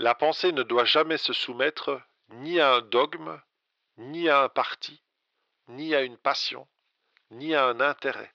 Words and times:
La 0.00 0.14
pensée 0.14 0.52
ne 0.52 0.62
doit 0.62 0.84
jamais 0.84 1.18
se 1.18 1.32
soumettre 1.32 2.00
ni 2.28 2.60
à 2.60 2.74
un 2.74 2.82
dogme, 2.82 3.40
ni 3.96 4.28
à 4.28 4.42
un 4.42 4.48
parti, 4.48 5.02
ni 5.66 5.92
à 5.94 6.02
une 6.02 6.16
passion, 6.16 6.68
ni 7.30 7.54
à 7.54 7.66
un 7.66 7.80
intérêt, 7.80 8.32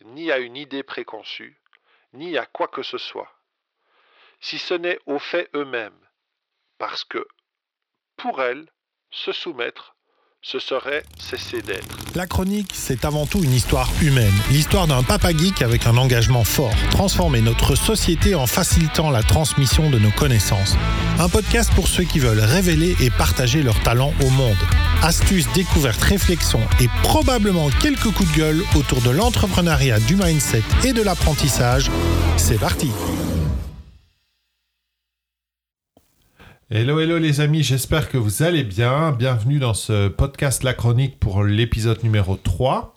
ni 0.00 0.32
à 0.32 0.38
une 0.38 0.56
idée 0.56 0.82
préconçue, 0.82 1.60
ni 2.12 2.36
à 2.36 2.44
quoi 2.44 2.66
que 2.66 2.82
ce 2.82 2.98
soit, 2.98 3.32
si 4.40 4.58
ce 4.58 4.74
n'est 4.74 4.98
aux 5.06 5.20
faits 5.20 5.48
eux-mêmes, 5.54 6.08
parce 6.78 7.04
que, 7.04 7.26
pour 8.16 8.42
elle, 8.42 8.68
se 9.10 9.30
soumettre, 9.30 9.94
ce 10.42 10.58
serait 10.58 11.02
cesser 11.18 11.60
d'être. 11.60 11.96
La 12.14 12.26
chronique, 12.26 12.70
c'est 12.72 13.04
avant 13.04 13.26
tout 13.26 13.42
une 13.44 13.52
histoire 13.52 13.90
humaine. 14.00 14.32
L'histoire 14.50 14.86
d'un 14.86 15.02
papa 15.02 15.32
geek 15.32 15.60
avec 15.60 15.86
un 15.86 15.96
engagement 15.98 16.44
fort. 16.44 16.72
Transformer 16.90 17.42
notre 17.42 17.74
société 17.74 18.34
en 18.34 18.46
facilitant 18.46 19.10
la 19.10 19.22
transmission 19.22 19.90
de 19.90 19.98
nos 19.98 20.10
connaissances. 20.10 20.76
Un 21.18 21.28
podcast 21.28 21.70
pour 21.74 21.88
ceux 21.88 22.04
qui 22.04 22.18
veulent 22.18 22.40
révéler 22.40 22.96
et 23.00 23.10
partager 23.10 23.62
leurs 23.62 23.80
talents 23.82 24.14
au 24.24 24.30
monde. 24.30 24.56
Astuces, 25.02 25.52
découvertes, 25.52 26.02
réflexions 26.02 26.66
et 26.80 26.88
probablement 27.02 27.68
quelques 27.80 28.10
coups 28.10 28.32
de 28.32 28.36
gueule 28.38 28.62
autour 28.76 29.02
de 29.02 29.10
l'entrepreneuriat, 29.10 30.00
du 30.00 30.16
mindset 30.16 30.62
et 30.84 30.92
de 30.92 31.02
l'apprentissage. 31.02 31.90
C'est 32.38 32.58
parti 32.58 32.90
Hello, 36.72 37.00
hello 37.00 37.18
les 37.18 37.40
amis, 37.40 37.64
j'espère 37.64 38.08
que 38.08 38.16
vous 38.16 38.44
allez 38.44 38.62
bien. 38.62 39.10
Bienvenue 39.10 39.58
dans 39.58 39.74
ce 39.74 40.06
podcast 40.06 40.62
La 40.62 40.72
Chronique 40.72 41.18
pour 41.18 41.42
l'épisode 41.42 42.04
numéro 42.04 42.36
3. 42.36 42.94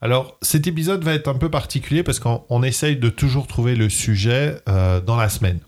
Alors 0.00 0.38
cet 0.40 0.66
épisode 0.66 1.04
va 1.04 1.12
être 1.12 1.28
un 1.28 1.34
peu 1.34 1.50
particulier 1.50 2.02
parce 2.02 2.18
qu'on 2.18 2.62
essaye 2.62 2.96
de 2.96 3.10
toujours 3.10 3.46
trouver 3.46 3.76
le 3.76 3.90
sujet 3.90 4.56
euh, 4.70 5.02
dans 5.02 5.16
la 5.16 5.28
semaine. 5.28 5.58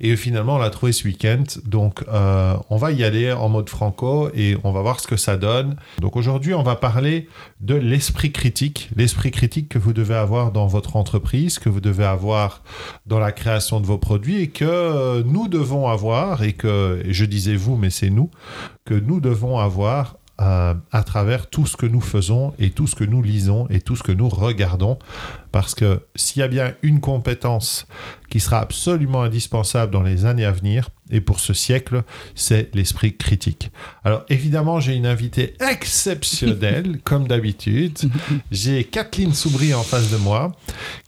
Et 0.00 0.16
finalement, 0.16 0.56
on 0.56 0.58
l'a 0.58 0.70
trouvé 0.70 0.92
ce 0.92 1.04
week-end. 1.04 1.44
Donc, 1.64 2.04
euh, 2.08 2.56
on 2.70 2.76
va 2.76 2.92
y 2.92 3.04
aller 3.04 3.32
en 3.32 3.48
mode 3.48 3.68
franco 3.68 4.30
et 4.34 4.56
on 4.64 4.72
va 4.72 4.80
voir 4.80 5.00
ce 5.00 5.06
que 5.06 5.16
ça 5.16 5.36
donne. 5.36 5.76
Donc, 6.00 6.16
aujourd'hui, 6.16 6.54
on 6.54 6.62
va 6.62 6.76
parler 6.76 7.28
de 7.60 7.74
l'esprit 7.74 8.32
critique. 8.32 8.90
L'esprit 8.96 9.30
critique 9.30 9.68
que 9.68 9.78
vous 9.78 9.92
devez 9.92 10.14
avoir 10.14 10.52
dans 10.52 10.66
votre 10.66 10.96
entreprise, 10.96 11.58
que 11.58 11.68
vous 11.68 11.80
devez 11.80 12.04
avoir 12.04 12.62
dans 13.06 13.18
la 13.18 13.32
création 13.32 13.80
de 13.80 13.86
vos 13.86 13.98
produits 13.98 14.40
et 14.40 14.48
que 14.48 14.64
euh, 14.64 15.22
nous 15.24 15.48
devons 15.48 15.88
avoir, 15.88 16.42
et 16.42 16.54
que, 16.54 17.02
je 17.08 17.24
disais 17.24 17.56
vous, 17.56 17.76
mais 17.76 17.90
c'est 17.90 18.10
nous, 18.10 18.30
que 18.84 18.94
nous 18.94 19.20
devons 19.20 19.58
avoir 19.58 20.16
euh, 20.40 20.74
à 20.90 21.02
travers 21.02 21.48
tout 21.48 21.66
ce 21.66 21.76
que 21.76 21.84
nous 21.84 22.00
faisons 22.00 22.54
et 22.58 22.70
tout 22.70 22.86
ce 22.86 22.94
que 22.94 23.04
nous 23.04 23.22
lisons 23.22 23.66
et 23.68 23.80
tout 23.80 23.94
ce 23.94 24.02
que 24.02 24.12
nous 24.12 24.28
regardons. 24.28 24.98
Parce 25.52 25.74
que 25.74 26.00
s'il 26.14 26.40
y 26.40 26.42
a 26.42 26.48
bien 26.48 26.72
une 26.82 27.00
compétence 27.00 27.86
qui 28.30 28.40
sera 28.40 28.60
absolument 28.60 29.22
indispensable 29.22 29.92
dans 29.92 30.02
les 30.02 30.24
années 30.24 30.44
à 30.44 30.52
venir, 30.52 30.88
et 31.10 31.20
pour 31.20 31.40
ce 31.40 31.52
siècle, 31.52 32.04
c'est 32.34 32.74
l'esprit 32.74 33.16
critique. 33.16 33.70
Alors 34.04 34.24
évidemment, 34.28 34.80
j'ai 34.80 34.94
une 34.94 35.06
invitée 35.06 35.56
exceptionnelle, 35.60 37.00
comme 37.04 37.26
d'habitude. 37.28 37.98
J'ai 38.50 38.84
Kathleen 38.84 39.34
Soubry 39.34 39.74
en 39.74 39.82
face 39.82 40.10
de 40.10 40.16
moi, 40.16 40.52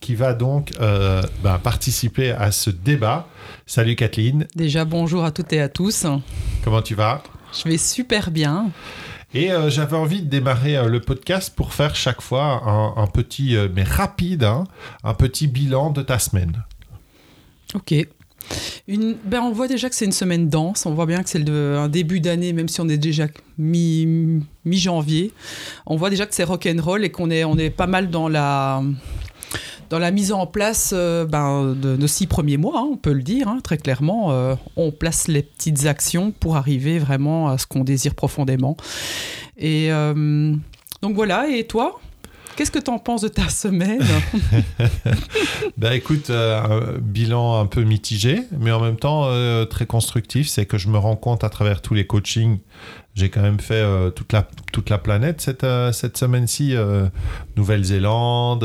qui 0.01 0.15
va 0.15 0.35
donc 0.35 0.73
euh, 0.81 1.23
ben, 1.43 1.59
participer 1.59 2.33
à 2.33 2.53
ce 2.53 2.69
débat. 2.69 3.29
Salut 3.65 3.97
Kathleen. 3.97 4.47
Déjà, 4.57 4.85
bonjour 4.85 5.25
à 5.25 5.31
toutes 5.31 5.53
et 5.53 5.61
à 5.61 5.69
tous. 5.69 6.05
Comment 6.65 6.83
tu 6.83 6.95
vas? 6.95 7.23
Je 7.53 7.69
vais 7.69 7.79
super 7.79 8.31
bien. 8.31 8.71
Et 9.35 9.51
euh, 9.51 9.71
j'avais 9.71 9.97
envie 9.97 10.23
de 10.23 10.29
démarrer 10.29 10.77
euh, 10.77 10.89
le 10.89 11.01
podcast 11.01 11.55
pour 11.57 11.73
faire 11.73 11.95
chaque 11.95 12.21
fois 12.21 12.95
un, 12.97 13.07
petit, 13.07 13.57
euh, 13.57 13.69
mais 13.75 13.83
rapide, 13.83 14.45
hein, 14.45 14.65
un 15.05 15.15
petit 15.15 15.47
bilan 15.47 15.91
de 15.91 16.03
ta 16.03 16.19
semaine. 16.19 16.65
Ok. 17.75 17.95
Ben 18.89 19.41
on 19.41 19.53
voit 19.53 19.69
déjà 19.69 19.89
que 19.89 19.95
c'est 19.95 20.05
une 20.05 20.13
semaine 20.13 20.51
dense, 20.51 20.85
on 20.85 20.93
voit 20.93 21.07
bien 21.07 21.23
que 21.23 21.31
c'est 21.31 21.49
un 21.49 21.89
début 21.89 22.21
d'année, 22.21 22.53
même 22.53 22.69
si 22.69 22.81
on 22.81 22.89
est 22.89 22.99
déjà 22.99 23.29
mi-janvier. 23.57 25.33
on 25.87 25.97
voit 25.97 26.11
déjà 26.11 26.27
que 26.27 26.35
c'est 26.35 26.45
rock'n'roll 26.45 27.05
et 27.05 27.11
qu'on 27.11 27.31
est, 27.31 27.45
on 27.45 27.57
est 27.57 27.71
pas 27.71 27.87
mal 27.87 28.11
dans 28.11 28.29
la, 28.29 28.83
dans 29.93 29.99
la 29.99 30.11
mise 30.11 30.33
en 30.33 30.47
place 30.47 30.95
euh, 30.97 31.27
ben, 31.27 31.75
de 31.75 31.99
nos 31.99 32.07
six 32.07 32.27
premiers 32.27 32.57
mois, 32.57 32.79
hein, 32.79 32.89
on 32.93 32.97
peut 32.97 33.13
le 33.13 33.23
dire 33.23 33.47
hein, 33.47 33.59
très 33.63 33.77
clairement, 33.77 34.33
euh, 34.33 34.55
on 34.75 34.91
place 34.91 35.29
les 35.29 35.43
petites 35.43 35.85
actions 35.85 36.31
pour 36.33 36.57
arriver 36.57 36.99
vraiment 36.99 37.49
à 37.49 37.59
ce 37.59 37.67
qu'on 37.67 37.85
désire 37.85 38.15
profondément. 38.15 38.75
Et 39.59 39.93
euh, 39.93 40.55
donc 41.03 41.15
voilà, 41.15 41.47
et 41.47 41.67
toi? 41.67 42.01
Qu'est-ce 42.57 42.71
que 42.71 42.79
tu 42.79 42.91
en 42.91 42.99
penses 42.99 43.21
de 43.21 43.29
ta 43.29 43.51
semaine? 43.51 44.03
Ben 45.77 45.93
écoute, 45.93 46.31
bilan 47.01 47.61
un 47.61 47.67
peu 47.67 47.83
mitigé, 47.83 48.43
mais 48.59 48.71
en 48.73 48.81
même 48.81 48.97
temps 48.97 49.27
très 49.67 49.87
constructif. 49.87 50.49
C'est 50.49 50.67
que 50.67 50.79
je 50.79 50.89
me 50.89 50.99
rends 50.99 51.17
compte 51.17 51.45
à 51.45 51.49
travers 51.49 51.81
tous 51.81 51.95
les 51.95 52.07
coachings, 52.07 52.59
j'ai 53.15 53.31
quand 53.31 53.41
même 53.41 53.59
fait 53.59 53.83
toute, 54.15 54.33
la, 54.33 54.47
toute 54.71 54.91
la 54.91 54.99
planète 54.99 55.41
cette, 55.41 55.67
cette 55.93 56.19
semaine-ci. 56.19 56.75
Nouvelle-Zélande, 57.57 58.65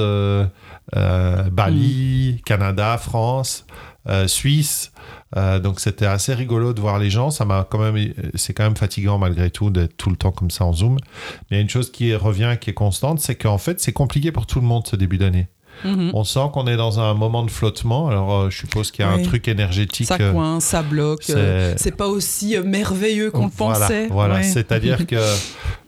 Bali, 0.94 2.38
mm. 2.38 2.42
Canada, 2.44 2.98
France, 2.98 3.66
euh, 4.08 4.28
Suisse. 4.28 4.94
Euh, 5.36 5.60
donc 5.60 5.82
c'était 5.82 6.06
assez 6.06 6.34
rigolo 6.34 6.74
de 6.74 6.80
voir 6.80 6.98
les 6.98 7.10
gens. 7.10 7.30
Ça 7.30 7.44
m'a 7.44 7.68
quand 7.70 7.80
même, 7.80 8.14
c'est 8.36 8.54
quand 8.54 8.64
même 8.64 8.78
fatigant 8.78 9.18
malgré 9.18 9.52
tout 9.52 9.70
d'être 9.70 9.98
tout 9.98 10.10
le 10.10 10.16
temps 10.16 10.32
comme 10.32 10.50
ça 10.50 10.66
en 10.66 10.74
zoom. 10.74 10.98
Mais 11.50 11.52
il 11.52 11.56
y 11.56 11.60
a 11.60 11.62
une 11.62 11.70
chose 11.70 11.92
qui 11.92 12.16
revient, 12.16 12.58
qui 12.60 12.70
est 12.70 12.76
constante, 12.76 13.20
c'est 13.20 13.36
qu'en 13.36 13.58
fait 13.58 13.82
c'est 13.82 13.94
compliqué 13.94 14.32
pour 14.32 14.46
tout 14.46 14.62
le 14.62 14.68
monde 14.68 14.88
ce 14.88 14.96
début 14.96 15.18
d'année. 15.18 15.48
Mhm. 15.84 16.12
On 16.14 16.24
sent 16.24 16.50
qu'on 16.54 16.68
est 16.68 16.78
dans 16.78 17.00
un 17.00 17.14
moment 17.14 17.44
de 17.44 17.52
flottement. 17.52 18.08
Alors, 18.08 18.34
euh, 18.34 18.50
je 18.50 18.58
suppose 18.58 18.92
qu'il 18.92 19.06
y 19.06 19.08
a 19.08 19.12
un 19.12 19.22
truc 19.22 19.48
énergétique. 19.48 20.08
Ça 20.08 20.18
coince, 20.18 20.64
ça 20.64 20.82
bloque. 20.82 21.30
Euh, 21.30 21.74
c'est 21.78 21.96
pas 21.96 22.08
aussi 22.08 22.56
euh, 22.56 22.64
merveilleux 22.64 23.32
qu'on 23.32 23.46
le 23.46 23.52
pensait. 23.52 24.08
Voilà, 24.08 24.44
c'est-à-dire 24.44 25.06
que 25.08 25.18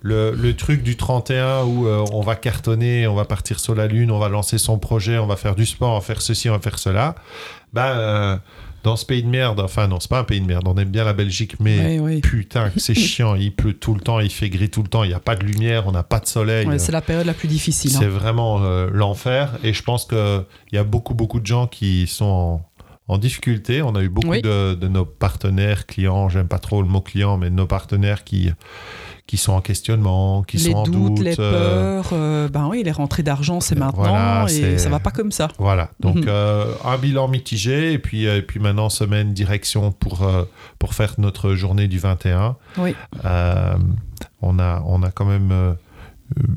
le, 0.01 0.51
truc 0.53 0.83
du 0.83 0.97
31 0.97 1.63
où 1.63 1.87
on 1.87 2.21
va 2.21 2.35
cartonner, 2.35 3.07
on 3.07 3.15
va 3.15 3.25
partir 3.25 3.59
sur 3.59 3.75
la 3.75 3.87
Lune, 3.87 4.11
on 4.11 4.19
va 4.19 4.29
lancer 4.29 4.57
son 4.57 4.77
projet, 4.77 5.17
on 5.17 5.27
va 5.27 5.35
faire 5.35 5.55
du 5.55 5.65
sport, 5.65 5.91
on 5.91 5.95
va 5.95 6.01
faire 6.01 6.21
ceci, 6.21 6.49
on 6.49 6.53
va 6.53 6.59
faire 6.59 6.79
cela, 6.79 7.15
ben 7.73 8.39
dans 8.83 8.95
ce 8.95 9.05
pays 9.05 9.23
de 9.23 9.27
merde, 9.27 9.59
enfin 9.59 9.87
non, 9.87 9.99
c'est 9.99 10.09
pas 10.09 10.19
un 10.19 10.23
pays 10.23 10.41
de 10.41 10.45
merde, 10.45 10.67
on 10.67 10.75
aime 10.77 10.89
bien 10.89 11.03
la 11.03 11.13
Belgique, 11.13 11.55
mais 11.59 11.99
putain, 12.21 12.71
c'est 12.77 12.93
chiant, 12.95 13.35
il 13.35 13.53
pleut 13.53 13.73
tout 13.73 13.93
le 13.93 14.01
temps, 14.01 14.19
il 14.19 14.29
fait 14.29 14.49
gris 14.49 14.69
tout 14.69 14.83
le 14.83 14.87
temps, 14.87 15.03
il 15.03 15.09
n'y 15.09 15.13
a 15.13 15.19
pas 15.19 15.35
de 15.35 15.45
lumière, 15.45 15.87
on 15.87 15.91
n'a 15.91 16.03
pas 16.03 16.19
de 16.19 16.27
soleil. 16.27 16.67
c'est 16.79 16.91
la 16.91 17.01
période 17.01 17.25
la 17.25 17.33
plus 17.33 17.47
difficile. 17.47 17.91
C'est 17.91 18.05
hein. 18.05 18.09
vraiment 18.09 18.63
euh, 18.63 18.89
l'enfer, 18.91 19.57
et 19.63 19.73
je 19.73 19.83
pense 19.83 20.05
qu'il 20.05 20.45
y 20.71 20.77
a 20.77 20.83
beaucoup, 20.83 21.13
beaucoup 21.13 21.39
de 21.39 21.45
gens 21.45 21.67
qui 21.67 22.07
sont 22.07 22.61
en, 23.07 23.17
difficulté. 23.17 23.81
On 23.81 23.95
a 23.95 24.01
eu 24.01 24.09
beaucoup 24.09 24.35
de, 24.35 24.75
de, 24.75 24.87
nos 24.87 25.05
partenaires, 25.05 25.85
clients, 25.85 26.29
j'aime 26.29 26.47
pas 26.47 26.59
trop 26.59 26.81
le 26.81 26.87
mot 26.87 27.01
client, 27.01 27.37
mais 27.37 27.49
de 27.49 27.55
nos 27.55 27.67
partenaires 27.67 28.23
qui 28.23 28.51
qui 29.29 29.37
sont 29.37 29.51
en 29.53 29.61
questionnement, 29.61 30.41
qui 30.41 30.57
sont 30.57 30.73
en 30.73 30.83
doute. 30.87 31.19
Les 31.19 31.39
euh, 31.39 32.01
peurs, 32.01 32.09
euh, 32.13 32.49
ben 32.49 32.67
oui, 32.67 32.81
les 32.81 32.91
rentrées 32.91 33.21
d'argent, 33.21 33.59
c'est 33.59 33.75
maintenant 33.75 34.47
et 34.47 34.79
ça 34.79 34.89
va 34.89 34.97
pas 34.97 35.11
comme 35.11 35.31
ça. 35.31 35.49
Voilà, 35.59 35.91
donc 35.99 36.15
mhm. 36.15 36.25
euh, 36.27 36.73
un 36.83 36.97
bilan 36.97 37.27
mitigé 37.27 37.93
et 37.93 37.99
puis, 37.99 38.25
et 38.25 38.41
puis 38.41 38.59
maintenant 38.59 38.89
semaine 38.89 39.31
direction 39.31 39.91
pour, 39.91 40.27
pour 40.79 40.95
faire 40.95 41.13
notre 41.19 41.53
journée 41.53 41.87
du 41.87 41.99
21. 41.99 42.55
Oui. 42.79 42.95
on, 44.41 44.57
a, 44.57 44.83
on 44.87 45.03
a 45.03 45.11
quand 45.11 45.25
même 45.25 45.75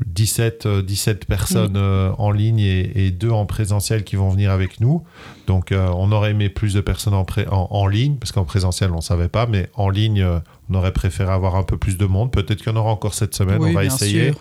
17, 0.07 0.67
17 0.67 1.25
personnes 1.25 1.77
en 1.77 2.31
ligne 2.31 2.59
et, 2.59 3.05
et, 3.05 3.11
deux 3.11 3.29
en 3.29 3.45
présentiel 3.45 4.03
qui 4.03 4.15
vont 4.15 4.29
venir 4.29 4.49
avec 4.49 4.79
nous. 4.79 5.03
Donc 5.45 5.71
on 5.71 6.11
aurait 6.11 6.31
aimé 6.31 6.49
plus 6.49 6.73
de 6.73 6.81
personnes 6.81 7.13
en, 7.13 7.27
en, 7.51 7.67
en 7.69 7.85
ligne, 7.85 8.15
parce 8.15 8.31
qu'en 8.31 8.45
présentiel 8.45 8.89
on 8.93 8.95
ne 8.95 9.01
savait 9.01 9.29
pas, 9.29 9.45
mais 9.45 9.69
en 9.75 9.91
ligne 9.91 10.25
on 10.73 10.77
aurait 10.77 10.91
préféré 10.91 11.31
avoir 11.31 11.55
un 11.55 11.63
peu 11.63 11.77
plus 11.77 11.97
de 11.97 12.05
monde. 12.05 12.31
Peut-être 12.31 12.59
qu'il 12.59 12.71
y 12.71 12.75
en 12.75 12.79
aura 12.79 12.91
encore 12.91 13.13
cette 13.13 13.35
semaine. 13.35 13.61
on 13.61 13.71
va 13.71 13.85
essayer. 13.85 14.33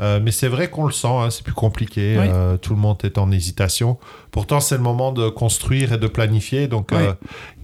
Euh, 0.00 0.20
mais 0.22 0.30
c'est 0.30 0.48
vrai 0.48 0.68
qu'on 0.68 0.84
le 0.84 0.92
sent. 0.92 1.08
Hein, 1.08 1.30
c'est 1.30 1.44
plus 1.44 1.54
compliqué. 1.54 2.16
Euh, 2.18 2.56
tout 2.56 2.74
le 2.74 2.80
monde 2.80 2.98
est 3.04 3.18
en 3.18 3.30
hésitation. 3.30 3.98
Pourtant, 4.30 4.60
c'est 4.60 4.76
le 4.76 4.82
moment 4.82 5.12
de 5.12 5.28
construire 5.28 5.92
et 5.92 5.98
de 5.98 6.06
planifier. 6.06 6.68
Donc, 6.68 6.92
euh, 6.92 7.14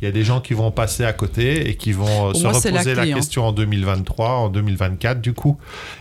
il 0.00 0.04
y 0.04 0.08
a 0.08 0.12
des 0.12 0.24
gens 0.24 0.40
qui 0.40 0.54
vont 0.54 0.70
passer 0.70 1.04
à 1.04 1.12
côté 1.12 1.68
et 1.68 1.76
qui 1.76 1.92
vont 1.92 2.34
se 2.34 2.46
reposer 2.46 2.94
la, 2.94 3.02
hein. 3.02 3.12
question 3.14 3.46
en 3.46 3.52
2023, 3.52 4.30
en 4.30 4.48
2024, 4.48 5.20
du 5.20 5.34
coup. 5.34 5.58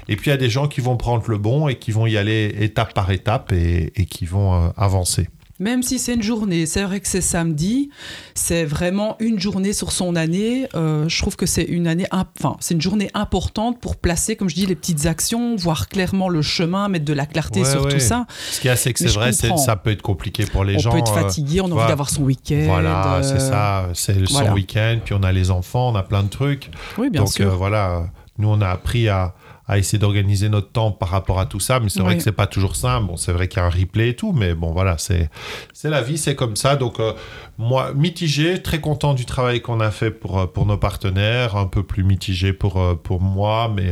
Et 0.08 0.16
puis, 0.16 0.28
il 0.28 0.32
y 0.32 0.34
a 0.34 0.38
des 0.38 0.50
gens 0.50 0.68
qui 0.68 0.82
vont 0.82 0.98
prendre 0.98 1.24
le 1.28 1.38
bon 1.38 1.68
et 1.68 1.76
qui 1.76 1.92
vont 1.92 2.06
y 2.06 2.18
aller 2.18 2.56
étape 2.60 2.94
par 2.94 3.12
étape 3.12 3.52
et 3.52 4.06
qui 4.10 4.26
vont 4.26 4.72
avancer. 4.78 5.28
Même 5.60 5.82
si 5.82 5.98
c'est 5.98 6.14
une 6.14 6.22
journée, 6.22 6.66
c'est 6.66 6.84
vrai 6.84 7.00
que 7.00 7.08
c'est 7.08 7.22
samedi, 7.22 7.90
c'est 8.36 8.64
vraiment 8.64 9.16
une 9.20 9.40
journée 9.40 9.74
sur 9.74 9.92
son 9.92 10.16
année. 10.16 10.68
Euh, 10.76 11.10
je 11.10 11.20
trouve 11.20 11.36
que 11.36 11.46
c'est 11.46 11.64
une 11.64 11.88
année, 11.88 12.06
enfin, 12.12 12.58
c'est 12.60 12.76
une 12.76 12.82
journée 12.82 13.10
importante 13.14 13.80
pour 13.80 13.96
placer, 13.96 14.36
comme 14.36 14.50
je 14.50 14.56
dis, 14.56 14.66
les 14.66 14.76
petites 14.76 15.08
actions, 15.08 15.56
voir 15.56 15.90
clairement 15.90 16.30
le 16.30 16.42
chemin, 16.42 16.90
mettre 16.90 17.06
de 17.06 17.14
la 17.14 17.26
clarté 17.26 17.66
sur 17.66 17.88
tout 17.88 18.00
ça. 18.00 18.28
Ce 18.52 18.60
qui 18.60 18.68
est 18.68 18.72
assez 18.72 18.94
que 18.94 19.00
c'est 19.00 19.08
vrai, 19.08 19.32
ça 19.32 19.76
peut 19.76 19.92
être 19.92 20.02
compliqué 20.02 20.46
pour 20.46 20.64
les 20.64 20.78
gens. 20.78 20.92
On 20.92 20.94
peut 20.94 21.00
être 21.00 21.18
euh, 21.18 21.22
fatigué, 21.22 21.62
on 21.62 21.72
a 21.72 21.76
envie 21.76 21.88
d'avoir 21.88 22.10
son 22.10 22.24
week-end. 22.24 22.66
Voilà, 22.68 23.20
c'est 23.24 23.36
euh, 23.36 23.40
ça, 23.40 23.90
c'est 23.94 24.28
son 24.28 24.54
week-end, 24.54 25.00
puis 25.04 25.16
on 25.16 25.24
a 25.24 25.32
les 25.32 25.50
enfants, 25.50 25.90
on 25.90 25.96
a 25.96 26.04
plein 26.04 26.24
de 26.24 26.30
trucs. 26.30 26.70
Oui, 26.98 27.10
bien 27.10 27.26
sûr. 27.26 27.50
Donc 27.50 27.58
voilà, 27.58 28.08
nous 28.38 28.50
on 28.50 28.62
a 28.62 28.70
appris 28.70 29.10
à 29.10 29.34
à 29.68 29.78
essayer 29.78 29.98
d'organiser 30.00 30.50
notre 30.50 30.72
temps 30.72 30.92
par 30.92 31.10
rapport 31.10 31.40
à 31.40 31.46
tout 31.46 31.60
ça. 31.60 31.80
Mais 31.80 31.90
c'est 31.90 32.00
vrai 32.00 32.12
Oui. 32.14 32.18
que 32.18 32.24
c'est 32.24 32.32
pas 32.32 32.48
toujours 32.48 32.76
simple. 32.76 33.08
Bon, 33.08 33.18
c'est 33.18 33.32
vrai 33.34 33.48
qu'il 33.48 33.60
y 33.60 33.62
a 33.62 33.66
un 33.66 33.70
replay 33.70 34.10
et 34.10 34.16
tout, 34.16 34.32
mais 34.32 34.54
bon, 34.54 34.72
voilà, 34.72 34.98
c'est 34.98 35.30
c'est 35.74 35.90
la 35.90 36.02
vie, 36.02 36.18
c'est 36.18 36.36
comme 36.36 36.56
ça. 36.56 36.76
Donc, 36.76 37.00
euh, 37.00 37.14
moi, 37.58 37.92
mitigé, 37.94 38.62
très 38.62 38.80
content 38.80 39.14
du 39.14 39.26
travail 39.26 39.62
qu'on 39.62 39.80
a 39.80 39.92
fait 39.92 40.12
pour, 40.12 40.40
euh, 40.40 40.46
pour 40.48 40.66
nos 40.66 40.78
partenaires, 40.78 41.56
un 41.58 41.68
peu 41.68 41.84
plus 41.84 42.04
mitigé 42.04 42.54
pour, 42.54 42.78
euh, 42.82 42.96
pour 42.96 43.22
moi, 43.22 43.72
mais, 43.76 43.92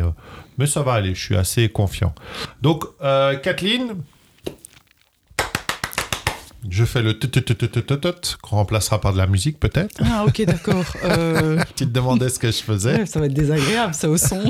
mais 0.58 0.66
ça 0.68 0.82
va 0.82 0.94
aller, 0.94 1.14
je 1.14 1.22
suis 1.24 1.36
assez 1.36 1.68
confiant. 1.70 2.14
Donc, 2.62 2.86
euh, 3.04 3.36
Kathleen, 3.36 3.96
je 6.70 6.84
fais 6.86 7.02
le 7.02 7.18
tut-tut-tut-tut-tut, 7.18 8.38
qu'on 8.42 8.56
remplacera 8.58 9.00
par 9.02 9.14
de 9.14 9.18
la 9.18 9.28
musique 9.28 9.60
peut-être. 9.60 9.96
Ah, 10.04 10.24
ok, 10.28 10.44
d'accord. 10.46 10.84
Euh, 11.06 11.60
Tu 11.76 11.86
te 11.86 11.92
demandais 11.92 12.30
ce 12.30 12.40
que 12.40 12.48
je 12.48 12.58
faisais. 12.64 12.96
ouais, 13.00 13.06
ça 13.06 13.20
va 13.20 13.28
être 13.28 13.34
désagréable, 13.34 13.94
ça, 13.94 14.10
au 14.10 14.18
son. 14.18 14.44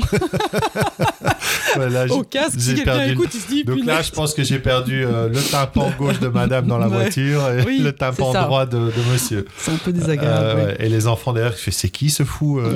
Ouais, 1.76 1.90
là, 1.90 2.06
au 2.10 2.22
casque, 2.22 2.58
si 2.58 2.70
j'ai 2.70 2.74
quelqu'un 2.76 2.92
perdu 2.96 3.06
le- 3.08 3.12
écoute, 3.12 3.28
il 3.34 3.40
se 3.40 3.48
dit. 3.48 3.64
Donc 3.64 3.84
là, 3.84 4.00
je 4.00 4.10
pense 4.10 4.32
que 4.32 4.42
j'ai 4.42 4.58
perdu 4.58 5.04
euh, 5.04 5.28
le 5.28 5.38
tympan 5.42 5.92
gauche 5.98 6.18
de 6.20 6.28
madame 6.28 6.66
dans 6.66 6.78
la 6.78 6.88
Ouais. 6.96 7.02
voiture 7.02 7.50
et 7.50 7.62
Oui, 7.64 7.80
le 7.80 7.92
tympan 7.92 8.32
droit 8.32 8.64
de, 8.64 8.78
de 8.78 9.12
monsieur. 9.12 9.44
C'est 9.58 9.72
un 9.72 9.76
peu 9.76 9.92
désagréable. 9.92 10.58
Euh, 10.60 10.66
ouais. 10.68 10.76
Et 10.80 10.88
les 10.88 11.06
enfants 11.06 11.34
derrière, 11.34 11.54
je 11.62 11.70
c'est 11.70 11.90
qui 11.90 12.08
ce 12.08 12.22
fou 12.24 12.58
euh 12.60 12.74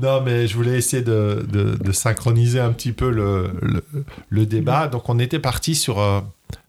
Non, 0.00 0.22
mais 0.22 0.46
je 0.48 0.54
voulais 0.56 0.78
essayer 0.78 1.02
de, 1.02 1.46
de- 1.52 1.76
de 1.82 1.92
synchroniser 1.92 2.60
un 2.60 2.72
petit 2.72 2.92
peu 2.92 3.10
le, 3.10 3.50
le, 3.60 3.84
le 4.30 4.46
débat. 4.46 4.88
Donc, 4.88 5.08
on 5.08 5.18
était 5.18 5.38
parti 5.38 5.74
sur, 5.74 6.00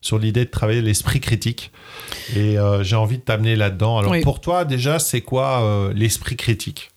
sur 0.01 0.19
l'idée 0.19 0.45
de 0.45 0.50
travailler 0.50 0.81
l'esprit 0.81 1.19
critique. 1.19 1.71
Et 2.35 2.57
euh, 2.59 2.83
j'ai 2.83 2.95
envie 2.95 3.18
de 3.18 3.24
t'amener 3.24 3.56
là-dedans. 3.56 3.97
Alors, 4.00 4.12
Oui. 4.12 4.21
pour 4.21 4.41
toi, 4.41 4.65
déjà, 4.65 5.00
c'est 5.00 5.21
quoi 5.21 5.62
euh, 5.63 5.94
l'esprit 5.95 6.35
critique? 6.35 6.89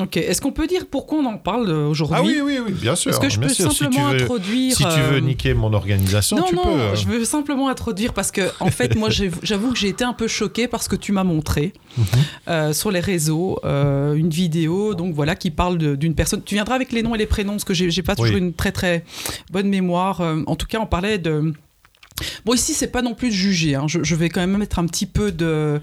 Ok, 0.00 0.16
est-ce 0.16 0.40
qu'on 0.40 0.52
peut 0.52 0.68
dire 0.68 0.86
pourquoi 0.90 1.18
on 1.18 1.26
en 1.26 1.36
parle 1.36 1.68
euh, 1.68 1.86
aujourd'hui? 1.88 2.16
Ah 2.18 2.24
oui, 2.24 2.40
oui, 2.42 2.58
oui, 2.64 2.72
bien 2.72 2.94
sûr. 2.94 3.10
Est-ce 3.10 3.18
que 3.20 3.28
je 3.28 3.38
bien 3.38 3.48
peux 3.48 3.52
sûr. 3.54 3.70
Si 3.72 3.78
tu 3.78 3.84
simplement 3.84 4.10
veux- 4.10 4.22
introduire. 4.22 4.74
Si 4.76 4.84
tu 4.84 5.00
veux 5.10 5.18
niquer 5.18 5.52
mon 5.52 5.72
organisation, 5.74 6.36
non, 6.38 6.44
tu 6.44 6.54
non, 6.54 6.62
peux. 6.62 6.68
euh. 6.70 6.94
je 6.94 7.06
veux 7.06 7.24
simplement 7.24 7.68
introduire 7.68 8.14
parce 8.14 8.30
que, 8.30 8.42
en 8.60 8.70
fait, 8.70 8.94
moi, 8.94 9.08
j'avoue 9.42 9.72
que 9.72 9.78
j'ai 9.78 9.88
été 9.88 10.04
un 10.04 10.12
peu 10.14 10.28
choquée 10.28 10.68
parce 10.68 10.86
que 10.86 10.94
tu 10.96 11.10
m'as 11.12 11.24
montré 11.24 11.72
Mhm. 11.98 12.04
euh, 12.48 12.72
sur 12.72 12.92
les 12.92 13.00
réseaux 13.00 13.58
euh, 13.64 14.14
une 14.14 14.30
vidéo, 14.30 14.94
donc 14.94 15.12
voilà, 15.12 15.34
qui 15.34 15.50
parle 15.50 15.76
d'une 15.96 16.14
personne. 16.14 16.40
Tu 16.44 16.54
viendras 16.54 16.76
avec 16.76 16.92
les 16.92 17.02
noms 17.02 17.16
et 17.16 17.18
les 17.18 17.26
prénoms 17.26 17.52
parce 17.54 17.64
que 17.64 17.74
j'ai 17.74 18.02
pas 18.02 18.14
toujours 18.14 18.32
Oui. 18.36 18.40
une 18.40 18.54
très 18.54 18.70
très 18.72 19.04
bonne 19.50 19.68
mémoire. 19.68 20.20
En 20.46 20.54
tout 20.54 20.66
cas, 20.66 20.78
on 20.80 20.86
parlait 20.86 21.18
de. 21.18 21.52
Bon, 22.44 22.54
ici, 22.54 22.74
c'est 22.74 22.88
pas 22.88 23.02
non 23.02 23.14
plus 23.14 23.28
de 23.28 23.34
juger. 23.34 23.74
hein. 23.74 23.84
Je, 23.88 24.02
je 24.02 24.14
vais 24.14 24.28
quand 24.28 24.40
même 24.40 24.56
mettre 24.56 24.78
un 24.78 24.86
petit 24.86 25.06
peu 25.06 25.32
de. 25.32 25.80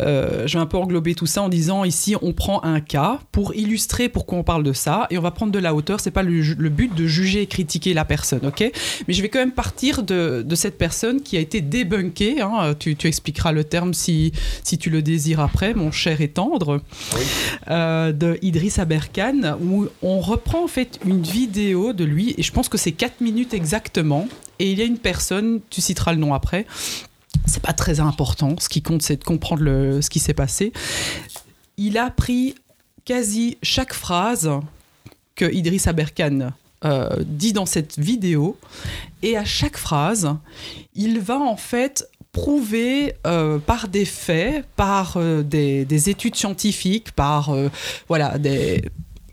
euh, 0.00 0.46
je 0.46 0.52
vais 0.58 0.62
un 0.62 0.66
peu 0.66 0.76
englober 0.76 1.14
tout 1.14 1.26
ça 1.26 1.42
en 1.42 1.48
disant 1.48 1.84
ici, 1.84 2.14
on 2.22 2.32
prend 2.32 2.62
un 2.64 2.80
cas 2.80 3.20
pour 3.32 3.54
illustrer 3.54 4.08
pourquoi 4.08 4.38
on 4.38 4.42
parle 4.42 4.62
de 4.62 4.72
ça 4.72 5.06
et 5.10 5.18
on 5.18 5.22
va 5.22 5.30
prendre 5.30 5.52
de 5.52 5.58
la 5.58 5.74
hauteur. 5.74 6.00
C'est 6.00 6.10
pas 6.10 6.22
le, 6.22 6.68
but 6.68 6.94
de 6.94 7.06
juger 7.06 7.42
et 7.42 7.46
critiquer 7.46 7.94
la 7.94 8.04
personne, 8.04 8.46
ok? 8.46 8.70
Mais 9.08 9.14
je 9.14 9.22
vais 9.22 9.28
quand 9.28 9.38
même 9.38 9.52
partir 9.52 10.02
de, 10.02 10.42
de 10.46 10.54
cette 10.54 10.78
personne 10.78 11.22
qui 11.22 11.36
a 11.36 11.40
été 11.40 11.60
débunkée. 11.60 12.40
hein. 12.40 12.74
Tu, 12.78 12.96
tu 12.96 13.06
expliqueras 13.06 13.52
le 13.52 13.64
terme 13.64 13.94
si, 13.94 14.32
si 14.64 14.78
tu 14.78 14.90
le 14.90 15.02
désires 15.02 15.40
après, 15.40 15.74
mon 15.74 15.90
cher 15.92 16.20
et 16.20 16.28
tendre, 16.28 16.80
euh, 17.70 18.12
de 18.12 18.38
Idriss 18.42 18.78
Aberkan, 18.78 19.56
où 19.62 19.86
on 20.02 20.20
reprend 20.20 20.64
en 20.64 20.68
fait 20.68 20.98
une 21.04 21.22
vidéo 21.22 21.92
de 21.92 22.04
lui, 22.04 22.34
et 22.36 22.42
je 22.42 22.52
pense 22.52 22.68
que 22.68 22.78
c'est 22.78 22.92
4 22.92 23.20
minutes 23.20 23.54
exactement. 23.54 24.28
Et 24.58 24.70
il 24.72 24.78
y 24.78 24.82
a 24.82 24.86
une 24.86 24.96
personne, 24.98 25.60
tu 25.76 25.82
citeras 25.82 26.12
le 26.14 26.18
nom 26.18 26.32
après, 26.32 26.66
c'est 27.44 27.62
pas 27.62 27.74
très 27.74 28.00
important. 28.00 28.56
Ce 28.58 28.70
qui 28.70 28.80
compte, 28.80 29.02
c'est 29.02 29.18
de 29.18 29.24
comprendre 29.24 29.62
ce 30.00 30.08
qui 30.08 30.20
s'est 30.20 30.32
passé. 30.32 30.72
Il 31.76 31.98
a 31.98 32.08
pris 32.08 32.54
quasi 33.04 33.58
chaque 33.62 33.92
phrase 33.92 34.50
que 35.34 35.44
Idriss 35.52 35.86
Aberkan 35.86 36.52
euh, 36.84 37.10
dit 37.26 37.52
dans 37.52 37.66
cette 37.66 37.98
vidéo, 37.98 38.58
et 39.22 39.36
à 39.36 39.44
chaque 39.44 39.76
phrase, 39.76 40.34
il 40.94 41.20
va 41.20 41.38
en 41.38 41.58
fait 41.58 42.08
prouver 42.32 43.12
euh, 43.26 43.58
par 43.58 43.88
des 43.88 44.06
faits, 44.06 44.64
par 44.76 45.18
euh, 45.18 45.42
des, 45.42 45.84
des 45.84 46.08
études 46.08 46.36
scientifiques, 46.36 47.12
par 47.12 47.54
voilà 48.08 48.38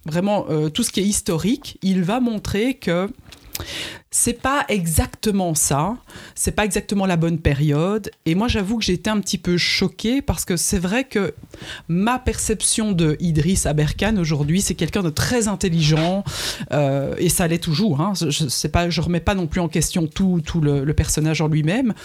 vraiment 0.05 0.45
tout 0.73 0.83
ce 0.83 0.91
qui 0.91 0.99
est 0.99 1.05
historique, 1.05 1.77
il 1.81 2.03
va 2.03 2.19
montrer 2.19 2.73
que 2.73 3.09
c'est 4.15 4.39
pas 4.39 4.63
exactement 4.69 5.55
ça, 5.55 5.97
c'est 6.35 6.51
pas 6.51 6.65
exactement 6.65 7.07
la 7.07 7.17
bonne 7.17 7.39
période. 7.39 8.11
Et 8.27 8.35
moi, 8.35 8.47
j'avoue 8.47 8.77
que 8.77 8.85
j'ai 8.85 8.93
été 8.93 9.09
un 9.09 9.19
petit 9.19 9.39
peu 9.39 9.57
choquée 9.57 10.21
parce 10.21 10.45
que 10.45 10.55
c'est 10.55 10.77
vrai 10.77 11.03
que 11.03 11.33
ma 11.87 12.19
perception 12.19 12.91
de 12.91 13.17
Idriss 13.19 13.65
Aberkan 13.65 14.17
aujourd'hui, 14.17 14.61
c'est 14.61 14.75
quelqu'un 14.75 15.01
de 15.01 15.09
très 15.09 15.47
intelligent 15.47 16.23
euh, 16.73 17.15
et 17.17 17.27
ça 17.27 17.47
l'est 17.47 17.57
toujours. 17.57 18.01
Hein. 18.01 18.13
Je, 18.15 18.29
je 18.29 19.01
remets 19.01 19.19
pas 19.19 19.33
non 19.33 19.47
plus 19.47 19.61
en 19.61 19.67
question 19.67 20.05
tout, 20.05 20.39
le, 20.61 20.93
personnage 20.93 21.41
en 21.41 21.47
lui-même, 21.47 21.95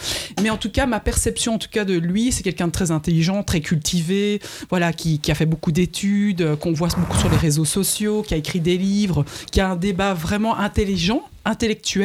mais 0.42 0.48
en 0.48 0.56
tout 0.56 0.70
cas, 0.70 0.86
ma 0.86 1.00
perception 1.00 1.56
en 1.56 1.58
tout 1.58 1.68
cas 1.70 1.84
de 1.84 1.98
lui, 1.98 2.32
c'est 2.32 2.42
quelqu'un 2.42 2.68
de 2.68 2.72
très 2.72 2.90
intelligent, 2.90 3.42
très 3.42 3.60
cultivé, 3.60 4.40
voilà, 4.70 4.94
qui, 4.94 5.20
a 5.28 5.34
fait 5.34 5.44
beaucoup 5.44 5.72
d'études, 5.72 6.56
qu'on 6.56 6.72
voit 6.72 6.88
beaucoup 6.96 7.18
sur 7.18 7.28
les 7.28 7.36
réseaux 7.36 7.66
sociaux, 7.66 8.22
qui 8.22 8.32
a 8.32 8.38
écrit 8.38 8.60
des 8.60 8.78
livres, 8.78 9.26
qui 9.52 9.60
a 9.60 9.68
un 9.68 9.76
débat 9.76 10.14
vraiment 10.14 10.56
intelligent, 10.56 11.22
intellectuel. 11.44 11.97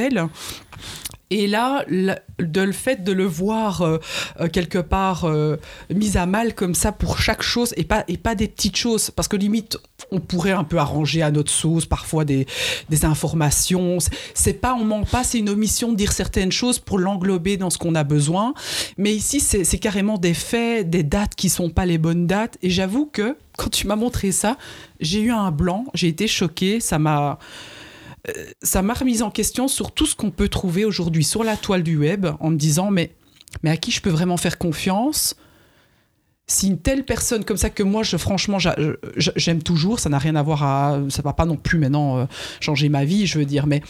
Et 1.35 1.47
là, 1.47 1.83
de 1.87 2.61
le 2.61 2.71
fait 2.71 3.03
de 3.03 3.11
le 3.11 3.25
voir 3.25 3.81
euh, 3.81 3.97
euh, 4.39 4.47
quelque 4.47 4.77
part 4.77 5.25
euh, 5.25 5.57
mis 5.89 6.15
à 6.15 6.27
mal 6.27 6.53
comme 6.53 6.75
ça 6.75 6.91
pour 6.91 7.17
chaque 7.17 7.41
chose 7.41 7.73
et 7.75 7.85
pas, 7.85 8.03
et 8.07 8.17
pas 8.17 8.35
des 8.35 8.47
petites 8.47 8.75
choses, 8.77 9.09
parce 9.09 9.27
que 9.27 9.35
limite, 9.35 9.79
on 10.11 10.19
pourrait 10.19 10.51
un 10.51 10.63
peu 10.63 10.77
arranger 10.77 11.23
à 11.23 11.31
notre 11.31 11.51
sauce 11.51 11.87
parfois 11.87 12.23
des, 12.23 12.45
informations. 13.01 13.97
C'est- 14.35 14.53
pas, 14.53 14.75
on 14.75 14.85
ment 14.85 15.05
pas, 15.05 15.23
c'est 15.23 15.39
une 15.39 15.49
omission 15.49 15.91
de 15.91 15.97
dire 15.97 16.11
certaines 16.11 16.51
choses 16.51 16.77
pour 16.77 16.99
l'englober 16.99 17.57
dans 17.57 17.71
ce 17.71 17.79
qu'on 17.79 17.95
a 17.95 18.03
besoin. 18.03 18.53
Mais 18.97 19.15
ici, 19.15 19.39
c'est 19.39 19.63
c'est 19.63 19.79
carrément 19.79 20.19
des 20.19 20.35
faits, 20.35 20.87
des 20.87 21.01
dates 21.01 21.33
qui 21.33 21.49
sont 21.49 21.71
pas 21.71 21.87
les 21.87 21.97
bonnes 21.97 22.27
dates. 22.27 22.59
Et 22.61 22.69
j'avoue 22.69 23.07
que 23.07 23.35
quand 23.57 23.69
tu 23.69 23.87
m'as 23.87 23.95
montré 23.95 24.31
ça, 24.31 24.57
j'ai 24.99 25.21
eu 25.21 25.31
un 25.31 25.49
blanc, 25.49 25.85
j'ai 25.95 26.09
été 26.09 26.27
choquée, 26.27 26.79
ça 26.79 26.99
m'a 26.99 27.39
ça 28.61 28.81
m'a 28.81 28.93
remise 28.93 29.21
en 29.21 29.29
question 29.29 29.67
sur 29.67 29.91
tout 29.91 30.05
ce 30.05 30.15
qu'on 30.15 30.31
peut 30.31 30.47
trouver 30.47 30.85
aujourd'hui 30.85 31.23
sur 31.23 31.43
la 31.43 31.57
toile 31.57 31.83
du 31.83 31.97
web 31.97 32.27
en 32.39 32.49
me 32.49 32.55
disant 32.55 32.89
mais, 32.89 33.11
mais 33.63 33.69
à 33.69 33.77
qui 33.77 33.91
je 33.91 34.01
peux 34.01 34.09
vraiment 34.09 34.37
faire 34.37 34.57
confiance? 34.57 35.35
Si 36.45 36.67
une 36.67 36.77
telle 36.77 37.05
personne 37.05 37.45
comme 37.45 37.57
ça 37.57 37.69
que 37.69 37.83
moi 37.83 38.03
je 38.03 38.17
franchement 38.17 38.57
j'aime 39.17 39.63
toujours 39.63 39.99
ça 39.99 40.09
n'a 40.09 40.19
rien 40.19 40.35
à 40.35 40.43
voir 40.43 40.63
à 40.63 40.99
ça 41.09 41.21
va 41.21 41.33
pas 41.33 41.45
non 41.45 41.55
plus 41.55 41.79
maintenant 41.79 42.17
euh, 42.17 42.25
changer 42.59 42.89
ma 42.89 43.05
vie 43.05 43.27
je 43.27 43.39
veux 43.39 43.45
dire 43.45 43.65
mais 43.65 43.81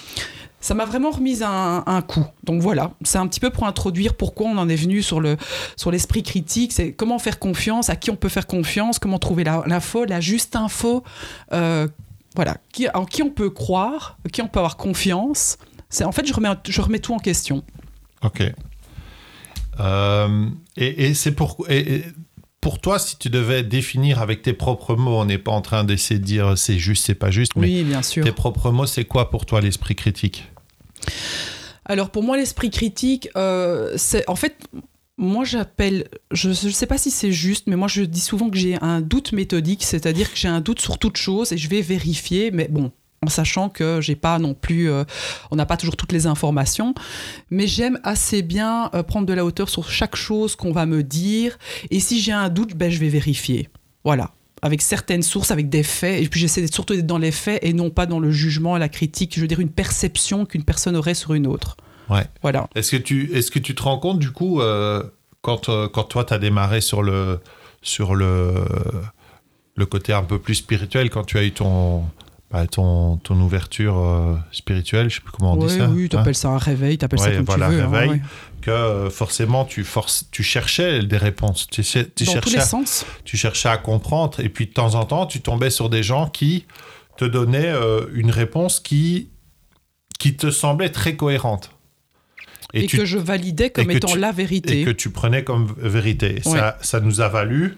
ça 0.63 0.73
m'a 0.73 0.85
vraiment 0.85 1.11
remise 1.11 1.43
un, 1.43 2.01
coup. 2.07 2.25
Donc 2.45 2.61
voilà, 2.61 2.93
c'est 3.03 3.17
un 3.17 3.27
petit 3.27 3.41
peu 3.41 3.49
pour 3.49 3.65
introduire 3.65 4.15
pourquoi 4.15 4.47
on 4.47 4.57
en 4.57 4.69
est 4.69 4.77
venu 4.77 5.01
sur 5.01 5.19
le 5.19 5.35
sur 5.75 5.91
l'esprit 5.91 6.23
critique. 6.23 6.71
C'est 6.71 6.93
comment 6.93 7.19
faire 7.19 7.37
confiance, 7.37 7.89
à 7.89 7.97
qui 7.97 8.11
on 8.11 8.15
peut 8.15 8.29
faire 8.29 8.47
confiance, 8.47 8.97
comment 8.97 9.19
trouver 9.19 9.43
l'info, 9.43 10.05
la, 10.05 10.21
juste 10.21 10.55
info. 10.55 11.03
euh, 11.51 11.89
voilà, 12.35 12.57
qui, 12.71 12.87
en 12.93 13.05
qui 13.05 13.21
on 13.23 13.29
peut 13.29 13.49
croire, 13.49 14.17
en 14.25 14.29
qui 14.29 14.41
on 14.41 14.47
peut 14.47 14.59
avoir 14.59 14.77
confiance. 14.77 15.57
C'est 15.89 16.03
en 16.03 16.11
fait, 16.11 16.25
je 16.25 16.33
remets, 16.33 16.49
je 16.67 16.81
remets 16.81 16.99
tout 16.99 17.13
en 17.13 17.19
question. 17.19 17.63
Ok. 18.23 18.41
Euh, 19.79 20.47
et 20.77 21.05
et 21.07 21.13
c'est 21.13 21.31
pour, 21.33 21.65
et- 21.69 21.95
et 21.95 22.03
pour 22.61 22.79
toi, 22.79 22.97
si 22.99 23.17
tu 23.17 23.29
devais 23.29 23.63
définir 23.63 24.21
avec 24.21 24.41
tes 24.41 24.53
propres 24.53 24.95
mots, 24.95 25.17
on 25.19 25.25
n'est 25.25 25.37
pas 25.37 25.51
en 25.51 25.61
train 25.61 25.83
d'essayer 25.83 26.19
de 26.19 26.25
dire 26.25 26.57
c'est 26.57 26.77
juste, 26.77 27.05
c'est 27.05 27.15
pas 27.15 27.29
juste, 27.31 27.53
mais 27.55 27.67
Oui, 27.67 27.83
bien 27.83 28.01
sûr. 28.01 28.23
tes 28.23 28.31
propres 28.31 28.71
mots, 28.71 28.85
c'est 28.85 29.05
quoi 29.05 29.29
pour 29.29 29.45
toi 29.45 29.59
l'esprit 29.61 29.95
critique? 29.95 30.47
Alors 31.85 32.09
pour 32.11 32.23
moi, 32.23 32.37
l'esprit 32.37 32.69
critique, 32.69 33.27
euh, 33.35 33.93
c'est 33.97 34.27
en 34.29 34.35
fait, 34.35 34.55
moi 35.17 35.45
j'appelle, 35.45 36.07
je 36.31 36.49
ne 36.49 36.53
sais 36.53 36.87
pas 36.87 36.97
si 36.97 37.11
c'est 37.11 37.31
juste, 37.31 37.67
mais 37.67 37.75
moi 37.75 37.87
je 37.87 38.03
dis 38.03 38.19
souvent 38.19 38.49
que 38.49 38.57
j'ai 38.57 38.81
un 38.81 39.01
doute 39.01 39.31
méthodique, 39.31 39.83
c'est-à-dire 39.83 40.31
que 40.31 40.37
j'ai 40.37 40.47
un 40.47 40.61
doute 40.61 40.79
sur 40.79 40.97
toute 40.97 41.17
chose 41.17 41.51
et 41.51 41.57
je 41.57 41.69
vais 41.69 41.81
vérifier, 41.81 42.51
mais 42.51 42.67
bon. 42.67 42.91
En 43.25 43.29
sachant 43.29 43.69
que 43.69 44.01
j'ai 44.01 44.17
pas 44.17 44.37
non 44.37 44.53
plus, 44.53 44.91
euh, 44.91 45.05
on 45.49 45.55
n'a 45.55 45.65
pas 45.65 45.77
toujours 45.77 45.95
toutes 45.95 46.11
les 46.11 46.27
informations, 46.27 46.93
mais 47.51 47.67
j'aime 47.67 47.97
assez 48.03 48.41
bien 48.41 48.89
euh, 48.93 49.01
prendre 49.01 49.25
de 49.25 49.31
la 49.31 49.45
hauteur 49.45 49.69
sur 49.69 49.89
chaque 49.89 50.17
chose 50.17 50.57
qu'on 50.57 50.73
va 50.73 50.85
me 50.85 51.03
dire. 51.03 51.57
Et 51.89 52.01
si 52.01 52.19
j'ai 52.19 52.33
un 52.33 52.49
doute, 52.49 52.75
ben 52.75 52.91
je 52.91 52.99
vais 52.99 53.07
vérifier. 53.07 53.69
Voilà, 54.03 54.31
avec 54.61 54.81
certaines 54.81 55.23
sources, 55.23 55.51
avec 55.51 55.69
des 55.69 55.83
faits. 55.83 56.21
Et 56.21 56.27
puis 56.27 56.41
j'essaie 56.41 56.67
surtout 56.67 56.95
d'être 56.95 57.07
dans 57.07 57.17
les 57.17 57.31
faits 57.31 57.63
et 57.63 57.71
non 57.71 57.91
pas 57.91 58.07
dans 58.07 58.19
le 58.19 58.29
jugement, 58.29 58.77
la 58.77 58.89
critique. 58.89 59.35
Je 59.35 59.39
veux 59.39 59.47
dire 59.47 59.61
une 59.61 59.71
perception 59.71 60.45
qu'une 60.45 60.65
personne 60.65 60.97
aurait 60.97 61.13
sur 61.13 61.33
une 61.33 61.47
autre. 61.47 61.77
Ouais. 62.09 62.25
Voilà. 62.41 62.67
Est-ce 62.75 62.91
que 62.91 62.97
tu, 62.97 63.31
est-ce 63.33 63.49
que 63.51 63.59
tu 63.59 63.75
te 63.75 63.81
rends 63.83 63.97
compte 63.99 64.19
du 64.19 64.31
coup 64.31 64.61
euh, 64.61 65.03
quand, 65.41 65.69
euh, 65.69 65.87
quand 65.87 66.03
toi 66.03 66.23
tu 66.25 66.33
as 66.33 66.39
démarré 66.39 66.81
sur 66.81 67.01
le 67.03 67.39
sur 67.81 68.15
le 68.15 68.53
le 69.75 69.85
côté 69.85 70.13
un 70.13 70.23
peu 70.23 70.39
plus 70.39 70.55
spirituel 70.55 71.09
quand 71.09 71.23
tu 71.23 71.37
as 71.37 71.43
eu 71.43 71.51
ton 71.51 72.03
bah, 72.51 72.67
ton, 72.67 73.17
ton 73.17 73.39
ouverture 73.41 73.97
euh, 73.97 74.35
spirituelle, 74.51 75.09
je 75.09 75.15
sais 75.15 75.21
plus 75.21 75.31
comment 75.31 75.53
on 75.53 75.57
Ouais, 75.59 75.67
dit 75.69 75.77
ça. 75.79 75.89
oui, 75.89 76.03
hein 76.05 76.07
t'appelles 76.11 76.35
ça 76.35 76.49
un 76.49 76.59
réveil, 76.59 76.99
t'appelles 76.99 77.17
ça 77.17 77.29
Ouais, 77.29 77.35
comme 77.37 77.45
voilà, 77.45 77.69
tu 77.69 77.73
veux. 77.75 77.81
hein, 77.81 77.89
réveil. 77.89 78.09
ouais. 78.11 78.21
que 78.61 78.69
euh, 78.69 79.09
forcément 79.09 79.65
tu 79.65 79.83
forces, 79.83 80.25
tu 80.29 80.43
cherchais 80.43 81.01
des 81.01 81.17
réponses, 81.17 81.65
tu, 81.71 81.81
cher- 81.81 82.05
tu 82.15 82.25
Dans 82.25 82.31
tous 82.33 82.33
cherchais, 82.33 82.51
les 82.51 82.57
à, 82.61 82.65
sens. 82.65 83.05
tu 83.25 83.37
cherchais 83.37 83.69
à 83.69 83.77
comprendre, 83.77 84.39
et 84.39 84.49
puis 84.49 84.67
de 84.67 84.71
temps 84.71 84.93
en 84.93 85.05
temps 85.05 85.25
tu 85.25 85.41
tombais 85.41 85.71
sur 85.71 85.89
des 85.89 86.03
gens 86.03 86.29
qui 86.29 86.65
te 87.17 87.25
donnait 87.25 87.65
euh, 87.71 88.05
une 88.13 88.29
réponse 88.29 88.79
qui, 88.79 89.29
qui 90.19 90.35
te 90.35 90.51
semblait 90.51 90.89
très 90.89 91.15
cohérente. 91.15 91.71
Et, 92.73 92.87
tu- 92.87 92.97
que 92.97 93.05
je 93.05 93.17
validais 93.19 93.69
comme 93.69 93.91
et 93.91 93.95
étant 93.97 94.07
tu- 94.07 94.19
la 94.19 94.29
et 94.29 94.33
vérité. 94.33 94.83
que 94.83 94.89
tu 94.89 95.09
prenais 95.11 95.43
comme 95.43 95.73
vérité. 95.77 96.41
Et 96.43 96.49
Ouais. 96.49 96.57
Ça, 96.57 96.77
ça 96.81 96.99
nous 96.99 97.21
a 97.21 97.27
valu 97.27 97.77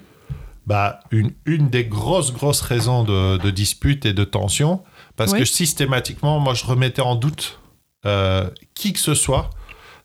bah, 0.68 1.02
une, 1.12 1.32
une 1.46 1.70
des 1.70 1.86
grosses, 1.86 2.34
grosses 2.34 2.62
raisons 2.62 3.04
de, 3.04 3.38
de 3.38 3.50
dispute 3.52 4.06
et 4.06 4.14
de 4.14 4.24
tension, 4.24 4.82
parce 5.16 5.32
Ouais. 5.34 5.40
que 5.40 5.46
systématiquement, 5.46 6.40
moi, 6.40 6.54
je 6.54 6.66
remettais 6.66 7.02
en 7.02 7.16
doute 7.16 7.60
euh, 8.06 8.50
qui 8.74 8.94
que 8.94 9.00
ce 9.00 9.14
soit. 9.16 9.50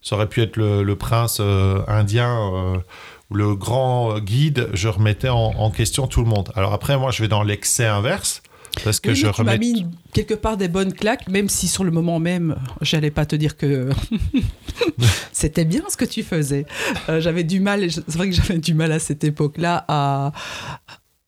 Ça 0.03 0.17
aurait 0.17 0.29
pu 0.29 0.41
être 0.43 0.57
le, 0.57 0.83
le 0.83 0.97
prince 0.97 1.39
euh, 1.41 1.81
indien 1.87 2.35
euh, 2.55 2.79
ou 3.31 3.35
le 3.35 3.55
grand 3.55 4.19
guide, 4.19 4.69
je 4.73 4.89
remettais 4.89 5.29
en, 5.29 5.37
en 5.57 5.71
question 5.71 6.07
tout 6.07 6.21
le 6.23 6.27
monde. 6.29 6.51
Alors 6.57 6.73
après, 6.73 6.97
moi, 6.99 7.11
je 7.11 7.23
vais 7.23 7.29
dans 7.29 7.43
l'excès 7.43 7.87
inverse, 7.87 8.43
parce 8.85 9.01
que 9.01 9.11
Oui, 9.11 9.15
je 9.17 9.27
mais 9.27 9.33
tu 9.33 9.43
m'as 9.43 9.53
remets... 9.53 9.59
mis 9.59 9.87
quelque 10.13 10.35
part 10.35 10.57
des 10.57 10.69
bonnes 10.69 10.93
claques, 10.93 11.29
même 11.29 11.49
si 11.49 11.69
sur 11.69 11.85
le 11.85 11.91
moment 11.91 12.19
même, 12.19 12.57
j'allais 12.81 13.11
pas 13.11 13.27
te 13.27 13.37
dire 13.37 13.57
que 13.57 13.91
c'était 15.33 15.65
bien 15.65 15.83
ce 15.89 15.97
que 15.97 16.05
tu 16.05 16.23
faisais. 16.23 16.67
Euh, 17.09 17.21
j'avais 17.21 17.45
du 17.45 17.61
mal, 17.61 17.91
c'est 17.91 18.15
vrai 18.17 18.31
que 18.31 18.35
j'avais 18.37 18.59
du 18.59 18.75
mal 18.75 18.93
à 18.93 18.99
cette 18.99 19.25
époque-là 19.25 19.85
à, 19.89 20.33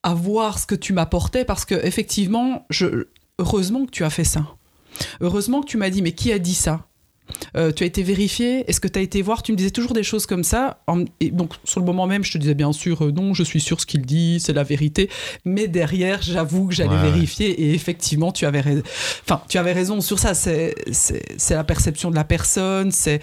à 0.03 0.15
voir 0.15 0.59
ce 0.59 0.67
que 0.67 0.75
tu 0.75 0.93
m'apportais, 0.93 1.45
parce 1.45 1.65
que 1.65 1.75
effectivement, 1.85 2.67
je, 2.71 3.07
heureusement 3.39 3.85
que 3.87 3.91
tu 3.91 4.05
as 4.05 4.11
fait 4.11 4.25
ça. 4.25 4.47
Heureusement 5.21 5.63
que 5.63 5.67
tu 5.67 5.77
m'as 5.79 5.91
dit, 5.91 6.03
mais 6.03 6.13
qui 6.13 6.33
a 6.33 6.39
dit 6.39 6.55
ça? 6.55 6.87
Euh, 7.57 7.73
tu 7.73 7.83
as 7.83 7.87
été 7.87 8.03
vérifié 8.03 8.65
Est-ce 8.69 8.81
que 8.81 8.89
tu 8.89 8.99
as 8.99 9.03
été 9.03 9.23
voir? 9.23 9.43
Tu 9.43 9.53
me 9.53 9.57
disais 9.57 9.71
toujours 9.71 9.93
des 9.95 10.03
choses 10.03 10.27
comme 10.27 10.45
ça. 10.45 10.83
Et 11.21 11.31
donc, 11.31 11.53
sur 11.65 11.81
le 11.81 11.87
moment 11.87 12.07
même, 12.07 12.25
je 12.25 12.33
te 12.33 12.39
disais 12.39 12.55
bien 12.55 12.73
sûr, 12.73 13.05
euh, 13.05 13.11
non, 13.13 13.33
je 13.35 13.43
suis 13.43 13.61
sûr 13.61 13.81
ce 13.81 13.87
qu'il 13.87 14.03
dit, 14.03 14.39
c'est 14.41 14.53
la 14.53 14.65
vérité. 14.65 15.09
Mais 15.45 15.69
derrière, 15.69 16.21
j'avoue 16.23 16.67
que 16.69 16.75
j'allais 16.75 16.91
Ouais, 16.91 16.97
ouais. 16.97 17.11
vérifier. 17.11 17.49
Et 17.63 17.75
effectivement, 17.75 18.33
tu 18.33 18.45
avais, 18.47 18.61
rais- 18.61 18.83
enfin, 19.25 19.41
tu 19.49 19.57
avais 19.59 19.73
raison 19.73 20.01
sur 20.01 20.19
ça. 20.19 20.35
C'est 20.35 20.75
la 21.51 21.65
perception 21.65 22.11
de 22.11 22.17
la 22.17 22.25
personne. 22.25 22.91
C'est 22.93 23.21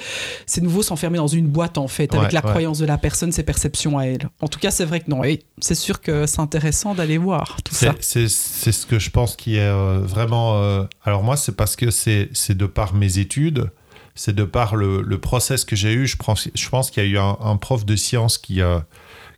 nouveau 0.61 0.81
s'enfermer 0.83 1.17
dans 1.17 1.27
une 1.27 1.47
boîte, 1.47 1.77
en 1.77 1.87
fait, 1.87 2.13
avec 2.15 2.31
la 2.31 2.41
croyance 2.41 2.79
de 2.79 2.85
la 2.85 2.97
personne, 2.97 3.31
ses 3.31 3.43
perceptions 3.43 3.97
à 3.97 4.03
elle. 4.05 4.29
En 4.41 4.47
tout 4.47 4.59
cas, 4.59 4.71
c'est 4.71 4.85
vrai 4.85 4.99
que 5.01 5.09
non. 5.09 5.23
Et 5.23 5.41
c'est 5.59 5.75
sûr 5.75 6.01
que 6.01 6.25
c'est 6.25 6.39
intéressant 6.41 6.95
d'aller 6.95 7.17
voir 7.17 7.57
tout 7.63 7.75
ça. 7.75 7.95
C'est- 7.99 8.27
ce 8.29 8.85
que 8.85 8.99
je 8.99 9.09
pense 9.09 9.35
qui 9.35 9.55
est 9.55 9.59
euh, 9.61 9.99
vraiment. 10.03 10.87
alors, 11.03 11.23
moi, 11.23 11.35
c'est 11.37 11.55
parce 11.55 11.75
que 11.75 11.91
c'est 11.91 12.29
c'est 12.33 12.55
de 12.57 12.65
par 12.65 12.93
mes 12.93 13.17
études, 13.19 13.69
c'est 14.19 14.35
de 14.35 14.43
par 14.43 14.75
le, 14.75 15.01
le 15.01 15.17
process 15.17 15.63
que 15.63 15.77
j'ai 15.77 15.93
eu. 15.93 16.05
Je 16.05 16.17
pense, 16.17 16.49
je 16.53 16.69
pense 16.69 16.91
qu'il 16.91 17.01
y 17.01 17.05
a 17.05 17.09
eu 17.09 17.17
un, 17.17 17.37
un 17.39 17.55
prof 17.55 17.85
de 17.85 17.95
sciences 17.95 18.37
qui, 18.37 18.61
euh, 18.61 18.79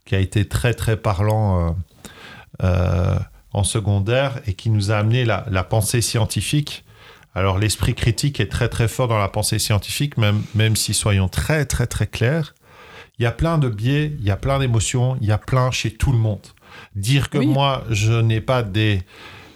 qui 0.04 0.16
a 0.16 0.18
été 0.18 0.44
très, 0.44 0.74
très 0.74 0.96
parlant 0.96 1.68
euh, 1.68 1.70
euh, 2.64 3.18
en 3.52 3.62
secondaire 3.62 4.40
et 4.44 4.54
qui 4.54 4.70
nous 4.70 4.90
a 4.90 4.96
amené 4.96 5.24
la, 5.24 5.46
la 5.48 5.62
pensée 5.62 6.00
scientifique. 6.00 6.84
Alors, 7.32 7.60
l'esprit 7.60 7.94
critique 7.94 8.40
est 8.40 8.50
très, 8.50 8.68
très 8.68 8.88
fort 8.88 9.06
dans 9.06 9.18
la 9.18 9.28
pensée 9.28 9.60
scientifique, 9.60 10.16
même, 10.18 10.42
même 10.56 10.74
si, 10.74 10.94
soyons 10.94 11.28
très, 11.28 11.64
très, 11.64 11.86
très 11.86 12.08
clairs, 12.08 12.52
il 13.20 13.22
y 13.22 13.26
a 13.26 13.30
plein 13.30 13.58
de 13.58 13.68
biais, 13.68 14.16
il 14.18 14.24
y 14.24 14.32
a 14.32 14.36
plein 14.36 14.58
d'émotions, 14.58 15.16
il 15.20 15.28
y 15.28 15.32
a 15.32 15.38
plein 15.38 15.70
chez 15.70 15.92
tout 15.92 16.10
le 16.10 16.18
monde. 16.18 16.44
Dire 16.96 17.30
que 17.30 17.38
Oui. 17.38 17.46
moi, 17.46 17.84
je 17.88 18.14
n'ai 18.14 18.40
pas 18.40 18.64
des, 18.64 19.02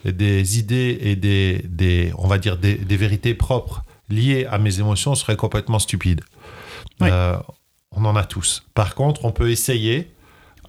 des 0.04 0.61
idées 0.61 0.99
et 1.00 1.16
des, 1.16 1.64
des, 1.68 2.12
on 2.16 2.28
va 2.28 2.38
dire, 2.38 2.56
des, 2.59 2.76
des 2.76 2.97
vérités 2.97 3.35
propres 3.35 3.83
liées 4.09 4.47
à 4.47 4.59
mes 4.59 4.81
émotions 4.81 5.15
serait 5.15 5.37
complètement 5.37 5.79
stupide. 5.79 6.23
Oui. 7.01 7.09
Euh, 7.11 7.37
on 7.91 8.05
en 8.05 8.17
a 8.17 8.25
tous. 8.25 8.65
Par 8.75 8.95
contre, 8.95 9.25
on 9.25 9.33
peut 9.33 9.51
essayer 9.51 10.13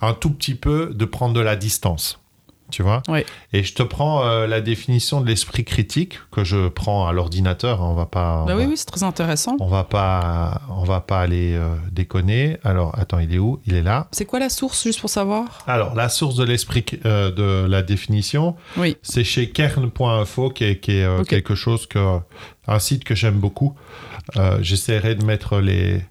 un 0.01 0.13
tout 0.13 0.31
petit 0.31 0.55
peu 0.55 0.91
de 0.93 1.05
prendre 1.05 1.33
de 1.33 1.39
la 1.41 1.55
distance. 1.55 2.19
Tu 2.69 2.83
vois 2.83 3.01
Oui. 3.07 3.19
Et 3.53 3.63
je 3.63 3.73
te 3.73 3.81
prends 3.81 4.25
euh, 4.25 4.45
la 4.45 4.59
définition 4.59 5.21
de 5.21 5.27
l'esprit 5.27 5.63
critique 5.63 6.19
que 6.31 6.43
je 6.43 6.67
prends 6.67 7.07
à 7.07 7.13
l'ordinateur. 7.13 7.81
hein, 7.81 7.87
On 7.89 7.93
va 7.93 8.05
pas. 8.05 8.41
on 8.41 8.45
Bah 8.45 8.55
va- 8.55 8.59
oui, 8.61 8.65
oui, 8.67 8.75
c'est 8.75 8.85
très 8.85 9.03
intéressant. 9.03 9.55
on 9.61 9.67
va 9.67 9.85
pas, 9.85 10.61
on 10.69 10.83
va 10.83 10.99
pas 10.99 11.21
aller 11.21 11.55
euh, 11.55 11.75
déconner. 11.93 12.57
Alors, 12.65 12.97
attends, 12.99 13.19
il 13.19 13.33
est 13.33 13.37
où? 13.39 13.61
Il 13.65 13.73
est 13.75 13.81
là. 13.83 14.07
C'est 14.11 14.25
quoi 14.25 14.39
la 14.39 14.49
source, 14.49 14.83
juste 14.83 14.99
pour 14.99 15.09
savoir? 15.09 15.59
Alors, 15.65 15.95
la 15.95 16.09
source 16.09 16.35
de 16.35 16.43
l'esprit 16.43 16.83
euh, 17.05 17.31
de 17.31 17.65
la 17.69 17.83
définition, 17.83 18.55
Oui. 18.75 18.97
c'est 19.01 19.23
chez 19.23 19.49
kern.info, 19.49 20.49
qui 20.49 20.63
est, 20.65 20.79
qui 20.79 20.91
est, 20.97 21.07
Ok. 21.07 21.27
quelque 21.27 21.55
chose 21.55 21.87
que, 21.87 22.19
un 22.67 22.79
site 22.79 23.03
que 23.05 23.15
j'aime 23.15 23.39
beaucoup. 23.39 23.75
J'essaierai 24.59 25.15
de 25.15 25.23
mettre 25.23 25.59
les, 25.59 26.01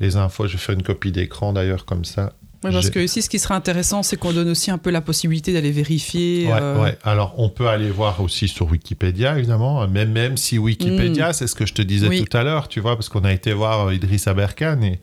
les 0.00 0.16
infos. 0.16 0.46
Je 0.46 0.56
faire 0.56 0.74
une 0.74 0.82
copie 0.84 1.10
d'écran 1.12 1.52
d'ailleurs 1.52 1.84
comme 1.84 2.04
ça. 2.04 2.32
Oui, 2.68 2.72
parce 2.74 2.90
que 2.90 2.98
ici, 2.98 3.22
ce 3.22 3.28
qui 3.28 3.38
serait 3.38 3.54
intéressant, 3.54 4.02
c'est 4.02 4.16
qu'on 4.16 4.32
donne 4.32 4.48
aussi 4.48 4.70
un 4.70 4.78
peu 4.78 4.90
la 4.90 5.00
possibilité 5.00 5.52
d'aller 5.52 5.70
vérifier. 5.70 6.46
Ouais, 6.46 6.58
euh, 6.60 6.82
ouais. 6.82 6.98
Alors, 7.04 7.34
on 7.38 7.48
peut 7.50 7.68
aller 7.68 7.90
voir 7.90 8.20
aussi 8.20 8.48
sur 8.48 8.70
Wikipédia, 8.70 9.38
évidemment, 9.38 9.86
même, 9.86 10.12
même 10.12 10.36
si 10.36 10.58
Wikipédia, 10.58 11.32
c'est 11.32 11.46
ce 11.46 11.54
que 11.54 11.66
je 11.66 11.74
te 11.74 11.82
disais. 11.82 12.08
Oui. 12.08 12.24
tout 12.24 12.36
à 12.36 12.42
l'heure, 12.42 12.68
tu 12.68 12.80
vois, 12.80 12.96
parce 12.96 13.08
qu'on 13.08 13.24
a 13.24 13.32
été 13.32 13.52
voir 13.52 13.88
euh, 13.88 13.94
Idriss 13.94 14.26
Aberkan, 14.28 14.80
et 14.82 15.00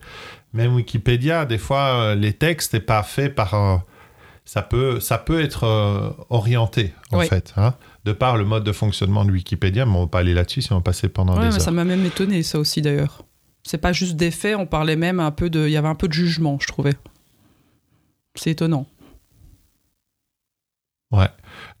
même 0.52 0.74
Wikipédia, 0.74 1.44
des 1.46 1.58
fois, 1.58 1.94
euh, 1.94 2.14
les 2.14 2.32
textes 2.32 2.74
n'est 2.74 2.80
pas 2.80 3.02
fait 3.02 3.28
par... 3.28 3.54
un- 3.54 3.82
ça, 4.44 4.60
peut, 4.60 4.98
ça 4.98 5.18
peut 5.18 5.40
être 5.40 5.62
orienté, 6.28 6.92
en 7.12 7.20
Oui. 7.20 7.28
fait, 7.28 7.52
hein, 7.56 7.74
de 8.04 8.12
par 8.12 8.36
le 8.36 8.44
mode 8.44 8.64
de 8.64 8.72
fonctionnement 8.72 9.24
de 9.24 9.30
Wikipédia, 9.30 9.86
mais 9.86 9.92
on 9.96 10.00
va 10.00 10.06
pas 10.08 10.18
aller 10.18 10.34
là-dessus 10.34 10.62
si 10.62 10.72
on 10.72 10.76
va 10.76 10.80
passer 10.82 11.08
pendant 11.08 11.34
Ouais, 11.34 11.42
des 11.42 11.46
mais 11.50 11.54
heures. 11.54 11.60
ça 11.60 11.70
m'a 11.70 11.84
même 11.84 12.04
étonné, 12.04 12.42
ça 12.42 12.58
aussi, 12.58 12.82
d'ailleurs. 12.82 13.24
C'est 13.62 13.78
pas 13.78 13.92
juste 13.92 14.16
des 14.16 14.32
faits, 14.32 14.56
on 14.56 14.66
parlait 14.66 14.96
même 14.96 15.20
un 15.20 15.30
peu 15.30 15.48
de. 15.48 15.66
Il 15.66 15.70
y 15.70 15.76
avait 15.76 15.86
un 15.88 15.94
peu 15.94 16.08
de 16.08 16.12
jugement, 16.12 16.58
je 16.60 16.66
trouvais. 16.66 16.94
C'est 18.34 18.50
étonnant. 18.50 18.86
Ouais. 21.10 21.28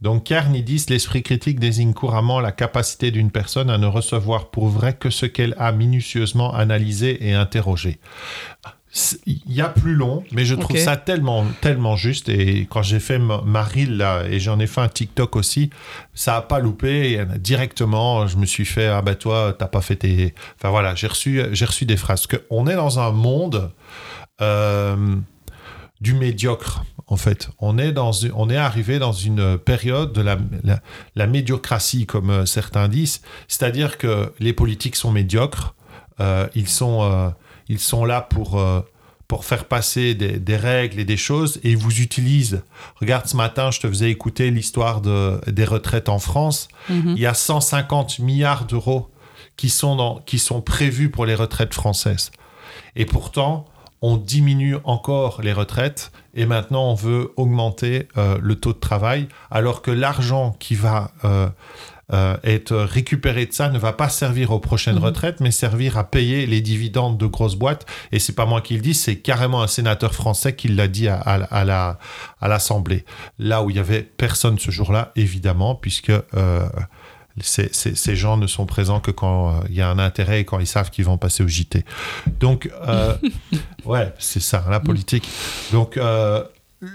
Donc, 0.02 0.24
Carnidis, 0.24 0.84
l'esprit 0.90 1.22
critique 1.22 1.58
désigne 1.58 1.94
couramment 1.94 2.38
la 2.40 2.52
capacité 2.52 3.10
d'une 3.10 3.30
personne 3.30 3.70
à 3.70 3.78
ne 3.78 3.86
recevoir 3.86 4.50
pour 4.50 4.68
vrai 4.68 4.92
que 4.94 5.08
ce 5.08 5.24
qu'elle 5.24 5.54
a 5.58 5.72
minutieusement 5.72 6.52
analysé 6.54 7.26
et 7.26 7.32
interrogé. 7.32 7.98
Il 9.24 9.40
y 9.46 9.62
a 9.62 9.70
plus 9.70 9.94
long, 9.94 10.22
mais 10.32 10.44
je 10.44 10.54
trouve 10.54 10.76
ça 10.76 10.98
tellement, 10.98 11.46
tellement 11.62 11.96
juste. 11.96 12.28
Et 12.28 12.66
quand 12.68 12.82
j'ai 12.82 13.00
fait 13.00 13.18
ma, 13.18 13.40
ma 13.40 13.62
reel, 13.62 13.96
là, 13.96 14.24
et 14.28 14.38
j'en 14.38 14.58
ai 14.60 14.66
fait 14.66 14.82
un 14.82 14.88
TikTok 14.88 15.34
aussi, 15.34 15.70
ça 16.12 16.36
a 16.36 16.42
pas 16.42 16.58
loupé. 16.58 17.12
Et 17.12 17.24
directement, 17.38 18.26
je 18.26 18.36
me 18.36 18.44
suis 18.44 18.66
fait 18.66 18.88
Ah 18.88 19.00
bah 19.00 19.14
toi, 19.14 19.56
t'as 19.58 19.66
pas 19.68 19.80
fait 19.80 19.96
tes. 19.96 20.34
Enfin 20.58 20.68
voilà, 20.68 20.94
j'ai 20.94 21.06
reçu, 21.06 21.42
j'ai 21.52 21.64
reçu 21.64 21.86
des 21.86 21.96
phrases. 21.96 22.26
Parce 22.26 22.42
qu'on 22.42 22.66
est 22.66 22.74
dans 22.74 23.00
un 23.00 23.12
monde. 23.12 23.72
euh, 24.42 25.16
du 26.02 26.14
médiocre, 26.14 26.82
en 27.06 27.16
fait. 27.16 27.48
On 27.60 27.78
est, 27.78 27.92
dans, 27.92 28.10
on 28.34 28.50
est 28.50 28.56
arrivé 28.56 28.98
dans 28.98 29.12
une 29.12 29.56
période 29.56 30.12
de 30.12 30.20
la, 30.20 30.36
la, 30.64 30.80
la 31.14 31.26
médiocratie, 31.26 32.06
comme 32.06 32.30
euh, 32.30 32.44
certains 32.46 32.88
disent. 32.88 33.20
C'est-à-dire 33.48 33.98
que 33.98 34.32
les 34.40 34.52
politiques 34.52 34.96
sont 34.96 35.12
médiocres. 35.12 35.74
euh, 36.20 36.46
ils, 36.54 36.68
sont, 36.68 36.98
euh, 37.02 37.30
ils 37.68 37.78
sont 37.78 38.04
là 38.04 38.20
pour, 38.20 38.58
euh, 38.58 38.80
pour 39.28 39.44
faire 39.44 39.64
passer 39.64 40.14
des, 40.14 40.38
des 40.38 40.56
règles 40.56 40.98
et 41.00 41.04
des 41.04 41.16
choses 41.16 41.58
et 41.62 41.70
ils 41.70 41.76
vous 41.78 42.00
utilisent. 42.00 42.62
Regarde, 43.00 43.26
ce 43.26 43.36
matin, 43.36 43.70
je 43.70 43.80
te 43.80 43.88
faisais 43.88 44.10
écouter 44.10 44.50
l'histoire 44.50 45.00
de, 45.00 45.40
des 45.50 45.64
retraites 45.64 46.08
en 46.08 46.18
France. 46.18 46.68
Mhm. 46.90 47.14
Il 47.16 47.22
y 47.22 47.26
a 47.26 47.34
150 47.34 48.18
milliards 48.18 48.66
d'euros 48.66 49.08
qui 49.56 49.70
sont, 49.70 49.96
dans, 49.96 50.18
qui 50.26 50.38
sont 50.38 50.60
prévus 50.60 51.10
pour 51.10 51.26
les 51.26 51.34
retraites 51.36 51.74
françaises. 51.74 52.30
Et 52.94 53.06
pourtant, 53.06 53.64
on 54.02 54.16
diminue 54.16 54.76
encore 54.84 55.40
les 55.42 55.52
retraites 55.52 56.12
et 56.34 56.44
maintenant 56.46 56.90
on 56.90 56.94
veut 56.94 57.32
augmenter 57.36 58.08
euh, 58.18 58.38
le 58.42 58.56
taux 58.56 58.72
de 58.72 58.78
travail 58.78 59.28
alors 59.50 59.80
que 59.82 59.90
l'argent 59.90 60.54
qui 60.58 60.74
va 60.74 61.12
euh, 61.24 61.48
euh, 62.12 62.36
être 62.42 62.74
récupéré 62.76 63.46
de 63.46 63.52
ça 63.52 63.68
ne 63.70 63.78
va 63.78 63.92
pas 63.92 64.08
servir 64.08 64.50
aux 64.50 64.58
prochaines 64.58 64.96
Mhm. 64.96 65.04
retraites 65.04 65.40
mais 65.40 65.50
servir 65.52 65.96
à 65.96 66.04
payer 66.04 66.46
les 66.46 66.60
dividendes 66.60 67.16
de 67.16 67.26
grosses 67.26 67.54
boîtes 67.54 67.86
et 68.10 68.18
c'est 68.18 68.34
pas 68.34 68.44
moi 68.44 68.60
qui 68.60 68.74
le 68.74 68.80
dis 68.80 68.92
c'est 68.94 69.16
carrément 69.16 69.62
un 69.62 69.66
sénateur 69.68 70.14
français 70.14 70.54
qui 70.56 70.68
l'a 70.68 70.88
dit 70.88 71.08
à, 71.08 71.16
à- 71.20 71.42
à 71.44 71.64
la 71.64 71.98
à 72.40 72.48
l'Assemblée 72.48 73.04
là 73.38 73.62
où 73.62 73.70
il 73.70 73.76
y 73.76 73.78
avait 73.78 74.02
personne 74.02 74.58
ce 74.58 74.70
jour-là 74.70 75.12
évidemment 75.16 75.74
puisque 75.76 76.12
ces, 77.40 77.68
ces- 77.72 77.94
ces 77.94 78.14
gens 78.16 78.36
ne 78.36 78.46
sont 78.46 78.66
présents 78.66 79.00
que 79.00 79.10
quand 79.10 79.50
euh, 79.50 79.60
il 79.70 79.74
y 79.74 79.80
a 79.80 79.88
un 79.88 79.98
intérêt 79.98 80.40
et 80.40 80.44
quand 80.44 80.58
ils 80.58 80.66
savent 80.66 80.90
qu'ils 80.90 81.04
vont 81.06 81.18
passer 81.18 81.42
au 81.42 81.48
JT. 81.48 81.84
Donc, 82.40 82.70
euh, 82.86 83.14
ouais, 83.84 84.12
c'est 84.18 84.40
ça, 84.42 84.64
la 84.70 84.80
politique. 84.80 85.26
Donc, 85.72 85.96
euh, 85.96 86.42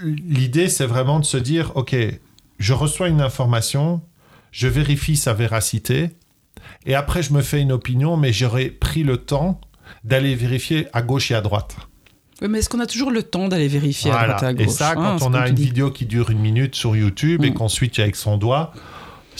l'idée, 0.04 0.68
c'est 0.68 0.86
vraiment 0.86 1.18
de 1.20 1.24
se 1.24 1.36
dire, 1.36 1.72
OK, 1.76 1.96
je 2.58 2.72
reçois 2.72 3.08
une 3.08 3.20
information, 3.20 4.00
je 4.52 4.68
vérifie 4.68 5.16
sa 5.16 5.32
véracité, 5.34 6.10
et 6.86 6.94
après, 6.94 7.22
je 7.22 7.32
me 7.32 7.42
fais 7.42 7.60
une 7.60 7.72
opinion, 7.72 8.16
mais 8.16 8.32
j'aurais 8.32 8.66
pris 8.66 9.02
le 9.02 9.16
temps 9.18 9.60
d'aller 10.04 10.34
vérifier 10.34 10.86
à 10.92 11.02
gauche 11.02 11.30
et 11.30 11.34
à 11.34 11.40
droite. 11.40 11.76
Oui, 12.40 12.48
mais 12.48 12.58
est-ce 12.60 12.68
qu'on 12.68 12.80
a 12.80 12.86
toujours 12.86 13.10
le 13.10 13.22
temps 13.22 13.48
d'aller 13.48 13.66
vérifier 13.68 14.10
à 14.12 14.24
droite 14.26 14.42
et 14.42 14.46
à 14.46 14.54
gauche 14.54 14.66
Et 14.66 14.70
ça, 14.70 14.90
hein, 14.92 15.16
quand 15.18 15.22
on 15.26 15.34
a 15.34 15.48
une 15.48 15.56
vidéo 15.56 15.90
qui 15.90 16.06
dure 16.06 16.30
une 16.30 16.38
minute 16.38 16.74
sur 16.74 16.94
YouTube 16.94 17.44
et 17.44 17.50
Mm. 17.50 17.54
qu'on 17.54 17.68
switch 17.68 17.98
avec 17.98 18.14
son 18.16 18.36
doigt, 18.36 18.72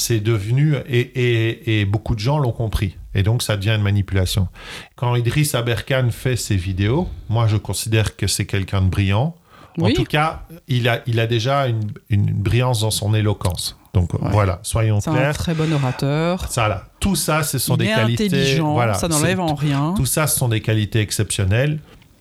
c'est 0.00 0.20
devenu 0.20 0.74
et, 0.88 1.00
et- 1.00 1.80
et 1.80 1.84
beaucoup 1.84 2.14
de 2.14 2.20
gens 2.20 2.38
l'ont 2.38 2.52
compris. 2.52 2.96
Et 3.14 3.22
donc 3.22 3.42
ça 3.42 3.56
devient 3.56 3.74
une 3.76 3.82
manipulation. 3.82 4.48
Quand 4.96 5.14
Idriss 5.16 5.54
Aberkan 5.54 6.08
fait 6.10 6.36
ses 6.36 6.56
vidéos, 6.56 7.08
moi 7.28 7.46
je 7.48 7.56
considère 7.56 8.16
que 8.16 8.26
c'est 8.26 8.46
quelqu'un 8.46 8.82
de 8.82 8.88
brillant. 8.88 9.34
En 9.80 9.90
tout 9.92 10.02
cas, 10.04 10.42
il 10.66 10.88
a, 10.88 11.02
il 11.06 11.20
a 11.20 11.28
déjà 11.28 11.68
une, 11.68 11.82
une 12.10 12.32
brillance 12.32 12.80
dans 12.80 12.90
son 12.90 13.14
éloquence. 13.14 13.76
Donc 13.94 14.10
voilà, 14.20 14.58
soyons 14.62 14.98
C'est 15.00 15.10
clairs. 15.10 15.30
un 15.30 15.32
très 15.32 15.54
bon 15.54 15.72
orateur. 15.72 16.50
Ça, 16.50 16.66
là, 16.68 16.84
tout 16.98 17.14
ça, 17.14 17.44
ce 17.44 17.58
sont 17.58 17.74
Il 17.76 17.78
des 17.78 17.84
est 17.86 17.94
qualités. 17.94 18.26
intelligent, 18.26 18.72
voilà, 18.72 18.94
ça 18.94 19.06
n'enlève 19.08 19.36
c'est- 19.38 19.42
en 19.42 19.54
rien. 19.54 19.94
Tout 19.96 20.04
ça, 20.06 20.26
ce 20.26 20.36
sont 20.36 20.48
des 20.48 20.60
qualités 20.60 21.00
exceptionnelles. 21.00 21.78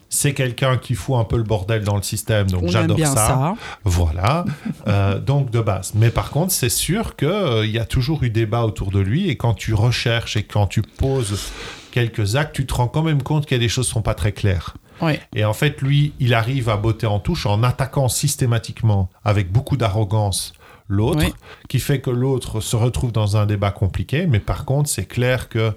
C'est 0.10 0.34
quelqu'un 0.34 0.78
qui 0.78 0.96
fout 0.96 1.18
un 1.18 1.26
peu 1.26 1.36
le 1.38 1.44
bordel 1.44 1.84
dans 1.84 1.98
le 1.98 2.02
système, 2.02 2.50
donc 2.50 2.68
j'adore 2.70 2.96
bien 2.96 3.14
ça. 3.14 3.56
Voilà, 3.84 4.46
Euh, 4.88 5.20
donc 5.20 5.52
de 5.52 5.60
base. 5.60 5.92
Mais 5.96 6.10
par 6.12 6.30
contre, 6.32 6.52
c'est 6.54 6.70
sûr 6.70 7.16
qu'il 7.18 7.70
y 7.70 7.78
a 7.80 7.86
toujours 7.86 8.24
eu 8.24 8.30
débat 8.30 8.64
autour 8.64 8.92
de 8.92 9.00
lui, 9.00 9.30
et 9.30 9.36
quand 9.36 9.54
tu 9.54 9.74
recherches 9.74 10.38
et 10.38 10.44
quand 10.44 10.68
tu 10.68 10.82
poses 10.82 11.52
quelques 11.92 12.36
actes, 12.38 12.56
tu 12.56 12.66
te 12.66 12.74
rends 12.74 12.88
quand 12.88 13.04
même 13.04 13.22
compte 13.22 13.46
qu'il 13.46 13.58
y 13.58 13.60
a 13.60 13.64
des 13.64 13.68
choses 13.70 13.88
qui 13.88 13.94
sont 13.94 14.02
pas 14.02 14.14
très 14.14 14.32
claires. 14.32 14.76
Oui. 15.02 15.20
Et 15.36 15.44
en 15.46 15.54
fait, 15.54 15.82
lui, 15.82 16.14
il 16.20 16.34
arrive 16.34 16.70
à 16.70 16.78
botter 16.78 17.06
en 17.06 17.20
touche 17.20 17.46
en 17.46 17.62
attaquant 17.64 18.08
systématiquement, 18.08 19.10
avec 19.26 19.52
beaucoup 19.52 19.78
d'arrogance, 19.78 20.54
l'autre, 20.88 21.20
Oui. 21.26 21.34
qui 21.68 21.80
fait 21.80 22.00
que 22.00 22.10
l'autre 22.10 22.62
se 22.62 22.76
retrouve 22.78 23.12
dans 23.12 23.36
un 23.36 23.46
débat 23.46 23.72
compliqué. 23.72 24.26
Mais 24.26 24.40
par 24.40 24.64
contre, 24.64 24.90
c'est 24.90 25.06
clair 25.06 25.50
que 25.50 25.74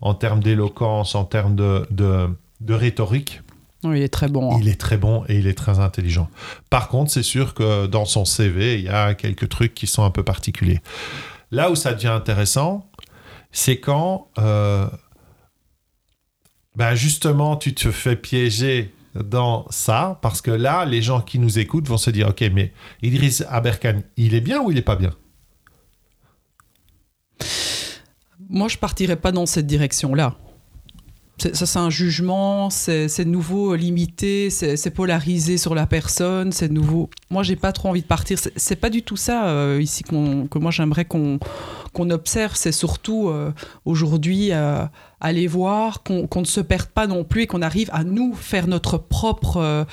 en 0.00 0.14
termes 0.14 0.40
d'éloquence, 0.40 1.14
en 1.16 1.24
termes 1.24 1.54
de, 1.56 1.86
de, 1.90 2.28
de 2.60 2.74
rhétorique, 2.74 3.40
Oui, 3.84 3.98
il 3.98 4.02
est 4.02 4.08
très 4.08 4.28
bon. 4.28 4.54
hein. 4.54 4.58
il 4.60 4.68
est 4.68 4.80
très 4.80 4.96
bon 4.96 5.24
et 5.28 5.38
il 5.38 5.46
est 5.46 5.54
très 5.58 5.78
intelligent. 5.80 6.28
Par 6.70 6.88
contre, 6.88 7.10
c'est 7.10 7.22
sûr 7.22 7.54
que 7.54 7.86
dans 7.86 8.04
son 8.04 8.24
CV, 8.24 8.78
il 8.78 8.84
y 8.84 8.88
a 8.88 9.14
quelques 9.14 9.48
trucs 9.48 9.74
qui 9.74 9.86
sont 9.86 10.04
un 10.04 10.10
peu 10.10 10.22
particuliers. 10.22 10.80
Là 11.50 11.70
où 11.70 11.74
ça 11.74 11.92
devient 11.92 12.06
intéressant, 12.08 12.88
c'est 13.50 13.78
quand, 13.80 14.28
euh, 14.38 14.86
ben 16.76 16.94
justement, 16.94 17.56
tu 17.56 17.74
te 17.74 17.90
fais 17.90 18.16
piéger 18.16 18.94
dans 19.14 19.66
ça, 19.68 20.18
parce 20.22 20.40
que 20.40 20.50
là, 20.50 20.86
les 20.86 21.02
gens 21.02 21.20
qui 21.20 21.38
nous 21.38 21.58
écoutent 21.58 21.86
vont 21.88 21.98
se 21.98 22.08
dire, 22.10 22.28
ok, 22.28 22.44
mais 22.54 22.72
Idriss 23.02 23.44
Aberkan, 23.50 24.00
il 24.16 24.34
est 24.34 24.40
bien 24.40 24.60
ou 24.62 24.70
il 24.70 24.78
est 24.78 24.82
pas 24.82 24.96
bien? 24.96 25.12
Moi, 28.48 28.68
je 28.68 28.78
partirais 28.78 29.16
pas 29.16 29.32
dans 29.32 29.46
cette 29.46 29.66
direction-là. 29.66 30.36
Ça, 31.38 31.66
c'est 31.66 31.78
un 31.78 31.90
jugement, 31.90 32.70
c'est 32.70 33.24
nouveau 33.24 33.74
limité, 33.74 34.48
c'est 34.50 34.90
polarisé 34.94 35.58
sur 35.58 35.74
la 35.74 35.86
personne, 35.86 36.52
c'est 36.52 36.70
nouveau. 36.70 37.10
Moi, 37.30 37.42
j'ai 37.42 37.56
pas 37.56 37.72
trop 37.72 37.88
envie 37.88 38.02
de 38.02 38.06
partir. 38.06 38.38
C'est- 38.38 38.76
pas 38.76 38.90
du 38.90 39.02
tout 39.02 39.16
ça 39.16 39.46
euh, 39.48 39.80
ici 39.82 40.02
que 40.04 40.58
moi 40.58 40.70
j'aimerais 40.70 41.04
qu'on 41.04 41.40
observe. 42.10 42.54
C'est 42.54 42.70
surtout 42.72 43.28
euh, 43.28 43.50
aujourd'hui 43.84 44.48
euh, 44.52 44.84
aller 45.20 45.46
voir 45.48 46.02
qu'on 46.04 46.28
ne 46.40 46.44
se 46.44 46.60
perde 46.60 46.88
pas 46.88 47.06
non 47.08 47.24
plus 47.24 47.42
et 47.42 47.46
qu'on 47.46 47.62
arrive 47.62 47.90
à 47.92 48.04
nous 48.04 48.34
faire 48.34 48.66
notre 48.68 48.98
propre 48.98 49.56
euh, 49.56 49.84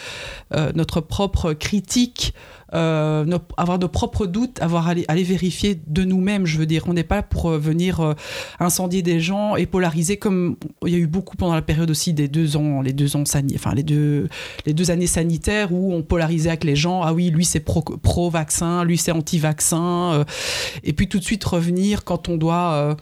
euh, 0.55 0.71
notre 0.75 1.01
propre 1.01 1.53
critique 1.53 2.33
euh, 2.73 3.25
avoir 3.57 3.79
nos 3.79 3.87
propres 3.87 4.25
doutes, 4.25 4.61
avoir 4.61 4.87
aller, 4.87 5.05
aller 5.07 5.23
vérifier 5.23 5.79
de 5.87 6.03
nous-mêmes. 6.03 6.45
Je 6.45 6.57
veux 6.57 6.65
dire, 6.65 6.83
on 6.87 6.93
n'est 6.93 7.03
pas 7.03 7.17
là 7.17 7.23
pour 7.23 7.49
euh, 7.49 7.57
venir 7.57 7.99
euh, 7.99 8.13
incendier 8.59 9.01
des 9.01 9.19
gens 9.19 9.55
et 9.55 9.65
polariser 9.65 10.17
comme 10.17 10.55
il 10.85 10.93
y 10.93 10.95
a 10.95 10.99
eu 10.99 11.07
beaucoup 11.07 11.35
pendant 11.35 11.55
la 11.55 11.61
période 11.61 11.89
aussi 11.89 12.13
des 12.13 12.27
deux 12.27 12.57
ans, 12.57 12.81
les 12.81 12.93
deux 12.93 13.15
ans 13.15 13.23
enfin 13.55 13.73
les 13.73 13.83
deux 13.83 14.27
les 14.65 14.73
deux 14.73 14.91
années 14.91 15.07
sanitaires 15.07 15.73
où 15.73 15.93
on 15.93 16.03
polarisait 16.03 16.49
avec 16.49 16.63
les 16.63 16.75
gens. 16.75 17.01
Ah 17.01 17.13
oui, 17.13 17.29
lui 17.29 17.45
c'est 17.45 17.59
pro, 17.59 17.81
pro 17.81 18.29
vaccin, 18.29 18.83
lui 18.83 18.97
c'est 18.97 19.11
anti 19.11 19.39
vaccin, 19.39 20.25
et 20.83 20.93
puis 20.93 21.07
tout 21.07 21.19
de 21.19 21.23
suite 21.23 21.43
revenir 21.43 22.03
quand 22.03 22.29
on 22.29 22.37
doit 22.37 22.95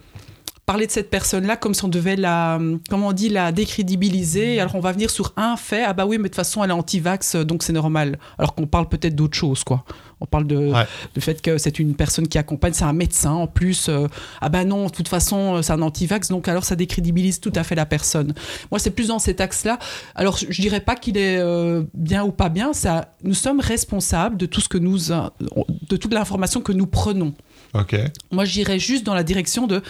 parler 0.67 0.85
de 0.85 0.91
cette 0.91 1.09
personne-là 1.09 1.55
comme 1.55 1.73
si 1.73 1.85
on 1.85 1.87
devait 1.87 2.17
la, 2.17 2.59
comment 2.89 3.07
on 3.07 3.13
dit, 3.13 3.29
la 3.29 3.53
décrédibiliser. 3.53 4.59
Alors 4.59 4.75
on 4.75 4.81
va 4.81 4.91
venir 4.91 5.09
sur 5.09 5.31
un 5.37 5.55
fait, 5.55 5.85
ah 5.85 5.93
bah 5.93 6.05
oui, 6.05 6.17
mais 6.17 6.23
de 6.23 6.27
toute 6.27 6.35
façon 6.35 6.61
elle 6.61 6.71
est 6.71 6.73
anti-vax, 6.73 7.37
donc 7.37 7.63
c'est 7.63 7.71
normal. 7.71 8.19
Alors 8.37 8.53
qu'on 8.53 8.67
parle 8.67 8.89
peut-être 8.89 9.15
d'autre 9.15 9.37
chose, 9.37 9.63
quoi. 9.63 9.85
On 10.19 10.25
parle 10.25 10.47
de, 10.47 10.57
Ouais. 10.57 10.85
du 11.13 11.21
fait 11.21 11.41
que 11.41 11.57
c'est 11.57 11.79
une 11.79 11.93
personne 11.95 12.27
qui 12.27 12.37
accompagne, 12.37 12.73
c'est 12.73 12.83
un 12.85 12.93
médecin 12.93 13.31
en 13.31 13.47
plus. 13.47 13.87
euh, 13.89 14.07
ah 14.41 14.49
bah 14.49 14.65
non, 14.65 14.87
de 14.87 14.91
toute 14.91 15.07
façon 15.07 15.57
euh, 15.57 15.61
c'est 15.61 15.73
un 15.73 15.81
anti-vax, 15.81 16.29
donc 16.29 16.47
alors 16.47 16.63
ça 16.63 16.75
décrédibilise 16.75 17.39
tout 17.39 17.53
à 17.55 17.63
fait 17.63 17.75
la 17.75 17.85
personne. 17.85 18.33
Moi 18.71 18.79
c'est 18.79 18.89
plus 18.91 19.09
dans 19.09 19.19
cet 19.19 19.41
axe-là. 19.41 19.77
Alors 20.15 20.37
je 20.37 20.61
dirais 20.61 20.79
pas 20.81 20.95
qu'il 20.95 21.17
est 21.17 21.37
euh, 21.37 21.83
bien 21.93 22.23
ou 22.23 22.31
pas 22.31 22.49
bien, 22.49 22.73
ça, 22.73 23.13
nous 23.23 23.35
sommes 23.35 23.59
responsables 23.59 24.37
de 24.37 24.45
tout 24.47 24.61
ce 24.61 24.69
que 24.69 24.77
nous, 24.79 24.97
de 24.97 25.97
toute 25.97 26.13
l'information 26.13 26.61
que 26.61 26.71
nous 26.71 26.87
prenons. 26.87 27.33
Ok. 27.73 27.95
Moi, 28.31 28.45
j'irais 28.45 28.79
juste 28.79 29.05
dans 29.05 29.13
la 29.13 29.23
direction 29.23 29.67
de 29.67 29.81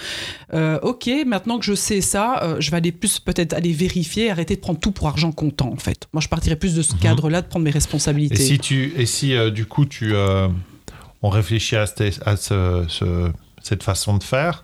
euh, 0.54 0.80
OK, 0.82 1.10
maintenant 1.28 1.60
que 1.60 1.66
je 1.66 1.76
sais 1.76 2.02
ça, 2.02 2.42
euh, 2.42 2.56
je 2.60 2.72
vais 2.72 2.78
aller 2.78 2.92
plus 2.92 3.20
peut-être 3.20 3.54
aller 3.54 3.72
vérifier, 3.72 4.32
arrêter 4.32 4.56
de 4.56 4.62
prendre 4.62 4.80
tout 4.80 4.92
pour 4.92 5.08
argent 5.08 5.32
comptant, 5.32 5.72
en 5.72 5.78
fait. 5.78 6.08
Moi, 6.12 6.20
je 6.22 6.28
partirais 6.28 6.56
plus 6.56 6.74
de 6.74 6.82
ce 6.82 6.96
cadre-là, 6.96 7.42
de 7.44 7.48
prendre 7.48 7.64
mes 7.64 7.70
Et 7.70 7.74
responsabilités. 7.74 8.36
si, 8.36 8.58
tu, 8.58 8.94
et 8.98 9.06
si 9.06 9.36
euh, 9.36 9.52
du 9.52 9.66
coup, 9.68 9.86
tu, 9.86 10.16
euh, 10.18 10.48
on 11.22 11.30
réfléchit 11.30 11.76
à, 11.76 11.86
cette- 11.86 12.22
à 12.26 12.36
ce- 12.38 12.86
ce- 12.90 13.32
cette 13.62 13.84
façon 13.84 14.18
de 14.18 14.24
faire, 14.24 14.64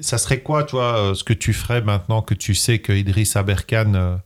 ça 0.00 0.18
serait 0.18 0.40
quoi, 0.40 0.64
toi, 0.64 0.96
euh, 0.98 1.14
ce 1.14 1.24
que 1.24 1.32
tu 1.34 1.52
ferais 1.52 1.82
maintenant 1.82 2.22
que 2.22 2.34
tu 2.34 2.54
sais 2.54 2.78
que 2.78 2.92
Idriss 2.92 3.36
Aberkan. 3.36 3.94
euh, 3.94 4.16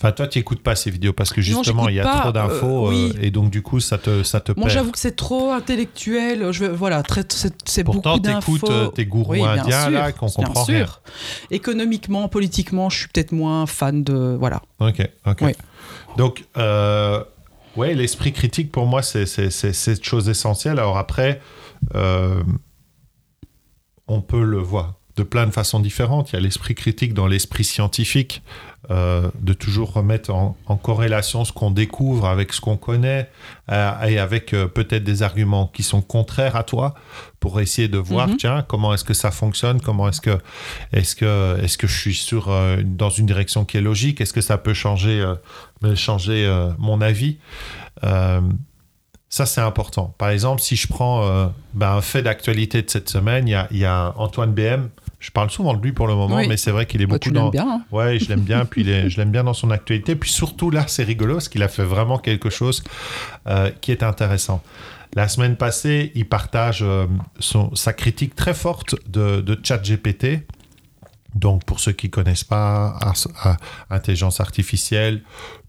Enfin, 0.00 0.12
toi, 0.12 0.28
tu 0.28 0.38
n'écoutes 0.38 0.62
pas 0.62 0.76
ces 0.76 0.92
vidéos 0.92 1.12
parce 1.12 1.32
que 1.32 1.40
justement, 1.40 1.88
il 1.88 1.96
y 1.96 2.00
a 2.00 2.04
pas, 2.04 2.20
trop 2.20 2.30
d'infos 2.30 2.86
euh, 2.86 2.90
oui. 2.90 3.12
euh, 3.16 3.20
et 3.20 3.32
donc, 3.32 3.50
du 3.50 3.62
coup, 3.62 3.80
ça 3.80 3.98
te, 3.98 4.22
ça 4.22 4.38
te 4.38 4.52
Moi, 4.56 4.68
j'avoue 4.68 4.92
que 4.92 4.98
c'est 5.00 5.16
trop 5.16 5.50
intellectuel. 5.50 6.52
Je, 6.52 6.66
voilà, 6.66 7.02
c'est 7.64 7.82
Pourtant, 7.82 8.12
beaucoup 8.12 8.20
d'infos. 8.20 8.52
t'écoutes 8.54 8.70
euh, 8.70 8.86
tes 8.90 9.06
gourous 9.06 9.32
Oui, 9.32 9.42
indiens, 9.42 9.82
sûr, 9.82 9.90
là, 9.90 10.12
qu'on 10.12 10.26
bien 10.26 10.46
comprend 10.46 10.64
sûr. 10.64 11.00
Économiquement, 11.50 12.28
politiquement, 12.28 12.90
je 12.90 12.98
suis 12.98 13.08
peut-être 13.08 13.32
moins 13.32 13.66
fan 13.66 14.04
de. 14.04 14.36
Voilà. 14.38 14.62
Ok, 14.78 15.00
ok. 15.26 15.38
Oui. 15.42 15.52
Donc, 16.16 16.44
euh, 16.56 17.24
ouais, 17.76 17.94
l'esprit 17.94 18.32
critique 18.32 18.72
pour 18.72 18.86
moi, 18.86 19.02
c'est 19.02 19.26
cette 19.26 20.04
chose 20.04 20.28
essentielle. 20.28 20.78
Alors 20.78 20.98
après, 20.98 21.40
euh, 21.94 22.42
on 24.06 24.20
peut 24.20 24.42
le 24.42 24.58
voir 24.58 24.94
de 25.16 25.22
plein 25.22 25.46
de 25.46 25.50
façons 25.50 25.80
différentes. 25.80 26.32
Il 26.32 26.36
y 26.36 26.38
a 26.38 26.40
l'esprit 26.40 26.74
critique 26.74 27.12
dans 27.12 27.26
l'esprit 27.26 27.64
scientifique, 27.64 28.42
euh, 28.90 29.28
de 29.38 29.52
toujours 29.52 29.92
remettre 29.92 30.30
en, 30.32 30.56
en 30.64 30.76
corrélation 30.76 31.44
ce 31.44 31.52
qu'on 31.52 31.70
découvre 31.70 32.26
avec 32.26 32.54
ce 32.54 32.60
qu'on 32.62 32.78
connaît 32.78 33.28
euh, 33.70 34.02
et 34.06 34.18
avec 34.18 34.54
euh, 34.54 34.66
peut-être 34.66 35.04
des 35.04 35.22
arguments 35.22 35.66
qui 35.66 35.82
sont 35.82 36.00
contraires 36.00 36.56
à 36.56 36.62
toi 36.62 36.94
pour 37.38 37.60
essayer 37.60 37.88
de 37.88 37.98
voir, 37.98 38.28
Mhm. 38.28 38.36
tiens, 38.38 38.64
comment 38.66 38.94
est-ce 38.94 39.04
que 39.04 39.12
ça 39.12 39.30
fonctionne, 39.30 39.82
comment 39.82 40.08
est-ce 40.08 40.22
que, 40.22 40.38
est-ce 40.94 41.14
que, 41.16 41.58
est-ce 41.62 41.76
que 41.76 41.86
je 41.86 41.98
suis 41.98 42.14
sur, 42.14 42.50
dans 42.82 43.10
une 43.10 43.26
direction 43.26 43.66
qui 43.66 43.76
est 43.76 43.82
logique, 43.82 44.22
est-ce 44.22 44.32
que 44.32 44.40
ça 44.40 44.56
peut 44.56 44.74
changer, 44.74 45.22
changer 45.94 46.50
mon 46.78 47.00
avis. 47.02 47.36
Ça, 49.30 49.44
c'est 49.44 49.60
important. 49.60 50.14
Par 50.16 50.30
exemple, 50.30 50.62
si 50.62 50.74
je 50.74 50.88
prends 50.88 51.52
ben, 51.74 51.92
un 51.96 52.00
fait 52.00 52.22
d'actualité 52.22 52.80
de 52.80 52.88
cette 52.88 53.10
semaine, 53.10 53.46
il 53.46 53.50
y 53.50 53.54
a, 53.54 53.68
il 53.70 53.78
y 53.78 53.84
a 53.84 54.14
Antoine 54.16 54.52
BM. 54.52 54.88
Je 55.20 55.30
parle 55.32 55.50
souvent 55.50 55.74
de 55.74 55.82
lui 55.82 55.92
pour 55.92 56.06
le 56.06 56.14
moment, 56.14 56.36
Oui. 56.36 56.46
mais 56.48 56.56
c'est 56.56 56.70
vrai 56.70 56.86
qu'il 56.86 57.02
est 57.02 57.06
Bah, 57.06 57.14
beaucoup 57.16 57.28
tu 57.30 57.32
dans. 57.32 57.50
bien. 57.50 57.68
hein. 57.68 57.82
Ouais, 57.90 58.18
je 58.20 58.28
l'aime 58.28 58.40
bien, 58.42 58.64
puis 58.64 58.84
je 59.10 59.16
l'aime 59.16 59.32
bien 59.32 59.42
dans 59.44 59.52
son 59.54 59.70
actualité. 59.70 60.14
Puis 60.14 60.30
surtout 60.30 60.70
là, 60.70 60.84
c'est 60.86 61.02
rigolo 61.02 61.34
parce 61.34 61.48
qu'il 61.48 61.62
a 61.64 61.68
fait 61.68 61.82
vraiment 61.84 62.18
quelque 62.18 62.50
chose 62.50 62.84
euh, 63.48 63.70
qui 63.80 63.90
est 63.90 64.02
intéressant. 64.04 64.62
La 65.14 65.26
semaine 65.26 65.56
passée, 65.56 66.12
il 66.14 66.28
partage 66.28 66.80
euh, 66.82 67.06
son- 67.40 67.74
sa 67.74 67.92
critique 67.92 68.36
très 68.36 68.54
forte 68.54 68.94
de, 69.08 69.40
de 69.40 69.58
ChatGPT. 69.60 70.46
Donc, 71.34 71.64
pour 71.64 71.80
ceux 71.80 71.92
qui 71.92 72.10
connaissent 72.10 72.44
pas, 72.44 72.96
as- 73.00 73.28
a- 73.42 73.56
intelligence 73.90 74.40
artificielle, 74.40 75.22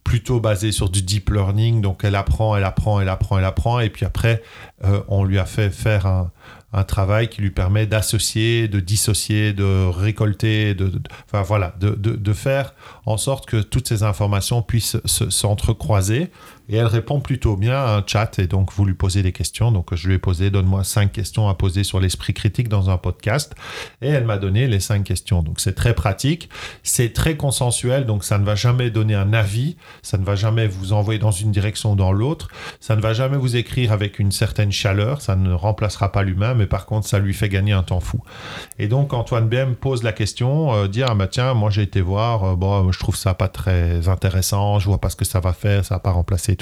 plutôt 0.03 0.39
basée 0.39 0.71
sur 0.71 0.89
du 0.89 1.01
deep 1.01 1.29
learning. 1.29 1.81
Donc, 1.81 2.01
elle 2.03 2.15
apprend, 2.15 2.55
elle 2.55 2.63
apprend, 2.63 2.99
elle 3.01 3.09
apprend, 3.09 3.37
elle 3.37 3.45
apprend. 3.45 3.79
Et 3.79 3.89
puis 3.89 4.05
après, 4.05 4.41
euh, 4.83 5.01
on 5.07 5.23
lui 5.23 5.37
a 5.39 5.45
fait 5.45 5.69
faire 5.69 6.05
un, 6.05 6.31
un 6.71 6.83
travail 6.83 7.29
qui 7.29 7.41
lui 7.41 7.49
permet 7.51 7.87
d'associer, 7.87 8.67
de 8.67 8.79
dissocier, 8.79 9.53
de 9.53 9.85
récolter, 9.87 10.75
de, 10.75 10.87
de- 10.87 11.01
faire 12.33 12.73
en 13.05 13.17
sorte 13.17 13.47
que 13.47 13.57
toutes 13.57 13.87
ces 13.87 14.03
informations 14.03 14.61
puissent 14.61 14.97
se- 15.05 15.29
s'entrecroiser. 15.29 16.31
Et 16.69 16.77
elle 16.77 16.85
répond 16.85 17.19
plutôt 17.19 17.55
bien 17.55 17.75
à 17.75 17.97
un 17.97 18.03
chat. 18.05 18.39
Et 18.39 18.47
donc, 18.47 18.71
vous 18.71 18.85
lui 18.85 18.93
posez 18.93 19.23
des 19.23 19.31
questions. 19.31 19.71
Donc, 19.71 19.93
je 19.95 20.07
lui 20.07 20.15
ai 20.15 20.17
posé, 20.19 20.51
donne-moi 20.51 20.83
cinq 20.83 21.11
questions 21.11 21.49
à 21.49 21.55
poser 21.55 21.83
sur 21.83 21.99
l'esprit 21.99 22.33
critique 22.33 22.69
dans 22.69 22.89
un 22.89 22.97
podcast. 22.97 23.55
Et 24.01 24.07
elle 24.07 24.25
m'a 24.25 24.37
donné 24.37 24.67
les 24.67 24.79
cinq 24.79 25.03
questions. 25.03 25.41
Donc, 25.41 25.59
c'est 25.59 25.73
très 25.73 25.93
pratique. 25.93 26.49
C'est 26.83 27.11
très 27.11 27.35
consensuel. 27.35 28.05
Donc, 28.05 28.23
ça 28.23 28.37
ne 28.37 28.45
va 28.45 28.55
jamais 28.55 28.89
donner 28.91 29.15
un 29.15 29.33
avis. 29.33 29.77
Ça 30.01 30.17
ne 30.17 30.23
va 30.23 30.35
jamais 30.35 30.67
vous 30.67 30.93
envoyer 30.93 31.19
dans 31.19 31.31
une 31.31 31.51
direction 31.51 31.93
ou 31.93 31.95
dans 31.95 32.11
l'autre. 32.11 32.49
Ça 32.79 32.95
ne 32.95 33.01
va 33.01 33.13
jamais 33.13 33.37
vous 33.37 33.55
écrire 33.55 33.91
avec 33.91 34.19
une 34.19 34.31
certaine 34.31 34.71
chaleur. 34.71 35.21
Ça 35.21 35.35
ne 35.35 35.51
remplacera 35.51 36.11
pas 36.11 36.23
l'humain. 36.23 36.53
Mais 36.53 36.67
par 36.67 36.85
contre, 36.85 37.07
ça 37.07 37.19
lui 37.19 37.33
fait 37.33 37.49
gagner 37.49 37.73
un 37.73 37.83
temps 37.83 37.99
fou. 37.99 38.21
Et 38.77 38.87
donc, 38.87 39.13
Antoine 39.13 39.49
BM 39.49 39.73
pose 39.75 40.03
la 40.03 40.13
question, 40.13 40.73
euh, 40.73 40.87
dire, 40.87 41.07
ah 41.09 41.15
bah 41.15 41.27
tiens, 41.27 41.53
moi 41.53 41.69
j'ai 41.69 41.81
été 41.81 42.01
voir, 42.01 42.43
euh, 42.43 42.55
bon, 42.55 42.91
je 42.91 42.99
trouve 42.99 43.15
ça 43.15 43.33
pas 43.33 43.47
très 43.47 44.07
intéressant, 44.07 44.79
je 44.79 44.85
vois 44.85 44.99
pas 44.99 45.09
ce 45.09 45.15
que 45.15 45.25
ça 45.25 45.39
va 45.39 45.53
faire, 45.53 45.83
ça 45.83 45.95
va 45.95 45.99
pas 45.99 46.11
remplacer 46.11 46.55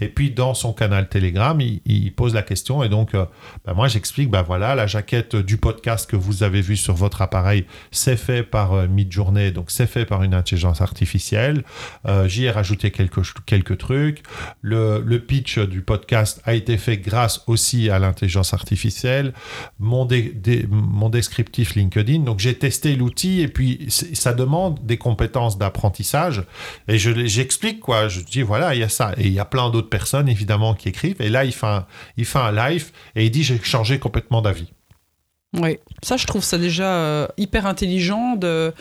Et 0.00 0.08
puis 0.08 0.30
dans 0.30 0.54
son 0.54 0.72
canal 0.72 1.08
Telegram, 1.08 1.58
il, 1.60 2.12
pose 2.12 2.34
la 2.34 2.42
question 2.42 2.82
et 2.82 2.88
donc 2.88 3.14
euh, 3.14 3.24
ben, 3.64 3.74
moi 3.74 3.88
j'explique, 3.88 4.30
ben 4.30 4.42
voilà, 4.42 4.74
la 4.74 4.86
jaquette 4.86 5.36
du 5.36 5.56
podcast 5.56 6.10
que 6.10 6.16
vous 6.16 6.42
avez 6.42 6.60
vu 6.60 6.76
sur 6.76 6.94
votre 6.94 7.22
appareil, 7.22 7.64
c'est 7.90 8.16
fait 8.16 8.42
par 8.42 8.72
euh, 8.72 8.88
Midjourney, 8.88 9.52
donc 9.52 9.70
c'est 9.70 9.86
fait 9.86 10.04
par 10.04 10.22
une 10.22 10.34
intelligence 10.34 10.80
artificielle. 10.80 11.64
Euh, 12.06 12.28
J'y 12.28 12.44
ai 12.44 12.50
rajouté 12.50 12.90
quelques, 12.90 13.22
quelques 13.46 13.78
trucs. 13.78 14.22
Le, 14.60 15.02
le 15.04 15.20
pitch 15.20 15.58
du 15.58 15.82
podcast 15.82 16.40
a 16.44 16.54
été 16.54 16.76
fait 16.76 16.96
grâce 16.98 17.42
aussi 17.46 17.90
à 17.90 17.98
l'intelligence 17.98 18.54
artificielle. 18.54 19.32
Mon, 19.78 20.04
dé- 20.04 20.34
mon 20.70 21.08
descriptif 21.08 21.74
LinkedIn, 21.74 22.20
donc 22.20 22.38
j'ai 22.40 22.54
testé 22.54 22.96
l'outil 22.96 23.40
et 23.40 23.48
puis 23.48 23.86
ça 23.88 24.32
demande 24.32 24.84
des 24.84 24.98
compétences 24.98 25.58
d'apprentissage 25.58 26.42
et 26.88 26.98
je 26.98 27.10
j'explique 27.26 27.80
quoi. 27.80 28.08
Je 28.08 28.20
dis 28.20 28.42
voilà, 28.42 28.74
il 28.74 28.80
y 28.80 28.84
a 28.84 28.88
ça 28.88 29.12
il 29.30 29.34
y 29.34 29.40
a 29.40 29.44
plein 29.44 29.70
d'autres 29.70 29.88
personnes 29.88 30.28
évidemment 30.28 30.74
qui 30.74 30.88
écrivent 30.88 31.20
et 31.20 31.28
là 31.28 31.44
il 31.44 31.52
fait 31.52 31.66
un, 31.66 31.86
il 32.16 32.24
fait 32.24 32.38
un 32.38 32.52
live 32.52 32.90
et 33.16 33.24
il 33.24 33.30
dit 33.30 33.42
j'ai 33.42 33.58
changé 33.62 33.98
complètement 33.98 34.42
d'avis. 34.42 34.72
Oui, 35.56 35.78
ça 36.02 36.16
je 36.16 36.26
trouve 36.26 36.44
ça 36.44 36.58
déjà 36.58 36.92
euh, 36.94 37.26
hyper 37.36 37.66
intelligent 37.66 38.36
de, 38.36 38.72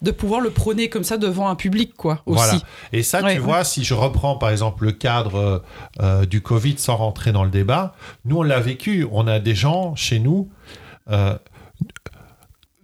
de 0.00 0.10
pouvoir 0.10 0.40
le 0.40 0.50
prôner 0.50 0.88
comme 0.88 1.04
ça 1.04 1.16
devant 1.18 1.48
un 1.48 1.54
public, 1.54 1.94
quoi, 1.96 2.22
aussi. 2.26 2.44
Voilà. 2.44 2.60
Et 2.92 3.02
ça, 3.02 3.22
Ouais, 3.22 3.34
tu 3.34 3.40
ouais. 3.40 3.44
vois, 3.44 3.64
si 3.64 3.84
je 3.84 3.94
reprends 3.94 4.36
par 4.36 4.50
exemple 4.50 4.84
le 4.84 4.92
cadre 4.92 5.34
euh, 5.36 5.58
euh, 6.00 6.26
du 6.26 6.40
Covid 6.42 6.76
sans 6.78 6.96
rentrer 6.96 7.32
dans 7.32 7.44
le 7.44 7.50
débat, 7.50 7.94
nous 8.24 8.38
on 8.38 8.42
l'a 8.42 8.60
vécu. 8.60 9.06
On 9.12 9.26
a 9.26 9.38
des 9.38 9.54
gens 9.54 9.94
chez 9.96 10.18
nous. 10.18 10.48
euh, 11.10 11.36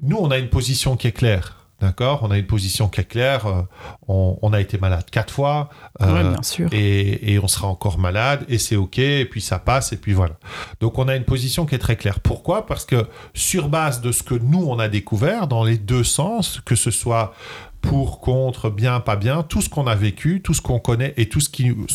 nous, 0.02 0.16
on 0.18 0.30
a 0.30 0.38
une 0.38 0.48
position 0.48 0.96
qui 0.96 1.06
est 1.08 1.12
claire. 1.12 1.59
D'accord? 1.80 2.20
On 2.22 2.30
a 2.30 2.36
une 2.38 2.46
position 2.46 2.88
qui 2.88 3.00
est 3.00 3.04
claire. 3.04 3.46
euh, 3.46 3.62
on, 4.06 4.38
on 4.42 4.52
a 4.52 4.60
été 4.60 4.76
malade 4.78 5.04
quatre 5.10 5.32
fois. 5.32 5.70
euh, 6.02 6.12
Ouais, 6.12 6.30
bien 6.30 6.42
sûr. 6.42 6.68
et, 6.72 7.32
et 7.32 7.38
on 7.38 7.48
sera 7.48 7.68
encore 7.68 7.98
malade 7.98 8.44
et 8.48 8.58
c'est 8.58 8.76
ok 8.76 8.98
et 8.98 9.24
puis 9.24 9.40
ça 9.40 9.58
passe 9.58 9.92
et 9.92 9.96
puis 9.96 10.12
voilà. 10.12 10.34
Donc 10.80 10.98
on 10.98 11.08
a 11.08 11.16
une 11.16 11.24
position 11.24 11.64
qui 11.66 11.74
est 11.74 11.78
très 11.78 11.96
claire. 11.96 12.20
Pourquoi? 12.20 12.66
Parce 12.66 12.84
que 12.84 13.06
sur 13.34 13.68
base 13.68 14.00
de 14.02 14.12
ce 14.12 14.22
que 14.22 14.34
nous 14.34 14.62
on 14.68 14.78
a 14.78 14.88
découvert 14.88 15.46
dans 15.46 15.64
les 15.64 15.78
deux 15.78 16.04
sens, 16.04 16.60
que 16.64 16.74
ce 16.74 16.90
soit 16.90 17.32
pour, 17.80 18.20
contre, 18.20 18.68
bien, 18.68 19.00
pas 19.00 19.16
bien, 19.16 19.42
tout 19.42 19.62
ce 19.62 19.70
qu'on 19.70 19.86
a 19.86 19.94
vécu, 19.94 20.42
tout 20.42 20.52
ce 20.52 20.60
qu'on 20.60 20.80
connaît 20.80 21.14
et 21.16 21.30
tout 21.30 21.40
ce 21.40 21.48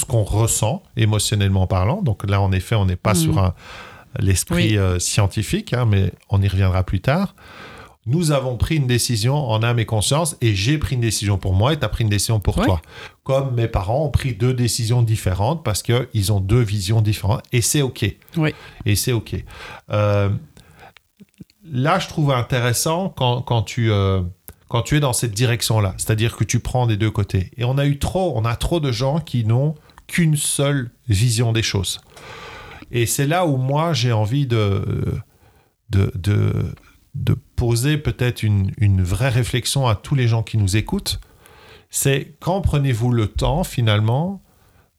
qu'on 0.08 0.24
ressent 0.24 0.82
émotionnellement 0.98 1.67
parlant. 1.67 2.02
Donc 2.02 2.28
là 2.28 2.41
en 2.41 2.52
effet 2.52 2.74
on 2.76 2.86
n'est 2.88 2.95
pas 2.95 3.13
Mhm. 3.13 3.19
sur 3.19 3.38
un- 3.38 3.54
l'esprit 4.17 4.69
Oui. 4.71 4.78
euh, 4.78 4.98
scientifique, 4.98 5.74
hein, 5.74 5.86
mais 5.86 6.12
on 6.30 6.41
y 6.41 6.48
reviendra 6.48 6.84
plus 6.84 7.02
tard. 7.02 7.36
Nous 8.07 8.31
avons 8.31 8.55
pris 8.55 8.75
une 8.75 8.85
décision 8.87 9.35
en 9.35 9.63
âme 9.63 9.79
et 9.79 9.85
conscience 9.85 10.37
et 10.41 10.53
j'ai 10.53 10.77
pris 10.77 10.93
une 10.95 11.01
décision 11.01 11.37
pour 11.39 11.53
moi 11.55 11.73
et 11.73 11.79
tu 11.79 11.85
as 11.85 11.89
pris 11.89 12.03
une 12.03 12.09
décision 12.09 12.39
pour 12.39 12.57
Ouais. 12.59 12.65
toi. 12.65 12.81
Comme 13.23 13.55
mes 13.55 13.67
parents 13.67 14.05
ont 14.05 14.11
pris 14.11 14.35
deux 14.35 14.53
décisions 14.53 15.01
différentes 15.01 15.63
parce 15.63 15.81
qu'ils 15.81 16.31
ont 16.31 16.39
deux 16.39 16.61
visions 16.61 17.01
différentes 17.01 17.43
et 17.51 17.61
c'est 17.61 17.81
OK. 17.81 18.03
Et 18.85 18.95
c'est 18.95 19.11
OK. 19.11 19.35
Euh, 19.91 20.29
là, 21.63 21.99
je 21.99 22.07
trouve 22.07 22.31
intéressant 22.31 23.09
quand, 23.09 23.41
quand 23.41 23.63
tu, 23.63 23.91
euh, 23.91 24.21
quand 24.67 24.83
tu 24.83 24.97
es 24.97 24.99
dans 24.99 25.13
cette 25.13 25.31
direction-là, 25.33 25.95
c'est-à-dire 25.97 26.35
que 26.35 26.43
tu 26.43 26.59
prends 26.59 26.85
des 26.85 26.97
deux 26.97 27.11
côtés. 27.11 27.49
Et 27.57 27.63
on 27.63 27.77
a 27.77 27.85
eu 27.87 27.97
trop, 27.97 28.33
on 28.35 28.45
a 28.45 28.55
trop 28.55 28.79
de 28.79 28.91
gens 28.91 29.19
qui 29.19 29.45
n'ont 29.45 29.75
qu'une 30.07 30.37
seule 30.37 30.91
vision 31.09 31.51
des 31.53 31.63
choses. 31.63 32.01
Et 32.91 33.07
c'est 33.07 33.25
là 33.25 33.47
où 33.47 33.57
moi 33.57 33.93
j'ai 33.93 34.11
envie 34.11 34.45
de, 34.45 35.19
de, 35.89 36.11
de, 36.15 36.53
de 37.15 37.34
poser 37.56 37.97
peut-être 37.97 38.43
une, 38.43 38.71
une 38.78 39.01
vraie 39.01 39.30
réflexion 39.30 39.88
à 39.88 39.95
tous 39.95 40.13
les 40.15 40.28
gens 40.28 40.43
qui 40.43 40.58
nous 40.58 40.75
écoutent. 40.78 41.19
C'est 41.89 42.36
quand 42.39 42.62
prenez-vous 42.62 43.12
le 43.12 43.28
temps 43.28 43.63
finalement 43.63 44.41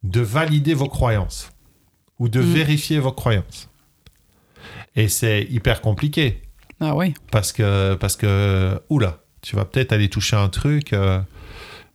de 0.02 0.20
valider 0.20 0.72
vos 0.74 0.88
croyances 0.88 1.50
ou 2.18 2.28
de 2.28 2.40
Mm. 2.40 2.52
vérifier 2.54 2.98
vos 2.98 3.12
croyances? 3.12 3.68
Et 4.94 5.08
c'est 5.08 5.42
hyper 5.50 5.82
compliqué 5.82 6.40
Ah 6.80 6.96
oui. 6.96 7.12
parce 7.30 7.52
que, 7.52 7.94
parce 7.94 8.16
que, 8.16 8.80
oula, 8.88 9.18
tu 9.42 9.54
vas 9.56 9.64
peut-être 9.66 9.92
aller 9.92 10.08
toucher 10.08 10.36
un 10.36 10.48
truc. 10.48 10.92
euh, 10.94 11.20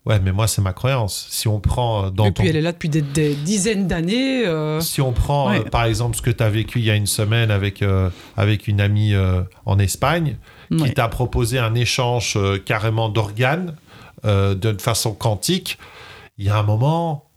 ouais, 0.05 0.19
mais 0.19 0.31
moi, 0.31 0.47
c'est 0.47 0.61
ma 0.61 0.73
croyance. 0.73 1.27
Si 1.29 1.47
on 1.47 1.59
prend 1.59 2.05
euh, 2.05 2.09
dans 2.09 2.25
Et 2.25 2.31
puis 2.31 2.43
ton- 2.43 2.49
elle 2.49 2.55
est 2.57 2.61
là 2.61 2.71
depuis 2.71 2.89
des, 2.89 3.01
des 3.01 3.35
dizaines 3.35 3.87
d'années. 3.87 4.45
euh, 4.45 4.79
si 4.81 5.01
on 5.01 5.11
prend, 5.13 5.49
Ouais. 5.51 5.59
euh, 5.59 5.63
par 5.69 5.85
exemple, 5.85 6.15
ce 6.17 6.21
que 6.21 6.31
tu 6.31 6.43
as 6.43 6.49
vécu 6.49 6.79
il 6.79 6.85
y 6.85 6.91
a 6.91 6.95
une 6.95 7.07
semaine 7.07 7.51
avec, 7.51 7.81
euh, 7.81 8.09
avec 8.37 8.67
une 8.67 8.81
amie 8.81 9.13
euh, 9.13 9.41
en 9.65 9.79
Espagne, 9.79 10.37
qui 10.77 10.93
t'a 10.93 11.09
proposé 11.09 11.59
un 11.59 11.75
échange 11.75 12.35
euh, 12.37 12.57
carrément 12.57 13.09
d'organes 13.09 13.75
euh, 14.23 14.55
d'une 14.55 14.79
façon 14.79 15.13
quantique, 15.13 15.77
il 16.37 16.45
y 16.45 16.49
a 16.49 16.57
un 16.57 16.63
moment, 16.63 17.27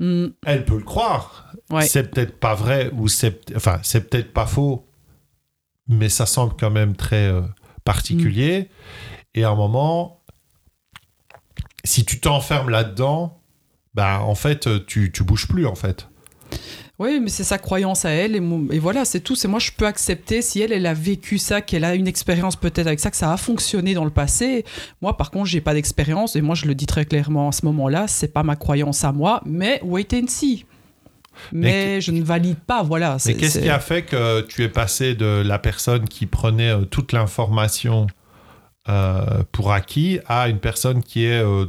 Mm, 0.00 0.26
elle 0.46 0.64
peut 0.64 0.76
le 0.76 0.84
croire. 0.84 1.52
ouais. 1.70 1.84
C'est 1.86 2.08
peut-être 2.12 2.38
pas 2.38 2.54
vrai 2.54 2.88
ou 2.96 3.08
c'est 3.08 3.50
enfin 3.56 3.80
c'est 3.82 4.08
peut-être 4.08 4.32
pas 4.32 4.46
faux, 4.46 4.86
mais 5.88 6.08
ça 6.08 6.24
semble 6.24 6.54
quand 6.56 6.70
même 6.70 6.94
très 6.94 7.26
euh, 7.26 7.40
particulier. 7.84 8.60
Mm. 8.60 9.38
Et 9.40 9.44
à 9.44 9.50
un 9.50 9.54
moment, 9.56 10.17
si 11.88 12.04
tu 12.04 12.20
t'enfermes 12.20 12.70
là-dedans, 12.70 13.40
bah 13.94 14.20
en 14.22 14.34
fait 14.34 14.86
tu 14.86 15.10
tu 15.10 15.24
bouges 15.24 15.48
plus 15.48 15.66
en 15.66 15.74
fait. 15.74 16.08
Oui, 16.98 17.20
mais 17.20 17.28
c'est 17.28 17.44
sa 17.44 17.58
croyance 17.58 18.04
à 18.04 18.10
elle. 18.10 18.34
Et, 18.34 18.78
voilà, 18.80 19.04
c'est 19.04 19.20
tout. 19.20 19.36
C'est 19.36 19.46
moi, 19.46 19.60
je 19.60 19.70
peux 19.70 19.86
accepter 19.86 20.42
si 20.42 20.60
elle, 20.60 20.72
elle 20.72 20.86
a 20.86 20.94
vécu 20.94 21.38
ça, 21.38 21.60
qu'elle 21.60 21.84
a 21.84 21.94
une 21.94 22.08
expérience 22.08 22.56
peut-être 22.56 22.88
avec 22.88 22.98
ça, 22.98 23.10
que 23.12 23.16
ça 23.16 23.32
a 23.32 23.36
fonctionné 23.36 23.94
dans 23.94 24.04
le 24.04 24.10
passé. 24.10 24.64
Moi, 25.00 25.16
par 25.16 25.30
contre, 25.30 25.46
j'ai 25.46 25.60
pas 25.60 25.74
d'expérience. 25.74 26.34
Et 26.34 26.40
moi, 26.40 26.56
je 26.56 26.66
le 26.66 26.74
dis 26.74 26.86
très 26.86 27.04
clairement 27.04 27.50
à 27.50 27.52
ce 27.52 27.64
moment-là, 27.66 28.08
c'est 28.08 28.32
pas 28.32 28.42
ma 28.42 28.56
croyance 28.56 29.04
à 29.04 29.12
moi, 29.12 29.42
mais 29.46 29.80
wait 29.84 30.12
and 30.12 30.26
see. 30.26 30.64
Mais, 31.52 32.00
je 32.00 32.10
ne 32.10 32.24
valide 32.24 32.58
pas, 32.58 32.82
voilà. 32.82 33.16
Mais 33.26 33.34
qu'est-ce 33.34 33.60
qui 33.60 33.68
a 33.68 33.78
fait 33.78 34.02
que 34.02 34.40
tu 34.40 34.64
es 34.64 34.68
passé 34.68 35.14
de 35.14 35.42
la 35.44 35.60
personne 35.60 36.08
qui 36.08 36.26
prenait 36.26 36.70
euh, 36.70 36.84
toute 36.84 37.12
l'information 37.12 38.08
euh, 38.88 39.42
pour 39.52 39.72
acquis 39.72 40.18
à 40.26 40.48
une 40.48 40.60
personne 40.60 41.02
qui 41.02 41.26
est 41.26 41.42
euh, 41.42 41.66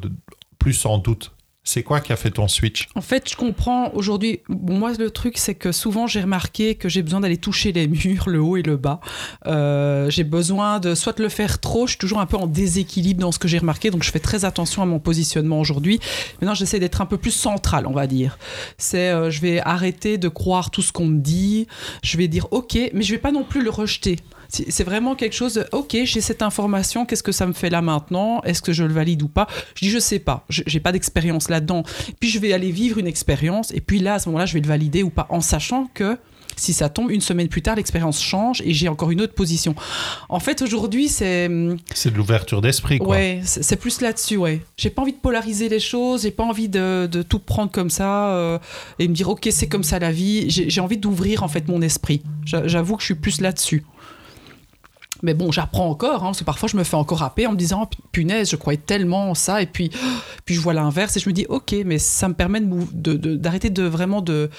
plus 0.58 0.86
en 0.86 0.98
doute 0.98 1.34
C'est 1.66 1.84
quoi 1.84 2.00
qui 2.00 2.14
a 2.14 2.16
fait 2.16 2.32
ton 2.32 2.48
switch? 2.48 2.88
En 2.96 3.02
fait, 3.02 3.30
je 3.30 3.36
comprends 3.36 3.92
aujourd'hui. 3.94 4.40
moi, 4.48 4.94
le 4.98 5.12
truc, 5.12 5.38
c'est 5.38 5.56
que 5.56 5.74
souvent, 5.74 6.08
j'ai 6.08 6.22
remarqué 6.22 6.76
que 6.76 6.88
j'ai 6.88 7.02
besoin 7.02 7.20
d'aller 7.20 7.38
toucher 7.38 7.74
les 7.74 7.88
murs, 8.06 8.30
le 8.30 8.40
haut 8.40 8.56
et 8.56 8.62
le 8.62 8.78
bas. 8.78 9.02
Euh, 9.48 10.10
j'ai 10.10 10.24
besoin 10.24 10.80
de 10.80 10.96
soit 10.96 11.18
de 11.18 11.24
le 11.24 11.30
faire 11.30 11.60
trop. 11.60 11.88
Je 11.88 11.92
suis 11.92 11.98
toujours 11.98 12.22
un 12.22 12.26
peu 12.26 12.38
en 12.38 12.48
déséquilibre 12.48 13.20
dans 13.20 13.34
ce 13.34 13.40
que 13.40 13.50
j'ai 13.50 13.58
remarqué, 13.58 13.92
donc 13.92 14.04
je 14.04 14.12
fais 14.12 14.20
très 14.20 14.46
attention 14.46 14.82
à 14.82 14.86
mon 14.86 15.00
positionnement 15.00 15.60
aujourd'hui. 15.60 16.00
Maintenant, 16.42 16.56
j'essaie 16.56 16.80
d'être 16.80 17.02
un 17.02 17.06
peu 17.06 17.18
plus 17.18 17.32
central, 17.32 17.86
on 17.86 17.94
va 17.94 18.08
dire. 18.08 18.38
C'est, 18.78 19.30
je 19.30 19.42
vais 19.42 19.60
arrêter 19.60 20.18
de 20.18 20.30
croire 20.30 20.72
tout 20.72 20.82
ce 20.82 20.94
qu'on 20.94 21.08
me 21.08 21.20
dit. 21.20 21.68
Je 22.02 22.18
vais 22.18 22.30
dire 22.30 22.48
OK, 22.52 22.78
mais 22.94 23.02
je 23.02 23.12
vais 23.12 23.20
pas 23.20 23.32
non 23.32 23.44
plus 23.44 23.62
le 23.62 23.70
rejeter. 23.70 24.16
C'est 24.52 24.84
vraiment 24.84 25.16
quelque 25.16 25.34
chose 25.36 25.54
de 25.54 25.66
OK, 25.72 25.96
j'ai 26.04 26.22
cette 26.22 26.42
information, 26.42 27.06
qu'est-ce 27.06 27.22
que 27.24 27.32
ça 27.32 27.46
me 27.46 27.54
fait 27.54 27.70
là 27.70 27.82
maintenant? 27.82 28.42
Est-ce 28.42 28.62
que 28.62 28.74
je 28.74 28.84
le 28.84 28.94
valide 28.94 29.22
ou 29.22 29.28
pas? 29.28 29.48
Je 29.76 29.86
dis 29.86 29.92
je 29.92 30.00
sais 30.00 30.20
pas, 30.20 30.44
Je- 30.50 30.64
j'ai 30.66 30.80
pas 30.80 30.92
d'expérience 30.92 31.50
là-dedans. 31.50 31.84
Puis 32.20 32.30
je 32.30 32.40
vais 32.40 32.52
aller 32.54 32.72
vivre 32.72 32.98
une 32.98 33.08
expérience 33.08 33.72
et 33.74 33.82
puis 33.82 34.00
là 34.00 34.16
à 34.16 34.20
ce 34.20 34.28
moment-là, 34.30 34.46
je 34.48 34.54
vais 34.56 34.62
le 34.62 34.68
valider 34.68 35.04
ou 35.04 35.10
pas 35.12 35.28
en 35.30 35.40
sachant 35.42 35.88
que 35.94 36.18
si 36.56 36.74
ça 36.74 36.90
tombe 36.90 37.10
une 37.10 37.22
semaine 37.22 37.48
plus 37.48 37.62
tard, 37.62 37.76
l'expérience 37.78 38.22
change 38.22 38.62
et 38.66 38.74
j'ai 38.74 38.90
encore 38.90 39.12
une 39.12 39.22
autre 39.22 39.34
position. 39.34 39.76
En 40.28 40.40
fait, 40.42 40.62
aujourd'hui, 40.62 41.08
c'est 41.08 41.50
C'est 41.94 42.12
de 42.12 42.18
l'ouverture 42.18 42.60
d'esprit, 42.60 42.98
quoi. 43.00 43.08
ouais, 43.16 43.40
c'est 43.46 43.78
plus 43.78 44.02
là-dessus, 44.02 44.36
ouais. 44.36 44.62
J'ai 44.76 44.90
pas 44.90 45.04
envie 45.04 45.14
de 45.14 45.20
polariser 45.20 45.70
les 45.70 45.80
choses, 45.80 46.24
j'ai 46.24 46.32
pas 46.32 46.44
envie 46.44 46.68
de, 46.68 47.08
de 47.10 47.22
tout 47.22 47.40
prendre 47.40 47.72
comme 47.72 47.90
ça 47.90 48.32
euh, 48.32 48.60
et 48.98 49.08
me 49.08 49.14
dire 49.14 49.30
ok 49.30 49.48
c'est 49.52 49.68
comme 49.68 49.84
ça 49.84 50.00
la 50.00 50.12
vie. 50.12 50.50
J'ai 50.50 50.82
envie 50.82 50.98
d'ouvrir 50.98 51.44
en 51.44 51.48
fait 51.48 51.66
mon 51.68 51.82
esprit. 51.82 52.24
J'a- 52.46 52.68
J'avoue 52.68 52.96
que 52.98 53.02
je 53.04 53.06
suis 53.06 53.16
plus 53.16 53.40
là-dessus. 53.42 53.86
Mais 55.22 55.34
bon, 55.34 55.52
j'apprends 55.52 55.90
encore, 55.90 56.24
hein, 56.24 56.28
parce 56.28 56.40
que 56.40 56.44
parfois 56.46 56.70
je 56.70 56.78
me 56.78 56.84
fais 56.84 56.96
encore 56.96 57.24
happer 57.24 57.46
en 57.48 57.52
me 57.52 57.58
disant 57.58 57.82
Oh, 57.92 57.96
punaise, 58.12 58.50
je 58.50 58.56
croyais 58.56 58.80
tellement 58.80 59.30
en 59.32 59.34
ça, 59.36 59.62
et 59.62 59.66
puis, 59.66 59.90
puis 60.46 60.56
je 60.56 60.62
vois 60.62 60.74
l'inverse 60.74 61.18
et 61.18 61.20
je 61.20 61.28
me 61.28 61.34
dis 61.34 61.46
ok, 61.50 61.76
mais 61.86 61.98
ça 62.00 62.28
me 62.30 62.34
permet 62.34 62.62
de 62.62 62.66
mou- 62.66 62.88
de- 62.94 63.14
de- 63.14 63.36
d'arrêter 63.36 63.70
de, 63.70 63.84
vraiment 63.84 64.22
de, 64.22 64.50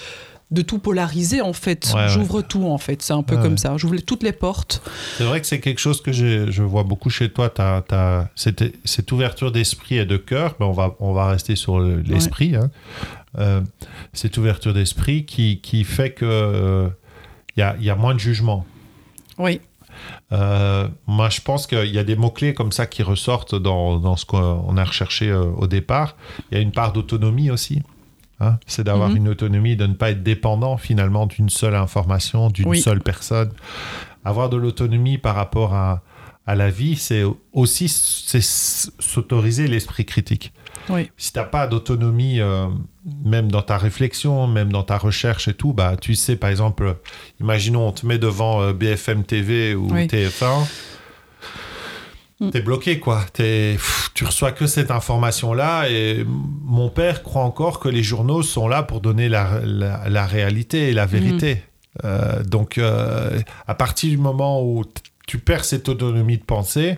de 0.51 0.61
tout 0.61 0.79
polariser 0.79 1.41
en 1.41 1.53
fait. 1.53 1.91
Ouais, 1.95 2.01
ouais. 2.01 2.09
J'ouvre 2.09 2.41
tout 2.41 2.65
en 2.65 2.77
fait, 2.77 3.01
c'est 3.01 3.13
un 3.13 3.23
peu 3.23 3.35
Ouais, 3.37 3.41
comme 3.41 3.57
ça. 3.57 3.75
J'ouvre 3.77 3.95
toutes 4.01 4.21
les 4.21 4.33
portes. 4.33 4.81
C'est 5.17 5.23
vrai 5.23 5.39
que 5.41 5.47
c'est 5.47 5.59
quelque 5.61 5.79
chose 5.79 6.01
que 6.01 6.11
je 6.11 6.61
vois 6.61 6.83
beaucoup 6.83 7.09
chez 7.09 7.29
toi. 7.31 7.49
T'as, 7.49 7.81
t'as- 7.81 8.29
cette, 8.35 8.63
cette 8.85 9.11
ouverture 9.11 9.51
d'esprit 9.51 9.97
et 9.97 10.05
de 10.05 10.17
cœur, 10.17 10.55
ben 10.59 10.65
on, 10.67 10.73
va, 10.73 10.95
on 10.99 11.13
va 11.13 11.27
rester 11.29 11.55
sur 11.55 11.79
le- 11.79 12.01
l'esprit. 12.01 12.55
hein. 12.55 12.69
Euh, 13.39 13.61
cette 14.13 14.37
ouverture 14.37 14.73
d'esprit 14.73 15.25
qui, 15.25 15.61
qui 15.61 15.85
fait 15.85 16.11
que 16.11 16.89
il 17.55 17.61
y, 17.61 17.63
a, 17.63 17.75
y 17.79 17.89
a 17.89 17.95
moins 17.95 18.13
de 18.13 18.19
jugement. 18.19 18.65
Oui, 19.37 19.61
Euh, 20.31 20.87
moi, 21.07 21.29
je 21.29 21.41
pense 21.41 21.67
qu'il 21.67 21.93
y 21.93 21.99
a 21.99 22.03
des 22.03 22.15
mots-clés 22.15 22.53
comme 22.53 22.71
ça 22.71 22.85
qui 22.85 23.03
ressortent 23.03 23.55
dans, 23.55 23.99
dans 23.99 24.15
ce 24.15 24.25
qu'on 24.25 24.77
a 24.77 24.83
recherché 24.83 25.29
euh, 25.29 25.43
au 25.43 25.67
départ. 25.67 26.15
Il 26.51 26.55
y 26.55 26.57
a 26.57 26.61
une 26.61 26.71
part 26.71 26.93
d'autonomie 26.93 27.51
aussi. 27.51 27.81
hein. 28.39 28.57
C'est 28.65 28.83
d'avoir 28.85 29.09
Mhm. 29.09 29.17
une 29.17 29.27
autonomie, 29.29 29.75
de 29.75 29.85
ne 29.87 29.93
pas 29.93 30.11
être 30.11 30.23
dépendant 30.23 30.77
finalement 30.77 31.25
d'une 31.27 31.49
seule 31.49 31.75
information, 31.75 32.49
d'une 32.49 32.67
Oui. 32.69 32.81
seule 32.81 33.01
personne. 33.01 33.51
Avoir 34.23 34.49
de 34.49 34.57
l'autonomie 34.57 35.17
par 35.17 35.35
rapport 35.35 35.73
à, 35.73 36.01
à 36.47 36.55
la 36.55 36.69
vie, 36.69 36.95
c'est 36.95 37.23
aussi 37.53 37.87
s'autoriser 37.89 39.67
l'esprit 39.67 40.05
critique. 40.05 40.53
oui. 40.89 41.09
Si 41.17 41.31
tu 41.33 41.39
n'as 41.39 41.45
pas 41.45 41.67
d'autonomie 41.67 42.39
euh, 42.39 42.67
même 43.25 43.51
dans 43.51 43.61
ta 43.63 43.77
réflexion, 43.77 44.45
même 44.47 44.71
dans 44.71 44.83
ta 44.83 44.97
recherche 44.97 45.47
et 45.47 45.53
tout, 45.53 45.73
bah, 45.73 45.95
tu 45.99 46.15
sais, 46.15 46.35
par 46.35 46.49
exemple, 46.49 46.97
imaginons, 47.39 47.87
on 47.87 47.91
te 47.91 48.05
met 48.05 48.17
devant 48.19 48.61
euh, 48.61 48.73
BFM 48.73 49.23
TV 49.23 49.73
ou 49.75 49.87
Oui. 49.91 50.07
TF1, 50.07 50.65
Mm. 52.39 52.49
t'es 52.49 52.61
bloqué, 52.61 52.99
quoi. 52.99 53.23
T'es, 53.33 53.73
pff, 53.75 54.09
tu 54.15 54.25
reçois 54.25 54.51
que 54.51 54.65
cette 54.65 54.89
information-là 54.89 55.89
et 55.89 56.25
mon 56.27 56.89
père 56.89 57.21
croit 57.21 57.43
encore 57.43 57.79
que 57.79 57.87
les 57.87 58.01
journaux 58.01 58.41
sont 58.41 58.67
là 58.67 58.81
pour 58.81 58.99
donner 58.99 59.29
la, 59.29 59.59
la, 59.63 60.09
la 60.09 60.25
réalité 60.25 60.89
et 60.89 60.93
la 60.93 61.05
vérité. 61.05 61.61
Euh, 62.03 62.43
donc, 62.43 62.79
euh, 62.79 63.39
à 63.67 63.75
partir 63.75 64.09
du 64.09 64.17
moment 64.17 64.63
où 64.63 64.83
tu 65.27 65.37
perds 65.37 65.65
cette 65.65 65.87
autonomie 65.87 66.37
de 66.39 66.43
pensée 66.43 66.97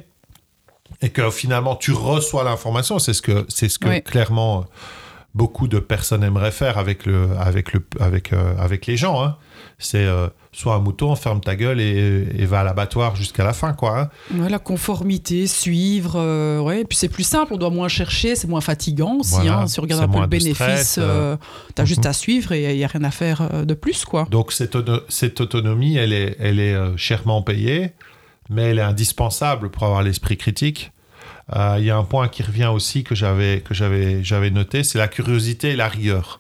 et 1.01 1.09
que 1.09 1.29
finalement 1.29 1.75
tu 1.75 1.91
reçois 1.91 2.45
l'information, 2.45 2.97
c'est 2.97 3.13
ce 3.13 3.21
que, 3.21 3.45
c'est 3.49 3.67
ce 3.67 3.79
que 3.79 3.89
Oui. 3.89 4.01
clairement 4.01 4.63
beaucoup 5.35 5.67
de 5.67 5.79
personnes 5.79 6.23
aimeraient 6.23 6.51
faire 6.51 6.77
avec, 6.77 7.05
le, 7.07 7.29
avec, 7.39 7.73
le, 7.73 7.83
avec, 7.99 8.33
euh, 8.33 8.53
avec 8.57 8.85
les 8.85 8.97
gens. 8.97 9.23
hein. 9.23 9.35
C'est 9.79 10.05
euh, 10.05 10.27
soit 10.51 10.75
un 10.75 10.79
mouton, 10.79 11.15
ferme 11.15 11.41
ta 11.41 11.55
gueule 11.55 11.81
et, 11.81 12.27
et 12.37 12.45
va 12.45 12.59
à 12.59 12.63
l'abattoir 12.63 13.15
jusqu'à 13.15 13.43
la 13.43 13.51
fin, 13.53 13.73
quoi. 13.73 13.99
hein. 13.99 14.09
Ouais, 14.37 14.47
la 14.49 14.59
conformité, 14.59 15.47
suivre, 15.47 16.13
euh, 16.17 16.59
ouais. 16.59 16.81
Et 16.81 16.85
puis 16.85 16.95
c'est 16.97 17.09
plus 17.09 17.23
simple, 17.23 17.53
on 17.53 17.57
doit 17.57 17.71
moins 17.71 17.87
chercher, 17.87 18.35
c'est 18.35 18.47
moins 18.47 18.61
fatigant 18.61 19.17
aussi. 19.19 19.31
Voilà, 19.33 19.61
hein. 19.61 19.67
Si 19.67 19.79
on 19.79 19.81
regarde 19.83 20.03
un 20.03 20.07
peu 20.07 20.19
le 20.21 20.27
bénéfice, 20.27 20.99
euh, 21.01 21.35
t'as 21.75 21.85
juste 21.85 22.03
Mhm. 22.05 22.09
à 22.09 22.13
suivre 22.13 22.51
et 22.51 22.71
il 22.71 22.77
n'y 22.77 22.83
a 22.83 22.87
rien 22.87 23.03
à 23.03 23.11
faire 23.11 23.65
de 23.65 23.73
plus, 23.73 24.05
quoi. 24.05 24.27
Donc 24.29 24.51
cette, 24.51 24.77
cette 25.09 25.41
autonomie, 25.41 25.97
elle 25.97 26.13
est, 26.13 26.37
elle 26.39 26.59
est 26.59 26.77
chèrement 26.97 27.41
payée, 27.41 27.93
mais 28.51 28.63
elle 28.69 28.77
est 28.79 28.83
indispensable 28.83 29.71
pour 29.71 29.83
avoir 29.83 30.03
l'esprit 30.03 30.37
critique. 30.37 30.91
Euh, 31.55 31.75
Il 31.79 31.85
y 31.85 31.89
a 31.89 31.97
un 31.97 32.03
point 32.03 32.27
qui 32.29 32.43
revient 32.43 32.69
aussi 32.73 33.03
que 33.03 33.15
j'avais 33.15 33.61
que 33.61 33.73
j'avais 33.73 34.23
j'avais 34.23 34.49
noté, 34.49 34.83
c'est 34.83 34.97
la 34.97 35.07
curiosité 35.07 35.71
et 35.71 35.75
la 35.75 35.87
rigueur. 35.89 36.39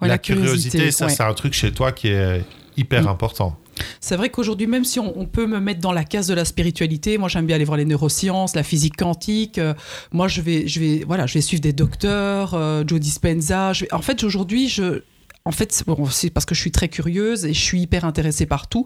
Ouais, 0.00 0.08
la, 0.08 0.18
curiosité, 0.18 0.90
ça 0.90 1.06
ouais. 1.06 1.12
c'est 1.12 1.22
un 1.22 1.34
truc 1.34 1.52
chez 1.54 1.70
toi 1.72 1.92
qui 1.92 2.08
est 2.08 2.42
hyper 2.76 3.04
Mm. 3.04 3.08
important. 3.08 3.56
C'est 4.00 4.16
vrai 4.16 4.28
qu'aujourd'hui, 4.28 4.66
même 4.66 4.84
si 4.84 4.98
on, 4.98 5.16
on 5.16 5.24
peut 5.26 5.46
me 5.46 5.60
mettre 5.60 5.80
dans 5.80 5.92
la 5.92 6.02
case 6.02 6.26
de 6.26 6.34
la 6.34 6.44
spiritualité, 6.44 7.16
moi 7.16 7.28
j'aime 7.28 7.46
bien 7.46 7.54
aller 7.54 7.64
voir 7.64 7.76
les 7.78 7.84
neurosciences, 7.84 8.56
la 8.56 8.64
physique 8.64 8.96
quantique. 8.96 9.58
euh, 9.58 9.72
moi, 10.10 10.26
je 10.26 10.40
vais, 10.40 10.66
je 10.66 10.80
vais, 10.80 11.04
voilà, 11.06 11.26
je 11.26 11.34
vais 11.34 11.40
suivre 11.40 11.60
des 11.62 11.72
docteurs, 11.72 12.54
euh, 12.54 12.82
Joe 12.84 12.98
Dispenza. 12.98 13.72
je 13.72 13.84
vais- 13.84 13.94
En 13.94 14.02
fait, 14.02 14.24
aujourd'hui, 14.24 14.68
je 14.68 15.02
en 15.44 15.52
fait, 15.52 15.72
c'est- 15.72 15.86
bon, 15.86 16.06
c'est 16.10 16.28
parce 16.30 16.44
que 16.44 16.54
je 16.54 16.60
suis 16.60 16.70
très 16.72 16.88
curieuse 16.88 17.44
et 17.46 17.54
je 17.54 17.60
suis 17.60 17.80
hyper 17.80 18.04
intéressée 18.04 18.44
par 18.44 18.68
tout. 18.68 18.84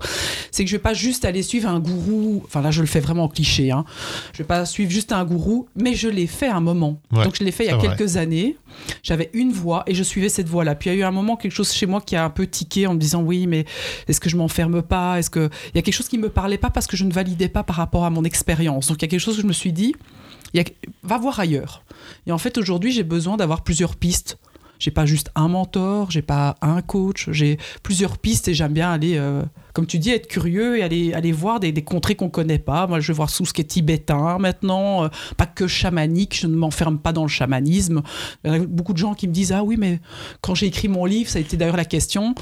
C'est 0.53 0.65
que 0.65 0.71
je 0.71 0.77
vais 0.77 0.83
pas 0.83 0.95
juste 0.95 1.25
aller 1.25 1.43
suivre 1.43 1.69
un 1.69 1.81
gourou. 1.81 2.43
Enfin 2.45 2.61
là, 2.63 2.71
je 2.71 2.81
le 2.81 2.87
fais 2.87 3.01
vraiment 3.01 3.25
en 3.25 3.29
cliché. 3.29 3.73
Hein. 3.73 3.85
Je 4.33 4.39
vais 4.39 4.45
pas 4.47 4.65
suivre 4.65 4.91
juste 4.91 5.11
un 5.13 5.25
gourou, 5.25 5.67
mais 5.75 5.95
je 5.95 6.09
l'ai 6.09 6.29
fait 6.29 6.47
un 6.49 6.61
moment. 6.61 7.01
Ouais, 7.11 7.25
Donc 7.25 7.35
je 7.37 7.43
l'ai 7.43 7.51
fait 7.51 7.65
il 7.65 7.69
y 7.69 7.71
a 7.71 7.77
vrai. 7.77 7.89
quelques 7.89 8.17
années. 8.17 8.57
J'avais 9.03 9.29
une 9.35 9.53
voix 9.53 9.83
et 9.89 9.95
je 9.95 10.03
suivais 10.05 10.29
cette 10.29 10.49
voix-là. 10.49 10.75
Puis 10.77 10.89
il 10.91 10.93
y 10.93 10.97
a 10.97 10.99
eu 11.01 11.03
un 11.03 11.11
moment 11.11 11.37
quelque 11.37 11.53
chose 11.53 11.73
chez 11.73 11.87
moi 11.87 12.01
qui 12.01 12.15
a 12.17 12.25
un 12.25 12.31
peu 12.31 12.47
tiqué 12.47 12.87
en 12.87 12.95
me 12.95 12.99
disant 13.01 13.23
oui, 13.23 13.47
mais 13.49 13.65
est-ce 14.07 14.21
que 14.21 14.31
je 14.31 14.37
m'enferme 14.37 14.83
pas? 14.83 15.19
Est-ce 15.19 15.31
que 15.31 15.51
il 15.75 15.77
y 15.77 15.79
a 15.79 15.83
quelque 15.83 15.95
chose 15.95 16.09
qui 16.09 16.19
me 16.19 16.29
parlait 16.29 16.59
pas 16.59 16.71
parce 16.71 16.87
que 16.87 16.97
je 16.97 17.05
ne 17.05 17.13
validais 17.13 17.49
pas 17.49 17.65
par 17.65 17.77
rapport 17.77 18.05
à 18.05 18.11
mon 18.11 18.23
expérience. 18.25 18.87
Donc 18.87 18.99
il 18.99 19.03
y 19.03 19.07
a 19.07 19.09
quelque 19.09 19.21
chose 19.21 19.37
que 19.37 19.43
je 19.43 19.47
me 19.49 19.53
suis 19.53 19.73
dit, 19.73 19.95
il 20.55 20.59
y 20.59 20.61
a- 20.61 20.65
va 21.03 21.19
voir 21.19 21.41
ailleurs. 21.41 21.83
Et 22.27 22.33
en 22.33 22.39
fait 22.39 22.57
aujourd'hui 22.57 22.93
j'ai 22.93 23.03
besoin 23.03 23.37
d'avoir 23.37 23.63
plusieurs 23.63 23.97
pistes. 23.97 24.39
J'ai 24.83 24.91
pas 24.91 25.07
juste 25.07 25.31
un 25.37 25.47
mentor, 25.47 26.11
j'ai 26.11 26.23
pas 26.23 26.57
un 26.61 26.83
coach, 26.83 27.31
j'ai 27.31 27.57
plusieurs 27.85 28.19
pistes 28.19 28.49
et 28.49 28.55
j'aime 28.55 28.73
bien 28.73 28.91
aller, 28.91 29.17
euh, 29.17 29.45
comme 29.75 29.87
tu 29.87 30.01
dis, 30.01 30.11
être 30.11 30.27
curieux 30.27 30.77
et 30.77 30.83
aller, 30.83 31.15
aller 31.15 31.31
voir 31.31 31.61
des, 31.61 31.71
des 31.71 31.83
contrées 31.83 32.17
qu'on 32.17 32.29
connaît 32.29 32.59
pas. 32.59 32.89
Moi, 32.89 32.99
je 32.99 33.07
vais 33.07 33.13
voir 33.13 33.33
tout 33.33 33.47
ce 33.47 33.53
qui 33.53 33.61
est 33.61 33.65
tibétain 33.65 34.39
maintenant, 34.39 35.05
euh, 35.05 35.09
pas 35.37 35.47
que 35.47 35.69
chamanique, 35.69 36.37
je 36.37 36.49
ne 36.49 36.57
m'enferme 36.57 36.99
pas 36.99 37.13
dans 37.13 37.23
le 37.23 37.29
chamanisme. 37.29 38.03
Il 38.45 38.53
y 38.53 38.57
a 38.57 38.59
beaucoup 38.59 38.93
de 38.93 38.99
gens 38.99 39.15
qui 39.15 39.29
me 39.29 39.33
disent 39.33 39.53
Ah 39.53 39.63
oui, 39.63 39.77
mais 39.79 40.01
quand 40.41 40.57
j'ai 40.57 40.67
écrit 40.67 40.89
mon 40.89 41.05
livre, 41.05 41.31
ça 41.31 41.39
a 41.39 41.43
été 41.43 41.57
d'ailleurs 41.57 41.77
la 41.77 41.85
question. 41.85 42.35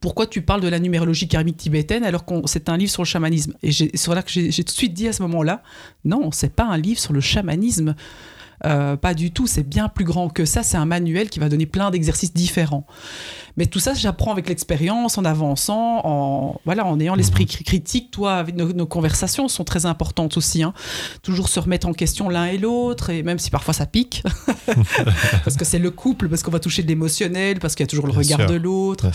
Pourquoi 0.00 0.26
tu 0.26 0.42
parles 0.42 0.62
de 0.62 0.68
la 0.68 0.80
numérologie 0.80 1.28
karmique 1.28 1.56
tibétaine 1.56 2.02
alors 2.02 2.24
que 2.24 2.34
c'est 2.46 2.68
un 2.68 2.76
livre 2.76 2.90
sur 2.90 3.02
le 3.02 3.06
chamanisme? 3.06 3.54
Et 3.62 3.70
c'est 3.70 4.08
là 4.12 4.24
que 4.24 4.30
j'ai 4.32 4.50
tout 4.50 4.72
de 4.72 4.76
suite 4.76 4.92
dit 4.92 5.06
à 5.06 5.12
ce 5.12 5.22
moment-là 5.22 5.62
non, 6.04 6.32
c'est 6.32 6.52
pas 6.52 6.64
un 6.64 6.78
livre 6.78 6.98
sur 6.98 7.12
le 7.12 7.20
chamanisme. 7.20 7.94
Euh, 8.66 8.96
pas 8.96 9.14
du 9.14 9.30
tout, 9.32 9.46
c'est 9.46 9.62
bien 9.66 9.88
plus 9.88 10.04
grand 10.04 10.28
que 10.28 10.44
ça. 10.44 10.62
C'est 10.62 10.76
un 10.76 10.84
manuel 10.84 11.30
qui 11.30 11.38
va 11.38 11.48
donner 11.48 11.66
plein 11.66 11.90
d'exercices 11.90 12.34
différents. 12.34 12.86
Mais 13.56 13.66
tout 13.66 13.80
ça, 13.80 13.94
j'apprends 13.94 14.32
avec 14.32 14.48
l'expérience, 14.48 15.18
en 15.18 15.24
avançant, 15.24 16.00
en 16.04 16.60
voilà, 16.64 16.86
en 16.86 17.00
ayant 17.00 17.14
l'esprit 17.14 17.46
cri- 17.46 17.64
critique. 17.64 18.10
Toi, 18.10 18.44
nos, 18.54 18.72
nos 18.72 18.86
conversations 18.86 19.48
sont 19.48 19.64
très 19.64 19.86
importantes 19.86 20.36
aussi. 20.36 20.62
hein. 20.62 20.72
Toujours 21.22 21.48
se 21.48 21.58
remettre 21.58 21.86
en 21.88 21.92
question 21.92 22.28
l'un 22.28 22.46
et 22.46 22.58
l'autre, 22.58 23.10
et 23.10 23.22
même 23.22 23.38
si 23.38 23.50
parfois 23.50 23.74
ça 23.74 23.86
pique, 23.86 24.22
parce 25.44 25.56
que 25.56 25.64
c'est 25.64 25.78
le 25.78 25.90
couple, 25.90 26.28
parce 26.28 26.42
qu'on 26.42 26.50
va 26.50 26.60
toucher 26.60 26.82
de 26.82 26.88
l'émotionnel, 26.88 27.58
parce 27.58 27.74
qu'il 27.74 27.84
y 27.84 27.88
a 27.88 27.90
toujours 27.90 28.06
le 28.06 28.12
Bien 28.12 28.20
regard 28.36 28.40
sûr. 28.40 28.48
de 28.50 28.54
l'autre. 28.62 29.10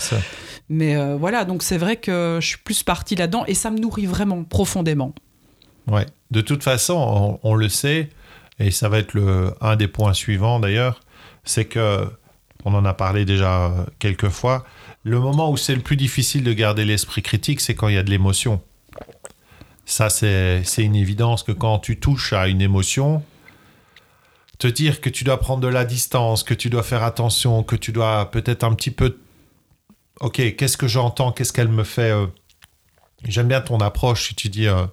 Mais 0.68 0.96
euh, 0.96 1.16
voilà, 1.16 1.44
donc 1.44 1.62
c'est 1.62 1.78
vrai 1.78 1.96
que 1.96 2.38
je 2.40 2.46
suis 2.46 2.58
plus 2.58 2.82
partie 2.82 3.14
là-dedans, 3.14 3.44
et 3.46 3.54
ça 3.54 3.70
me 3.70 3.78
nourrit 3.78 4.06
vraiment 4.06 4.42
profondément. 4.44 5.14
Ouais. 5.90 6.06
De 6.32 6.40
toute 6.40 6.64
façon, 6.64 7.38
on, 7.42 7.50
on 7.50 7.54
le 7.54 7.68
sait, 7.68 8.08
et 8.58 8.70
ça 8.70 8.88
va 8.88 8.98
être 8.98 9.14
le, 9.14 9.54
un 9.60 9.76
des 9.76 9.88
points 9.88 10.14
suivants 10.14 10.60
d'ailleurs, 10.60 11.00
c'est 11.44 11.66
que, 11.66 12.08
on 12.64 12.74
en 12.74 12.84
a 12.84 12.94
parlé 12.94 13.24
déjà 13.24 13.66
euh, 13.66 13.84
quelques 13.98 14.28
fois, 14.28 14.64
le 15.04 15.20
moment 15.20 15.50
où 15.50 15.56
c'est 15.56 15.74
le 15.74 15.82
plus 15.82 15.96
difficile 15.96 16.42
de 16.42 16.52
garder 16.52 16.84
l'esprit 16.84 17.22
critique, 17.22 17.60
c'est 17.60 17.74
quand 17.74 17.88
il 17.88 17.94
y 17.94 17.98
a 17.98 18.02
de 18.02 18.10
l'émotion. 18.10 18.60
Ça, 19.84 20.10
c'est 20.10 20.64
une 20.78 20.96
évidence 20.96 21.44
que 21.44 21.52
quand 21.52 21.78
tu 21.78 22.00
touches 22.00 22.32
à 22.32 22.48
une 22.48 22.60
émotion, 22.60 23.22
te 24.58 24.66
dire 24.66 25.00
que 25.00 25.08
tu 25.08 25.22
dois 25.22 25.38
prendre 25.38 25.60
de 25.60 25.68
la 25.68 25.84
distance, 25.84 26.42
que 26.42 26.54
tu 26.54 26.70
dois 26.70 26.82
faire 26.82 27.04
attention, 27.04 27.62
que 27.62 27.76
tu 27.76 27.92
dois 27.92 28.30
peut-être 28.32 28.64
un 28.64 28.74
petit 28.74 28.90
peu... 28.90 29.16
Ok, 30.18 30.56
qu'est-ce 30.56 30.76
que 30.76 30.88
j'entends 30.88 31.30
Qu'est-ce 31.30 31.52
qu'elle 31.52 31.68
me 31.68 31.84
fait 31.84 32.10
euh, 32.10 32.26
J'aime 33.22 33.46
bien 33.46 33.60
ton 33.60 33.78
approche, 33.78 34.28
si 34.28 34.34
tu 34.34 34.48
dis... 34.48 34.66
euh, 34.66 34.86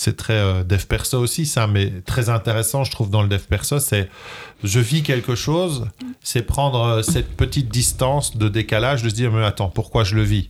c'est 0.00 0.16
très 0.16 0.32
euh, 0.32 0.64
dev 0.64 0.86
perso 0.86 1.18
aussi 1.20 1.44
ça, 1.44 1.66
mais 1.66 1.92
très 2.06 2.30
intéressant 2.30 2.84
je 2.84 2.90
trouve 2.90 3.10
dans 3.10 3.20
le 3.20 3.28
dev 3.28 3.42
perso, 3.42 3.78
c'est 3.78 4.08
je 4.64 4.80
vis 4.80 5.02
quelque 5.02 5.34
chose, 5.34 5.88
c'est 6.22 6.40
prendre 6.40 6.82
euh, 6.82 7.02
cette 7.02 7.36
petite 7.36 7.68
distance 7.68 8.38
de 8.38 8.48
décalage, 8.48 9.02
de 9.02 9.10
se 9.10 9.14
dire 9.14 9.30
mais 9.30 9.44
attends, 9.44 9.68
pourquoi 9.68 10.02
je 10.04 10.14
le 10.14 10.22
vis? 10.22 10.48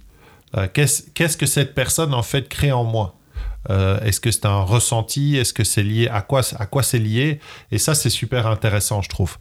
Euh, 0.56 0.68
Qu'est-ce 0.72 1.36
que 1.36 1.46
cette 1.46 1.74
personne 1.74 2.14
en 2.14 2.22
fait 2.22 2.48
crée 2.48 2.70
en 2.70 2.84
moi? 2.84 3.16
Euh, 3.70 4.00
Est-ce 4.02 4.20
que 4.20 4.30
c'est 4.30 4.46
un 4.46 4.60
ressenti? 4.62 5.36
Est-ce 5.36 5.52
que 5.52 5.64
c'est 5.64 5.82
lié 5.82 6.06
à 6.06 6.22
quoi 6.22 6.42
À 6.60 6.66
quoi 6.66 6.84
c'est 6.84 7.00
lié? 7.00 7.40
Et 7.72 7.78
ça 7.78 7.96
c'est 7.96 8.08
super 8.08 8.46
intéressant 8.46 9.02
je 9.02 9.08
trouve. 9.08 9.36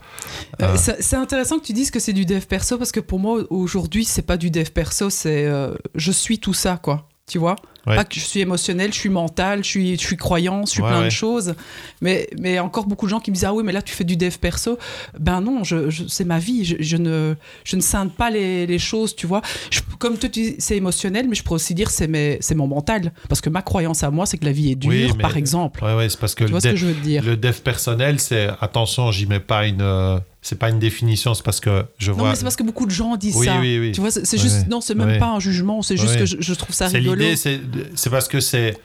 Euh, 0.63 0.75
c'est 0.75 1.03
c'est 1.03 1.17
intéressant 1.17 1.59
que 1.59 1.65
tu 1.65 1.73
dises 1.73 1.91
que 1.91 1.99
c'est 1.99 2.13
du 2.13 2.25
dev 2.25 2.45
perso 2.45 2.79
parce 2.79 2.91
que 2.91 2.99
pour 2.99 3.19
moi 3.19 3.43
aujourd'hui 3.51 4.05
c'est 4.05 4.23
pas 4.23 4.37
du 4.37 4.49
dev 4.49 4.69
perso, 4.71 5.11
c'est 5.11 5.45
euh, 5.45 5.75
je 5.93 6.11
suis 6.11 6.39
tout 6.39 6.55
ça 6.55 6.77
quoi. 6.77 7.07
Tu 7.27 7.37
vois? 7.37 7.57
Ouais. 7.87 7.95
Pas 7.95 8.03
que 8.03 8.15
je 8.15 8.19
suis 8.19 8.39
émotionnel, 8.41 8.91
je 8.93 8.97
suis 8.99 9.09
mental, 9.09 9.63
je 9.63 9.69
suis, 9.69 9.95
je 9.97 10.01
suis 10.01 10.17
croyant, 10.17 10.65
je 10.65 10.71
suis 10.71 10.81
Ouais, 10.81 10.89
plein 10.89 10.99
ouais. 10.99 11.05
de 11.05 11.09
choses. 11.11 11.55
Mais, 12.01 12.27
mais 12.37 12.59
encore 12.59 12.85
beaucoup 12.85 13.05
de 13.05 13.09
gens 13.09 13.19
qui 13.19 13.31
me 13.31 13.35
disent 13.35 13.45
Ah 13.45 13.53
oui, 13.53 13.63
mais 13.63 13.71
là 13.71 13.81
tu 13.81 13.93
fais 13.93 14.03
du 14.03 14.17
dev 14.17 14.35
perso. 14.37 14.77
Ben 15.17 15.41
non, 15.41 15.63
je, 15.63 15.89
je- 15.89 16.03
c'est 16.07 16.25
ma 16.25 16.39
vie. 16.39 16.65
Je, 16.65 16.75
je 16.79 16.97
ne, 16.97 17.35
je 17.63 17.75
ne 17.77 17.81
scinde 17.81 18.11
pas 18.13 18.29
les, 18.29 18.67
les 18.67 18.79
choses, 18.79 19.15
tu 19.15 19.27
vois. 19.27 19.41
Je- 19.71 19.79
comme 19.97 20.17
tu 20.17 20.29
dis 20.29 20.55
c'est 20.59 20.75
émotionnel, 20.77 21.27
mais 21.29 21.35
je 21.35 21.43
pourrais 21.43 21.55
aussi 21.55 21.73
dire 21.73 21.89
c'est 21.89 22.09
c'est 22.41 22.55
mon 22.55 22.67
mental. 22.67 23.11
Parce 23.29 23.41
que 23.41 23.49
ma 23.49 23.61
croyance 23.61 24.03
à 24.03 24.11
moi, 24.11 24.25
c'est 24.25 24.37
que 24.37 24.45
la 24.45 24.51
vie 24.51 24.71
est 24.71 24.75
dure, 24.75 24.89
Oui, 24.91 25.11
mais- 25.15 25.21
par 25.21 25.37
exemple. 25.37 25.83
Ouais 25.83 25.95
ouais, 25.95 26.09
c'est 26.09 26.19
parce 26.19 26.35
que 26.35 26.43
Tu 26.43 26.45
le 26.45 26.51
vois 26.51 26.61
ce 26.61 26.67
que 26.69 26.75
je 26.75 26.85
veux 26.85 26.93
te 26.93 27.01
dire? 27.03 27.23
Le 27.23 27.37
dev 27.37 27.53
personnel, 27.61 28.19
c'est 28.19 28.49
attention, 28.61 29.11
j'y 29.11 29.25
mets 29.25 29.39
pas 29.39 29.65
une, 29.67 29.81
euh, 29.81 30.19
c'est 30.41 30.57
pas 30.57 30.69
une 30.69 30.79
définition, 30.79 31.33
c'est 31.33 31.43
parce 31.43 31.59
que 31.59 31.85
je 31.97 32.11
Non, 32.11 32.17
vois. 32.17 32.29
mais 32.29 32.35
c'est 32.35 32.43
parce 32.43 32.55
que 32.55 32.63
beaucoup 32.63 32.85
de 32.85 32.91
gens 32.91 33.15
disent 33.17 33.35
Oui, 33.35 33.45
ça. 33.45 33.59
oui, 33.59 33.77
oui. 33.79 33.91
Tu 33.91 33.99
vois, 34.01 34.09
c'est 34.11 34.37
juste, 34.37 34.61
ouais. 34.61 34.67
non, 34.69 34.79
c'est 34.81 34.95
même 34.95 35.07
Ouais. 35.09 35.19
pas 35.19 35.27
un 35.31 35.39
jugement, 35.39 35.81
c'est 35.81 35.97
juste 35.97 36.13
Ouais. 36.13 36.19
que 36.19 36.25
je, 36.25 36.37
je 36.39 36.53
trouve 36.53 36.73
ça 36.73 36.87
C'est 36.89 36.97
rigolo. 36.99 37.15
l'idée, 37.15 37.35
c'est 37.35 37.57
c'est 37.95 38.09
parce 38.09 38.27
que 38.27 38.39
c'est 38.39 38.77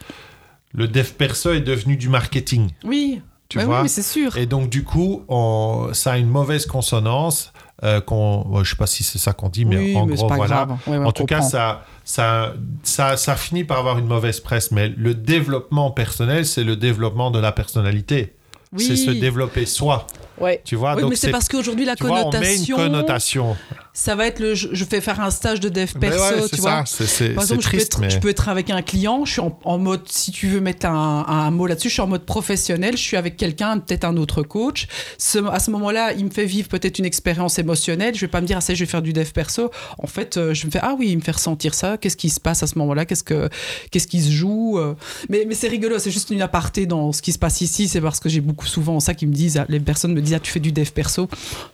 le 0.72 0.88
dev 0.88 1.06
perso 1.12 1.52
est 1.52 1.60
devenu 1.60 1.96
du 1.96 2.08
marketing, 2.08 2.70
Oui, 2.84 3.20
tu 3.48 3.60
vois? 3.60 3.76
oui, 3.78 3.82
mais 3.84 3.88
c'est 3.88 4.02
sûr. 4.02 4.36
Et 4.36 4.46
donc 4.46 4.68
du 4.70 4.82
coup, 4.84 5.24
on- 5.28 5.90
ça 5.92 6.12
a 6.12 6.18
une 6.18 6.28
mauvaise 6.30 6.66
consonance. 6.66 7.52
Euh, 7.82 8.00
qu'on, 8.00 8.46
ouais, 8.48 8.64
je 8.64 8.70
sais 8.70 8.76
pas 8.76 8.86
si 8.86 9.02
c'est 9.02 9.18
ça 9.18 9.32
qu'on 9.32 9.48
dit, 9.48 9.64
mais 9.64 9.76
oui, 9.76 9.96
en 9.96 10.06
mais 10.06 10.14
gros 10.14 10.28
voilà. 10.28 10.64
grave. 10.64 10.78
Ouais, 10.86 10.96
ouais, 10.96 11.04
en 11.04 11.12
tout 11.12 11.26
cas, 11.26 11.42
ça, 11.42 11.84
ça, 12.04 12.54
ça, 12.84 13.16
ça 13.16 13.34
finit 13.36 13.64
par 13.64 13.78
avoir 13.80 13.98
une 13.98 14.06
mauvaise 14.06 14.38
presse. 14.40 14.70
Mais 14.70 14.88
le 14.96 15.12
développement 15.12 15.90
personnel, 15.90 16.46
c'est 16.46 16.62
le 16.64 16.76
développement 16.76 17.30
de 17.32 17.40
la 17.40 17.50
personnalité. 17.52 18.36
oui. 18.72 18.84
C'est 18.84 18.96
se 18.96 19.10
développer 19.10 19.66
soi. 19.66 20.06
Ouais. 20.38 20.62
Tu 20.64 20.76
vois, 20.76 20.94
Oui, 20.94 21.02
donc 21.02 21.10
mais 21.10 21.16
c'est 21.16 21.30
parce 21.30 21.48
qu'aujourd'hui 21.48 21.84
la 21.84 21.96
tu 21.96 22.06
vois, 22.06 22.24
on 22.26 22.30
met 22.40 22.56
une 22.56 22.66
connotation. 22.74 23.56
Ça 23.96 24.16
va 24.16 24.26
être 24.26 24.40
le. 24.40 24.54
Je, 24.56 24.84
fais 24.84 25.00
faire 25.00 25.20
un 25.20 25.30
stage 25.30 25.60
de 25.60 25.68
dev 25.68 25.88
Mais 25.94 26.00
perso, 26.10 26.18
ouais, 26.34 26.42
tu 26.42 26.56
c'est 26.56 26.60
vois. 26.60 26.84
ça, 26.84 26.84
c'est- 26.84 27.06
c'est 27.06 27.28
Par 27.30 27.44
exemple, 27.44 27.62
je 27.62 27.70
peux, 27.70 27.78
être, 27.78 28.00
mais 28.00 28.10
je 28.10 28.18
peux 28.18 28.28
être 28.28 28.48
avec 28.48 28.68
un 28.70 28.82
client, 28.82 29.24
je 29.24 29.32
suis 29.32 29.40
en, 29.40 29.56
en 29.64 29.78
mode, 29.78 30.02
si 30.08 30.32
tu 30.32 30.48
veux 30.48 30.60
mettre 30.60 30.86
un, 30.86 31.24
un 31.28 31.50
mot 31.52 31.68
là-dessus, 31.68 31.88
je 31.90 31.94
suis 31.94 32.02
en 32.02 32.08
mode 32.08 32.24
professionnel, 32.24 32.96
je 32.96 33.02
suis 33.02 33.16
avec 33.16 33.36
quelqu'un, 33.36 33.78
peut-être 33.78 34.04
un 34.04 34.16
autre 34.16 34.42
coach. 34.42 34.88
Ce- 35.16 35.38
à 35.48 35.60
ce 35.60 35.70
moment-là, 35.70 36.12
il 36.12 36.24
me 36.24 36.30
fait 36.30 36.44
vivre 36.44 36.66
peut-être 36.68 36.98
une 36.98 37.04
expérience 37.04 37.60
émotionnelle. 37.60 38.16
Je 38.16 38.20
vais 38.22 38.28
pas 38.28 38.40
me 38.40 38.46
dire, 38.48 38.56
ah, 38.58 38.60
ça, 38.60 38.74
je 38.74 38.80
vais 38.80 38.90
faire 38.90 39.00
du 39.00 39.12
dev 39.12 39.30
perso. 39.30 39.70
En 39.98 40.08
fait, 40.08 40.36
euh, 40.38 40.54
je 40.54 40.66
me 40.66 40.72
fais, 40.72 40.80
ah 40.82 40.96
oui, 40.98 41.10
il 41.10 41.16
me 41.16 41.22
fait 41.22 41.30
ressentir 41.30 41.72
ça. 41.74 41.96
Qu'est-ce 41.96 42.16
qui 42.16 42.30
se 42.30 42.40
passe 42.40 42.64
à 42.64 42.66
ce 42.66 42.76
moment-là 42.78 43.04
Qu'est-ce 43.04 43.22
que, 43.22 43.48
qu'est-ce 43.92 44.08
qui 44.08 44.20
se 44.20 44.30
joue 44.32 44.76
euh. 44.78 44.94
Mais, 45.28 45.44
mais 45.48 45.54
c'est 45.54 45.68
rigolo, 45.68 46.00
c'est 46.00 46.10
juste 46.10 46.30
une 46.30 46.42
aparté 46.42 46.86
dans 46.86 47.12
ce 47.12 47.22
qui 47.22 47.30
se 47.32 47.38
passe 47.38 47.60
ici. 47.60 47.86
C'est 47.86 48.00
parce 48.00 48.18
que 48.18 48.28
j'ai 48.28 48.40
beaucoup 48.40 48.66
souvent 48.66 48.98
ça 48.98 49.14
qui 49.14 49.26
me 49.28 49.32
disent, 49.32 49.62
les 49.68 49.78
personnes 49.78 50.14
me 50.14 50.20
disent, 50.20 50.34
ah, 50.34 50.40
tu 50.40 50.50
fais 50.50 50.58
du 50.58 50.72
dev 50.72 50.90
perso. 50.90 51.28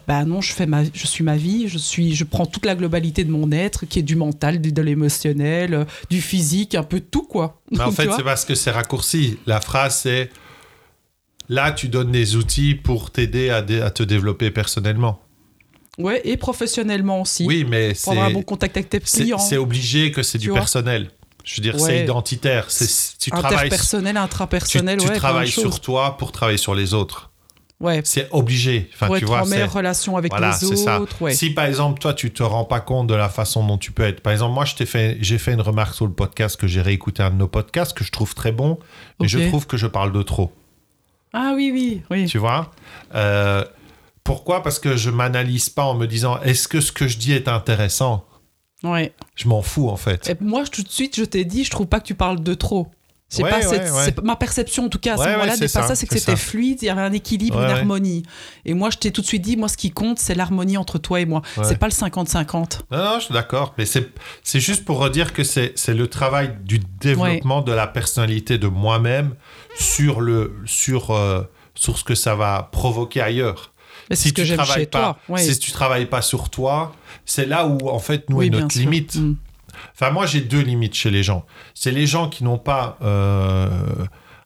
Bah 0.07 0.27
non, 0.27 0.43
je 0.43 0.53
fais 0.53 0.67
ma, 0.67 0.83
je 0.85 1.07
suis 1.07 1.25
ma 1.25 1.37
vie, 1.37 1.67
je 1.67 1.79
suis, 1.79 2.10
je 2.15 2.25
prends 2.25 2.47
toute 2.47 2.67
la 2.67 2.75
globalité 2.75 3.25
de 3.25 3.31
mon 3.31 3.51
être, 3.53 3.87
qui 3.87 3.99
est 3.99 4.03
du 4.03 4.17
mental, 4.17 4.61
du- 4.61 4.73
de 4.73 4.83
l'émotionnel, 4.83 5.75
euh, 5.75 5.85
du 6.11 6.21
physique, 6.21 6.75
un 6.75 6.83
peu 6.83 7.01
de 7.01 7.05
tout 7.05 7.23
quoi. 7.25 7.61
Mais 7.71 7.81
en 7.81 7.91
fait, 7.93 8.09
c'est 8.17 8.23
parce 8.25 8.45
que 8.45 8.55
c'est 8.55 8.71
raccourci. 8.71 9.39
La 9.47 9.61
phrase, 9.61 9.97
c'est 10.03 10.31
là, 11.49 11.73
tu 11.73 11.89
donnes 11.89 12.13
des 12.13 12.37
outils 12.37 12.75
pour 12.75 13.11
t'aider 13.11 13.51
à, 13.51 13.63
dé- 13.63 13.81
à 13.81 13.91
te 13.91 14.03
développer 14.03 14.51
personnellement. 14.51 15.21
ouais, 15.99 16.21
et 16.25 16.37
professionnellement 16.37 17.21
aussi. 17.21 17.45
Oui, 17.47 17.65
mais 17.69 17.93
avoir 18.07 18.25
un 18.25 18.29
c'est 18.29 18.35
bon 18.35 18.43
contact 18.43 18.77
avec 18.77 18.89
tes 18.89 19.01
c'est 19.05 19.23
clients. 19.23 19.39
c'est 19.39 19.57
obligé 19.57 20.13
que 20.13 20.23
c'est 20.23 20.39
du 20.39 20.51
personnel. 20.53 21.11
Je 21.45 21.57
veux 21.57 21.63
dire, 21.63 21.75
Ouais. 21.75 21.81
c'est 21.81 22.05
identitaire. 22.05 22.71
C'est- 22.71 23.19
Tu 23.19 23.31
travailles, 23.31 23.55
Interpersonnel, 23.67 24.17
intrapersonnel, 24.17 24.99
tu 24.99 25.09
ouais, 25.09 25.17
travailles 25.17 25.49
sur 25.51 25.81
toi 25.81 26.17
pour 26.19 26.33
travailler 26.33 26.59
sur 26.59 26.75
les 26.75 26.93
autres. 26.95 27.30
Ouais, 27.81 28.03
C'est 28.05 28.29
obligé. 28.31 28.91
Enfin, 28.93 29.07
pour 29.07 29.17
tu 29.17 29.25
être 29.25 29.29
vois, 29.29 29.43
en 29.43 29.47
meilleure 29.47 29.73
relation 29.73 30.19
avec 30.19 30.31
Voilà, 30.33 30.55
les 30.61 30.87
autres. 30.87 31.23
Ouais. 31.23 31.33
Si 31.33 31.51
par 31.51 31.65
exemple, 31.65 31.99
toi, 31.99 32.13
tu 32.13 32.31
te 32.31 32.43
rends 32.43 32.67
pas 32.67 32.81
compte 32.81 33.07
de 33.07 33.15
la 33.15 33.31
façon 33.31 33.67
dont 33.67 33.79
tu 33.79 33.91
peux 33.91 34.03
être. 34.03 34.21
Par 34.21 34.35
exemple, 34.35 34.53
moi, 34.53 34.67
je 34.67 34.75
t'ai 34.75 34.85
fait, 34.85 35.17
j'ai 35.23 35.39
fait 35.39 35.55
une 35.55 35.63
remarque 35.63 35.95
sur 35.95 36.07
le 36.07 36.13
podcast 36.13 36.61
que 36.61 36.67
j'ai 36.67 36.83
réécouté 36.83 37.23
un 37.23 37.31
de 37.31 37.37
nos 37.37 37.49
podcasts 37.49 37.97
que 37.97 38.05
je 38.05 38.13
trouve 38.13 38.35
très 38.35 38.53
bon, 38.53 38.79
mais 39.19 39.29
je 39.29 39.39
trouve 39.49 39.67
que 39.67 39.79
je 39.79 39.87
parle 39.87 40.13
de 40.13 40.23
trop. 40.23 40.53
Ah 41.33 41.53
oui, 41.57 41.71
oui, 41.73 42.03
oui. 42.11 42.27
Tu 42.27 42.37
vois? 42.37 42.71
Euh, 43.15 43.65
Pourquoi? 44.25 44.63
Parce 44.63 44.79
que 44.79 44.97
je 44.97 45.09
m'analyse 45.09 45.71
pas 45.71 45.85
en 45.85 45.95
me 45.95 46.07
disant 46.07 46.39
est-ce 46.43 46.69
que 46.69 46.81
ce 46.83 46.93
que 46.93 47.09
je 47.09 47.17
dis 47.17 47.33
est 47.33 47.49
intéressant? 47.49 48.27
Ouais. 48.83 49.15
Je 49.37 49.49
m'en 49.49 49.63
fous 49.63 49.89
en 49.89 49.97
fait. 49.97 50.29
Et 50.29 50.37
moi, 50.41 50.65
tout 50.65 50.83
de 50.83 50.89
suite, 50.89 51.17
je 51.17 51.25
t'ai 51.25 51.45
dit, 51.47 51.65
je 51.65 51.71
trouve 51.71 51.87
pas 51.87 52.01
que 52.01 52.07
tu 52.07 52.15
parles 52.15 52.41
de 52.43 52.55
trop. 52.55 52.89
C'est 53.33 53.45
Ouais, 53.45 53.51
pas 53.51 53.57
ouais, 53.59 53.63
cette- 53.63 53.93
ouais. 53.93 54.05
c'est 54.07 54.23
ma 54.25 54.35
perception 54.35 54.87
en 54.87 54.89
tout 54.89 54.99
cas 54.99 55.15
à 55.15 55.17
ce 55.17 55.23
moment-là 55.23 55.57
pas 55.57 55.69
ça, 55.69 55.95
c'est 55.95 56.07
que 56.09 56.19
c'était 56.19 56.35
fluide, 56.37 56.79
il 56.83 56.87
y 56.87 56.89
avait 56.89 57.01
un 57.01 57.13
équilibre, 57.13 57.59
une 57.63 57.71
harmonie. 57.71 58.25
Et 58.65 58.75
moi, 58.75 58.91
je 58.91 58.99
t'ai 58.99 59.13
tout 59.13 59.21
de 59.21 59.27
suite 59.27 59.43
dit, 59.43 59.57
moi, 59.57 59.69
ce 59.69 59.77
qui 59.77 59.93
compte, 59.93 60.19
c'est 60.19 60.35
l'harmonie 60.35 60.77
entre 60.77 60.99
toi 60.99 61.21
et 61.21 61.27
moi. 61.27 61.41
C'est 61.63 61.79
pas 61.79 61.87
le 61.87 61.93
50-50. 61.93 62.81
Non, 62.91 62.99
non, 62.99 63.19
je 63.21 63.27
suis 63.27 63.33
d'accord. 63.35 63.73
Mais 63.79 63.87
c'est, 63.87 64.11
c'est 64.43 64.59
juste 64.61 64.85
pour 64.85 64.99
redire 64.99 65.33
que 65.33 65.45
c'est, 65.45 65.73
c'est 65.77 65.95
le 65.95 66.09
travail 66.09 66.57
du 66.65 66.81
développement 67.01 67.63
de 67.63 67.73
la 67.73 67.87
personnalité 67.87 68.59
de 68.59 68.67
moi-même 68.67 69.35
sur, 69.79 70.21
le, 70.21 70.53
sur, 70.67 71.13
euh, 71.13 71.43
sur 71.77 71.99
ce 71.99 72.05
que 72.05 72.17
ça 72.17 72.35
va 72.35 72.69
provoquer 72.73 73.21
ailleurs. 73.23 73.73
Mais 74.09 74.17
si 74.17 74.29
ce 74.31 74.35
que 74.35 74.41
tu 74.41 74.47
j'aime 74.49 74.57
travailles 74.57 74.81
chez 74.81 74.87
pas, 74.87 75.19
toi. 75.29 75.39
Si 75.39 75.57
tu 75.61 75.71
travailles 75.71 76.07
pas 76.07 76.21
sur 76.23 76.49
toi, 76.51 76.93
c'est 77.25 77.47
là 77.47 77.67
où 77.67 77.89
en 77.89 78.01
fait 78.01 78.29
nous 78.29 78.39
Oui, 78.39 78.47
est 78.49 78.51
notre 78.51 78.77
limite. 78.77 79.15
Mm. 79.15 79.37
Enfin, 79.95 80.11
moi, 80.11 80.27
j'ai 80.27 80.41
deux 80.41 80.61
limites 80.63 80.95
chez 80.95 81.11
les 81.11 81.23
gens. 81.23 81.45
C'est 81.75 81.91
les 81.93 82.07
gens 82.07 82.29
qui 82.29 82.45
n'ont 82.45 82.59
pas. 82.59 82.99
euh, 83.03 83.69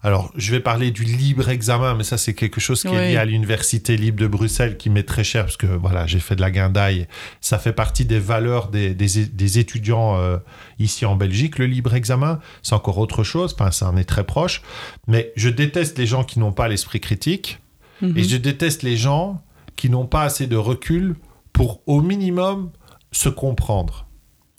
Alors, 0.02 0.30
je 0.36 0.50
vais 0.50 0.60
parler 0.60 0.90
du 0.90 1.02
libre 1.04 1.48
examen, 1.48 1.94
mais 1.94 2.04
ça, 2.04 2.18
c'est 2.18 2.34
quelque 2.34 2.60
chose 2.60 2.82
qui 2.82 2.88
est 2.88 3.08
lié 3.12 3.16
à 3.16 3.24
l'Université 3.24 3.96
libre 3.96 4.20
de 4.20 4.26
Bruxelles, 4.26 4.76
qui 4.76 4.90
m'est 4.90 5.02
très 5.08 5.24
cher, 5.24 5.44
parce 5.46 5.56
que 5.56 5.66
voilà, 5.66 6.06
j'ai 6.06 6.20
fait 6.20 6.36
de 6.36 6.42
la 6.42 6.50
guindaille. 6.50 7.06
Ça 7.40 7.58
fait 7.58 7.72
partie 7.72 8.04
des 8.04 8.18
valeurs 8.18 8.68
des, 8.68 8.92
des- 8.94 9.24
des 9.24 9.58
étudiants 9.58 10.18
euh, 10.18 10.36
ici 10.78 11.06
en 11.06 11.16
Belgique. 11.16 11.58
Le 11.58 11.64
libre 11.66 11.94
examen, 11.94 12.38
c'est 12.62 12.74
encore 12.74 12.98
autre 12.98 13.24
chose. 13.24 13.54
Enfin, 13.58 13.70
ça 13.70 13.88
en 13.88 13.96
est 13.96 14.04
très 14.04 14.24
proche. 14.24 14.60
Mais 15.06 15.32
je 15.36 15.48
déteste 15.48 15.96
les 15.96 16.06
gens 16.06 16.22
qui 16.22 16.38
n'ont 16.38 16.52
pas 16.52 16.68
l'esprit 16.68 17.00
critique. 17.00 17.60
Mhm. 18.02 18.18
Et 18.18 18.24
je 18.24 18.36
déteste 18.36 18.82
les 18.82 18.98
gens 18.98 19.42
qui 19.76 19.88
n'ont 19.88 20.06
pas 20.06 20.22
assez 20.24 20.46
de 20.46 20.56
recul 20.56 21.16
pour, 21.54 21.80
au 21.86 22.02
minimum, 22.02 22.70
se 23.10 23.30
comprendre. 23.30 24.06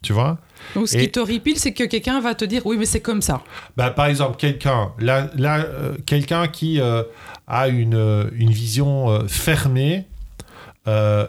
Tu 0.02 0.12
vois? 0.14 0.40
Donc, 0.74 0.88
ce 0.88 0.98
Et- 0.98 1.02
qui 1.02 1.12
t'horripile, 1.12 1.58
c'est 1.60 1.74
que 1.74 1.84
quelqu'un 1.84 2.20
va 2.20 2.36
te 2.36 2.46
dire, 2.46 2.66
oui, 2.66 2.78
mais 2.78 2.86
c'est 2.86 3.02
comme 3.02 3.22
ça. 3.22 3.42
bah, 3.78 3.92
par 3.92 4.08
exemple, 4.08 4.38
quelqu'un 4.38 4.92
là, 5.00 5.30
là, 5.36 5.58
euh, 5.60 5.96
quelqu'un 6.06 6.48
qui 6.48 6.80
euh, 6.82 7.04
a 7.48 7.68
une, 7.68 7.96
euh, 7.96 8.30
une 8.34 8.52
vision 8.52 9.10
euh, 9.10 9.28
fermée 9.28 10.08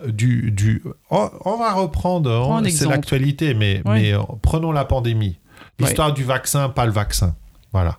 du... 0.09 0.51
du 0.51 0.83
on, 1.11 1.31
on 1.47 1.57
va 1.57 1.73
reprendre, 1.73 2.31
hein, 2.31 2.63
c'est 2.69 2.87
l'actualité, 2.89 3.55
mais, 3.55 3.83
mais 3.87 4.13
prenons 4.43 4.71
la 4.73 4.85
pandémie. 4.85 5.39
L'histoire 5.79 6.13
du 6.13 6.25
vaccin, 6.25 6.69
pas 6.69 6.85
le 6.87 6.93
vaccin. 6.93 7.35
Voilà. 7.73 7.99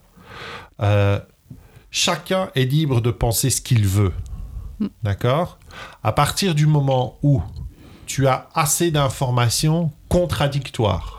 Chacun 1.89 2.50
est 2.56 2.65
libre 2.65 3.02
de 3.02 3.10
penser 3.12 3.50
ce 3.50 3.62
qu'il 3.62 3.88
veut. 3.88 4.13
Mm. 4.80 4.88
D'accord? 5.04 5.58
À 6.04 6.12
partir 6.12 6.54
du 6.54 6.67
moment 6.67 7.17
où 7.23 7.41
tu 8.06 8.28
as 8.28 8.50
assez 8.54 8.91
d'informations 8.91 9.91
contradictoires, 10.10 11.16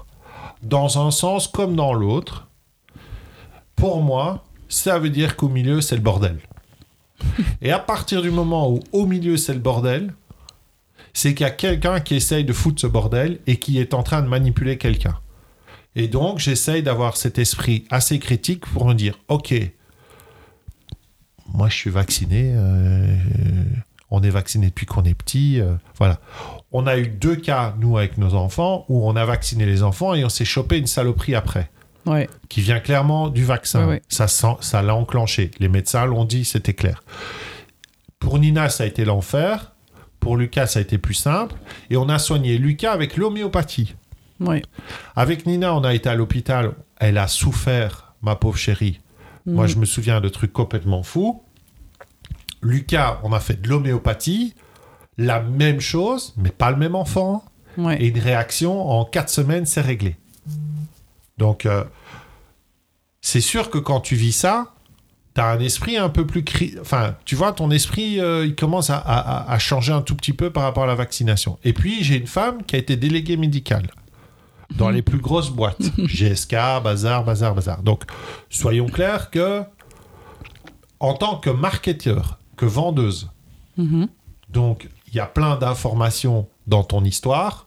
dans 0.63 1.07
un 1.07 1.11
sens 1.11 1.49
comme 1.49 1.77
dans 1.77 1.93
l'autre, 1.93 2.49
pour 3.77 4.03
moi, 4.03 4.45
ça 4.69 4.99
veut 4.99 5.11
dire 5.11 5.37
qu'au 5.37 5.49
milieu, 5.49 5.81
c'est 5.81 5.97
le 5.97 6.03
bordel. 6.03 6.39
Et 7.63 7.71
à 7.71 7.79
partir 7.79 8.23
du 8.23 8.31
moment 8.31 8.71
où 8.71 8.81
au 8.93 9.07
milieu, 9.07 9.37
c'est 9.37 9.55
le 9.55 9.61
bordel, 9.61 10.13
c'est 11.13 11.35
qu'il 11.35 11.45
y 11.45 11.49
a 11.49 11.53
quelqu'un 11.53 12.01
qui 12.01 12.17
essaye 12.17 12.45
de 12.45 12.53
foutre 12.53 12.81
ce 12.81 12.87
bordel 12.87 13.41
et 13.47 13.57
qui 13.57 13.79
est 13.79 13.95
en 13.95 14.03
train 14.03 14.23
de 14.23 14.29
manipuler 14.29 14.79
quelqu'un. 14.79 15.19
Et 15.97 16.07
donc, 16.07 16.39
j'essaye 16.39 16.83
d'avoir 16.83 17.17
cet 17.17 17.39
esprit 17.39 17.85
assez 17.91 18.19
critique 18.19 18.67
pour 18.67 18.87
me 18.87 18.95
dire, 18.95 19.19
OK, 19.29 19.55
moi, 21.53 21.69
je 21.69 21.75
suis 21.75 21.91
vacciné, 21.91 22.53
euh, 22.55 23.17
on 24.11 24.23
est 24.23 24.31
vacciné 24.31 24.67
depuis 24.67 24.87
qu'on 24.87 25.03
est 25.05 25.15
petit, 25.15 25.61
euh, 25.61 25.75
voilà. 25.97 26.21
On 26.73 26.87
a 26.87 26.99
eu 26.99 27.09
deux 27.09 27.37
cas, 27.37 27.75
nous, 27.81 27.97
avec 27.97 28.19
nos 28.19 28.35
enfants, 28.35 28.85
où 28.89 29.09
on 29.09 29.17
a 29.17 29.25
vacciné 29.25 29.65
les 29.65 29.83
enfants 29.83 30.15
et 30.15 30.25
on 30.25 30.29
s'est 30.29 30.45
chopé 30.45 30.79
une 30.79 30.87
saloperie 30.87 31.35
après 31.35 31.71
Ouais. 32.07 32.29
qui 32.49 32.61
vient 32.61 32.81
clairement 32.81 33.29
du 33.29 33.45
vaccin. 33.45 33.85
Ouais, 33.85 33.91
ouais. 33.95 34.03
Ça 34.09 34.29
sent- 34.29 34.57
ça 34.61 34.83
l'a 34.83 34.95
enclenché. 34.95 35.51
Les 35.61 35.69
médecins 35.69 36.05
l'ont 36.07 36.25
dit, 36.27 36.45
c'était 36.45 36.75
clair. 36.75 37.03
Pour 38.19 38.39
Nina, 38.39 38.69
ça 38.69 38.85
a 38.85 38.87
été 38.87 39.05
l'enfer. 39.05 39.73
Pour 40.21 40.37
Lucas, 40.37 40.67
ça 40.67 40.79
a 40.81 40.83
été 40.83 40.99
plus 40.99 41.15
simple. 41.15 41.55
Et 41.91 41.97
on 41.97 42.09
a 42.09 42.19
soigné 42.19 42.59
Lucas 42.59 42.93
avec 42.93 43.17
l'homéopathie. 43.17 43.95
Avec 45.17 45.47
Nina, 45.47 45.75
on 45.75 45.83
a 45.85 45.95
été 45.95 46.09
à 46.09 46.15
l'hôpital. 46.15 46.73
Elle 46.99 47.19
a 47.19 47.29
souffert, 47.29 48.15
ma 48.23 48.37
pauvre 48.37 48.57
chérie. 48.59 49.01
Moi, 49.47 49.65
Mm. 49.65 49.69
je 49.69 49.77
me 49.79 49.85
souviens 49.87 50.21
de 50.21 50.29
trucs 50.29 50.53
complètement 50.53 51.03
fous. 51.03 51.43
Lucas, 52.63 53.21
on 53.23 53.33
a 53.33 53.41
fait 53.41 53.61
de 53.61 53.69
l'homéopathie. 53.69 54.55
La 55.19 55.41
même 55.41 55.81
chose, 55.81 56.33
mais 56.37 56.51
pas 56.51 56.71
le 56.71 56.77
même 56.77 56.95
enfant 56.95 57.45
Ouais. 57.77 58.01
et 58.03 58.07
une 58.09 58.19
réaction 58.19 58.89
en 58.91 59.05
quatre 59.05 59.29
semaines, 59.31 59.67
c'est 59.67 59.81
réglé. 59.81 60.17
Donc, 61.39 61.65
euh, 61.67 61.85
c'est 63.21 63.41
sûr 63.41 63.71
que 63.71 63.79
quand 63.79 64.01
tu 64.01 64.17
vis 64.17 64.33
ça, 64.33 64.75
tu 65.35 65.41
as 65.41 65.47
un 65.51 65.61
esprit 65.61 65.97
un 65.97 66.09
peu 66.09 66.27
plus... 66.27 66.43
cri- 66.43 66.77
Enfin, 66.81 67.15
tu 67.25 67.37
vois, 67.37 67.53
ton 67.53 67.71
esprit, 67.71 68.19
euh, 68.21 68.45
il 68.47 68.57
commence 68.57 68.91
à, 68.91 68.97
à- 68.99 69.53
à 69.53 69.59
changer 69.59 69.93
un 69.93 70.03
tout 70.03 70.17
petit 70.17 70.33
peu 70.33 70.51
par 70.51 70.65
rapport 70.65 70.83
à 70.85 70.87
la 70.87 70.95
vaccination. 70.97 71.59
Et 71.63 71.73
puis, 71.73 72.03
j'ai 72.03 72.17
une 72.17 72.27
femme 72.27 72.65
qui 72.65 72.75
a 72.75 72.79
été 72.81 72.97
déléguée 72.97 73.37
médicale 73.37 73.89
dans 74.77 74.91
les 74.91 75.03
plus 75.03 75.19
grosses 75.19 75.51
boîtes. 75.51 75.81
GSK, 75.99 76.53
bazar, 76.83 77.23
bazar, 77.25 77.55
bazar. 77.55 77.83
Donc, 77.83 78.05
soyons 78.51 78.87
clairs 78.87 79.31
que, 79.31 79.63
en 81.01 81.15
tant 81.15 81.37
que 81.39 81.51
marketeur, 81.51 82.39
que 82.57 82.67
vendeuse, 82.67 83.31
Mhm. 83.77 84.09
donc, 84.51 84.89
il 85.11 85.17
y 85.17 85.21
a 85.21 85.27
plein 85.27 85.57
d'informations 85.57 86.49
dans 86.67 86.85
ton 86.85 87.05
histoire. 87.05 87.67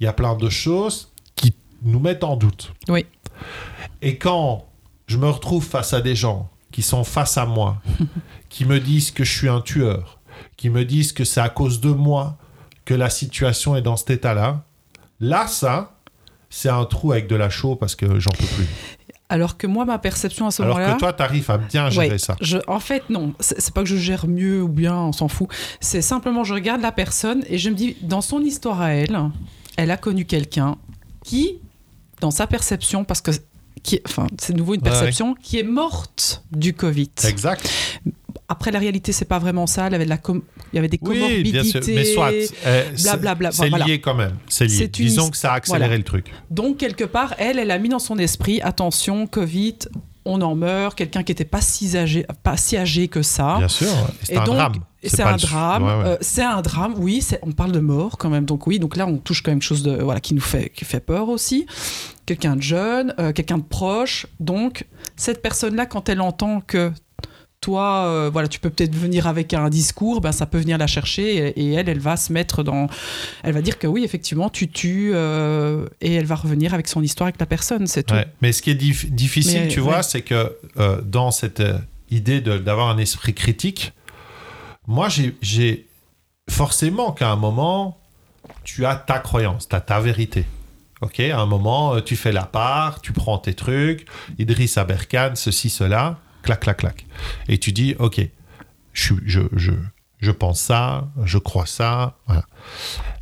Il 0.00 0.04
y 0.04 0.06
a 0.06 0.12
plein 0.12 0.36
de 0.36 0.48
choses 0.48 1.12
qui 1.36 1.54
nous 1.82 2.00
mettent 2.00 2.24
en 2.24 2.36
doute. 2.36 2.72
Oui. 2.88 3.06
Et 4.00 4.18
quand 4.18 4.66
je 5.06 5.18
me 5.18 5.28
retrouve 5.28 5.64
face 5.64 5.92
à 5.92 6.00
des 6.00 6.14
gens 6.14 6.50
qui 6.70 6.82
sont 6.82 7.04
face 7.04 7.36
à 7.36 7.46
moi, 7.46 7.82
qui 8.48 8.64
me 8.64 8.80
disent 8.80 9.10
que 9.10 9.24
je 9.24 9.32
suis 9.32 9.48
un 9.48 9.60
tueur, 9.60 10.20
qui 10.56 10.70
me 10.70 10.84
disent 10.84 11.12
que 11.12 11.24
c'est 11.24 11.40
à 11.40 11.48
cause 11.48 11.80
de 11.80 11.90
moi 11.90 12.38
que 12.84 12.94
la 12.94 13.10
situation 13.10 13.76
est 13.76 13.82
dans 13.82 13.96
cet 13.96 14.10
état-là, 14.10 14.64
là, 15.20 15.46
ça, 15.46 15.98
c'est 16.50 16.68
un 16.68 16.84
trou 16.84 17.12
avec 17.12 17.28
de 17.28 17.36
la 17.36 17.50
chaux 17.50 17.76
parce 17.76 17.96
que 17.96 18.18
j'en 18.18 18.30
peux 18.30 18.46
plus. 18.46 18.66
Alors 19.32 19.56
que 19.56 19.66
moi, 19.66 19.86
ma 19.86 19.98
perception 19.98 20.46
à 20.46 20.50
ce 20.50 20.60
Alors 20.62 20.76
moment-là. 20.76 20.94
que 20.94 20.98
toi, 21.00 21.12
tu 21.14 21.22
arrives 21.22 21.50
à 21.50 21.56
bien 21.56 21.88
gérer 21.88 22.10
Ouais, 22.10 22.18
ça. 22.18 22.36
je- 22.42 22.58
en 22.66 22.80
fait, 22.80 23.08
non. 23.08 23.32
C'est 23.40 23.72
pas 23.72 23.80
que 23.82 23.88
je 23.88 23.96
gère 23.96 24.26
mieux 24.28 24.62
ou 24.62 24.68
bien, 24.68 24.94
on 24.94 25.12
s'en 25.12 25.28
fout. 25.28 25.48
C'est 25.80 26.02
simplement, 26.02 26.44
je 26.44 26.52
regarde 26.52 26.82
la 26.82 26.92
personne 26.92 27.42
et 27.48 27.56
je 27.56 27.70
me 27.70 27.74
dis, 27.74 27.96
dans 28.02 28.20
son 28.20 28.40
histoire 28.42 28.82
à 28.82 28.90
elle, 28.90 29.18
elle 29.78 29.90
a 29.90 29.96
connu 29.96 30.26
quelqu'un 30.26 30.76
qui, 31.24 31.60
dans 32.20 32.30
sa 32.30 32.46
perception, 32.46 33.04
parce 33.04 33.22
que. 33.22 33.30
Qui, 33.82 34.00
enfin, 34.06 34.26
c'est 34.38 34.52
de 34.52 34.58
nouveau 34.58 34.74
une 34.74 34.80
Ouais, 34.82 34.90
perception 34.90 35.34
qui 35.34 35.58
est 35.58 35.64
morte 35.64 36.44
du 36.52 36.72
Covid. 36.74 37.10
Exact. 37.26 37.68
Après, 38.52 38.70
la 38.70 38.78
réalité, 38.78 39.12
c'est 39.12 39.24
pas 39.24 39.38
vraiment 39.38 39.66
ça. 39.66 39.86
Elle 39.86 39.94
avait 39.94 40.04
de 40.04 40.10
la 40.10 40.18
com- 40.18 40.42
il 40.72 40.76
y 40.76 40.78
avait 40.78 40.88
des 40.88 40.98
Oui, 41.02 41.14
comorbidités. 41.18 41.50
bien 41.52 41.64
sûr. 41.64 41.80
Mais 41.88 42.04
soit. 42.04 42.30
euh, 42.32 42.84
c'est- 42.94 43.02
blablabla. 43.02 43.50
C'est 43.52 43.68
Voilà. 43.70 43.86
lié 43.86 44.00
quand 44.00 44.14
même. 44.14 44.32
C'est 44.48 44.66
lié. 44.66 44.84
Une 44.84 44.88
Disons 44.88 45.30
que 45.30 45.36
ça 45.36 45.52
a 45.52 45.56
accéléré 45.56 45.84
voilà. 45.86 45.96
le 45.98 46.04
truc. 46.04 46.26
Donc, 46.50 46.76
quelque 46.76 47.04
part, 47.04 47.34
elle, 47.38 47.58
elle 47.58 47.70
a 47.70 47.78
mis 47.78 47.88
dans 47.88 47.98
son 47.98 48.18
esprit, 48.18 48.60
attention, 48.60 49.26
Covid, 49.26 49.78
on 50.24 50.40
en 50.42 50.54
meurt, 50.54 50.96
quelqu'un 50.96 51.22
qui 51.22 51.32
n'était 51.32 51.44
pas 51.44 51.60
si 51.60 51.96
âgé, 51.96 52.24
pas 52.42 52.56
si 52.56 52.76
âgé 52.76 53.08
que 53.08 53.22
ça. 53.22 53.56
Bien 53.58 53.68
sûr. 53.68 53.88
C'est 54.22 54.34
Et 54.34 54.36
un 54.36 54.44
donc, 54.44 54.54
drame. 54.56 54.72
C'est 55.04 55.22
un 55.22 55.32
le- 55.32 55.38
drame. 55.38 55.82
Ouais, 55.82 55.88
ouais. 55.88 56.04
euh, 56.10 56.16
c'est 56.20 56.42
un 56.44 56.62
drame, 56.62 56.94
oui. 56.96 57.26
On 57.42 57.50
parle 57.50 57.72
de 57.72 57.80
mort 57.80 58.18
quand 58.18 58.30
même. 58.30 58.44
Donc 58.44 58.68
oui, 58.68 58.78
donc 58.78 58.96
là, 58.96 59.06
on 59.06 59.16
touche 59.18 59.42
quand 59.42 59.50
même 59.50 59.58
quelque 59.58 59.66
chose 59.68 59.82
de 59.82 59.96
voilà 59.96 60.20
qui 60.20 60.34
nous 60.34 60.40
fait 60.40 60.68
qui 60.68 60.84
fait 60.84 61.00
peur 61.00 61.28
aussi. 61.28 61.66
Quelqu'un 62.24 62.54
de 62.54 62.62
jeune, 62.62 63.12
euh, 63.18 63.32
quelqu'un 63.32 63.58
de 63.58 63.64
proche. 63.64 64.26
Donc 64.38 64.86
cette 65.16 65.42
personne-là, 65.42 65.86
quand 65.86 66.08
elle 66.08 66.20
entend 66.20 66.60
que 66.60 66.92
toi, 67.62 68.04
euh, 68.08 68.28
voilà, 68.30 68.48
tu 68.48 68.58
peux 68.60 68.68
peut-être 68.68 68.94
venir 68.94 69.26
avec 69.26 69.54
un 69.54 69.70
discours, 69.70 70.20
ben 70.20 70.32
ça 70.32 70.44
peut 70.44 70.58
venir 70.58 70.76
la 70.76 70.86
chercher 70.86 71.36
et, 71.36 71.60
et 71.64 71.72
elle, 71.72 71.88
elle 71.88 72.00
va 72.00 72.16
se 72.18 72.32
mettre 72.32 72.62
dans, 72.62 72.88
elle 73.42 73.54
va 73.54 73.62
dire 73.62 73.78
que 73.78 73.86
oui, 73.86 74.04
effectivement, 74.04 74.50
tu 74.50 74.68
tues 74.68 75.12
euh, 75.14 75.86
et 76.00 76.12
elle 76.14 76.26
va 76.26 76.34
revenir 76.34 76.74
avec 76.74 76.88
son 76.88 77.02
histoire 77.02 77.28
avec 77.28 77.40
la 77.40 77.46
personne, 77.46 77.86
c'est 77.86 78.02
tout. 78.02 78.14
Ouais. 78.14 78.26
Mais 78.42 78.52
ce 78.52 78.60
qui 78.60 78.70
est 78.70 78.74
dif- 78.74 79.08
difficile, 79.10 79.62
Mais, 79.62 79.68
tu 79.68 79.80
vois, 79.80 80.02
c'est 80.02 80.22
que 80.22 80.54
euh, 80.76 81.00
dans 81.02 81.30
cette 81.30 81.62
idée 82.10 82.40
d'avoir 82.42 82.90
un 82.90 82.98
esprit 82.98 83.32
critique, 83.32 83.92
moi, 84.86 85.08
j'ai- 85.08 85.86
forcément 86.50 87.12
qu'à 87.12 87.30
un 87.30 87.36
moment, 87.36 87.98
tu 88.64 88.84
as 88.84 88.96
ta 88.96 89.18
croyance, 89.20 89.68
tu 89.68 89.76
as 89.76 89.80
ta 89.80 90.00
vérité. 90.00 90.44
Ok, 91.00 91.20
à 91.20 91.38
un 91.38 91.46
moment, 91.46 92.00
tu 92.00 92.16
fais 92.16 92.32
la 92.32 92.44
part, 92.44 93.00
tu 93.00 93.12
prends 93.12 93.38
tes 93.38 93.54
trucs, 93.54 94.06
Idriss 94.38 94.76
Aberkan, 94.78 95.32
ceci, 95.34 95.70
cela, 95.70 96.18
clac, 96.42 96.60
clac, 96.60 96.76
clac. 96.78 97.06
Et 97.48 97.58
tu 97.58 97.72
dis, 97.72 97.94
ok, 97.98 98.20
je, 98.92 99.14
je, 99.24 99.40
je, 99.56 99.72
je 100.20 100.30
pense 100.30 100.60
ça, 100.60 101.08
je 101.24 101.38
crois 101.38 101.66
ça. 101.66 102.18
Voilà. 102.26 102.44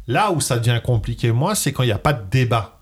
Là 0.06 0.32
où 0.32 0.40
ça 0.40 0.58
devient 0.58 0.80
compliqué, 0.82 1.30
moi, 1.32 1.54
c'est 1.54 1.72
quand 1.72 1.82
il 1.82 1.86
n'y 1.86 1.92
a 1.92 1.98
pas 1.98 2.12
de 2.12 2.28
débat. 2.30 2.76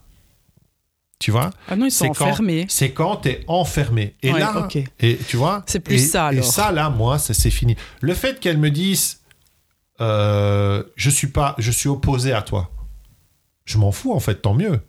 Tu 1.18 1.32
vois? 1.32 1.50
Ah 1.68 1.74
non, 1.74 1.86
ils 1.86 1.90
sont 1.90 2.06
enfermés. 2.06 2.66
C'est 2.68 2.92
quand 2.92 3.16
tu 3.16 3.30
es 3.30 3.44
enfermé. 3.48 4.14
Et 4.22 4.32
Ouais, 4.32 4.38
là, 4.38 4.56
ok. 4.66 4.78
et 5.00 5.18
tu 5.28 5.36
vois? 5.36 5.64
C'est 5.66 5.80
plus 5.80 5.96
et- 5.96 5.98
ça, 5.98 6.32
Et 6.32 6.42
ça, 6.42 6.70
là, 6.70 6.90
moi, 6.90 7.18
ça, 7.18 7.34
c'est 7.34 7.50
fini. 7.50 7.76
Le 8.00 8.14
fait 8.14 8.38
qu'elle 8.38 8.56
me 8.58 8.70
dise, 8.70 9.20
euh, 10.00 10.84
je 10.94 11.10
suis 11.10 11.26
pas, 11.26 11.56
je 11.58 11.72
suis 11.72 11.88
opposé 11.88 12.32
à 12.32 12.42
toi. 12.42 12.70
Je 13.64 13.78
m'en 13.78 13.90
fous, 13.90 14.12
en 14.14 14.20
fait, 14.20 14.36
tant 14.36 14.54
mieux. 14.54 14.80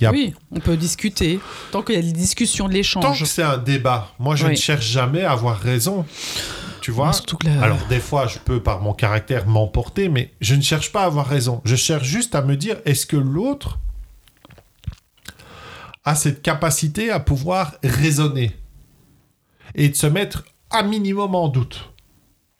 Il 0.00 0.04
y 0.04 0.06
a- 0.06 0.10
Oui, 0.12 0.34
on 0.50 0.60
peut 0.60 0.76
discuter 0.76 1.40
tant 1.72 1.82
qu'il 1.82 1.94
y 1.94 1.98
a 1.98 2.02
des 2.02 2.12
discussions 2.12 2.66
de 2.66 2.70
Tant 2.70 2.76
l'échange. 2.76 3.20
que 3.20 3.26
c'est 3.26 3.42
un 3.42 3.58
débat, 3.58 4.08
moi, 4.18 4.34
je 4.36 4.44
Oui. 4.46 4.52
ne 4.52 4.56
cherche 4.56 4.86
jamais 4.86 5.24
à 5.24 5.32
avoir 5.32 5.58
raison. 5.58 6.06
Tu 6.80 6.90
vois 6.90 7.12
Surtout 7.12 7.36
que 7.36 7.46
la- 7.46 7.62
Alors, 7.62 7.78
des 7.90 8.00
fois, 8.00 8.26
je 8.26 8.38
peux, 8.38 8.62
par 8.62 8.80
mon 8.80 8.94
caractère, 8.94 9.46
m'emporter, 9.46 10.08
mais 10.08 10.32
je 10.40 10.54
ne 10.54 10.62
cherche 10.62 10.90
pas 10.92 11.02
à 11.02 11.06
avoir 11.06 11.26
raison. 11.26 11.60
Je 11.66 11.76
cherche 11.76 12.04
juste 12.04 12.34
à 12.34 12.40
me 12.40 12.56
dire, 12.56 12.76
est-ce 12.86 13.04
que 13.04 13.16
l'autre 13.18 13.78
a 16.04 16.14
cette 16.14 16.40
capacité 16.42 17.10
à 17.10 17.20
pouvoir 17.20 17.74
raisonner 17.84 18.56
et 19.74 19.90
de 19.90 19.94
se 19.94 20.06
mettre 20.06 20.44
un 20.70 20.82
minimum 20.82 21.34
en 21.34 21.48
doute? 21.48 21.90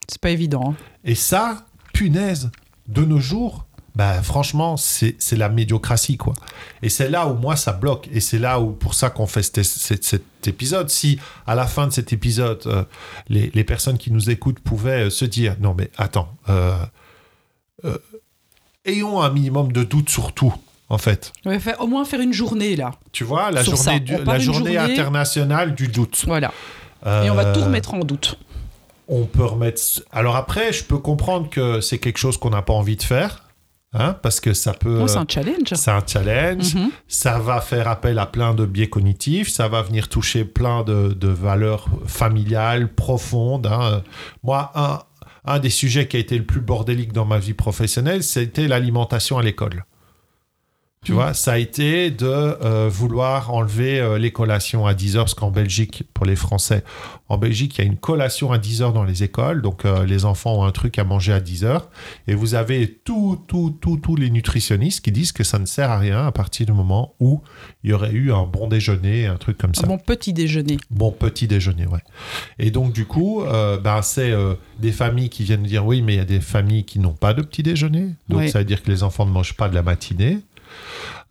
C'est 0.09 0.21
pas 0.21 0.31
évident. 0.31 0.73
hein. 0.73 0.75
Et 1.05 1.15
ça, 1.15 1.65
punaise, 1.95 2.51
de 2.89 3.05
nos 3.05 3.21
jours, 3.21 3.65
bah, 3.97 4.23
franchement, 4.23 4.77
c'est 4.77 5.17
la 5.33 5.49
médiocratie, 5.49 6.17
quoi. 6.17 6.35
Et 6.83 6.89
c'est 6.89 7.09
là 7.11 7.27
où 7.27 7.35
moi, 7.35 7.57
ça 7.57 7.73
bloque. 7.73 8.09
Et 8.13 8.21
c'est 8.21 8.39
là 8.39 8.61
où, 8.61 8.71
pour 8.73 8.95
ça 8.95 9.11
qu'on 9.11 9.27
fait 9.27 9.43
cet, 9.43 9.63
cet- 9.65 10.05
cet 10.05 10.23
épisode. 10.49 10.89
Si, 10.91 11.19
à 11.47 11.55
la 11.55 11.67
fin 11.67 11.87
de 11.87 11.93
cet 11.93 12.13
épisode, 12.13 12.63
euh, 12.67 12.85
les, 13.29 13.51
les 13.53 13.65
personnes 13.65 13.99
qui 13.99 14.11
nous 14.13 14.31
écoutent 14.31 14.61
pouvaient 14.61 15.07
euh, 15.07 15.11
se 15.11 15.25
dire, 15.25 15.57
non, 15.61 15.75
mais 15.77 15.91
attends, 15.99 16.29
euh, 16.49 16.77
ayons 18.85 19.21
un 19.23 19.31
minimum 19.31 19.73
de 19.73 19.83
doute 19.85 20.09
sur 20.09 20.33
tout, 20.33 20.55
en 20.89 20.99
fait. 20.99 21.33
On 21.45 21.51
va 21.51 21.59
faire- 21.59 21.81
au 21.81 21.87
moins 21.87 22.05
faire 22.05 22.21
une 22.21 22.33
journée 22.33 22.77
là. 22.77 22.93
Tu 23.13 23.25
vois, 23.25 23.51
la 23.51 23.63
journée, 23.63 24.01
du- 24.01 24.17
la 24.17 24.39
journée, 24.39 24.75
journée- 24.75 24.93
internationale 24.93 25.75
du 25.75 25.89
doute. 25.89 26.25
Voilà. 26.27 26.53
Et 27.07 27.31
on 27.31 27.35
va 27.35 27.47
tout 27.53 27.61
remettre 27.63 27.95
en 27.95 28.01
doute. 28.01 28.39
on 29.13 29.25
peut 29.25 29.45
remettre. 29.45 29.81
Alors 30.13 30.37
après, 30.37 30.73
je 30.73 30.85
peux 30.85 30.99
comprendre 30.99 31.51
que 31.51 31.81
c'est 31.81 31.99
quelque 31.99 32.19
chose 32.19 32.37
qu'on 32.37 32.51
n'a 32.51 32.63
pas 32.63 32.75
envie 32.75 32.95
de 32.97 33.03
faire, 33.03 33.43
hein, 33.93 34.17
parce 34.23 34.41
que 34.41 34.53
ça 34.55 34.73
peut. 34.73 35.07
C'est 35.09 35.17
un 35.19 35.27
challenge. 35.29 35.75
c'est 35.75 35.91
un 35.91 36.03
challenge. 36.07 36.75
Mhm. 36.75 36.91
Ça 37.09 37.39
va 37.39 37.61
faire 37.61 37.89
appel 37.89 38.19
à 38.19 38.27
plein 38.27 38.55
de 38.55 38.67
biais 38.67 38.89
cognitifs. 38.89 39.49
Ça 39.51 39.69
va 39.69 39.83
venir 39.83 40.09
toucher 40.09 40.45
plein 40.45 40.83
de, 40.85 41.13
de 41.13 41.29
valeurs 41.29 41.87
familiales 42.07 42.89
profondes. 42.93 43.67
hein. 43.67 44.03
Moi, 44.43 44.71
un, 44.75 45.01
un 45.45 45.59
des 45.59 45.71
sujets 45.71 46.07
qui 46.09 46.17
a 46.17 46.21
été 46.21 46.37
le 46.39 46.45
plus 46.45 46.61
bordélique 46.61 47.13
dans 47.13 47.25
ma 47.25 47.39
vie 47.39 47.55
professionnelle, 47.55 48.23
c'était 48.23 48.69
l'alimentation 48.69 49.39
à 49.39 49.43
l'école. 49.43 49.85
Tu 51.03 51.13
vois, 51.13 51.33
ça 51.33 51.53
a 51.53 51.57
été 51.59 52.11
de 52.11 52.27
euh, 52.27 52.91
vouloir 52.93 53.55
enlever 53.55 53.99
euh, 54.01 54.19
les 54.19 54.33
collations 54.33 54.85
à 54.87 54.93
10 54.93 55.17
heures, 55.17 55.25
parce 55.25 55.33
qu'en 55.35 55.51
Belgique, 55.51 56.05
pour 56.13 56.27
les 56.27 56.37
Français, 56.37 56.85
en 57.31 57.39
Belgique, 57.39 57.79
il 57.79 57.81
y 57.81 57.85
a 57.85 57.87
une 57.87 57.97
collation 57.97 58.53
à 58.53 58.59
10 58.59 58.83
heures 58.83 58.93
dans 58.93 59.05
les 59.05 59.23
écoles, 59.23 59.63
donc 59.63 59.87
euh, 59.87 60.05
les 60.05 60.27
enfants 60.27 60.57
ont 60.59 60.65
un 60.65 60.73
truc 60.73 60.99
à 60.99 61.05
manger 61.05 61.33
à 61.33 61.41
10 61.41 61.65
heures, 61.65 61.89
et 62.29 62.35
vous 62.35 62.55
avez 62.55 62.87
tous 63.03 63.39
tout, 63.49 63.75
tout, 63.81 63.97
tous 63.97 64.15
les 64.15 64.29
nutritionnistes 64.29 65.03
qui 65.03 65.11
disent 65.11 65.33
que 65.33 65.43
ça 65.43 65.59
ne 65.59 65.65
sert 65.65 65.91
à 65.91 65.99
rien 65.99 66.27
à 66.27 66.33
partir 66.33 66.67
du 66.67 66.73
moment 66.73 67.15
où 67.19 67.41
il 67.83 67.91
y 67.91 67.93
aurait 67.95 68.13
eu 68.13 68.31
un 68.31 68.43
bon 68.45 68.69
déjeuner, 68.69 69.25
un 69.25 69.37
truc 69.37 69.57
comme 69.57 69.75
ça. 69.75 69.85
Un 69.87 69.89
bon 69.89 69.97
petit 69.99 70.35
déjeuner. 70.35 70.77
Bon 70.91 71.13
petit 71.13 71.49
déjeuner, 71.49 71.87
ouais. 71.87 72.01
Et 72.59 72.71
donc, 72.71 72.93
du 72.93 73.07
coup, 73.07 73.43
ben, 73.83 74.03
c'est 74.03 74.35
des 74.79 74.93
familles 74.93 75.31
qui 75.31 75.45
viennent 75.45 75.63
dire 75.63 75.87
oui, 75.87 76.03
mais 76.03 76.15
il 76.15 76.19
y 76.19 76.21
a 76.21 76.27
des 76.27 76.41
familles 76.41 76.85
qui 76.85 76.99
n'ont 76.99 77.15
pas 77.15 77.33
de 77.33 77.41
petit 77.41 77.63
déjeuner. 77.63 78.11
Donc, 78.29 78.41
Ouais. 78.41 78.49
ça 78.49 78.59
veut 78.59 78.65
dire 78.67 78.83
que 78.83 78.91
les 78.91 79.03
enfants 79.03 79.25
ne 79.25 79.31
mangent 79.31 79.57
pas 79.57 79.71
de 79.71 79.75
la 79.75 79.83
matinée. 79.83 80.41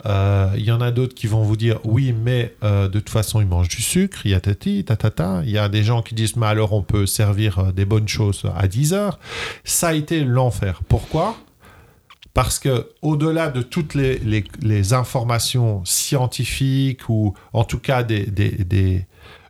Euh, 0.06 0.52
Il 0.56 0.64
y 0.64 0.72
en 0.72 0.82
a 0.82 0.91
d'autres 0.91 1.14
qui 1.16 1.28
vont 1.28 1.43
vous 1.43 1.58
dire 1.58 1.80
oui, 1.84 2.14
mais 2.14 2.56
euh, 2.64 2.88
de 2.88 3.00
toute 3.00 3.10
façon, 3.10 3.41
ils 3.41 3.47
mangent 3.47 3.70
du 3.70 3.82
sucre, 3.82 4.20
il 4.26 4.32
y 4.32 4.34
a 4.34 4.39
tati, 4.39 4.84
tatata. 4.86 5.41
Il 5.43 5.52
y 5.52 5.58
a 5.58 5.70
des 5.70 5.84
gens 5.84 6.02
qui 6.02 6.16
disent 6.16 6.36
mais 6.36 6.47
alors 6.47 6.74
on 6.74 6.82
peut 6.84 7.06
servir 7.06 7.60
euh, 7.60 7.72
des 7.72 7.86
bonnes 7.86 8.08
choses 8.08 8.43
à 8.56 8.68
10 8.68 8.93
heures. 8.93 9.20
Ça 9.64 9.89
a 9.89 9.93
été 9.93 10.24
l'enfer. 10.24 10.82
Pourquoi? 10.88 11.36
Parce 12.34 12.60
que 12.60 12.88
au-delà 13.02 13.50
de 13.50 13.62
toutes 13.62 13.95
les, 13.95 14.93
informations 14.93 15.84
scientifiques 15.84 17.10
ou 17.10 17.34
en 17.54 17.64
tout 17.66 17.80
cas 17.80 18.04
des- 18.04 19.06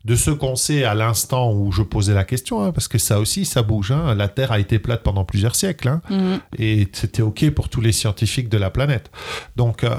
de 0.06 0.16
ce 0.16 0.32
qu'on 0.32 0.56
sait 0.56 0.86
à 0.86 0.94
l'instant 0.94 1.52
où 1.54 1.72
je 1.74 1.82
posais 1.82 2.14
la 2.14 2.24
question, 2.24 2.64
hein, 2.64 2.72
parce 2.72 2.88
que 2.88 2.98
ça 2.98 3.20
aussi 3.20 3.44
ça 3.46 3.62
bouge. 3.64 3.92
hein. 3.92 4.16
La 4.16 4.30
Terre 4.30 4.52
a 4.54 4.60
été 4.60 4.80
plate 4.80 5.04
pendant 5.04 5.26
plusieurs 5.26 5.56
siècles 5.56 5.90
hein, 5.90 6.02
Mhm. 6.10 6.40
et 6.58 6.88
c'était 6.94 7.22
ok 7.22 7.50
pour 7.52 7.68
tous 7.70 7.82
les 7.82 7.92
scientifiques 7.92 8.48
de 8.50 8.58
la 8.58 8.70
planète. 8.70 9.12
Donc 9.58 9.84
euh, 9.84 9.98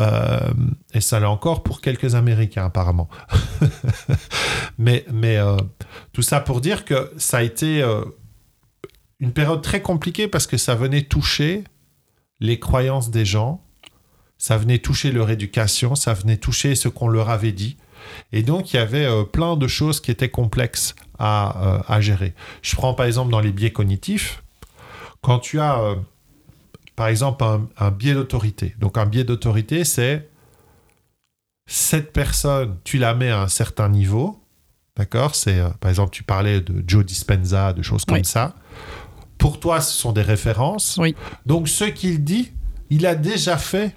euh, 0.00 0.38
et 0.94 1.00
ça 1.00 1.20
l'est 1.20 1.26
encore 1.26 1.62
pour 1.62 1.80
quelques 1.82 2.14
Américains 2.14 2.64
apparemment. 2.64 3.08
mais 4.78 5.04
mais 5.12 5.36
euh, 5.36 5.56
tout 6.12 6.22
ça 6.22 6.40
pour 6.40 6.60
dire 6.60 6.84
que 6.84 7.12
ça 7.16 7.38
a 7.38 7.42
été 7.42 7.84
une 9.20 9.32
période 9.32 9.62
très 9.62 9.80
compliquée 9.82 10.28
parce 10.28 10.46
que 10.46 10.56
ça 10.56 10.74
venait 10.74 11.02
toucher 11.02 11.64
les 12.40 12.58
croyances 12.58 13.10
des 13.10 13.24
gens, 13.24 13.62
ça 14.38 14.56
venait 14.56 14.78
toucher 14.78 15.12
leur 15.12 15.30
éducation, 15.30 15.94
ça 15.94 16.14
venait 16.14 16.36
toucher 16.36 16.74
ce 16.74 16.88
qu'on 16.88 17.08
leur 17.08 17.30
avait 17.30 17.52
dit. 17.52 17.76
Et 18.32 18.42
donc, 18.42 18.72
il 18.72 18.76
y 18.76 18.78
avait 18.78 19.04
euh, 19.06 19.24
plein 19.24 19.56
de 19.56 19.66
choses 19.66 20.00
qui 20.00 20.10
étaient 20.10 20.30
complexes 20.30 20.94
à, 21.18 21.76
euh, 21.76 21.82
à 21.88 22.00
gérer. 22.00 22.34
Je 22.62 22.74
prends 22.76 22.94
par 22.94 23.06
exemple 23.06 23.30
dans 23.30 23.40
les 23.40 23.52
biais 23.52 23.70
cognitifs, 23.72 24.42
quand 25.22 25.38
tu 25.38 25.60
as, 25.60 25.80
euh, 25.80 25.94
par 26.96 27.08
exemple, 27.08 27.44
un, 27.44 27.66
un 27.78 27.90
biais 27.90 28.14
d'autorité. 28.14 28.74
Donc, 28.78 28.98
un 28.98 29.06
biais 29.06 29.24
d'autorité, 29.24 29.84
c'est 29.84 30.28
cette 31.66 32.12
personne, 32.12 32.76
tu 32.84 32.98
la 32.98 33.14
mets 33.14 33.30
à 33.30 33.40
un 33.42 33.48
certain 33.48 33.88
niveau, 33.88 34.38
d'accord? 34.96 35.34
C'est, 35.34 35.62
par 35.80 35.88
exemple, 35.88 36.10
tu 36.10 36.22
parlais 36.22 36.60
de 36.60 36.84
Joe 36.86 37.04
Dispenza, 37.04 37.72
de 37.72 37.82
choses 37.82 38.04
comme 38.04 38.24
ça. 38.24 38.54
Pour 39.38 39.60
toi, 39.60 39.80
ce 39.80 39.92
sont 39.92 40.12
des 40.12 40.22
références. 40.22 40.98
Oui. 41.00 41.16
Donc, 41.46 41.68
ce 41.68 41.84
qu'il 41.84 42.22
dit, 42.22 42.52
il 42.90 43.06
a 43.06 43.14
déjà 43.14 43.56
fait 43.56 43.96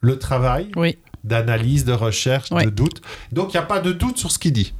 le 0.00 0.18
travail 0.18 0.70
Oui. 0.76 0.98
D'analyse, 1.24 1.84
de 1.84 1.92
recherche, 1.92 2.50
Ouais. 2.50 2.64
de 2.64 2.70
doute. 2.70 3.00
Donc, 3.32 3.52
il 3.52 3.56
n'y 3.56 3.62
a 3.62 3.66
pas 3.66 3.80
de 3.80 3.92
doute 3.92 4.18
sur 4.18 4.30
ce 4.30 4.38
qu'il 4.38 4.52
dit. 4.52 4.72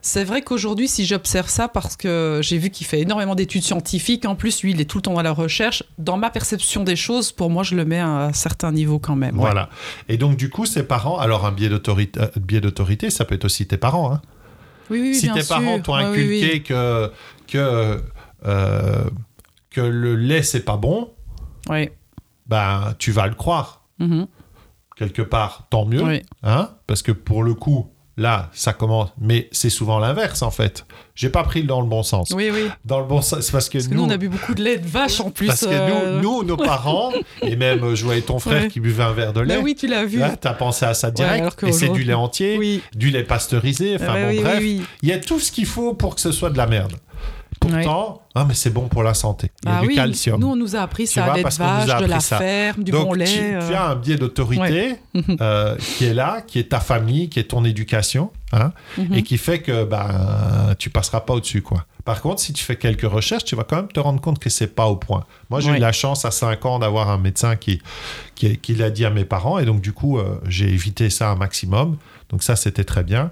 C'est 0.00 0.24
vrai 0.24 0.42
qu'aujourd'hui, 0.42 0.88
si 0.88 1.04
j'observe 1.04 1.48
ça, 1.48 1.68
parce 1.68 1.96
que 1.96 2.40
j'ai 2.42 2.56
vu 2.56 2.70
qu'il 2.70 2.86
fait 2.86 3.00
énormément 3.00 3.34
d'études 3.34 3.62
scientifiques, 3.64 4.24
en 4.24 4.36
plus, 4.36 4.62
lui, 4.62 4.70
il 4.70 4.80
est 4.80 4.84
tout 4.84 4.98
le 4.98 5.02
temps 5.02 5.12
dans 5.14 5.22
la 5.22 5.32
recherche, 5.32 5.82
dans 5.98 6.16
ma 6.16 6.30
perception 6.30 6.82
des 6.84 6.96
choses, 6.96 7.30
pour 7.32 7.50
moi, 7.50 7.62
je 7.62 7.74
le 7.74 7.84
mets 7.84 7.98
à 7.98 8.06
un 8.08 8.32
certain 8.32 8.72
niveau 8.72 8.98
quand 8.98 9.16
même. 9.16 9.34
ouais. 9.34 9.40
Voilà. 9.42 9.68
Et 10.08 10.16
donc, 10.16 10.36
du 10.36 10.48
coup, 10.50 10.64
ses 10.66 10.84
parents, 10.84 11.18
alors 11.18 11.44
un 11.44 11.52
biais 11.52 11.68
d'autorité, 11.68 13.10
ça 13.10 13.24
peut 13.24 13.34
être 13.34 13.44
aussi 13.44 13.66
tes 13.66 13.76
parents. 13.76 14.12
hein. 14.14 14.22
Oui, 14.90 15.00
oui, 15.02 15.08
oui, 15.08 15.14
si 15.16 15.26
bien 15.26 15.34
tes 15.34 15.42
sûr. 15.42 15.56
parents 15.56 15.80
t'ont 15.80 15.96
oui, 15.96 16.02
inculqué 16.04 16.50
oui. 16.54 16.62
que, 16.62 17.12
que, 17.46 18.02
euh, 18.46 19.04
que 19.70 19.80
le 19.82 20.16
lait, 20.16 20.42
c'est 20.42 20.64
pas 20.64 20.76
bon, 20.78 21.10
Oui. 21.68 21.90
ben, 22.46 22.94
tu 22.98 23.10
vas 23.12 23.26
le 23.26 23.34
croire. 23.34 23.82
Mhm. 23.98 24.26
Quelque 24.98 25.22
part, 25.22 25.66
tant 25.70 25.84
mieux. 25.84 26.02
Oui. 26.02 26.22
Hein 26.42 26.70
parce 26.86 27.02
que 27.02 27.12
pour 27.12 27.42
le 27.44 27.54
coup, 27.54 27.90
là, 28.16 28.50
ça 28.52 28.72
commence. 28.72 29.10
Mais 29.20 29.48
c'est 29.52 29.70
souvent 29.70 30.00
l'inverse, 30.00 30.42
en 30.42 30.50
fait. 30.50 30.84
J'ai 31.14 31.28
pas 31.30 31.44
pris 31.44 31.62
dans 31.62 31.80
le 31.80 31.86
bon 31.86 32.02
sens. 32.02 32.30
Oui, 32.34 32.50
oui. 32.52 32.68
Dans 32.84 32.98
le 32.98 33.06
bon 33.06 33.22
sens, 33.22 33.40
c'est 33.42 33.52
parce 33.52 33.68
que, 33.68 33.78
Parce 33.78 33.86
que 33.88 33.94
nous, 33.94 34.02
on 34.04 34.10
a 34.10 34.16
bu 34.16 34.28
beaucoup 34.28 34.54
de 34.54 34.62
lait 34.62 34.78
de 34.78 34.86
vache 34.86 35.20
en 35.20 35.30
plus. 35.30 35.46
parce 35.46 35.60
que 35.60 35.70
euh, 35.70 36.20
nous, 36.20 36.38
nous, 36.40 36.44
nos 36.44 36.56
parents, 36.56 37.12
et 37.42 37.54
même 37.54 37.82
euh, 37.84 37.94
je 37.94 38.04
voyais 38.04 38.22
ton 38.22 38.40
frère 38.40 38.62
Ouais. 38.62 38.68
qui 38.68 38.80
buvait 38.80 39.04
un 39.04 39.12
verre 39.12 39.32
de 39.32 39.40
lait. 39.40 39.56
Bah 39.56 39.60
oui, 39.62 39.76
tu 39.76 39.86
l'as 39.86 40.04
vu. 40.04 40.18
Là, 40.18 40.36
t'as 40.36 40.52
pensé 40.54 40.84
à 40.84 40.94
ça 40.94 41.10
direct. 41.12 41.62
et 41.62 41.70
c'est 41.72 41.88
du 41.90 42.02
lait 42.02 42.14
entier, 42.14 42.56
Oui. 42.58 42.82
du 42.96 43.10
lait 43.10 43.22
pasteurisé. 43.24 43.94
Enfin 43.96 44.14
Ouais, 44.14 44.22
bon, 44.24 44.28
oui, 44.30 44.40
bref, 44.42 44.58
oui. 44.60 44.82
il 45.02 45.08
y 45.08 45.12
a 45.12 45.18
tout 45.20 45.38
ce 45.38 45.52
qu'il 45.52 45.66
faut 45.66 45.94
pour 45.94 46.16
que 46.16 46.20
ce 46.20 46.32
soit 46.32 46.50
de 46.50 46.56
la 46.58 46.66
merde. 46.66 46.94
Pourtant, 47.60 48.22
ah, 48.34 48.44
mais 48.46 48.54
c'est 48.54 48.70
bon 48.70 48.88
pour 48.88 49.02
la 49.02 49.14
santé. 49.14 49.50
Il 49.64 49.68
y 49.68 49.72
a 49.72 49.76
Ah 49.78 49.80
du 49.82 49.88
oui, 49.88 49.94
calcium. 49.94 50.40
Nous, 50.40 50.46
on 50.48 50.56
nous 50.56 50.76
a 50.76 50.80
appris 50.80 51.04
Tu 51.06 51.14
ça, 51.14 51.24
a 51.24 51.40
vache, 51.42 51.58
de 51.58 51.90
appris 51.92 52.06
la 52.08 52.20
ça. 52.20 52.38
ferme, 52.38 52.82
du 52.84 52.90
Donc, 52.92 53.06
bon 53.08 53.12
lait. 53.14 53.24
tu, 53.26 53.38
euh, 53.40 53.66
tu 53.68 53.74
as 53.74 53.86
un 53.88 53.94
biais 53.96 54.16
d'autorité 54.16 54.96
euh, 55.40 55.76
qui 55.96 56.04
est 56.06 56.14
là, 56.14 56.42
qui 56.46 56.58
est 56.58 56.70
ta 56.70 56.80
famille, 56.80 57.28
qui 57.28 57.40
est 57.40 57.44
ton 57.44 57.64
éducation, 57.64 58.30
hein, 58.52 58.72
mhm. 58.96 59.14
et 59.14 59.22
qui 59.22 59.38
fait 59.38 59.60
que 59.60 59.84
ben, 59.84 60.74
tu 60.78 60.90
passeras 60.90 61.20
pas 61.20 61.34
au-dessus. 61.34 61.62
quoi. 61.62 61.84
Par 62.04 62.22
contre, 62.22 62.40
si 62.40 62.52
tu 62.54 62.64
fais 62.64 62.76
quelques 62.76 63.02
recherches, 63.10 63.44
tu 63.44 63.54
vas 63.54 63.64
quand 63.64 63.76
même 63.76 63.88
te 63.92 64.00
rendre 64.00 64.20
compte 64.20 64.38
que 64.38 64.48
c'est 64.48 64.74
pas 64.74 64.86
au 64.86 64.96
point. 64.96 65.24
Moi, 65.50 65.60
j'ai 65.60 65.70
Ouais. 65.72 65.76
eu 65.76 65.80
la 65.80 65.92
chance 65.92 66.24
à 66.24 66.30
5 66.30 66.64
ans 66.64 66.78
d'avoir 66.78 67.10
un 67.10 67.18
médecin 67.18 67.56
qui, 67.56 67.82
qui, 68.34 68.56
qui 68.56 68.74
l'a 68.74 68.88
dit 68.90 69.04
à 69.04 69.10
mes 69.10 69.24
parents, 69.26 69.58
et 69.58 69.66
donc 69.66 69.82
du 69.82 69.92
coup, 69.92 70.18
euh, 70.18 70.40
j'ai 70.48 70.68
évité 70.72 71.10
ça 71.10 71.28
un 71.30 71.34
maximum. 71.36 71.96
Donc 72.30 72.42
ça, 72.42 72.56
c'était 72.56 72.84
très 72.84 73.04
bien. 73.04 73.30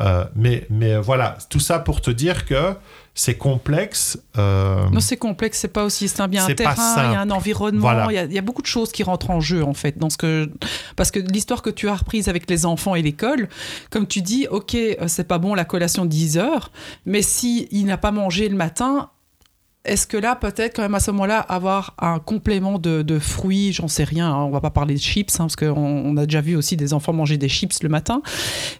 Euh, 0.00 0.24
mais, 0.34 0.66
mais 0.70 0.96
voilà, 0.98 1.36
tout 1.50 1.60
ça 1.60 1.78
pour 1.78 2.00
te 2.00 2.10
dire 2.10 2.44
que 2.46 2.74
c'est 3.20 3.34
complexe. 3.36 4.16
euh, 4.38 4.88
Non, 4.90 5.00
c'est 5.00 5.16
complexe, 5.16 5.58
c'est 5.58 5.66
pas 5.72 5.82
aussi 5.82 6.06
simple. 6.06 6.34
Il 6.34 6.36
y 6.36 6.38
a 6.38 6.44
un 6.44 6.54
terrain, 6.54 6.94
il 7.08 7.12
y 7.12 7.16
a 7.16 7.20
un 7.20 7.30
environnement, 7.30 7.80
Voilà. 7.80 8.06
il 8.10 8.14
y, 8.14 8.18
a, 8.18 8.24
il 8.24 8.32
y 8.32 8.38
a 8.38 8.42
beaucoup 8.42 8.62
de 8.62 8.68
choses 8.68 8.92
qui 8.92 9.02
rentrent 9.02 9.30
en 9.30 9.40
jeu 9.40 9.64
en 9.64 9.74
fait. 9.74 9.98
Dans 9.98 10.08
ce 10.08 10.16
que... 10.16 10.48
Parce 10.94 11.10
que 11.10 11.18
l'histoire 11.18 11.62
que 11.62 11.70
tu 11.70 11.88
as 11.88 11.96
reprise 11.96 12.28
avec 12.28 12.48
les 12.48 12.64
enfants 12.64 12.94
et 12.94 13.02
l'école, 13.02 13.48
comme 13.90 14.06
tu 14.06 14.22
dis, 14.22 14.46
ok, 14.48 14.76
euh, 14.76 14.94
c'est 15.08 15.26
pas 15.26 15.38
bon 15.38 15.54
la 15.54 15.64
collation 15.64 16.04
10 16.04 16.38
heures, 16.38 16.70
mais 17.06 17.22
si 17.22 17.66
il 17.72 17.86
n'a 17.86 17.98
pas 17.98 18.12
mangé 18.12 18.48
le 18.48 18.54
matin, 18.56 19.10
est-ce 19.88 20.06
que 20.06 20.16
là, 20.16 20.36
peut-être 20.36 20.76
quand 20.76 20.82
même 20.82 20.94
à 20.94 21.00
ce 21.00 21.10
moment-là, 21.10 21.40
avoir 21.40 21.94
un 21.98 22.18
complément 22.18 22.78
de, 22.78 23.02
de 23.02 23.18
fruits, 23.18 23.72
j'en 23.72 23.88
sais 23.88 24.04
rien, 24.04 24.30
hein, 24.30 24.44
on 24.44 24.50
va 24.50 24.60
pas 24.60 24.70
parler 24.70 24.94
de 24.94 25.00
chips, 25.00 25.34
hein, 25.34 25.44
parce 25.44 25.56
qu'on 25.56 25.76
on 25.76 26.16
a 26.16 26.24
déjà 26.26 26.40
vu 26.40 26.56
aussi 26.56 26.76
des 26.76 26.94
enfants 26.94 27.12
manger 27.12 27.36
des 27.36 27.48
chips 27.48 27.82
le 27.82 27.88
matin, 27.88 28.22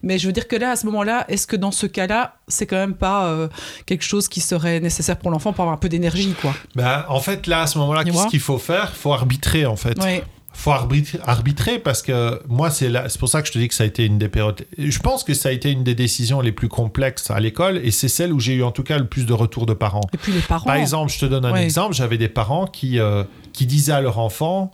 mais 0.03 0.19
je 0.19 0.27
veux 0.27 0.33
dire 0.33 0.49
que 0.49 0.57
là, 0.57 0.73
à 0.73 0.77
ce 0.77 0.87
moment-là, 0.87 1.25
est-ce 1.29 1.47
que 1.47 1.57
dans 1.57 1.73
ce 1.73 1.87
cas-là, 1.87 2.37
c'est 2.47 2.67
quand 2.67 2.77
même 2.77 2.95
pas 2.95 3.27
euh, 3.27 3.49
quelque 3.87 4.05
chose 4.05 4.29
qui 4.29 4.41
serait 4.41 4.81
nécessaire 4.81 5.17
pour 5.17 5.31
l'enfant 5.31 5.53
pour 5.53 5.63
avoir 5.63 5.75
un 5.75 5.81
peu 5.81 5.89
d'énergie, 5.89 6.35
quoi? 6.41 6.55
Ben, 6.75 7.05
en 7.09 7.21
fait, 7.21 7.47
là, 7.47 7.63
à 7.63 7.67
ce 7.67 7.79
moment-là, 7.79 8.05
qu'est-ce 8.05 8.29
qu'il 8.29 8.41
faut 8.41 8.59
faire? 8.59 8.93
Il 8.95 8.99
faut 8.99 9.13
arbitrer, 9.13 9.67
en 9.67 9.77
fait. 9.77 9.99
Ouais. 10.03 10.23
Faut 10.61 10.73
arbitrer, 10.73 11.79
parce 11.79 12.03
que 12.03 12.43
moi, 12.49 12.69
c'est 12.71 12.91
pour 13.19 13.29
ça 13.29 13.43
que 13.43 13.49
je 13.49 13.53
te 13.53 13.59
dis 13.59 13.69
que 13.69 13.75
ça 13.75 13.85
a 13.85 13.87
été 13.87 14.05
une 14.05 14.19
des 14.19 14.29
périodes. 14.29 14.67
Je 14.77 14.99
pense 14.99 15.23
que 15.23 15.33
ça 15.33 15.51
a 15.51 15.53
été 15.53 15.71
une 15.71 15.85
des 15.85 15.95
décisions 15.95 16.41
les 16.41 16.51
plus 16.53 16.69
complexes 16.69 17.31
à 17.31 17.39
l'école 17.39 17.79
et 17.79 17.91
c'est 17.93 18.09
celle 18.09 18.33
où 18.33 18.41
j'ai 18.41 18.55
eu 18.55 18.63
en 18.65 18.73
tout 18.73 18.83
cas 18.83 18.99
le 18.99 19.07
plus 19.07 19.25
de 19.25 19.33
retours 19.33 19.67
de 19.67 19.73
parents. 19.75 20.01
Et 20.13 20.17
puis 20.17 20.33
les 20.33 20.41
parents. 20.41 20.67
Par 20.67 20.75
exemple, 20.75 21.13
je 21.13 21.21
te 21.21 21.27
donne 21.27 21.45
un 21.45 21.53
Ouais. 21.53 21.63
exemple. 21.65 21.95
J'avais 21.95 22.19
des 22.19 22.29
parents 22.29 22.67
qui, 22.67 22.99
euh, 22.99 23.23
qui 23.53 23.67
disaient 23.67 23.93
à 23.93 24.01
leur 24.01 24.19
enfant 24.19 24.73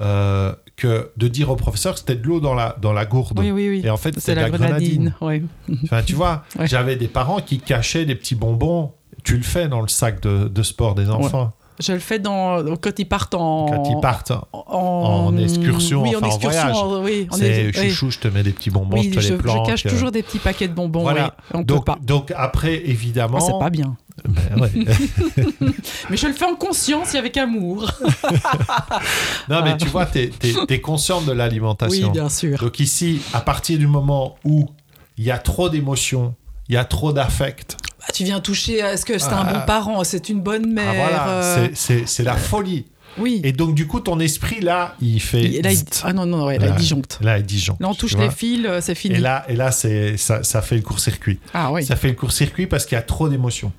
euh, 0.00 0.54
que 0.76 1.10
de 1.18 1.28
dire 1.28 1.50
au 1.50 1.56
professeur 1.56 1.92
que 1.92 2.00
c'était 2.00 2.16
de 2.16 2.26
l'eau 2.26 2.40
dans 2.40 2.54
la, 2.54 2.76
dans 2.80 2.92
la 2.94 3.04
gourde. 3.04 3.38
Oui, 3.38 3.50
oui, 3.50 3.68
oui. 3.68 3.82
Et 3.84 3.90
en 3.90 3.96
fait, 3.98 4.18
c'était 4.18 4.32
de 4.34 4.36
la 4.40 4.48
la 4.48 4.56
grenadine. 4.58 5.14
grenadine. 5.20 5.46
Ouais. 5.68 5.76
Enfin, 5.84 6.02
tu 6.02 6.14
vois, 6.14 6.44
Ouais. 6.58 6.66
j'avais 6.66 6.96
des 6.96 7.08
parents 7.08 7.40
qui 7.40 7.58
cachaient 7.60 8.06
des 8.06 8.14
petits 8.14 8.34
bonbons. 8.34 8.92
Tu 9.24 9.36
le 9.36 9.42
fais 9.42 9.68
dans 9.68 9.82
le 9.82 9.88
sac 9.88 10.20
de, 10.22 10.48
de 10.48 10.62
sport 10.62 10.94
des 10.94 11.10
enfants. 11.10 11.52
Je 11.80 11.92
le 11.92 11.98
fais 11.98 12.18
dans, 12.18 12.62
quand 12.76 12.98
ils 12.98 13.08
partent 13.08 13.34
en. 13.34 13.66
Quand 13.66 13.84
ils 13.90 14.00
partent, 14.00 14.32
en, 14.52 14.62
en 14.66 15.36
excursion, 15.38 16.02
oui, 16.02 16.14
enfin, 16.14 16.26
en 16.26 16.30
en 16.30 16.34
excursion, 16.34 17.00
voyage. 17.00 17.04
oui, 17.04 17.28
c'est 17.32 17.66
oui. 17.66 17.88
chouchou, 17.90 18.10
je 18.10 18.18
te 18.18 18.28
mets 18.28 18.42
des 18.42 18.52
petits 18.52 18.70
bonbons, 18.70 18.98
Oui, 18.98 19.10
je 19.10 19.16
te 19.16 19.20
je, 19.20 19.32
les 19.32 19.38
planque. 19.38 19.66
je 19.66 19.70
cache 19.70 19.86
euh, 19.86 19.90
toujours 19.90 20.10
des 20.12 20.22
petits 20.22 20.38
paquets 20.38 20.68
de 20.68 20.74
bonbons. 20.74 21.02
Voilà. 21.02 21.34
oui. 21.44 21.50
On 21.54 21.58
peut 21.58 21.64
donc, 21.64 21.86
pas. 21.86 21.98
donc 22.02 22.32
après, 22.36 22.74
évidemment. 22.86 23.38
Ah, 23.40 23.44
c'est 23.46 23.58
pas 23.58 23.70
bien. 23.70 23.96
Ben 24.26 24.60
ouais. 24.60 24.70
Mais 26.10 26.16
je 26.18 26.26
le 26.26 26.34
fais 26.34 26.44
en 26.44 26.54
conscience 26.54 27.14
et 27.14 27.18
avec 27.18 27.36
amour. 27.38 27.90
non, 29.48 29.62
mais 29.64 29.76
tu 29.78 29.88
vois, 29.88 30.04
tu 30.06 30.30
es, 30.68 30.80
consciente 30.80 31.24
de 31.24 31.30
Oui, 31.32 31.36
l'alimentation. 31.38 32.10
bien 32.10 32.28
sûr. 32.28 32.58
donc 32.58 32.78
ici, 32.80 33.22
à 33.32 33.40
partir 33.40 33.78
du 33.78 33.86
moment 33.86 34.36
où 34.44 34.68
il 35.16 35.24
y 35.24 35.30
a 35.30 35.38
trop 35.38 35.70
d'émotions, 35.70 36.34
il 36.68 36.74
y 36.74 36.78
a 36.78 36.84
trop 36.84 37.12
d'affect, 37.12 37.76
Bah, 38.06 38.12
tu 38.14 38.24
viens 38.24 38.40
toucher. 38.40 38.78
Est-ce 38.78 39.04
que 39.04 39.18
c'est 39.18 39.28
Ah. 39.30 39.40
un 39.40 39.52
bon 39.52 39.66
parent 39.66 40.02
C'est 40.04 40.28
une 40.28 40.40
bonne 40.40 40.72
mère 40.72 40.88
ah, 40.90 40.94
voilà, 40.94 41.28
euh, 41.28 41.68
c'est- 41.74 42.22
la 42.22 42.36
folie. 42.36 42.86
Oui. 43.18 43.40
Et 43.44 43.52
donc, 43.52 43.74
du 43.74 43.86
coup, 43.86 44.00
ton 44.00 44.18
esprit, 44.20 44.60
là, 44.60 44.94
il 45.00 45.20
fait. 45.20 45.42
Là, 45.62 45.70
il... 45.72 45.84
Ah 46.02 46.12
non, 46.14 46.24
non, 46.24 46.46
ouais, 46.46 46.58
là, 46.58 46.66
il 46.66 46.70
Là, 46.70 46.76
disjoncte. 46.76 47.18
Là, 47.20 47.38
il 47.38 47.44
disjoncte. 47.44 47.80
Là, 47.80 47.88
on 47.90 47.94
touche 47.94 48.16
les 48.16 48.30
fils, 48.30 48.64
euh, 48.64 48.80
c'est 48.80 48.94
fini. 48.94 49.16
Et 49.16 49.18
là, 49.18 49.44
et 49.48 49.54
là 49.54 49.70
ça, 49.70 50.42
ça 50.42 50.62
fait 50.62 50.76
le 50.76 50.80
court-circuit. 50.82 51.38
ah 51.52 51.70
oui. 51.72 51.84
Ça 51.84 51.94
fait 51.96 52.08
le 52.08 52.14
court-circuit 52.14 52.66
parce 52.66 52.86
qu'il 52.86 52.96
y 52.96 52.98
a 52.98 53.02
trop 53.02 53.28
d'émotions. 53.28 53.70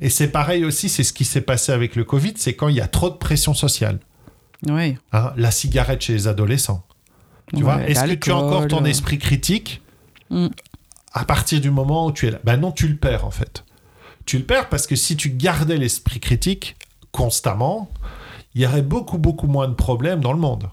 Et 0.00 0.08
c'est 0.08 0.28
pareil 0.28 0.64
aussi, 0.64 0.88
c'est 0.88 1.04
ce 1.04 1.12
qui 1.12 1.26
s'est 1.26 1.42
passé 1.42 1.70
avec 1.70 1.96
le 1.96 2.04
Covid, 2.04 2.32
c'est 2.36 2.54
quand 2.54 2.68
il 2.68 2.76
y 2.76 2.80
a 2.80 2.88
trop 2.88 3.10
de 3.10 3.16
pression 3.16 3.52
sociale. 3.52 3.98
Oui. 4.66 4.96
Hein, 5.12 5.32
la 5.36 5.50
cigarette 5.50 6.00
chez 6.00 6.14
les 6.14 6.26
adolescents. 6.26 6.82
Tu 7.54 7.62
vois, 7.62 7.82
est-ce 7.86 8.04
que 8.04 8.14
tu 8.14 8.30
as 8.30 8.36
encore 8.36 8.66
ton 8.68 8.84
esprit 8.86 9.18
critique 9.18 9.82
Mm. 10.30 10.48
à 11.12 11.24
partir 11.24 11.60
du 11.60 11.70
moment 11.70 12.06
où 12.06 12.12
tu 12.12 12.26
es 12.26 12.30
là? 12.30 12.38
Ben 12.44 12.56
non, 12.56 12.72
tu 12.72 12.88
le 12.88 12.96
perds 12.96 13.24
en 13.26 13.30
fait. 13.30 13.64
Tu 14.28 14.36
le 14.36 14.44
perds 14.44 14.68
parce 14.68 14.86
que 14.86 14.94
si 14.94 15.16
tu 15.16 15.30
gardais 15.30 15.78
l'esprit 15.78 16.20
critique 16.20 16.76
constamment, 17.12 17.88
il 18.54 18.60
y 18.60 18.66
aurait 18.66 18.82
beaucoup, 18.82 19.16
beaucoup 19.16 19.46
moins 19.46 19.68
de 19.68 19.72
problèmes 19.74 20.20
dans 20.20 20.34
le 20.34 20.38
monde. 20.38 20.68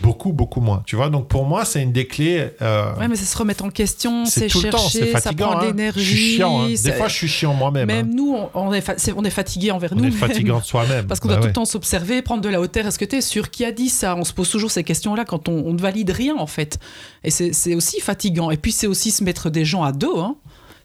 Beaucoup, 0.00 0.32
beaucoup 0.32 0.60
moins. 0.62 0.82
Tu 0.86 0.94
vois, 0.96 1.10
donc 1.10 1.28
pour 1.28 1.44
moi, 1.44 1.66
c'est 1.66 1.82
une 1.82 1.92
des 1.92 2.06
clés. 2.06 2.50
euh, 2.62 2.94
Ouais, 2.96 3.08
mais 3.08 3.16
c'est 3.16 3.24
se 3.26 3.36
remettre 3.36 3.62
en 3.64 3.68
question, 3.68 4.24
c'est 4.24 4.42
c'est 4.42 4.46
tout 4.46 4.62
le 4.62 4.70
temps, 4.70 4.78
c'est 4.78 5.00
chercher, 5.00 5.12
ça 5.12 5.20
fatigant. 5.20 5.50
prend 5.50 5.58
de 5.60 5.64
hein. 5.64 5.68
l'énergie. 5.68 6.00
Je 6.00 6.06
suis 6.16 6.36
chiant. 6.36 6.62
hein. 6.62 6.68
Des 6.82 6.92
fois, 6.92 7.08
je 7.08 7.14
suis 7.14 7.28
chiant 7.28 7.52
moi-même. 7.52 7.88
Même 7.88 8.06
hein. 8.06 8.10
nous, 8.14 8.32
on, 8.34 8.48
on 8.54 8.72
est, 8.72 8.80
fa- 8.80 8.96
c'est- 8.96 9.12
on 9.14 9.24
est 9.24 9.30
fatigué 9.30 9.70
envers 9.72 9.92
On 9.92 9.96
nous. 9.96 10.04
est 10.04 10.10
même. 10.10 10.16
fatigant 10.18 10.62
soi-même. 10.62 11.06
Parce 11.08 11.18
qu'on 11.20 11.28
Bah 11.28 11.34
doit 11.34 11.40
tout 11.40 11.44
ouais. 11.46 11.48
le 11.50 11.52
temps 11.54 11.64
s'observer, 11.66 12.22
prendre 12.22 12.40
de 12.42 12.48
la 12.48 12.60
hauteur. 12.60 12.86
Est-ce 12.86 12.98
que 12.98 13.04
tu 13.04 13.16
es 13.16 13.20
sûr 13.20 13.50
qui 13.50 13.64
a 13.66 13.72
dit 13.72 13.90
ça? 13.90 14.14
On 14.16 14.24
se 14.24 14.32
pose 14.32 14.48
toujours 14.48 14.70
ces 14.70 14.84
questions-là 14.84 15.24
quand 15.26 15.48
on, 15.48 15.66
on 15.66 15.72
ne 15.74 15.80
valide 15.80 16.10
rien, 16.10 16.36
en 16.38 16.46
fait. 16.46 16.78
Et 17.24 17.30
c'est 17.30 17.52
c'est 17.52 17.74
aussi 17.74 18.00
fatigant. 18.00 18.50
Et 18.52 18.56
puis, 18.56 18.70
c'est 18.72 18.86
aussi 18.86 19.10
se 19.10 19.22
mettre 19.24 19.50
des 19.50 19.64
gens 19.66 19.82
à 19.82 19.90
dos. 19.92 20.20
hein. 20.20 20.36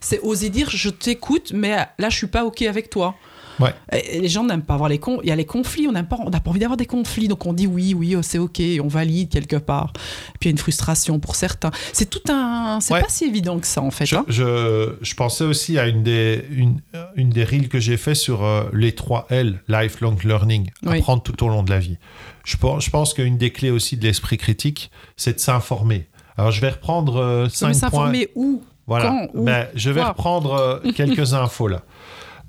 C'est 0.04 0.20
oser 0.22 0.50
dire 0.50 0.70
je 0.70 0.90
t'écoute, 0.90 1.52
mais 1.56 1.76
là, 1.98 2.10
je 2.10 2.16
suis 2.18 2.28
pas 2.28 2.46
OK 2.46 2.62
avec 2.64 2.90
toi. 2.90 3.16
Ouais. 3.60 3.72
Et 3.92 4.18
et 4.18 4.20
les 4.20 4.30
gens 4.30 4.44
n'aiment 4.44 4.64
pas 4.64 4.74
avoir 4.74 4.90
les 4.90 4.98
con... 4.98 5.20
Il 5.22 5.30
y 5.30 5.32
a 5.32 5.36
les 5.36 5.46
conflits, 5.46 5.88
on 5.88 5.92
n'aime 5.92 6.08
pas, 6.08 6.18
on 6.20 6.32
n'a 6.32 6.40
pas 6.40 6.50
envie 6.50 6.60
d'avoir 6.60 6.76
des 6.76 6.88
conflits, 6.88 7.28
donc 7.28 7.46
on 7.46 7.54
dit 7.54 7.68
oui, 7.68 7.94
oui, 7.94 8.16
oh, 8.16 8.24
c'est 8.24 8.40
ok, 8.40 8.60
on 8.84 8.88
valide 8.88 9.30
quelque 9.30 9.58
part. 9.58 9.94
Puis 9.94 10.02
il 10.42 10.46
y 10.46 10.50
a 10.50 10.52
une 10.52 10.58
frustration 10.58 11.20
pour 11.20 11.36
certains. 11.36 11.70
C'est 11.94 12.10
tout 12.10 12.22
un, 12.32 12.80
c'est 12.82 12.96
Ouais. 12.96 13.02
pas 13.02 13.10
si 13.10 13.26
évident 13.26 13.60
que 13.60 13.68
ça 13.68 13.82
en 13.84 13.92
fait. 13.92 14.08
Je, 14.08 14.16
hein. 14.16 14.26
je, 14.28 14.96
je 15.02 15.14
pensais 15.14 15.44
aussi 15.44 15.78
à 15.78 15.88
une 15.88 16.02
des, 16.02 16.44
une, 16.52 16.82
une 17.16 17.30
des 17.30 17.44
reels 17.44 17.70
que 17.70 17.80
j'ai 17.80 17.98
fait 17.98 18.16
sur 18.16 18.44
euh, 18.44 18.64
les 18.74 18.94
3 18.96 19.28
L, 19.30 19.62
lifelong 19.68 20.18
learning, 20.24 20.72
Oui. 20.88 20.98
apprendre 20.98 21.22
tout 21.22 21.46
au 21.46 21.48
long 21.48 21.62
de 21.62 21.70
la 21.70 21.78
vie. 21.80 21.98
Je 22.46 22.58
pense, 22.58 22.84
je 22.84 22.90
pense 22.90 23.14
qu'une 23.14 23.38
des 23.38 23.52
clés 23.52 23.70
aussi 23.72 23.98
de 23.98 24.04
l'esprit 24.04 24.38
critique, 24.38 24.90
c'est 25.16 25.34
de 25.36 25.40
s'informer. 25.40 26.08
Alors 26.38 26.50
je 26.52 26.60
vais 26.60 26.70
reprendre 26.72 27.18
euh, 27.18 27.44
Mais 27.44 27.50
cinq 27.50 27.66
points. 27.68 27.74
s'informer 27.76 28.30
où? 28.34 28.64
Voilà. 28.88 29.06
quand, 29.10 29.28
où, 29.34 29.46
Ben, 29.46 29.68
je 29.76 29.90
vais 29.92 30.02
quoi? 30.02 30.10
reprendre 30.10 30.54
euh, 30.54 30.92
quelques 30.96 31.34
infos 31.34 31.68
là. 31.68 31.82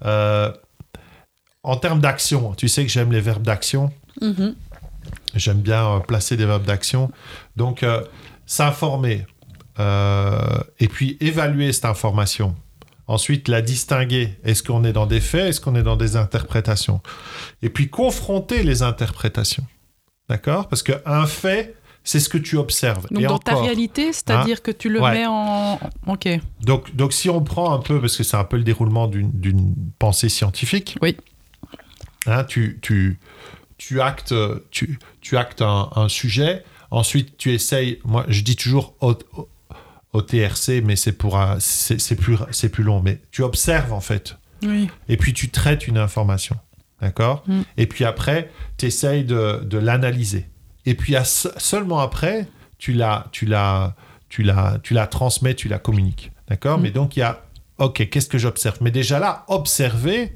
Euh, 0.04 0.52
en 1.62 1.76
termes 1.76 2.00
d'action, 2.00 2.54
tu 2.54 2.68
sais 2.68 2.84
que 2.84 2.90
j'aime 2.90 3.12
les 3.12 3.20
verbes 3.20 3.42
d'action. 3.44 3.92
Mhm. 4.20 4.54
J'aime 5.34 5.60
bien 5.60 5.86
euh, 5.96 5.98
placer 6.00 6.36
des 6.36 6.46
verbes 6.46 6.64
d'action. 6.64 7.10
Donc, 7.56 7.82
euh, 7.82 8.02
s'informer 8.46 9.26
euh, 9.78 10.38
et 10.78 10.88
puis 10.88 11.16
évaluer 11.20 11.72
cette 11.72 11.86
information. 11.86 12.54
Ensuite, 13.06 13.48
la 13.48 13.60
distinguer. 13.62 14.38
Est-ce 14.44 14.62
qu'on 14.62 14.84
est 14.84 14.92
dans 14.92 15.06
des 15.06 15.20
faits? 15.20 15.48
Est-ce 15.50 15.60
qu'on 15.60 15.74
est 15.74 15.82
dans 15.82 15.96
des 15.96 16.16
interprétations? 16.16 17.00
Et 17.62 17.68
puis, 17.70 17.88
confronter 17.90 18.62
les 18.62 18.82
interprétations. 18.82 19.66
D'accord? 20.28 20.68
Parce 20.68 20.82
qu'un 20.82 21.26
fait, 21.26 21.74
c'est 22.04 22.20
ce 22.20 22.28
que 22.28 22.38
tu 22.38 22.56
observes. 22.58 23.06
Donc 23.10 23.22
et 23.22 23.26
dans 23.26 23.38
ta 23.38 23.56
réalité, 23.56 24.12
c'est-à-dire 24.12 24.62
que 24.62 24.70
tu 24.70 24.88
le 24.90 25.00
Ouais. 25.00 25.12
mets 25.12 25.26
en. 25.26 25.80
Ok. 26.06 26.28
Donc, 26.62 26.94
donc, 26.94 27.12
si 27.14 27.30
on 27.30 27.42
prend 27.42 27.72
un 27.72 27.78
peu, 27.78 28.00
parce 28.00 28.16
que 28.16 28.22
c'est 28.22 28.36
un 28.36 28.44
peu 28.44 28.56
le 28.58 28.62
déroulement 28.62 29.08
d'une- 29.08 29.74
pensée 29.98 30.28
scientifique, 30.28 30.96
Oui. 31.02 31.16
hein, 32.26 32.44
tu, 32.44 32.78
tu, 32.82 33.18
tu 33.78 34.00
actes, 34.00 34.34
tu, 34.70 34.98
tu 35.20 35.36
actes 35.36 35.62
un, 35.62 35.88
un 35.96 36.08
sujet, 36.08 36.62
ensuite 36.90 37.36
tu 37.38 37.52
essayes, 37.52 37.98
moi 38.04 38.24
je 38.28 38.42
dis 38.42 38.56
toujours 38.56 38.94
au, 39.00 39.12
au- 39.36 39.48
au 40.12 40.22
TRC, 40.22 40.80
mais 40.84 40.96
c'est 40.96 41.12
pour 41.12 41.40
c'est 41.58 42.16
plus, 42.16 42.36
plus 42.70 42.84
long, 42.84 43.00
mais 43.02 43.20
tu 43.32 43.42
observes 43.42 43.92
en 43.92 44.00
fait, 44.00 44.36
Oui. 44.62 44.88
et 45.08 45.16
puis 45.16 45.32
tu 45.32 45.48
traites 45.50 45.88
une 45.88 45.98
information, 45.98 46.56
d'accord? 47.00 47.42
Mm. 47.48 47.62
Et 47.78 47.86
puis 47.86 48.04
après, 48.04 48.50
tu 48.78 48.86
essayes 48.86 49.24
de, 49.24 49.60
de 49.64 49.78
l'analyser. 49.78 50.46
Et 50.86 50.94
puis 50.94 51.16
à 51.16 51.24
seulement 51.24 52.00
après, 52.00 52.46
tu 52.78 52.92
la, 52.92 53.26
tu, 53.32 53.46
la, 53.46 53.94
tu, 54.28 54.42
la, 54.42 54.78
tu 54.82 54.94
la 54.94 55.06
transmets, 55.06 55.54
tu 55.54 55.68
la 55.68 55.78
communiques, 55.78 56.32
d'accord? 56.48 56.78
Mm. 56.78 56.82
Mais 56.82 56.90
donc 56.90 57.16
il 57.16 57.20
y 57.20 57.22
a, 57.22 57.42
ok, 57.78 58.08
qu'est-ce 58.10 58.28
que 58.28 58.38
j'observe? 58.38 58.78
Mais 58.80 58.90
déjà 58.90 59.18
là, 59.18 59.44
observer, 59.48 60.32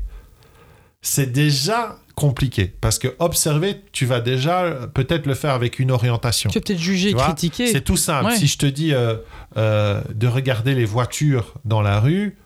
c'est 1.03 1.31
déjà 1.31 1.97
compliqué. 2.15 2.67
Parce 2.81 2.99
que 2.99 3.15
observer, 3.21 3.83
tu 3.93 4.05
vas 4.07 4.21
déjà 4.21 4.89
peut-être 4.93 5.27
le 5.27 5.35
faire 5.35 5.53
avec 5.55 5.79
une 5.79 5.91
orientation. 5.93 6.51
Tu 6.51 6.59
vas 6.59 6.63
peut-être 6.65 6.81
juger 6.81 7.13
critiquer. 7.15 7.69
C'est 7.69 7.83
tout 7.83 7.97
simple. 7.97 8.31
Ouais. 8.31 8.37
Si 8.37 8.47
je 8.49 8.59
te 8.59 8.67
dis 8.67 8.93
euh, 8.93 9.17
euh, 9.57 10.03
de 10.15 10.27
regarder 10.27 10.75
les 10.75 10.85
voitures 10.85 11.55
dans 11.65 11.81
la 11.83 12.01
rue 12.01 12.37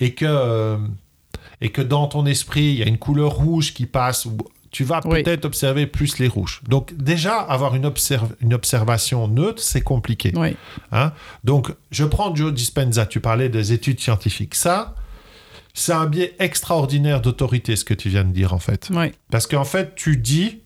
et 0.00 0.14
que, 0.14 0.24
euh, 0.26 0.78
et 1.60 1.68
que 1.70 1.82
dans 1.82 2.06
ton 2.06 2.24
esprit, 2.24 2.62
il 2.72 2.78
y 2.78 2.82
a 2.82 2.86
une 2.86 2.98
couleur 2.98 3.32
rouge 3.32 3.74
qui 3.74 3.84
passe, 3.86 4.24
ou- 4.24 4.36
tu 4.72 4.84
vas 4.84 5.00
Oui. 5.04 5.22
peut-être 5.22 5.44
observer 5.44 5.86
plus 5.86 6.18
les 6.18 6.26
rouges. 6.28 6.60
Donc 6.66 6.92
déjà, 6.96 7.36
avoir 7.40 7.74
une, 7.76 7.84
observ- 7.86 8.34
une 8.40 8.54
observation 8.54 9.28
neutre, 9.28 9.62
c'est 9.62 9.82
compliqué. 9.82 10.32
Oui, 10.34 10.56
Hein? 10.90 11.12
Donc, 11.44 11.72
je 11.90 12.04
prends 12.04 12.34
Joe 12.34 12.52
Dispenza, 12.52 13.06
tu 13.06 13.20
parlais 13.20 13.48
des 13.50 13.72
études 13.72 14.00
scientifiques. 14.00 14.54
Ça, 14.54 14.94
c'est 15.74 15.92
un 15.92 16.06
biais 16.06 16.34
extraordinaire 16.38 17.20
d'autorité, 17.20 17.76
ce 17.76 17.84
que 17.84 17.94
tu 17.94 18.08
viens 18.08 18.24
de 18.24 18.32
dire, 18.32 18.52
en 18.54 18.58
fait. 18.58 18.88
oui. 18.92 19.12
Parce 19.30 19.46
qu'en 19.46 19.64
fait, 19.64 19.94
tu 19.94 20.16
dis, 20.16 20.60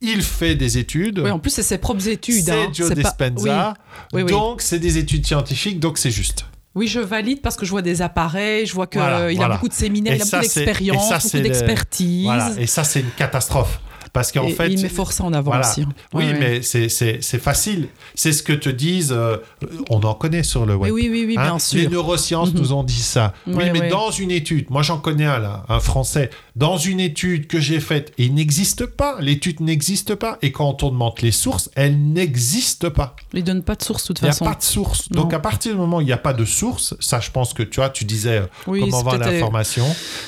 il 0.00 0.22
fait 0.22 0.54
des 0.54 0.76
études. 0.76 1.18
Oui, 1.20 1.30
en 1.30 1.38
plus, 1.38 1.50
c'est 1.50 1.62
ses 1.62 1.78
propres 1.78 2.08
études. 2.08 2.44
C'est 2.44 2.50
hein. 2.52 2.70
Joe 2.72 2.88
pas- 2.90 2.94
Dispenza. 2.94 3.74
Donc, 4.12 4.60
c'est 4.60 4.78
des 4.78 4.98
études 4.98 5.26
scientifiques, 5.26 5.80
donc 5.80 5.96
c'est 5.98 6.10
juste. 6.10 6.44
Oui, 6.74 6.88
je 6.88 6.98
valide 7.00 7.40
parce 7.40 7.56
que 7.56 7.64
je 7.64 7.70
vois 7.70 7.82
des 7.82 8.02
appareils, 8.02 8.66
je 8.66 8.74
vois 8.74 8.86
qu'il 8.88 9.00
Voilà, 9.00 9.30
il 9.30 9.36
voilà. 9.36 9.54
a 9.54 9.56
beaucoup 9.56 9.68
de 9.68 9.74
séminaires, 9.74 10.14
Et 10.14 10.16
il 10.16 10.22
a 10.22 10.24
ça, 10.24 10.38
beaucoup 10.40 10.54
d'expérience, 10.54 11.22
beaucoup 11.24 11.36
le- 11.36 11.42
d'expertise. 11.42 12.24
Voilà. 12.24 12.50
Et 12.58 12.66
ça, 12.66 12.82
c'est 12.84 13.00
une 13.00 13.10
catastrophe. 13.16 13.80
Parce 14.14 14.32
qu'en 14.32 14.48
fait. 14.48 14.68
il 14.72 14.80
met 14.80 14.88
fort 14.88 15.12
ça 15.12 15.24
en 15.24 15.32
avant 15.34 15.50
Voilà. 15.50 15.68
aussi. 15.68 15.82
hein. 15.82 15.88
Oui, 16.14 16.24
Ouais, 16.24 16.38
mais 16.38 16.62
c'est- 16.62 16.88
facile. 17.38 17.88
C'est 18.14 18.32
ce 18.32 18.42
que 18.42 18.52
te 18.54 18.68
disent. 18.70 19.12
euh, 19.12 19.36
on 19.90 20.00
en 20.04 20.14
connaît 20.14 20.42
sur 20.44 20.64
le 20.64 20.74
web. 20.76 20.92
Oui, 20.92 21.02
oui, 21.02 21.10
oui, 21.10 21.24
oui, 21.26 21.34
Hein, 21.36 21.42
bien 21.44 21.58
sûr. 21.58 21.80
Les 21.80 21.88
neurosciences 21.88 22.54
Mhm. 22.54 22.60
nous 22.60 22.72
ont 22.72 22.84
dit 22.84 23.02
ça. 23.02 23.34
oui, 23.46 23.64
mais 23.72 23.88
dans 23.90 24.10
une 24.12 24.30
étude, 24.30 24.70
moi 24.70 24.82
j'en 24.82 24.98
connais 24.98 25.24
un 25.26 25.38
là, 25.40 25.64
un 25.68 25.80
français, 25.80 26.30
dans 26.56 26.76
une 26.78 27.00
étude 27.00 27.48
que 27.48 27.58
j'ai 27.60 27.80
faite, 27.80 28.12
et 28.16 28.26
il 28.26 28.34
n'existe 28.34 28.86
pas, 28.86 29.16
l'étude 29.20 29.60
n'existe 29.60 30.14
pas, 30.14 30.38
et 30.42 30.52
quand 30.52 30.82
on 30.84 30.90
demande 30.90 31.14
les 31.20 31.32
sources, 31.32 31.68
elle 31.74 32.12
n'existe 32.12 32.88
pas. 32.88 33.16
Il 33.32 33.42
donne 33.42 33.62
pas 33.64 33.74
de 33.74 33.82
source 33.82 34.04
de 34.04 34.06
toute 34.08 34.20
Il 34.20 34.24
n'y 34.24 34.28
a 34.30 34.32
façon. 34.32 34.44
pas 34.44 34.54
de 34.54 34.62
source. 34.62 35.10
Non. 35.10 35.22
Donc 35.22 35.34
à 35.34 35.40
partir 35.40 35.72
du 35.72 35.78
moment 35.78 35.96
où 35.96 36.00
il 36.00 36.06
n'y 36.06 36.12
a 36.12 36.16
pas 36.18 36.32
de 36.34 36.44
source, 36.44 36.94
ça 37.00 37.18
je 37.18 37.30
pense 37.32 37.52
que 37.52 37.64
tu 37.64 37.80
vois, 37.80 37.90
tu 37.90 38.04
disais 38.04 38.38
euh, 38.38 38.46
Oui, 38.68 38.78
comment 38.80 39.00
avoir 39.00 39.18
l'information. 39.18 39.84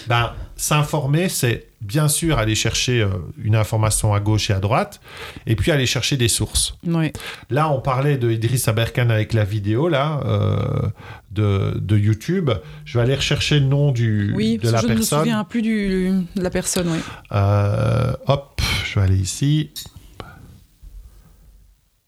Ben, 0.09 0.33
s'informer, 0.57 1.29
c'est 1.29 1.66
bien 1.87 2.09
sûr 2.09 2.39
aller 2.39 2.55
chercher 2.55 3.01
euh, 3.03 3.09
une 3.43 3.55
information 3.57 4.13
à 4.15 4.21
gauche 4.21 4.51
et 4.51 4.53
à 4.53 4.59
droite, 4.61 5.01
et 5.47 5.55
puis 5.57 5.71
aller 5.71 5.87
chercher 5.87 6.17
des 6.17 6.29
sources. 6.29 6.77
Oui. 6.85 7.13
Là, 7.51 7.71
on 7.71 7.81
parlait 7.81 8.19
de 8.19 8.31
Idriss 8.31 8.69
Aberkan 8.69 9.09
avec 9.11 9.33
la 9.33 9.45
vidéo 9.45 9.89
là 9.89 10.21
euh, 10.25 10.89
de, 11.31 11.79
de 11.81 11.97
YouTube. 11.97 12.51
Je 12.85 12.99
vais 12.99 13.05
aller 13.05 13.15
rechercher 13.15 13.61
le 13.61 13.67
nom 13.67 13.93
du, 13.93 14.33
Oui, 14.35 14.59
de 14.59 14.69
la 14.71 14.79
que 14.81 14.83
je 14.83 14.87
ne 14.89 14.93
me 14.95 14.99
personne. 14.99 15.19
souviens 15.21 15.45
plus 15.45 15.63
du, 15.63 16.11
de 16.35 16.43
la 16.43 16.51
personne. 16.51 16.89
Oui. 16.91 16.99
Euh, 17.33 18.13
hop, 18.27 18.61
je 18.85 18.99
vais 18.99 19.07
aller 19.07 19.17
ici. 19.19 19.71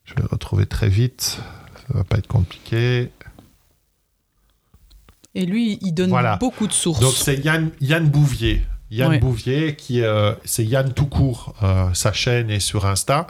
Je 0.04 0.14
vais 0.14 0.22
le 0.22 0.28
retrouver 0.28 0.66
très 0.66 0.88
vite. 0.88 1.38
Ça 1.86 1.94
va 1.98 2.04
pas 2.04 2.18
être 2.18 2.26
compliqué. 2.26 3.10
Et 5.34 5.46
lui, 5.46 5.78
il 5.82 5.92
donne 5.92 6.10
Voilà. 6.10 6.36
beaucoup 6.36 6.66
de 6.66 6.72
sources. 6.72 7.00
Donc 7.00 7.12
c'est 7.14 7.36
Yann, 7.44 7.70
Yann 7.80 8.08
Bouvier. 8.08 8.62
Yann 8.90 9.10
Ouais. 9.10 9.18
Bouvier, 9.18 9.76
qui 9.76 10.02
euh, 10.02 10.32
c'est 10.44 10.64
Yann 10.64 10.92
tout 10.94 11.06
court, 11.06 11.54
euh, 11.62 11.88
sa 11.92 12.12
chaîne 12.12 12.50
est 12.50 12.60
sur 12.60 12.86
Insta. 12.86 13.26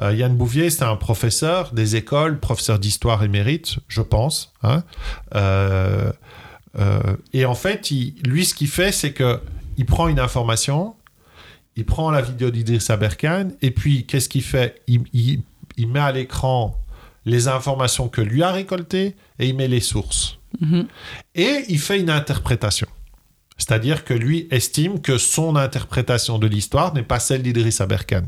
Euh, 0.00 0.14
Yann 0.14 0.34
Bouvier, 0.34 0.70
c'est 0.70 0.84
un 0.84 0.96
professeur 0.96 1.72
des 1.72 1.96
écoles, 1.96 2.38
professeur 2.40 2.78
d'histoire 2.78 3.22
émérite, 3.22 3.76
je 3.88 4.00
pense. 4.00 4.52
hein. 4.62 4.82
Et 7.32 7.44
en 7.44 7.54
fait, 7.54 7.90
il- 7.90 8.14
lui, 8.26 8.44
ce 8.44 8.54
qu'il 8.54 8.68
fait, 8.68 8.92
c'est 8.92 9.12
que 9.12 9.40
il 9.76 9.86
prend 9.86 10.08
une 10.08 10.20
information, 10.20 10.94
il 11.76 11.84
prend 11.84 12.10
la 12.10 12.22
vidéo 12.22 12.50
d'Idriss 12.50 12.90
Aberkan, 12.90 13.48
et 13.62 13.70
puis 13.70 14.06
qu'est-ce 14.06 14.28
qu'il 14.28 14.42
fait? 14.42 14.80
Il, 14.86 15.02
il- 15.12 15.42
il 15.76 15.88
met 15.88 16.00
à 16.00 16.12
l'écran 16.12 16.78
les 17.26 17.48
informations 17.48 18.08
que 18.08 18.20
lui 18.20 18.42
a 18.42 18.52
récoltées 18.52 19.16
et 19.38 19.48
il 19.48 19.56
met 19.56 19.66
les 19.68 19.80
sources. 19.80 20.38
Mhm. 20.60 20.86
Et 21.34 21.64
il 21.68 21.78
fait 21.80 21.98
une 21.98 22.10
interprétation. 22.10 22.86
C'est-à-dire 23.56 24.04
que 24.04 24.14
lui 24.14 24.48
estime 24.50 25.00
que 25.00 25.16
son 25.18 25.54
interprétation 25.56 26.38
de 26.38 26.46
l'histoire 26.46 26.92
n'est 26.92 27.02
pas 27.04 27.20
celle 27.20 27.42
d'Idriss 27.42 27.80
Aberkan. 27.80 28.24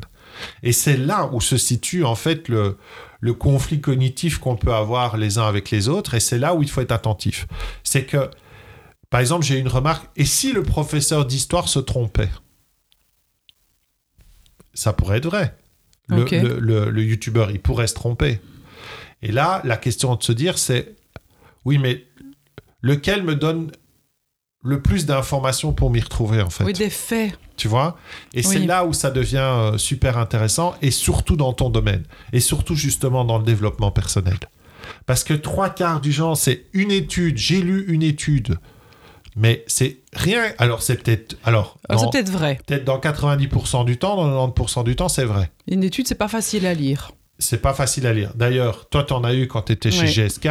Et 0.62 0.72
c'est 0.72 0.96
là 0.96 1.28
où 1.32 1.40
se 1.40 1.56
situe 1.56 2.04
en 2.04 2.14
fait 2.14 2.48
le, 2.48 2.76
le 3.20 3.34
conflit 3.34 3.80
cognitif 3.80 4.38
qu'on 4.38 4.56
peut 4.56 4.72
avoir 4.74 5.16
les 5.16 5.38
uns 5.38 5.46
avec 5.48 5.70
les 5.70 5.88
autres, 5.88 6.14
et 6.14 6.20
c'est 6.20 6.38
là 6.38 6.54
où 6.54 6.62
il 6.62 6.70
faut 6.70 6.80
être 6.80 6.92
attentif. 6.92 7.46
C'est 7.82 8.04
que, 8.04 8.30
par 9.10 9.20
exemple, 9.20 9.44
j'ai 9.44 9.58
une 9.58 9.68
remarque, 9.68 10.06
et 10.16 10.24
si 10.26 10.52
le 10.52 10.62
professeur 10.62 11.24
d'histoire 11.24 11.68
se 11.68 11.78
trompait? 11.80 12.30
Ça 14.74 14.92
pourrait 14.92 15.18
être 15.18 15.26
vrai. 15.26 15.56
Le, 16.08 16.22
Ok. 16.22 16.30
le, 16.32 16.60
le- 16.60 16.90
le 16.90 17.02
youtubeur, 17.02 17.50
il 17.50 17.60
pourrait 17.60 17.86
se 17.88 17.94
tromper. 17.94 18.40
Et 19.22 19.32
là, 19.32 19.60
la 19.64 19.76
question 19.76 20.14
de 20.14 20.22
se 20.22 20.32
dire, 20.32 20.58
c'est, 20.58 20.94
oui, 21.64 21.78
mais 21.78 22.04
lequel 22.82 23.22
me 23.24 23.34
donne 23.34 23.72
le 24.66 24.82
plus 24.82 25.06
d'informations 25.06 25.72
pour 25.72 25.90
m'y 25.90 26.00
retrouver, 26.00 26.42
en 26.42 26.50
fait 26.50 26.64
Oui, 26.64 26.72
des 26.72 26.90
faits. 26.90 27.38
tu 27.56 27.68
vois? 27.68 27.96
Et 28.34 28.42
c'est 28.42 28.58
là 28.58 28.84
où 28.84 28.92
ça 28.92 29.10
devient 29.10 29.38
euh, 29.38 29.78
super 29.78 30.18
intéressant, 30.18 30.74
et 30.82 30.90
surtout 30.90 31.36
dans 31.36 31.52
ton 31.52 31.70
domaine, 31.70 32.04
et 32.32 32.40
surtout 32.40 32.74
justement 32.74 33.24
dans 33.24 33.38
le 33.38 33.44
développement 33.44 33.90
personnel. 33.90 34.38
Parce 35.06 35.24
que 35.24 35.34
trois 35.34 35.70
quarts 35.70 36.00
du 36.00 36.12
genre, 36.12 36.36
c'est 36.36 36.64
une 36.72 36.90
étude, 36.90 37.38
j'ai 37.38 37.60
lu 37.60 37.84
une 37.88 38.02
étude, 38.02 38.56
mais 39.36 39.64
c'est 39.66 39.98
rien. 40.12 40.42
Alors 40.58 40.82
c'est 40.82 40.96
peut-être... 41.02 41.36
Alors, 41.44 41.78
Alors, 41.88 42.02
dans- 42.04 42.10
c'est 42.10 42.18
peut-être 42.18 42.32
vrai. 42.32 42.58
peut-être 42.66 42.84
dans 42.84 42.98
90% 42.98 43.84
du 43.84 43.98
temps, 43.98 44.16
dans 44.16 44.48
90% 44.48 44.84
du 44.84 44.96
temps, 44.96 45.08
c'est 45.08 45.24
vrai. 45.24 45.50
Une 45.68 45.84
étude, 45.84 46.06
c'est 46.08 46.14
pas 46.14 46.28
facile 46.28 46.66
à 46.66 46.74
lire. 46.74 47.12
C'est 47.38 47.60
pas 47.60 47.74
facile 47.74 48.06
à 48.06 48.12
lire. 48.14 48.32
D'ailleurs, 48.34 48.88
toi, 48.88 49.04
tu 49.04 49.12
en 49.12 49.22
as 49.22 49.34
eu 49.34 49.46
quand 49.46 49.62
tu 49.62 49.72
étais 49.72 49.90
chez. 49.90 50.06
GSK. 50.06 50.48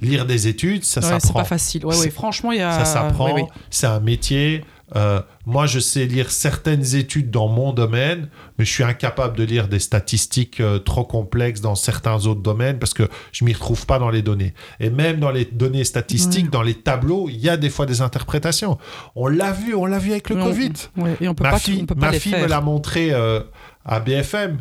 Lire 0.00 0.26
des 0.26 0.48
études, 0.48 0.84
ça 0.84 1.00
Ouais, 1.00 1.06
c'est 1.06 1.20
s'apprend. 1.20 1.40
pas 1.40 1.44
facile. 1.44 1.86
Ouais, 1.86 1.94
C'est- 1.94 2.04
ouais, 2.04 2.10
franchement, 2.10 2.52
il 2.52 2.58
y 2.58 2.62
a. 2.62 2.72
Ça 2.72 2.84
s'apprend, 2.84 3.26
oui, 3.34 3.42
oui. 3.42 3.48
c'est 3.70 3.86
un 3.86 4.00
métier. 4.00 4.64
Euh, 4.94 5.22
moi, 5.46 5.64
je 5.64 5.78
sais 5.78 6.04
lire 6.04 6.30
certaines 6.30 6.94
études 6.96 7.30
dans 7.30 7.48
mon 7.48 7.72
domaine, 7.72 8.28
mais 8.58 8.66
je 8.66 8.70
suis 8.70 8.84
incapable 8.84 9.38
de 9.38 9.42
lire 9.42 9.66
des 9.68 9.78
statistiques 9.78 10.60
euh, 10.60 10.78
trop 10.78 11.02
complexes 11.04 11.62
dans 11.62 11.74
certains 11.74 12.26
autres 12.26 12.42
domaines 12.42 12.78
parce 12.78 12.92
que 12.92 13.08
je 13.32 13.46
m'y 13.46 13.54
retrouve 13.54 13.86
pas 13.86 13.98
dans 13.98 14.10
les 14.10 14.20
données. 14.20 14.52
Et 14.80 14.90
même 14.90 15.18
dans 15.18 15.30
les 15.30 15.46
données 15.46 15.84
statistiques, 15.84 16.50
dans 16.50 16.60
les 16.60 16.74
tableaux, 16.74 17.28
il 17.30 17.38
y 17.38 17.48
a 17.48 17.56
des 17.56 17.70
fois 17.70 17.86
des 17.86 18.02
interprétations. 18.02 18.76
On 19.16 19.28
l'a 19.28 19.52
vu, 19.52 19.74
on 19.74 19.86
l'a 19.86 19.98
vu 19.98 20.10
avec 20.10 20.28
le 20.28 20.36
Mais 20.36 20.42
Covid. 20.44 20.72
Ouais, 20.98 21.16
et 21.22 21.28
on 21.28 21.34
peut 21.34 21.44
Ma 21.44 21.52
pas, 21.52 21.58
fille, 21.58 21.78
on 21.82 21.86
peut 21.86 21.94
pas 21.94 22.06
ma 22.08 22.12
les 22.12 22.20
fille 22.20 22.32
faire. 22.32 22.42
me 22.42 22.48
l'a 22.48 22.60
montré 22.60 23.14
euh, 23.14 23.40
à 23.86 23.98
BFM 23.98 24.60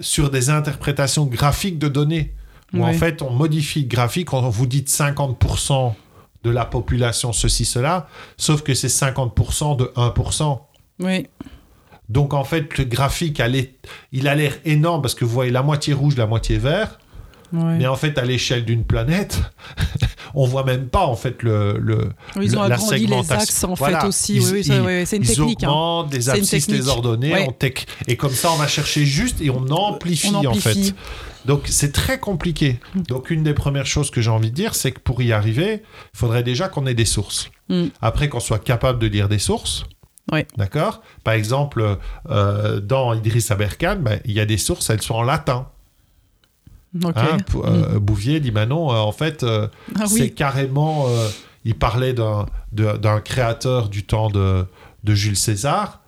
sur 0.00 0.30
des 0.30 0.50
interprétations 0.50 1.26
graphiques 1.26 1.78
de 1.80 1.88
données. 1.88 2.32
Où 2.74 2.84
en 2.84 2.92
fait, 2.92 3.22
on 3.22 3.30
modifie 3.30 3.82
le 3.82 3.88
graphique, 3.88 4.32
on 4.34 4.48
vous 4.48 4.66
dit 4.66 4.84
50% 4.86 5.94
de 6.44 6.50
la 6.50 6.64
population, 6.64 7.32
ceci, 7.32 7.64
cela, 7.64 8.08
sauf 8.36 8.62
que 8.62 8.74
c'est 8.74 8.88
50% 8.88 9.76
de 9.76 9.84
1%. 9.96 10.60
Oui. 11.00 11.26
Donc 12.08 12.32
en 12.34 12.44
fait, 12.44 12.76
le 12.78 12.84
graphique, 12.84 13.42
il 14.12 14.28
a 14.28 14.34
l'air 14.34 14.54
énorme 14.64 15.02
parce 15.02 15.14
que 15.14 15.24
vous 15.24 15.30
voyez 15.32 15.50
la 15.50 15.62
moitié 15.62 15.92
rouge, 15.94 16.16
la 16.16 16.26
moitié 16.26 16.56
vert, 16.58 16.98
ouais. 17.52 17.76
mais 17.78 17.86
en 17.86 17.96
fait, 17.96 18.16
à 18.18 18.24
l'échelle 18.24 18.64
d'une 18.64 18.84
planète, 18.84 19.40
on 20.34 20.46
voit 20.46 20.64
même 20.64 20.88
pas 20.88 21.04
en 21.06 21.16
fait 21.16 21.42
le, 21.42 21.78
le, 21.78 22.10
Ils 22.40 22.56
ont 22.58 22.62
la 22.62 22.76
agrandi 22.76 23.06
les 23.06 23.32
axes 23.32 23.64
en 23.64 23.74
Voilà. 23.74 24.00
fait 24.02 24.06
aussi. 24.06 24.36
Ils- 24.36 24.52
oui, 24.52 24.64
c'est 24.64 25.16
une 25.16 25.22
ils 25.22 25.28
technique. 25.28 25.64
hein. 25.64 26.06
une 26.10 26.28
abscisses, 26.30 26.66
les 26.68 26.74
technique. 26.78 26.88
ordonnées, 26.88 27.32
Ouais. 27.32 27.46
on 27.48 27.52
tec- 27.52 27.86
et 28.06 28.16
comme 28.16 28.32
ça, 28.32 28.52
on 28.52 28.56
va 28.56 28.68
chercher 28.68 29.04
juste 29.04 29.40
et 29.40 29.50
on 29.50 29.66
amplifie, 29.70 30.30
On 30.34 30.44
en 30.46 30.54
fait. 30.54 30.94
Donc 31.44 31.62
c'est 31.66 31.92
très 31.92 32.18
compliqué. 32.18 32.80
Donc 32.94 33.30
une 33.30 33.42
des 33.42 33.54
premières 33.54 33.86
choses 33.86 34.10
que 34.10 34.20
j'ai 34.20 34.30
envie 34.30 34.50
de 34.50 34.54
dire, 34.54 34.74
c'est 34.74 34.92
que 34.92 35.00
pour 35.00 35.22
y 35.22 35.32
arriver, 35.32 35.82
il 36.14 36.18
faudrait 36.18 36.42
déjà 36.42 36.68
qu'on 36.68 36.86
ait 36.86 36.94
des 36.94 37.04
sources. 37.04 37.50
Mm. 37.68 37.86
Après 38.00 38.28
qu'on 38.28 38.40
soit 38.40 38.58
capable 38.58 38.98
de 38.98 39.06
lire 39.06 39.28
des 39.28 39.38
sources. 39.38 39.84
Ouais. 40.30 40.46
D'accord? 40.56 41.02
Par 41.24 41.34
exemple, 41.34 41.96
euh, 42.28 42.80
dans 42.80 43.14
Idriss 43.14 43.50
Aberkan, 43.50 43.96
ben, 43.96 44.20
il 44.24 44.32
y 44.32 44.40
a 44.40 44.46
des 44.46 44.58
sources, 44.58 44.90
elles 44.90 45.00
sont 45.02 45.14
en 45.14 45.22
latin. 45.22 45.68
Ok. 47.02 47.16
Hein, 47.16 47.38
euh, 47.54 47.98
Bouvier 47.98 48.40
dit, 48.40 48.50
bah 48.50 48.66
non, 48.66 48.92
euh, 48.92 48.96
en 48.96 49.12
fait, 49.12 49.44
Ah 49.44 50.06
c'est 50.06 50.20
oui. 50.20 50.34
carrément... 50.34 51.06
il 51.64 51.74
parlait 51.74 52.14
d'un 52.14 53.20
créateur 53.20 53.88
du 53.88 54.04
temps 54.04 54.30
de, 54.30 54.66
de 55.04 55.14
Jules 55.14 55.36
César. 55.36 56.02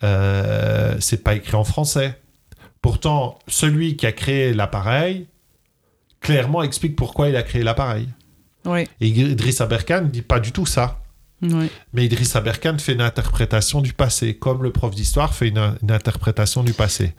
C'est 0.00 1.22
pas 1.22 1.34
écrit 1.34 1.54
en 1.54 1.64
français. 1.64 2.20
Pourtant, 2.82 3.38
celui 3.48 3.96
qui 3.96 4.06
a 4.06 4.12
créé 4.12 4.52
l'appareil, 4.52 5.26
clairement 6.20 6.62
explique 6.62 6.96
pourquoi 6.96 7.28
il 7.28 7.36
a 7.36 7.42
créé 7.42 7.62
l'appareil. 7.62 8.08
Oui. 8.64 8.86
Et 9.00 9.08
Idriss 9.08 9.60
Aberkan 9.60 10.02
ne 10.02 10.08
dit 10.08 10.22
pas 10.22 10.38
du 10.40 10.52
tout 10.52 10.66
ça. 10.66 10.98
Oui. 11.42 11.68
Mais 11.92 12.04
Idriss 12.04 12.36
Aberkan 12.36 12.78
fait 12.78 12.92
une 12.92 13.00
interprétation 13.00 13.80
du 13.80 13.92
passé, 13.92 14.34
comme 14.36 14.62
le 14.62 14.70
prof 14.70 14.94
d'histoire 14.94 15.34
fait 15.34 15.48
une, 15.48 15.74
une 15.82 15.90
interprétation 15.90 16.62
du 16.62 16.72
passé. 16.72 17.14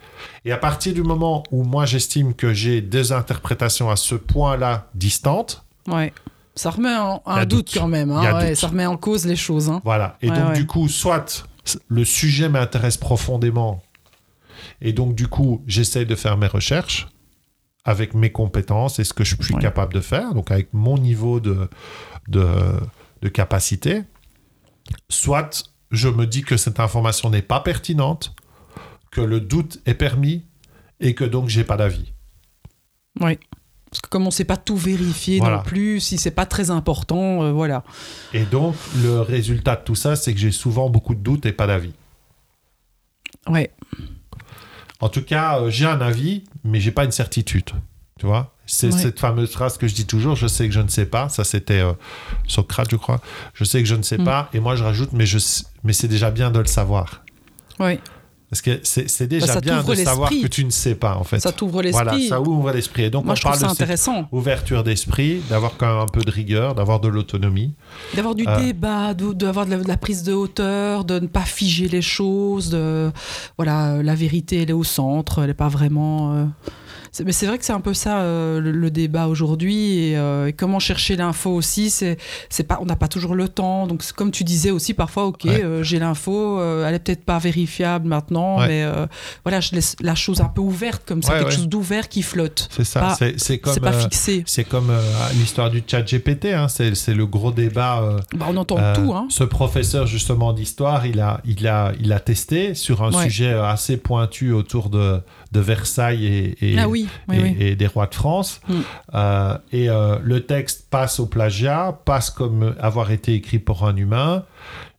Et 0.46 0.52
à 0.52 0.56
partir 0.56 0.94
du 0.94 1.02
moment 1.02 1.42
où 1.50 1.62
moi 1.62 1.84
j'estime 1.84 2.32
que 2.34 2.54
j'ai 2.54 2.80
deux 2.80 3.12
interprétations 3.12 3.90
à 3.90 3.96
ce 3.96 4.14
point-là 4.14 4.88
distantes, 4.94 5.64
Ouais. 5.86 6.12
Ça 6.56 6.70
remet 6.70 6.94
en, 6.96 7.20
un 7.26 7.40
doute 7.44 7.66
doute. 7.66 7.74
quand 7.74 7.88
même. 7.88 8.10
hein, 8.12 8.32
ouais, 8.38 8.48
doute. 8.50 8.56
ça 8.56 8.68
remet 8.68 8.86
en 8.86 8.96
cause 8.96 9.26
les 9.26 9.34
choses. 9.36 9.68
hein. 9.68 9.82
voilà. 9.84 10.16
Et 10.22 10.30
Ouais, 10.30 10.38
donc 10.38 10.52
du 10.54 10.66
coup, 10.66 10.88
soit 10.88 11.46
le 11.88 12.04
sujet 12.04 12.48
m'intéresse 12.48 12.96
profondément. 12.96 13.82
Et 14.80 14.92
donc, 14.92 15.14
du 15.14 15.28
coup, 15.28 15.62
j'essaie 15.66 16.04
de 16.04 16.14
faire 16.14 16.36
mes 16.36 16.46
recherches 16.46 17.08
avec 17.84 18.14
mes 18.14 18.30
compétences 18.32 18.98
et 18.98 19.04
ce 19.04 19.12
que 19.12 19.24
je 19.24 19.36
suis 19.42 19.54
Ouais. 19.54 19.60
capable 19.60 19.92
de 19.94 20.00
faire, 20.00 20.34
donc 20.34 20.50
avec 20.50 20.72
mon 20.72 20.96
niveau 20.98 21.38
de, 21.40 21.68
de, 22.28 22.46
de 23.22 23.28
capacité. 23.28 24.02
Soit 25.10 25.64
je 25.90 26.08
me 26.08 26.26
dis 26.26 26.42
que 26.42 26.56
cette 26.56 26.80
information 26.80 27.30
n'est 27.30 27.42
pas 27.42 27.60
pertinente, 27.60 28.34
que 29.10 29.20
le 29.20 29.40
doute 29.40 29.80
est 29.86 29.94
permis 29.94 30.44
et 31.00 31.14
que 31.14 31.24
donc 31.24 31.48
j'ai 31.48 31.64
pas 31.64 31.76
d'avis. 31.76 32.12
Oui. 33.20 33.38
Parce 33.90 34.00
que 34.00 34.08
comme 34.08 34.22
on 34.22 34.26
ne 34.26 34.30
sait 34.32 34.44
pas 34.44 34.56
tout 34.56 34.76
vérifier 34.76 35.38
Voilà. 35.38 35.58
non 35.58 35.62
plus, 35.62 36.00
si 36.00 36.18
c'est 36.18 36.32
pas 36.32 36.46
très 36.46 36.70
important, 36.70 37.44
euh, 37.44 37.52
voilà. 37.52 37.84
Et 38.32 38.44
donc, 38.44 38.74
le 39.02 39.20
résultat 39.20 39.76
de 39.76 39.84
tout 39.84 39.94
ça, 39.94 40.16
c'est 40.16 40.34
que 40.34 40.40
j'ai 40.40 40.50
souvent 40.50 40.90
beaucoup 40.90 41.14
de 41.14 41.20
doutes 41.20 41.46
et 41.46 41.52
pas 41.52 41.68
d'avis. 41.68 41.92
Ouais. 43.48 43.70
En 45.00 45.08
tout 45.08 45.22
cas, 45.22 45.58
euh, 45.60 45.70
j'ai 45.70 45.86
un 45.86 46.00
avis, 46.00 46.44
mais 46.64 46.80
j'ai 46.80 46.90
pas 46.92 47.04
une 47.04 47.12
certitude. 47.12 47.70
Tu 48.18 48.26
vois 48.26 48.54
C'est 48.66 48.92
Ouais. 48.92 48.98
cette 48.98 49.18
fameuse 49.20 49.50
phrase 49.52 49.76
que 49.76 49.86
je 49.88 49.94
dis 49.94 50.06
toujours 50.06 50.36
je 50.36 50.46
sais 50.46 50.66
que 50.68 50.72
je 50.74 50.80
ne 50.80 50.88
sais 50.88 51.04
pas. 51.06 51.28
Ça, 51.28 51.44
c'était 51.44 51.80
euh, 51.80 51.92
Socrate, 52.48 52.88
je 52.90 52.96
crois. 52.96 53.20
Je 53.54 53.64
sais 53.64 53.80
que 53.82 53.88
je 53.88 53.94
ne 53.96 54.02
sais 54.02 54.18
Mm. 54.18 54.24
pas. 54.24 54.48
Et 54.54 54.60
moi, 54.60 54.76
je 54.76 54.84
rajoute 54.84 55.10
mais, 55.12 55.26
je 55.26 55.38
sais- 55.38 55.64
mais 55.82 55.92
c'est 55.92 56.08
déjà 56.08 56.30
bien 56.30 56.50
de 56.50 56.58
le 56.60 56.66
savoir. 56.66 57.22
Ouais. 57.80 58.00
Parce 58.50 58.60
que 58.62 58.78
c'est 58.84 59.26
déjà 59.26 59.46
Bah, 59.46 59.52
ça 59.54 59.60
bien 59.60 59.82
de 59.82 59.94
savoir 59.94 60.30
que 60.30 60.46
tu 60.46 60.64
ne 60.64 60.70
sais 60.70 60.94
pas, 60.94 61.16
en 61.16 61.24
fait. 61.24 61.40
Ça 61.40 61.50
t'ouvre 61.50 61.82
l'esprit. 61.82 62.04
Voilà, 62.04 62.28
ça 62.28 62.40
ouvre 62.40 62.70
l'esprit. 62.70 63.04
Et 63.04 63.10
donc, 63.10 63.24
Moi, 63.24 63.32
on 63.32 63.36
je 63.36 63.42
parle 63.42 63.56
ça 63.56 63.66
de 63.66 63.70
intéressant. 63.72 64.28
ouverture 64.30 64.84
d'esprit, 64.84 65.40
d'avoir 65.50 65.76
quand 65.76 65.86
même 65.86 66.02
un 66.02 66.06
peu 66.06 66.20
de 66.20 66.30
rigueur, 66.30 66.74
d'avoir 66.76 67.00
de 67.00 67.08
l'autonomie. 67.08 67.74
D'avoir 68.14 68.34
du 68.36 68.44
Euh. 68.46 68.56
débat, 68.60 69.12
d'avoir 69.14 69.66
de, 69.66 69.72
la- 69.72 69.82
de 69.82 69.88
la 69.88 69.96
prise 69.96 70.22
de 70.22 70.32
hauteur, 70.34 71.04
de 71.04 71.18
ne 71.18 71.26
pas 71.26 71.40
figer 71.40 71.88
les 71.88 72.02
choses. 72.02 72.70
De, 72.70 73.10
voilà, 73.56 74.02
la 74.02 74.14
vérité, 74.14 74.62
elle 74.62 74.70
est 74.70 74.74
au 74.74 74.84
centre, 74.84 75.40
elle 75.40 75.48
n'est 75.48 75.54
pas 75.54 75.68
vraiment. 75.68 76.34
euh, 76.34 76.44
Mais 77.24 77.32
c'est 77.32 77.46
vrai 77.46 77.58
que 77.58 77.64
c'est 77.64 77.72
un 77.72 77.80
peu 77.80 77.94
ça 77.94 78.20
euh, 78.20 78.60
le, 78.60 78.72
le 78.72 78.90
débat 78.90 79.28
aujourd'hui 79.28 79.98
et, 80.08 80.16
euh, 80.16 80.46
et 80.48 80.52
comment 80.52 80.78
chercher 80.78 81.16
l'info 81.16 81.50
aussi. 81.50 81.90
C'est, 81.90 82.16
c'est 82.48 82.64
pas, 82.64 82.78
on 82.80 82.86
n'a 82.86 82.96
pas 82.96 83.08
toujours 83.08 83.34
le 83.34 83.48
temps. 83.48 83.86
Donc 83.86 84.02
comme 84.16 84.30
tu 84.30 84.42
disais 84.44 84.70
aussi 84.70 84.94
parfois, 84.94 85.26
ok, 85.26 85.44
Ouais. 85.44 85.62
euh, 85.62 85.82
j'ai 85.82 85.98
l'info, 85.98 86.60
elle 86.84 86.94
est 86.94 86.98
peut-être 86.98 87.24
pas 87.24 87.38
vérifiable 87.38 88.08
maintenant, 88.08 88.58
Ouais. 88.58 88.68
mais 88.68 88.86
voilà, 89.44 89.60
je 89.60 89.72
laisse 89.72 89.96
la 90.00 90.14
chose 90.14 90.40
un 90.40 90.48
peu 90.48 90.60
ouverte 90.60 91.02
comme 91.06 91.22
ça, 91.22 91.34
Ouais, 91.34 91.38
quelque 91.40 91.52
chose 91.52 91.68
d'ouvert 91.68 92.08
qui 92.08 92.22
flotte. 92.22 92.68
C'est 92.70 92.84
ça. 92.84 93.00
Pas- 93.00 93.14
c'est 93.14 93.38
c'est 93.40 93.58
comme. 93.58 93.72
c'est 93.74 93.80
pas 93.80 93.92
fixé. 93.92 94.42
c'est 94.46 94.64
comme 94.64 94.90
l'histoire 95.34 95.70
du 95.70 95.82
chat 95.86 96.02
GPT, 96.02 96.46
hein. 96.54 96.68
c'est 96.68 96.94
c'est 96.94 97.14
le 97.14 97.26
gros 97.26 97.52
débat. 97.52 98.18
Bah, 98.34 98.46
on 98.48 98.56
entend 98.56 98.76
tout, 98.94 99.12
hein. 99.14 99.26
Ce 99.30 99.44
professeur 99.44 100.06
justement 100.06 100.52
d'histoire, 100.52 101.06
il 101.06 101.20
a, 101.20 101.40
il, 101.44 101.66
a, 101.66 101.92
il 102.00 102.12
a 102.12 102.20
testé 102.20 102.74
sur 102.74 103.02
un 103.02 103.12
sujet 103.22 103.52
assez 103.52 103.96
pointu 103.96 104.52
autour 104.52 104.90
de, 104.90 105.20
de 105.52 105.60
Versailles 105.60 106.26
et, 106.26 106.72
et, 106.74 106.78
Ah 106.78 106.88
oui, 106.88 107.03
oui, 107.28 107.36
et- 107.36 107.42
oui. 107.42 107.56
et 107.58 107.76
des 107.76 107.86
rois 107.86 108.06
de 108.06 108.14
France. 108.14 108.60
Mm. 108.68 108.74
Euh, 109.14 109.58
et 109.72 109.88
euh, 109.90 110.18
le 110.22 110.40
texte 110.46 110.86
passe 110.90 111.20
au 111.20 111.26
plagiat, 111.26 111.98
passe 112.04 112.30
comme 112.30 112.74
avoir 112.80 113.10
été 113.10 113.34
écrit 113.34 113.58
pour 113.58 113.86
un 113.86 113.96
humain. 113.96 114.44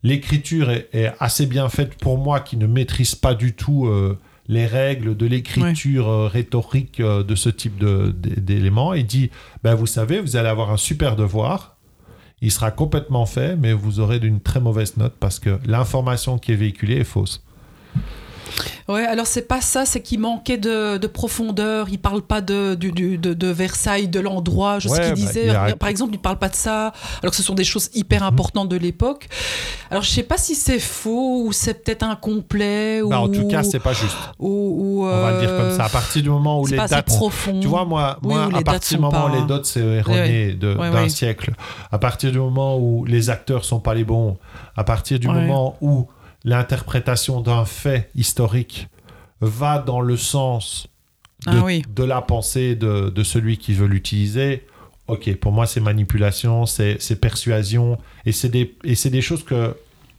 L'écriture 0.04 0.70
est, 0.70 0.90
est 0.94 1.12
assez 1.20 1.46
bien 1.46 1.70
faite 1.70 1.96
pour 1.96 2.18
moi 2.18 2.40
qui 2.40 2.58
ne 2.58 2.68
maîtrise 2.68 3.16
pas 3.16 3.34
du 3.34 3.54
tout 3.54 3.88
euh, 3.88 4.18
les 4.48 4.68
règles 4.68 5.18
de 5.18 5.26
l'écriture 5.26 6.30
rhétorique 6.32 7.02
de 7.02 7.36
ce 7.36 7.50
type 7.50 7.84
d'éléments. 7.84 8.94
Il 8.94 9.08
dit, 9.08 9.32
ben, 9.64 9.74
vous 9.74 9.88
savez, 9.88 10.20
vous 10.22 10.36
allez 10.36 10.50
avoir 10.50 10.70
un 10.72 10.78
super 10.78 11.16
devoir. 11.16 11.76
Il 12.42 12.52
sera 12.52 12.70
complètement 12.70 13.26
fait, 13.26 13.56
mais 13.56 13.74
vous 13.74 14.00
aurez 14.00 14.18
une 14.18 14.40
très 14.42 14.60
mauvaise 14.60 14.98
note 14.98 15.16
parce 15.20 15.40
que 15.40 15.58
l'information 15.66 16.38
qui 16.38 16.52
est 16.52 16.56
véhiculée 16.56 16.98
est 16.98 17.04
fausse. 17.06 17.44
Ouais, 18.88 19.06
alors 19.06 19.26
c'est 19.28 19.48
pas 19.48 19.62
ça, 19.62 19.86
c'est 19.86 20.02
qu'il 20.02 20.20
manquait 20.20 20.58
de, 20.58 20.98
de 20.98 21.08
profondeur. 21.08 21.88
Il 21.90 22.00
parle 22.00 22.22
pas 22.22 22.42
de, 22.42 22.76
du- 22.76 22.92
du- 22.92 23.18
de, 23.18 23.34
de 23.34 23.48
Versailles, 23.48 24.08
de 24.08 24.20
l'endroit. 24.20 24.80
Je 24.80 24.88
sais 24.88 24.94
Ouais, 24.94 25.04
ce 25.10 25.14
qu'il 25.14 25.26
bah, 25.26 25.32
disait. 25.32 25.50
a- 25.50 25.76
Par 25.76 25.90
exemple, 25.90 26.14
il 26.14 26.20
parle 26.20 26.38
pas 26.38 26.50
de 26.50 26.56
ça, 26.56 26.94
alors 27.22 27.32
que 27.32 27.36
ce 27.38 27.44
sont 27.44 27.56
des 27.56 27.64
choses 27.64 27.90
hyper 27.94 28.22
Mhm. 28.22 28.28
importantes 28.28 28.70
de 28.70 28.78
l'époque. 28.78 29.28
Alors 29.92 30.04
je 30.04 30.10
sais 30.10 30.24
pas 30.24 30.38
si 30.38 30.56
c'est 30.56 30.80
faux 30.80 31.44
ou 31.46 31.52
c'est 31.52 31.84
peut-être 31.84 32.04
incomplet. 32.04 33.02
Bah, 33.08 33.22
en 33.22 33.28
ou, 33.28 33.34
tout 33.36 33.48
cas, 33.48 33.64
c'est 33.64 33.80
pas 33.80 33.94
juste. 33.94 34.16
ou, 34.40 34.48
ou, 34.50 35.06
On 35.06 35.22
va 35.22 35.32
le 35.34 35.40
dire 35.40 35.50
euh, 35.50 35.68
comme 35.70 35.78
ça. 35.78 35.86
À 35.86 35.90
partir 35.90 36.22
du 36.24 36.30
moment 36.30 36.60
où 36.62 36.66
les 36.68 36.78
pas 36.78 36.88
dates 36.88 37.06
profond. 37.06 37.60
Tu 37.60 37.68
vois, 37.68 37.86
moi, 37.86 38.18
moi 38.22 38.46
à 38.46 38.50
dates 38.50 38.64
partir 38.66 38.98
du 38.98 39.02
moment 39.04 39.26
où 39.26 39.30
pas- 39.30 39.36
les 39.36 39.42
dots, 39.46 39.64
c'est 39.64 39.80
erroné 39.82 40.58
Ouais, 40.62 40.76
d'un 40.92 40.92
ouais. 41.04 41.10
siècle, 41.10 41.52
à 41.92 41.98
partir 42.00 42.32
du 42.32 42.40
moment 42.40 42.78
où 42.78 43.06
les 43.06 43.30
acteurs 43.30 43.66
sont 43.66 43.80
pas 43.80 43.94
les 43.94 44.04
bons, 44.04 44.38
à 44.76 44.84
partir 44.84 45.20
du 45.20 45.28
moment 45.28 45.76
où 45.82 46.08
l'interprétation 46.46 47.42
d'un 47.42 47.66
fait 47.66 48.10
historique 48.16 48.88
va 49.42 49.80
dans 49.80 50.00
le 50.00 50.16
sens 50.16 50.88
de, 51.46 51.52
Ah 51.58 51.64
oui. 51.66 51.84
de 51.94 52.04
la 52.04 52.22
pensée 52.22 52.76
de, 52.76 53.10
de 53.10 53.24
celui 53.24 53.58
qui 53.58 53.74
veut 53.74 53.88
l'utiliser, 53.88 54.66
ok, 55.08 55.36
pour 55.36 55.52
moi, 55.52 55.66
c'est 55.68 55.82
manipulation, 55.82 56.66
c'est 56.66 57.20
persuasion, 57.20 57.98
et 58.26 58.32
c'est 58.32 58.50
des, 58.50 58.76
et 58.86 58.96
c'est 58.96 59.10
des 59.10 59.22
choses 59.22 59.44
que 59.44 59.76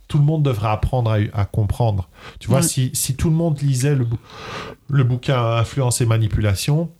tout 0.08 0.18
le 0.18 0.24
monde 0.24 0.42
devrait 0.44 0.68
apprendre 0.68 1.10
à, 1.10 1.16
à 1.40 1.44
comprendre. 1.46 2.08
Tu 2.38 2.48
vois, 2.48 2.58
Ouais. 2.58 2.62
si, 2.66 2.90
si 2.92 3.16
tout 3.16 3.30
le 3.30 3.34
monde 3.34 3.60
lisait 3.62 3.94
le, 3.96 4.06
le 4.88 5.02
bouquin 5.04 5.40
Influence 5.56 6.00
et 6.00 6.06
manipulation, 6.06 6.90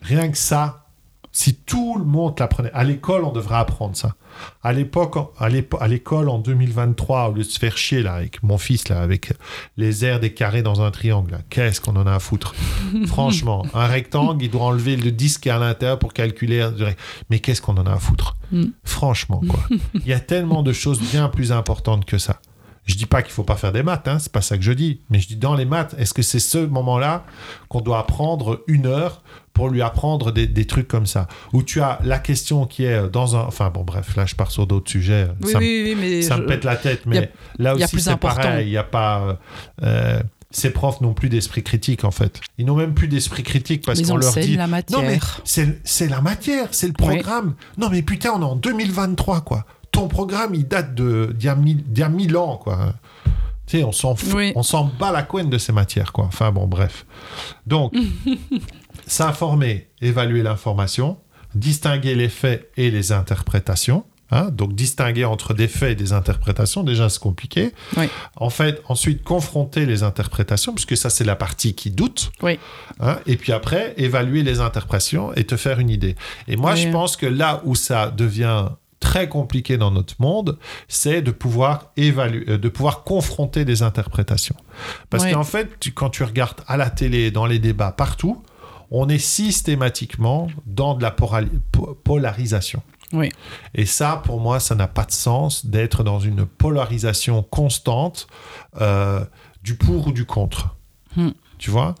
rien 0.00 0.30
que 0.30 0.38
ça, 0.38 0.83
si 1.36 1.56
tout 1.56 1.96
le 1.98 2.04
monde 2.04 2.38
l'apprenait, 2.38 2.70
à 2.74 2.84
l'école, 2.84 3.24
on 3.24 3.32
devrait 3.32 3.56
apprendre 3.56 3.96
ça. 3.96 4.14
À 4.62 4.72
l'époque, 4.72 5.16
à 5.36 5.48
l'école, 5.88 6.28
en 6.28 6.38
2023, 6.38 7.28
au 7.28 7.32
lieu 7.32 7.42
de 7.42 7.48
se 7.48 7.58
faire 7.58 7.76
chier 7.76 8.04
là, 8.04 8.14
avec 8.14 8.40
mon 8.44 8.56
fils, 8.56 8.88
là, 8.88 9.02
avec 9.02 9.32
les 9.76 10.04
airs 10.04 10.20
des 10.20 10.32
carrés 10.32 10.62
dans 10.62 10.80
un 10.80 10.92
triangle, 10.92 11.40
qu'est-ce 11.50 11.80
qu'on 11.80 11.96
en 11.96 12.06
a 12.06 12.14
à 12.14 12.18
foutre? 12.20 12.54
Franchement, 13.06 13.66
un 13.74 13.86
rectangle, 13.86 14.44
il 14.44 14.50
doit 14.50 14.62
enlever 14.62 14.94
le 14.94 15.10
disque 15.10 15.48
à 15.48 15.58
l'intérieur 15.58 15.98
pour 15.98 16.12
calculer. 16.12 16.68
Mais 17.30 17.40
qu'est-ce 17.40 17.60
qu'on 17.60 17.76
en 17.78 17.86
a 17.86 17.94
à 17.94 17.98
foutre? 17.98 18.36
Mm. 18.52 18.66
Franchement, 18.84 19.42
quoi. 19.48 19.64
Il 19.94 20.06
y 20.06 20.12
a 20.12 20.20
tellement 20.20 20.62
de 20.62 20.72
choses 20.72 21.00
bien 21.00 21.28
plus 21.28 21.50
importantes 21.50 22.04
que 22.04 22.16
ça. 22.16 22.38
Je 22.86 22.94
dis 22.94 23.06
pas 23.06 23.22
qu'il 23.22 23.32
faut 23.32 23.44
pas 23.44 23.56
faire 23.56 23.72
des 23.72 23.82
maths, 23.82 24.06
hein, 24.06 24.18
c'est 24.20 24.30
pas 24.30 24.42
ça 24.42 24.56
que 24.56 24.62
je 24.62 24.72
dis. 24.72 25.00
Mais 25.10 25.18
je 25.18 25.26
dis 25.26 25.36
dans 25.36 25.54
les 25.54 25.64
maths, 25.64 25.96
est-ce 25.98 26.14
que 26.14 26.22
c'est 26.22 26.38
ce 26.38 26.58
moment-là 26.58 27.24
qu'on 27.68 27.80
doit 27.80 27.98
apprendre 27.98 28.62
une 28.68 28.86
heure 28.86 29.23
pour 29.54 29.70
lui 29.70 29.80
apprendre 29.80 30.32
des, 30.32 30.46
des 30.46 30.66
trucs 30.66 30.88
comme 30.88 31.06
ça 31.06 31.26
Où 31.54 31.62
tu 31.62 31.80
as 31.80 31.98
la 32.04 32.18
question 32.18 32.66
qui 32.66 32.84
est 32.84 33.08
dans 33.08 33.36
un... 33.36 33.40
Enfin 33.44 33.70
bon, 33.70 33.84
bref, 33.84 34.14
là 34.16 34.26
je 34.26 34.34
pars 34.34 34.50
sur 34.50 34.66
d'autres 34.66 34.90
sujets. 34.90 35.28
Oui, 35.42 35.52
ça 35.52 35.58
me- 35.60 35.64
oui, 35.64 35.96
mais 35.98 36.20
ça 36.22 36.36
je- 36.36 36.42
me 36.42 36.46
pète 36.46 36.64
la 36.64 36.76
tête, 36.76 37.02
a- 37.06 37.08
mais 37.08 37.30
là 37.58 37.74
aussi 37.74 38.00
c'est 38.00 38.16
pareil. 38.18 38.66
Il 38.66 38.70
n'y 38.70 38.76
a 38.76 38.82
pas. 38.84 39.38
euh, 39.82 40.20
ces 40.50 40.70
profs 40.70 41.00
n'ont 41.00 41.14
plus 41.14 41.28
d'esprit 41.28 41.62
critique 41.64 42.04
en 42.04 42.10
fait. 42.12 42.40
Ils 42.58 42.66
n'ont 42.66 42.76
même 42.76 42.94
plus 42.94 43.08
d'esprit 43.08 43.42
critique 43.42 43.84
parce 43.84 44.00
qu'on 44.02 44.14
on 44.14 44.16
leur 44.18 44.32
dit. 44.34 44.56
la 44.56 44.66
matière. 44.68 45.00
Non 45.00 45.04
mais 45.06 45.18
c'est 45.44 46.08
la 46.08 46.20
matière, 46.20 46.68
c'est 46.72 46.86
le 46.86 46.92
programme. 46.92 47.54
Non 47.78 47.88
mais 47.90 48.02
putain, 48.02 48.30
on 48.36 48.40
est 48.40 48.44
en 48.44 48.56
2023 48.56 49.40
quoi. 49.40 49.64
Ton 49.90 50.06
programme 50.08 50.54
il 50.54 50.66
date 50.68 50.94
de 50.94 51.32
d'il 51.36 51.46
y 51.46 51.48
a 51.48 51.54
mille, 51.56 51.82
d'il 51.84 52.00
y 52.00 52.02
a 52.04 52.08
mille 52.08 52.36
ans 52.36 52.56
quoi. 52.56 52.94
Tu 53.66 53.78
sais, 53.78 53.84
on 53.84 53.92
s'en 53.92 54.14
fout, 54.14 54.34
Oui. 54.34 54.52
on 54.56 54.62
s'en 54.62 54.84
bat 54.84 55.10
la 55.10 55.22
couenne 55.22 55.48
de 55.48 55.56
ces 55.58 55.72
matières 55.72 56.12
quoi. 56.12 56.24
Enfin 56.26 56.52
bon, 56.52 56.66
bref. 56.66 57.06
Donc, 57.66 57.94
s'informer, 59.06 59.88
évaluer 60.00 60.42
l'information, 60.42 61.18
distinguer 61.54 62.14
les 62.14 62.28
faits 62.28 62.70
et 62.76 62.90
les 62.90 63.12
interprétations. 63.12 64.04
hein. 64.30 64.48
donc 64.50 64.74
distinguer 64.74 65.24
entre 65.24 65.54
des 65.54 65.68
faits 65.68 65.92
et 65.92 65.94
des 65.94 66.12
interprétations, 66.12 66.82
déjà 66.82 67.08
c'est 67.08 67.20
compliqué. 67.20 67.72
Oui. 67.96 68.08
En 68.36 68.50
fait, 68.50 68.82
ensuite 68.88 69.22
confronter 69.22 69.86
les 69.86 70.02
interprétations, 70.02 70.72
puisque 70.74 70.96
ça 70.96 71.10
c'est 71.10 71.24
la 71.24 71.36
partie 71.36 71.74
qui 71.74 71.90
doute. 71.90 72.32
Oui. 72.42 72.58
hein. 73.00 73.18
et 73.26 73.36
puis 73.36 73.52
après, 73.52 73.94
évaluer 73.96 74.42
les 74.42 74.58
interprétations 74.60 75.32
et 75.34 75.44
te 75.44 75.56
faire 75.56 75.78
une 75.78 75.90
idée. 75.90 76.16
Et 76.48 76.56
moi 76.56 76.72
Oui. 76.72 76.80
je 76.82 76.88
pense 76.88 77.16
que 77.16 77.26
là 77.26 77.60
où 77.64 77.74
ça 77.76 78.10
devient 78.10 78.66
très 78.98 79.28
compliqué 79.28 79.76
dans 79.76 79.90
notre 79.90 80.14
monde, 80.18 80.58
c'est 80.88 81.20
de 81.20 81.30
pouvoir 81.30 81.92
évaluer, 81.98 82.44
euh, 82.48 82.58
de 82.58 82.68
pouvoir 82.70 83.04
confronter 83.04 83.64
des 83.66 83.82
interprétations. 83.82 84.56
Parce 85.10 85.26
qu'en 85.30 85.44
fait, 85.44 85.68
tu- 85.78 85.92
quand 85.92 86.08
tu 86.08 86.22
regardes 86.24 86.62
à 86.66 86.78
la 86.78 86.88
télé, 86.88 87.30
dans 87.30 87.44
les 87.46 87.58
débats, 87.58 87.92
partout, 87.92 88.42
on 88.96 89.08
est 89.08 89.18
systématiquement 89.18 90.46
dans 90.66 90.94
de 90.94 91.02
la 91.02 91.10
polarisation. 91.10 92.80
Oui. 93.12 93.28
Et 93.74 93.86
ça, 93.86 94.22
pour 94.24 94.40
moi, 94.40 94.60
ça 94.60 94.76
n'a 94.76 94.86
pas 94.86 95.04
de 95.04 95.10
sens 95.10 95.66
d'être 95.66 96.04
dans 96.04 96.20
une 96.20 96.46
polarisation 96.46 97.42
constante 97.42 98.28
euh, 98.80 99.24
du 99.62 99.74
pour 99.74 100.06
ou 100.06 100.12
du 100.12 100.24
contre. 100.24 100.76
Hmm. 101.16 101.30
Tu 101.58 101.70
vois? 101.70 101.96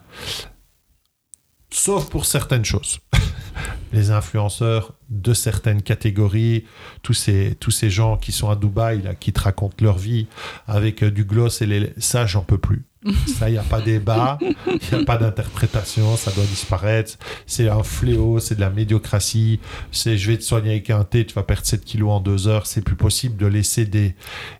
Sauf 1.68 2.08
pour 2.08 2.26
certaines 2.26 2.64
choses. 2.64 3.00
Les 3.92 4.12
influenceurs 4.12 4.92
de 5.08 5.34
certaines 5.34 5.82
catégories, 5.82 6.64
tous 7.02 7.14
ces, 7.14 7.56
tous 7.58 7.72
ces 7.72 7.90
gens 7.90 8.16
qui 8.16 8.30
sont 8.30 8.50
à 8.50 8.56
Dubaï, 8.56 9.02
là, 9.02 9.16
qui 9.16 9.32
te 9.32 9.40
racontent 9.40 9.76
leur 9.80 9.98
vie 9.98 10.28
avec 10.68 11.02
euh, 11.02 11.10
du 11.10 11.24
gloss 11.24 11.60
et 11.60 11.66
les... 11.66 11.92
Ça, 11.98 12.24
j'en 12.24 12.42
peux 12.42 12.58
plus. 12.58 12.84
Ça, 13.26 13.50
il 13.50 13.52
n'y 13.52 13.58
a 13.58 13.62
pas 13.62 13.80
débat, 13.82 14.38
il 14.40 14.78
n'y 14.96 15.02
a 15.02 15.04
pas 15.04 15.18
d'interprétation, 15.18 16.16
ça 16.16 16.30
doit 16.32 16.44
disparaître. 16.44 17.18
C'est 17.46 17.68
un 17.68 17.82
fléau, 17.82 18.38
c'est 18.40 18.54
de 18.54 18.60
la 18.60 18.70
médiocratie. 18.70 19.60
C'est 19.92 20.16
je 20.16 20.30
vais 20.30 20.38
te 20.38 20.42
soigner 20.42 20.70
avec 20.70 20.88
un 20.90 21.04
thé, 21.04 21.26
tu 21.26 21.34
vas 21.34 21.42
perdre 21.42 21.66
7 21.66 21.84
kilos 21.84 22.10
en 22.10 22.20
deux 22.20 22.48
heures. 22.48 22.66
C'est 22.66 22.80
plus 22.82 22.96
possible 22.96 23.36
de 23.36 23.46
laisser 23.46 23.84
des, 23.84 24.14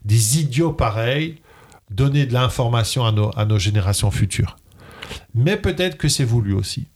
des 0.04 0.40
idiots 0.40 0.72
pareils 0.72 1.36
donner 1.90 2.26
de 2.26 2.32
l'information 2.34 3.04
à 3.06 3.12
nos, 3.12 3.30
à 3.36 3.44
nos 3.46 3.58
générations 3.58 4.10
futures. 4.10 4.56
Mais 5.34 5.56
peut-être 5.56 5.96
que 5.96 6.08
c'est 6.08 6.24
voulu 6.24 6.52
aussi. 6.54 6.86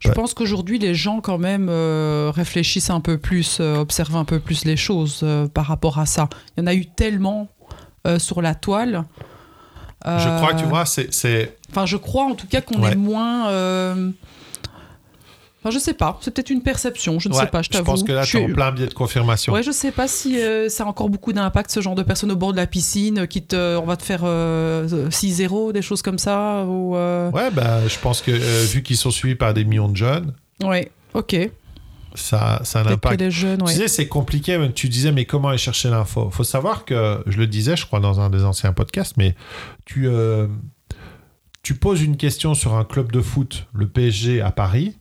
Je 0.00 0.08
Ouais. 0.08 0.14
pense 0.14 0.34
qu'aujourd'hui, 0.34 0.78
les 0.80 0.94
gens, 0.94 1.20
quand 1.20 1.38
même, 1.38 1.68
euh, 1.70 2.32
réfléchissent 2.34 2.90
un 2.90 3.00
peu 3.00 3.18
plus, 3.18 3.58
euh, 3.60 3.76
observent 3.76 4.16
un 4.16 4.24
peu 4.24 4.40
plus 4.40 4.64
les 4.64 4.76
choses 4.76 5.20
euh, 5.22 5.46
par 5.46 5.66
rapport 5.66 5.98
à 5.98 6.06
ça. 6.06 6.28
Il 6.56 6.60
y 6.60 6.64
en 6.64 6.66
a 6.66 6.74
eu 6.74 6.86
tellement 6.86 7.48
sur 8.18 8.42
la 8.42 8.56
toile. 8.56 9.04
Je 10.04 10.36
crois 10.36 10.52
que 10.54 10.58
tu 10.58 10.64
Euh, 10.64 10.68
vois, 10.68 10.84
c'est-. 10.86 11.56
Enfin, 11.70 11.86
je 11.86 11.96
crois 11.96 12.24
en 12.24 12.34
tout 12.34 12.46
cas 12.46 12.60
qu'on 12.60 12.82
Ouais. 12.82 12.92
est 12.92 12.96
moins. 12.96 13.48
euh, 13.50 14.10
Enfin, 15.64 15.70
je 15.70 15.78
sais 15.78 15.94
pas. 15.94 16.18
C'est 16.20 16.32
peut-être 16.34 16.50
une 16.50 16.60
perception. 16.62 17.20
Je 17.20 17.28
ne 17.28 17.34
Ouais, 17.34 17.40
sais 17.42 17.46
pas. 17.46 17.62
Je 17.62 17.66
je 17.66 17.70
t'avoue. 17.70 17.84
pense 17.84 18.02
que 18.02 18.10
là, 18.10 18.24
Je 18.24 18.32
tu 18.32 18.38
es 18.38 18.44
en 18.50 18.52
plein 18.52 18.72
biais 18.72 18.88
de 18.88 18.94
confirmation. 18.94 19.52
Ouais, 19.52 19.62
je 19.62 19.70
sais 19.70 19.92
pas 19.92 20.08
si 20.08 20.40
euh, 20.42 20.68
ça 20.68 20.82
a 20.82 20.86
encore 20.88 21.08
beaucoup 21.08 21.32
d'impact 21.32 21.70
ce 21.70 21.80
genre 21.80 21.94
de 21.94 22.02
personnes 22.02 22.32
au 22.32 22.36
bord 22.36 22.50
de 22.50 22.56
la 22.56 22.66
piscine 22.66 23.28
qui 23.28 23.42
te, 23.42 23.76
on 23.76 23.84
va 23.84 23.96
te 23.96 24.02
faire 24.02 24.22
euh, 24.24 25.08
6-0, 25.10 25.72
des 25.72 25.80
choses 25.82 26.02
comme 26.02 26.18
ça 26.18 26.64
ou. 26.64 26.96
euh, 26.96 27.30
Ouais, 27.30 27.52
bah, 27.52 27.86
je 27.86 27.96
pense 28.00 28.22
que 28.22 28.32
vu 28.72 28.82
qu'ils 28.82 28.96
sont 28.96 29.12
suivis 29.12 29.36
par 29.36 29.54
des 29.54 29.64
millions 29.64 29.88
de 29.88 29.96
jeunes, 29.96 30.34
Ouais. 30.64 30.90
Ok. 31.14 31.36
Ça, 32.14 32.60
ça 32.64 32.78
a 32.78 32.82
un 32.82 32.84
Peut-être 32.84 33.00
que 33.00 33.06
impact. 33.08 33.20
les 33.20 33.30
jeunes. 33.30 33.58
Tu 33.64 33.72
disais, 33.72 33.88
c'est 33.88 34.08
compliqué. 34.08 34.58
mais 34.58 34.72
Tu 34.72 34.88
disais, 34.88 35.12
mais 35.12 35.24
comment 35.24 35.48
aller 35.48 35.58
chercher 35.58 35.90
l'info? 35.90 36.30
Faut 36.30 36.44
savoir 36.44 36.84
que, 36.84 37.22
je 37.26 37.38
le 37.38 37.46
disais, 37.46 37.76
je 37.76 37.86
crois, 37.86 38.00
dans 38.00 38.20
un 38.20 38.30
des 38.30 38.44
anciens 38.44 38.72
podcasts, 38.72 39.16
mais 39.16 39.34
tu, 39.84 40.06
euh, 40.08 40.46
tu 41.62 41.74
poses 41.74 42.02
une 42.02 42.16
question 42.16 42.54
sur 42.54 42.74
un 42.74 42.84
club 42.84 43.12
de 43.12 43.20
foot, 43.20 43.66
le 43.72 43.86
PSG 43.88 44.40
à 44.40 44.50
Paris. 44.50 44.96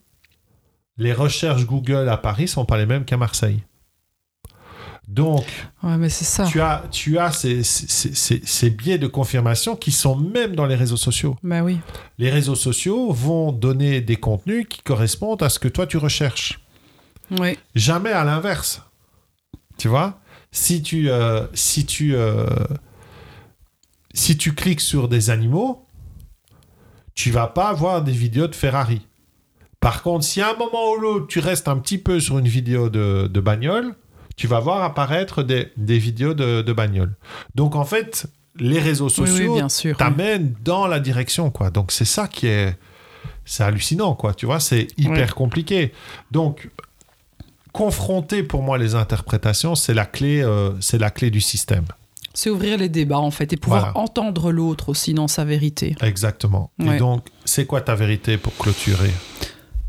Les 0.97 1.13
recherches 1.13 1.65
Google 1.65 2.07
à 2.09 2.17
Paris 2.17 2.47
sont 2.47 2.65
pas 2.65 2.77
les 2.77 2.85
mêmes 2.85 3.05
qu'à 3.05 3.17
Marseille. 3.17 3.63
Donc, 5.07 5.43
Ouais, 5.83 5.97
mais 5.97 6.09
c'est 6.09 6.23
ça. 6.25 6.45
tu 6.45 6.61
as, 6.61 6.83
tu 6.89 7.17
as 7.17 7.31
ces, 7.31 7.63
ces- 7.63 8.13
ces- 8.15 8.41
ces 8.45 8.69
biais 8.69 8.97
de 8.97 9.07
confirmation 9.07 9.75
qui 9.75 9.91
sont 9.91 10.15
même 10.15 10.55
dans 10.55 10.65
les 10.65 10.75
réseaux 10.75 10.95
sociaux. 10.97 11.35
Bah 11.43 11.63
oui. 11.63 11.79
Les 12.17 12.29
réseaux 12.29 12.55
sociaux 12.55 13.11
vont 13.11 13.51
donner 13.51 13.99
des 13.99 14.15
contenus 14.15 14.65
qui 14.69 14.81
correspondent 14.83 15.43
à 15.43 15.49
ce 15.49 15.59
que 15.59 15.67
toi 15.67 15.85
tu 15.85 15.97
recherches. 15.97 16.59
Jamais 17.75 18.11
à 18.11 18.23
l'inverse. 18.23 18.81
Tu 19.77 19.87
vois? 19.87 20.19
Si 20.51 20.81
tu 20.81 21.09
euh, 21.09 21.47
si 21.53 21.85
tu 21.85 22.13
euh, 22.15 22.45
si 24.13 24.37
tu 24.37 24.53
cliques 24.53 24.81
sur 24.81 25.07
des 25.07 25.29
animaux, 25.29 25.85
tu 27.15 27.31
vas 27.31 27.47
pas 27.47 27.69
avoir 27.69 28.03
des 28.03 28.11
vidéos 28.11 28.47
de 28.47 28.55
Ferrari. 28.55 29.07
Par 29.79 30.03
contre, 30.03 30.25
si 30.25 30.41
à 30.41 30.51
un 30.51 30.57
moment 30.57 30.91
ou 30.91 30.99
l'autre 30.99 31.27
tu 31.27 31.39
restes 31.39 31.67
un 31.67 31.77
petit 31.77 31.97
peu 31.97 32.19
sur 32.19 32.37
une 32.37 32.47
vidéo 32.47 32.89
de, 32.89 33.27
de 33.27 33.39
bagnole, 33.39 33.95
tu 34.35 34.47
vas 34.47 34.59
voir 34.59 34.83
apparaître 34.83 35.41
des, 35.41 35.71
des 35.77 35.97
vidéos 35.97 36.33
de, 36.33 36.61
de 36.61 36.73
bagnole. 36.73 37.15
Donc 37.55 37.75
en 37.75 37.85
fait, 37.85 38.27
les 38.57 38.79
réseaux 38.79 39.07
Oui, 39.07 39.13
oui, 39.21 39.27
sociaux 39.27 39.93
t'amènent 39.97 40.53
dans 40.63 40.87
la 40.87 40.99
direction, 40.99 41.49
quoi. 41.49 41.69
Donc 41.71 41.91
c'est 41.91 42.05
ça 42.05 42.27
qui 42.27 42.47
est, 42.47 42.77
c'est 43.45 43.63
hallucinant, 43.63 44.15
quoi. 44.15 44.33
Tu 44.33 44.45
vois, 44.45 44.59
c'est 44.59 44.87
hyper 44.97 45.33
compliqué. 45.33 45.93
Donc 46.31 46.69
confronter 47.71 48.43
pour 48.43 48.61
moi 48.63 48.77
les 48.77 48.95
interprétations, 48.95 49.75
c'est 49.75 49.93
la 49.93 50.05
clé, 50.05 50.41
euh, 50.41 50.71
c'est 50.79 50.97
la 50.99 51.09
clé 51.09 51.29
du 51.31 51.41
système. 51.41 51.85
C'est 52.33 52.49
ouvrir 52.49 52.77
les 52.77 52.87
débats 52.89 53.19
en 53.19 53.31
fait 53.31 53.51
et 53.53 53.57
pouvoir 53.57 53.91
Voilà. 53.91 53.97
entendre 53.97 54.51
l'autre 54.51 54.89
aussi 54.89 55.13
dans 55.13 55.27
sa 55.27 55.43
vérité. 55.43 55.95
Exactement. 56.01 56.71
Et 56.79 56.97
donc, 56.97 57.25
c'est 57.43 57.65
quoi 57.65 57.81
ta 57.81 57.93
vérité 57.95 58.37
pour 58.37 58.55
clôturer? 58.55 59.11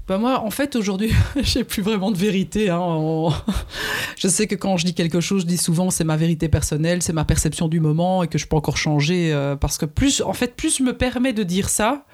Bah 0.09 0.19
moi, 0.19 0.41
en 0.45 0.51
fait, 0.51 0.75
aujourd'hui, 0.75 1.13
j'ai 1.43 1.63
plus 1.63 1.81
vraiment 1.83 2.11
de 2.11 2.19
vérité. 2.19 2.69
hein. 2.71 2.81
On- 2.81 3.33
Je 4.19 4.27
sais 4.27 4.49
que 4.49 4.57
quand 4.57 4.77
je 4.77 4.85
dis 4.85 4.95
quelque 4.95 5.21
chose, 5.21 5.43
je 5.43 5.47
dis 5.47 5.57
souvent 5.57 5.91
c'est 5.91 6.03
ma 6.05 6.17
vérité 6.17 6.49
personnelle, 6.49 7.03
c'est 7.03 7.13
ma 7.13 7.25
perception 7.25 7.69
du 7.69 7.79
moment 7.81 8.25
et 8.25 8.29
que 8.29 8.39
je 8.39 8.47
peux 8.49 8.57
encore 8.57 8.77
changer 8.77 9.33
euh, 9.33 9.55
parce 9.57 9.79
que 9.79 9.87
plus, 9.87 10.21
en 10.21 10.33
fait, 10.33 10.57
plus 10.57 10.79
je 10.79 10.83
me 10.83 10.93
permets 10.97 11.33
de 11.33 11.45
dire 11.45 11.69
ça, 11.69 12.05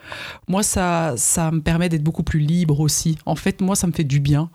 moi 0.47 0.63
ça, 0.63 1.15
ça 1.17 1.51
me 1.51 1.61
permet 1.63 1.89
d'être 1.89 2.05
beaucoup 2.05 2.23
plus 2.23 2.41
libre 2.41 2.81
aussi. 2.81 3.17
En 3.25 3.35
fait, 3.37 3.63
moi, 3.63 3.75
ça 3.77 3.87
me 3.87 3.93
fait 3.93 4.05
du 4.05 4.21
bien 4.21 4.51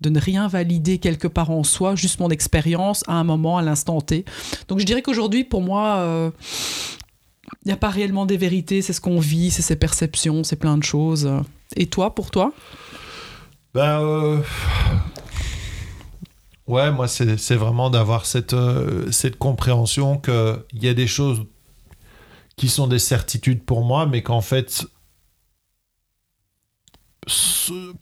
de 0.00 0.10
ne 0.10 0.20
rien 0.20 0.48
valider 0.48 0.98
quelque 0.98 1.28
part 1.28 1.50
en 1.50 1.64
soi, 1.64 1.94
juste 1.94 2.20
mon 2.20 2.30
expérience 2.30 3.02
à 3.08 3.14
un 3.14 3.24
moment, 3.24 3.58
à 3.58 3.62
l'instant 3.62 4.00
T. 4.00 4.24
Donc 4.68 4.78
je 4.78 4.84
dirais 4.84 5.02
qu'aujourd'hui, 5.02 5.44
pour 5.44 5.62
moi, 5.62 5.96
euh, 5.98 6.30
il 7.64 7.68
n'y 7.68 7.72
a 7.72 7.76
pas 7.76 7.90
réellement 7.90 8.26
des 8.26 8.36
vérités, 8.36 8.82
c'est 8.82 8.92
ce 8.92 9.00
qu'on 9.00 9.18
vit, 9.18 9.50
c'est 9.50 9.62
ses 9.62 9.76
perceptions, 9.76 10.44
c'est 10.44 10.56
plein 10.56 10.78
de 10.78 10.84
choses. 10.84 11.28
Et 11.76 11.86
toi, 11.86 12.14
pour 12.14 12.30
toi? 12.30 12.52
Ben, 13.74 14.00
euh, 14.00 14.40
ouais, 16.66 16.90
moi, 16.90 17.08
c'est 17.08 17.56
vraiment 17.56 17.90
d'avoir 17.90 18.26
cette, 18.26 18.54
euh, 18.54 19.10
cette 19.10 19.36
compréhension 19.36 20.18
qu'il 20.18 20.82
y 20.82 20.88
a 20.88 20.94
des 20.94 21.06
choses 21.06 21.44
qui 22.56 22.68
sont 22.68 22.86
des 22.86 22.98
certitudes 22.98 23.64
pour 23.64 23.84
moi, 23.84 24.06
mais 24.06 24.22
qu'en 24.22 24.40
fait, 24.40 24.86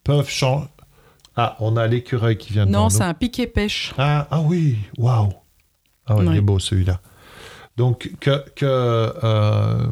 peuvent 0.05 0.29
changer. 0.29 0.67
Ah, 1.37 1.57
on 1.61 1.77
a 1.77 1.87
l'écureuil 1.87 2.39
qui 2.39 2.53
vient 2.53 2.67
de 2.67 2.71
Non, 2.71 2.89
c'est 2.89 3.03
un 3.03 3.15
piquet 3.15 3.47
pêche. 3.47 3.93
Ah, 3.99 4.27
ah 4.31 4.41
oui, 4.41 4.77
waouh. 4.97 5.33
Ah 6.07 6.17
ouais, 6.17 6.25
il 6.27 6.37
est 6.37 6.41
beau 6.41 6.59
celui-là. 6.59 7.01
Donc, 7.77 8.11
que. 8.21 8.43
que 8.55 8.65
euh, 8.65 9.87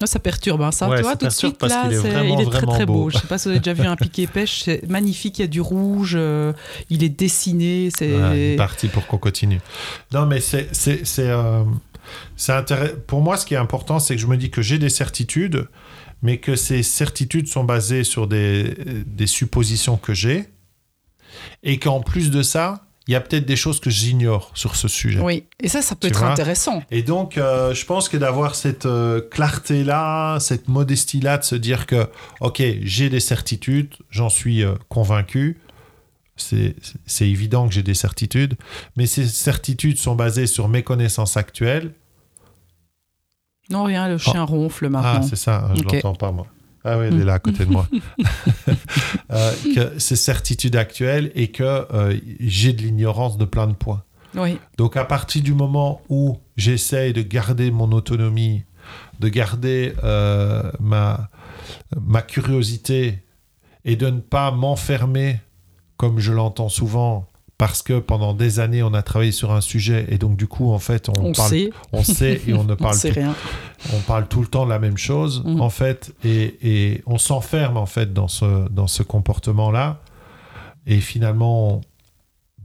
Ah, 0.00 0.06
Ça 0.06 0.18
perturbe, 0.18 0.62
hein, 0.62 0.72
ça. 0.72 0.88
Ouais, 0.88 0.96
tu 0.96 1.02
vois, 1.02 1.12
ça 1.12 1.18
tout 1.18 1.26
de 1.26 1.30
suite, 1.30 1.62
là, 1.62 1.88
est 1.90 1.94
vraiment, 1.94 2.40
il 2.40 2.46
est 2.46 2.50
très 2.50 2.66
très 2.66 2.86
beau. 2.86 2.94
beau. 2.94 3.10
Je 3.10 3.18
sais 3.18 3.26
pas 3.28 3.38
si 3.38 3.44
vous 3.44 3.50
avez 3.50 3.60
déjà 3.60 3.74
vu 3.74 3.86
un 3.86 3.96
piquet 4.04 4.26
pêche, 4.26 4.62
c'est 4.64 4.88
magnifique, 4.88 5.38
il 5.38 5.42
y 5.42 5.44
a 5.44 5.48
du 5.48 5.60
rouge, 5.60 6.14
euh, 6.16 6.52
il 6.88 7.04
est 7.04 7.08
dessiné, 7.08 7.90
c'est... 7.96 8.16
Ouais, 8.16 8.56
parti 8.56 8.88
pour 8.88 9.06
qu'on 9.06 9.18
continue. 9.18 9.60
Non, 10.12 10.26
mais 10.26 10.40
c'est, 10.40 10.74
c'est, 10.74 11.04
euh, 11.20 11.62
Pour 13.06 13.20
moi, 13.20 13.36
ce 13.36 13.46
qui 13.46 13.54
est 13.54 13.58
important, 13.58 14.00
c'est 14.00 14.16
que 14.16 14.20
je 14.20 14.26
me 14.26 14.36
dis 14.36 14.50
que 14.50 14.62
j'ai 14.62 14.78
des 14.78 14.88
certitudes, 14.88 15.68
mais 16.22 16.38
que 16.38 16.56
ces 16.56 16.82
certitudes 16.82 17.46
sont 17.46 17.64
basées 17.64 18.02
sur 18.02 18.26
des, 18.26 18.74
des 19.06 19.28
suppositions 19.28 19.96
que 19.96 20.14
j'ai, 20.14 20.48
et 21.62 21.78
qu'en 21.78 22.00
plus 22.00 22.30
de 22.30 22.42
ça, 22.42 22.84
il 23.08 23.12
y 23.12 23.16
a 23.16 23.20
peut-être 23.20 23.46
des 23.46 23.56
choses 23.56 23.80
que 23.80 23.90
j'ignore 23.90 24.52
sur 24.54 24.76
ce 24.76 24.86
sujet. 24.86 25.18
Oui, 25.20 25.44
et 25.58 25.68
ça, 25.68 25.82
ça 25.82 25.96
peut 25.96 26.08
Tu 26.08 26.12
être 26.14 26.22
intéressant. 26.22 26.82
Et 26.92 27.02
donc, 27.02 27.38
euh, 27.38 27.74
je 27.74 27.84
pense 27.84 28.08
que 28.08 28.16
d'avoir 28.16 28.54
cette 28.54 28.86
euh, 28.86 29.20
clarté-là, 29.20 30.38
cette 30.38 30.68
modestie-là, 30.68 31.38
de 31.38 31.42
se 31.44 31.56
dire 31.56 31.86
que, 31.86 32.08
OK, 32.40 32.62
j'ai 32.82 33.08
des 33.08 33.18
certitudes, 33.18 33.94
j'en 34.10 34.28
suis 34.28 34.62
euh, 34.62 34.74
convaincu, 34.88 35.58
c'est 36.36 36.74
évident 37.28 37.66
que 37.68 37.74
j'ai 37.74 37.82
des 37.82 37.94
certitudes, 37.94 38.54
mais 38.96 39.06
ces 39.06 39.26
certitudes 39.26 39.98
sont 39.98 40.14
basées 40.14 40.46
sur 40.46 40.68
mes 40.68 40.82
connaissances 40.82 41.36
actuelles. 41.36 41.92
Non, 43.70 43.84
rien, 43.84 44.08
le 44.08 44.18
chien 44.18 44.42
ronfle 44.44 44.86
Ah, 44.86 44.90
maintenant. 44.90 45.22
c'est 45.22 45.36
ça, 45.36 45.70
je 45.74 45.80
Ok. 45.82 45.92
l'entends 45.94 46.14
pas, 46.14 46.32
moi. 46.32 46.46
Ah 46.84 46.98
oui, 46.98 47.06
elle 47.06 47.20
est 47.20 47.24
là 47.24 47.34
à 47.34 47.38
côté 47.38 47.64
de 47.64 47.70
moi. 47.70 47.86
Euh, 49.32 49.52
que 49.76 49.98
ces 50.00 50.16
certitudes 50.16 50.74
actuelles 50.74 51.30
et 51.36 51.52
que 51.52 51.62
euh, 51.62 52.18
j'ai 52.40 52.72
de 52.72 52.82
l'ignorance 52.82 53.38
de 53.38 53.44
plein 53.44 53.68
de 53.68 53.74
points. 53.74 54.02
oui, 54.34 54.58
Donc 54.76 54.96
à 54.96 55.04
partir 55.04 55.40
du 55.40 55.54
moment 55.54 56.02
où 56.08 56.38
j'essaye 56.56 57.12
de 57.12 57.22
garder 57.22 57.70
mon 57.70 57.92
autonomie, 57.92 58.64
de 59.20 59.28
garder 59.28 59.94
euh, 60.02 60.72
ma, 60.80 61.28
ma 61.96 62.22
curiosité 62.22 63.20
et 63.84 63.94
de 63.94 64.08
ne 64.10 64.18
pas 64.18 64.50
m'enfermer, 64.50 65.38
comme 65.96 66.18
je 66.18 66.32
l'entends 66.32 66.68
souvent, 66.68 67.29
parce 67.60 67.82
que 67.82 67.98
pendant 67.98 68.32
des 68.32 68.58
années 68.58 68.82
on 68.82 68.94
a 68.94 69.02
travaillé 69.02 69.32
sur 69.32 69.52
un 69.52 69.60
sujet 69.60 70.06
et 70.08 70.16
donc 70.16 70.36
du 70.38 70.46
coup 70.46 70.70
en 70.72 70.78
fait 70.78 71.10
on, 71.10 71.26
on 71.26 71.32
parle, 71.32 71.50
sait, 71.50 71.70
on 71.92 72.02
sait 72.02 72.40
et 72.46 72.54
on 72.54 72.64
ne 72.64 72.72
on 72.74 72.76
parle 72.76 72.94
sait 72.94 73.10
tout, 73.10 73.20
rien. 73.20 73.34
on 73.92 74.00
parle 74.00 74.26
tout 74.28 74.40
le 74.40 74.46
temps 74.46 74.64
de 74.64 74.70
la 74.70 74.78
même 74.78 74.96
chose 74.96 75.42
Mhm. 75.44 75.60
en 75.60 75.68
fait 75.68 76.14
et, 76.24 76.56
et 76.62 77.02
on 77.04 77.18
s'enferme 77.18 77.76
en 77.76 77.84
fait 77.84 78.14
dans 78.14 78.28
ce, 78.28 78.66
dans 78.70 78.86
ce 78.86 79.02
comportement 79.02 79.70
là 79.70 80.00
et 80.86 81.00
finalement 81.00 81.82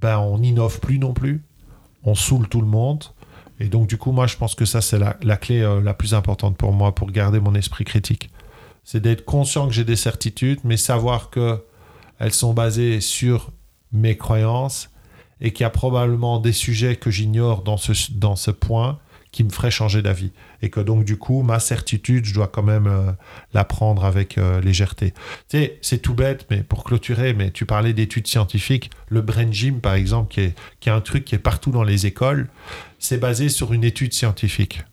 ben 0.02 0.18
on 0.20 0.38
n'innove 0.40 0.80
plus 0.80 0.98
non 0.98 1.14
plus. 1.14 1.44
On 2.04 2.16
saoule 2.16 2.48
tout 2.48 2.62
le 2.62 2.68
monde. 2.68 3.04
Et 3.60 3.66
donc 3.68 3.88
du 3.88 3.98
coup 3.98 4.12
moi 4.14 4.28
je 4.28 4.38
pense 4.38 4.56
que 4.56 4.64
ça 4.66 4.80
c'est 4.82 5.00
la, 5.00 5.18
la 5.24 5.36
clé 5.38 5.62
euh, 5.62 5.82
la 5.82 5.94
plus 5.94 6.14
importante 6.14 6.56
pour 6.58 6.72
moi 6.72 6.96
pour 6.96 7.12
garder 7.12 7.40
mon 7.42 7.54
esprit 7.56 7.84
critique. 7.84 8.30
C'est 8.86 9.02
d'être 9.02 9.26
conscient 9.26 9.68
que 9.68 9.74
j'ai 9.74 9.84
des 9.86 9.96
certitudes 9.98 10.60
mais 10.64 10.78
savoir 10.78 11.30
que 11.30 11.62
elles 12.20 12.34
sont 12.34 12.54
basées 12.54 13.02
sur 13.02 13.52
mes 13.96 14.18
croyances 14.18 14.90
et 15.42 15.52
qu'il 15.52 15.64
y 15.64 15.68
a 15.68 15.70
probablement 15.70 16.40
des 16.40 16.54
sujets 16.54 16.96
que 16.96 17.12
j'ignore 17.12 17.64
dans 17.64 17.78
ce, 17.78 17.92
dans 18.12 18.36
ce 18.36 18.52
point 18.52 19.00
qui 19.36 19.44
me 19.44 19.50
ferait 19.50 19.70
changer 19.70 20.02
d'avis. 20.02 20.32
Et 20.62 20.70
que 20.70 20.80
donc, 20.80 21.04
du 21.04 21.18
coup, 21.18 21.42
ma 21.42 21.60
certitude, 21.60 22.24
je 22.24 22.34
dois 22.34 22.48
quand 22.48 22.64
même 22.64 22.88
euh, 22.88 23.12
la 23.54 23.66
prendre 23.66 24.06
avec 24.06 24.38
euh, 24.38 24.62
légèreté. 24.62 25.12
Tu 25.50 25.58
sais, 25.58 25.78
c'est 25.82 25.98
tout 25.98 26.14
bête, 26.14 26.48
mais 26.50 26.64
pour 26.64 26.86
clôturer, 26.86 27.34
mais 27.34 27.52
tu 27.52 27.66
parlais 27.66 27.92
d'études 27.92 28.28
scientifiques. 28.28 28.92
Le 29.10 29.22
Brain 29.22 29.52
Gym, 29.52 29.82
par 29.82 29.96
exemple, 29.96 30.34
qui 30.34 30.40
est, 30.40 30.56
qui 30.80 30.88
est 30.88 30.94
un 30.94 31.02
truc 31.02 31.26
qui 31.26 31.36
est 31.36 31.40
partout 31.40 31.72
dans 31.72 31.84
les 31.84 32.06
écoles, 32.06 32.48
c'est 32.98 33.18
basé 33.18 33.50
sur 33.50 33.74
une 33.74 33.84
étude 33.84 34.14
scientifique. 34.14 34.84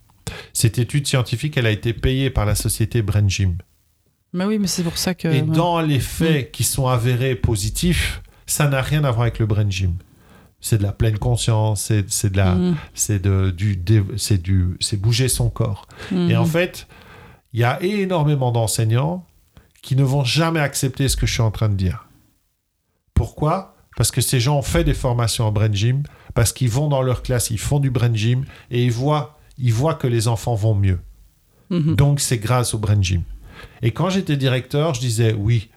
Cette 0.53 0.79
étude 0.81 1.07
scientifique, 1.07 1.57
elle 1.57 1.67
a 1.67 1.71
été 1.71 1.93
payée 1.93 2.29
par 2.29 2.45
la 2.45 2.57
société 2.57 3.01
Brain 3.01 3.29
Gym. 3.29 3.59
Mais 4.33 4.45
oui, 4.45 4.59
mais 4.59 4.67
c'est 4.67 4.83
pour 4.83 4.99
ça 4.99 5.15
que... 5.15 5.29
Et 5.29 5.43
dans 5.43 5.81
les 5.81 6.01
faits 6.01 6.51
qui 6.51 6.65
sont 6.65 6.89
avérés 6.89 7.37
positifs, 7.37 8.23
ça 8.53 8.69
n'a 8.69 8.83
rien 8.83 9.03
à 9.05 9.11
voir 9.11 9.23
avec 9.23 9.39
le 9.39 9.47
brain 9.47 9.69
gym. 9.69 9.95
C'est 10.61 10.79
de 10.79 10.83
la 10.85 10.93
pleine 10.93 11.19
conscience, 11.19 11.91
c'est 12.07 12.31
de 12.31 12.37
la, 12.37 12.55
Mhm. 12.55 12.77
c'est 12.95 13.19
de 13.21 13.51
du, 13.51 13.83
c'est 14.17 14.41
du, 14.41 14.77
c'est 14.81 14.97
bouger 15.01 15.29
son 15.29 15.51
corps. 15.51 15.87
Et 16.13 16.37
en 16.37 16.45
fait, 16.45 16.87
il 17.53 17.61
y 17.61 17.65
a 17.65 17.83
énormément 17.83 18.53
d'enseignants 18.53 19.27
qui 19.83 19.97
ne 19.97 20.05
vont 20.05 20.23
jamais 20.25 20.61
accepter 20.61 21.09
ce 21.09 21.17
que 21.17 21.27
je 21.27 21.33
suis 21.33 21.43
en 21.43 21.51
train 21.51 21.69
de 21.69 21.75
dire. 21.75 22.07
Pourquoi? 23.15 23.75
Parce 23.97 24.11
que 24.11 24.21
ces 24.21 24.41
gens 24.41 24.57
ont 24.59 24.63
fait 24.63 24.85
des 24.85 24.95
formations 24.95 25.47
en 25.47 25.53
brain 25.53 25.73
gym, 25.73 26.03
parce 26.35 26.53
qu'ils 26.53 26.71
vont 26.71 26.89
dans 26.89 27.03
leur 27.03 27.23
classe, 27.23 27.51
ils 27.51 27.59
font 27.59 27.79
du 27.81 27.91
brain 27.91 28.15
gym 28.15 28.45
et 28.71 28.85
ils 28.85 28.93
voient, 28.93 29.39
ils 29.59 29.73
voient 29.73 29.95
que 29.95 30.07
les 30.07 30.29
enfants 30.29 30.55
vont 30.55 30.75
mieux. 30.75 31.01
Mhm. 31.71 31.97
Donc 31.97 32.21
c'est 32.21 32.39
grâce 32.39 32.73
au 32.75 32.79
brain 32.79 33.01
gym. 33.03 33.23
Et 33.83 33.91
quand 33.93 34.11
j'étais 34.11 34.37
directeur, 34.37 34.95
je 34.95 35.01
disais 35.01 35.33
oui, 35.35 35.71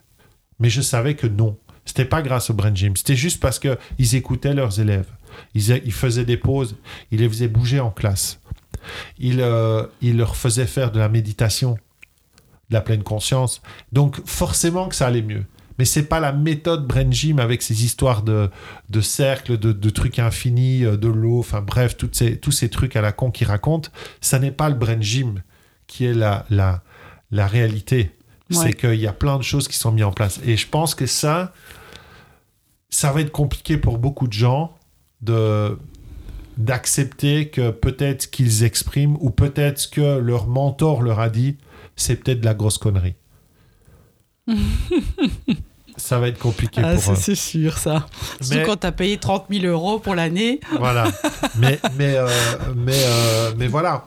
mais 0.59 0.69
je 0.69 0.81
savais 0.81 1.15
que 1.15 1.27
non. 1.27 1.57
C'était 1.85 2.05
pas 2.05 2.21
grâce 2.21 2.49
au 2.49 2.53
brain 2.53 2.73
gym. 2.73 2.95
C'était 2.97 3.15
juste 3.15 3.39
parce 3.39 3.59
que 3.59 3.77
ils 3.99 4.15
écoutaient 4.15 4.53
leurs 4.53 4.79
élèves. 4.79 5.07
Ils, 5.53 5.69
ils 5.85 5.93
faisaient 5.93 6.25
des 6.25 6.37
pauses. 6.37 6.75
Ils 7.11 7.19
les 7.19 7.29
faisaient 7.29 7.47
bouger 7.47 7.79
en 7.79 7.91
classe. 7.91 8.39
Ils, 9.17 9.41
euh, 9.41 9.85
ils 10.01 10.17
leur 10.17 10.35
faisaient 10.35 10.67
faire 10.67 10.91
de 10.91 10.99
la 10.99 11.09
méditation, 11.09 11.77
de 12.69 12.73
la 12.73 12.81
pleine 12.81 13.03
conscience. 13.03 13.61
Donc 13.91 14.19
forcément 14.25 14.87
que 14.87 14.95
ça 14.95 15.07
allait 15.07 15.21
mieux. 15.21 15.45
Mais 15.77 15.85
c'est 15.85 16.03
pas 16.03 16.21
la 16.21 16.31
méthode 16.31 16.87
brain 16.87 17.11
gym 17.11 17.39
avec 17.39 17.61
ces 17.61 17.83
histoires 17.83 18.23
de, 18.23 18.49
de 18.89 19.01
cercles, 19.01 19.57
de, 19.57 19.73
de 19.73 19.89
trucs 19.89 20.19
infinis, 20.19 20.85
euh, 20.85 20.95
de 20.95 21.09
l'eau, 21.09 21.39
enfin 21.39 21.61
bref, 21.61 21.97
toutes 21.97 22.15
ces, 22.15 22.37
tous 22.37 22.51
ces 22.51 22.69
trucs 22.69 22.95
à 22.95 23.01
la 23.01 23.11
con 23.11 23.29
qu'ils 23.29 23.47
racontent. 23.47 23.89
Ça 24.21 24.39
n'est 24.39 24.51
pas 24.51 24.69
le 24.69 24.75
brain 24.75 25.01
gym 25.01 25.41
qui 25.87 26.05
est 26.05 26.13
la, 26.13 26.45
la, 26.49 26.81
la 27.31 27.45
réalité. 27.45 28.11
Ouais. 28.51 28.57
C'est 28.57 28.73
qu'il 28.73 28.95
y 29.01 29.07
a 29.07 29.13
plein 29.13 29.37
de 29.37 29.43
choses 29.43 29.67
qui 29.67 29.77
sont 29.77 29.91
mises 29.91 30.05
en 30.05 30.11
place. 30.13 30.39
Et 30.45 30.55
je 30.55 30.67
pense 30.67 30.95
que 30.95 31.07
ça, 31.07 31.51
ça 32.89 33.11
va 33.11 33.21
être 33.21 33.31
compliqué 33.31 33.77
pour 33.77 33.97
beaucoup 33.97 34.27
de 34.27 34.33
gens 34.33 34.75
de 35.21 35.77
d'accepter 36.57 37.49
que 37.49 37.69
peut-être 37.71 38.31
qu'ils 38.31 38.63
expriment 38.63 39.17
ou 39.19 39.29
peut-être 39.29 39.89
que 39.89 40.19
leur 40.19 40.47
mentor 40.47 41.01
leur 41.01 41.19
a 41.19 41.29
dit, 41.29 41.57
c'est 41.97 42.15
peut-être 42.15 42.39
de 42.39 42.45
la 42.45 42.53
grosse 42.53 42.77
connerie. 42.77 43.15
ça 45.97 46.19
va 46.19 46.27
être 46.27 46.39
compliqué 46.39 46.81
Ah, 46.83 46.95
pour 46.95 47.13
eux. 47.13 47.15
c'est 47.19 47.35
sûr, 47.35 47.77
ça. 47.77 48.05
Surtout 48.41 48.53
Mais- 48.59 48.63
quand 48.63 48.77
tu 48.77 48.87
as 48.87 48.91
payé 48.91 49.17
30 49.17 49.45
000 49.49 49.65
euros 49.65 49.99
pour 49.99 50.15
l'année. 50.15 50.59
Voilà. 50.79 51.11
mais, 51.57 51.79
mais, 51.97 52.15
euh, 52.15 52.27
mais, 52.75 52.93
euh, 53.05 53.51
mais 53.57 53.67
voilà. 53.67 54.05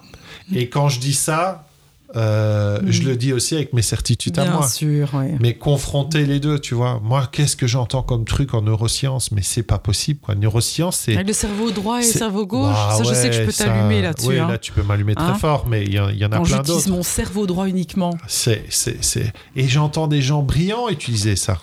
Et 0.54 0.68
quand 0.70 0.88
je 0.88 1.00
dis 1.00 1.14
ça, 1.14 1.67
euh, 2.16 2.80
je 2.86 3.02
le 3.02 3.16
dis 3.16 3.32
aussi 3.32 3.54
avec 3.54 3.72
mes 3.74 3.82
certitudes 3.82 4.38
à 4.38 4.44
Bien 4.44 4.52
moi. 4.54 4.68
sûr, 4.68 5.10
oui. 5.14 5.26
Mais 5.40 5.54
confronter 5.54 6.24
les 6.24 6.40
deux, 6.40 6.58
tu 6.58 6.74
vois. 6.74 7.00
Moi, 7.02 7.28
qu'est-ce 7.30 7.56
que 7.56 7.66
j'entends 7.66 8.02
comme 8.02 8.24
truc 8.24 8.54
en 8.54 8.62
neurosciences? 8.62 9.30
Mais 9.32 9.42
c'est 9.42 9.62
pas 9.62 9.78
possible, 9.78 10.20
quoi. 10.20 10.34
Neurosciences, 10.34 10.96
c'est. 11.00 11.22
Le 11.22 11.32
cerveau 11.32 11.70
droit 11.70 12.00
et 12.00 12.06
le 12.06 12.10
cerveau 12.12 12.46
gauche, 12.46 12.74
Ah 12.74 12.94
ça, 12.96 13.04
je 13.04 13.12
sais 13.14 13.28
que 13.28 13.34
je 13.34 13.40
ouais, 13.40 13.46
peux 13.46 13.52
ça- 13.52 13.64
t'allumer 13.66 14.00
là-dessus. 14.00 14.28
Oui, 14.28 14.38
hein. 14.38 14.48
là, 14.48 14.58
tu 14.58 14.72
peux 14.72 14.82
m'allumer 14.82 15.14
très 15.14 15.24
Hein? 15.26 15.34
fort, 15.34 15.66
mais 15.68 15.84
il 15.84 15.92
y, 15.92 16.00
en- 16.00 16.08
il 16.08 16.16
y 16.16 16.24
en 16.24 16.32
a 16.32 16.38
Quand 16.38 16.44
plein 16.44 16.56
j'utilise 16.58 16.84
d'autres. 16.86 16.96
mon 16.96 17.02
cerveau 17.02 17.46
droit 17.46 17.68
uniquement. 17.68 18.16
C'est, 18.26 18.64
c'est, 18.70 19.04
c'est... 19.04 19.32
Et 19.54 19.68
j'entends 19.68 20.06
des 20.08 20.22
gens 20.22 20.42
brillants 20.42 20.88
utiliser 20.88 21.36
ça. 21.36 21.58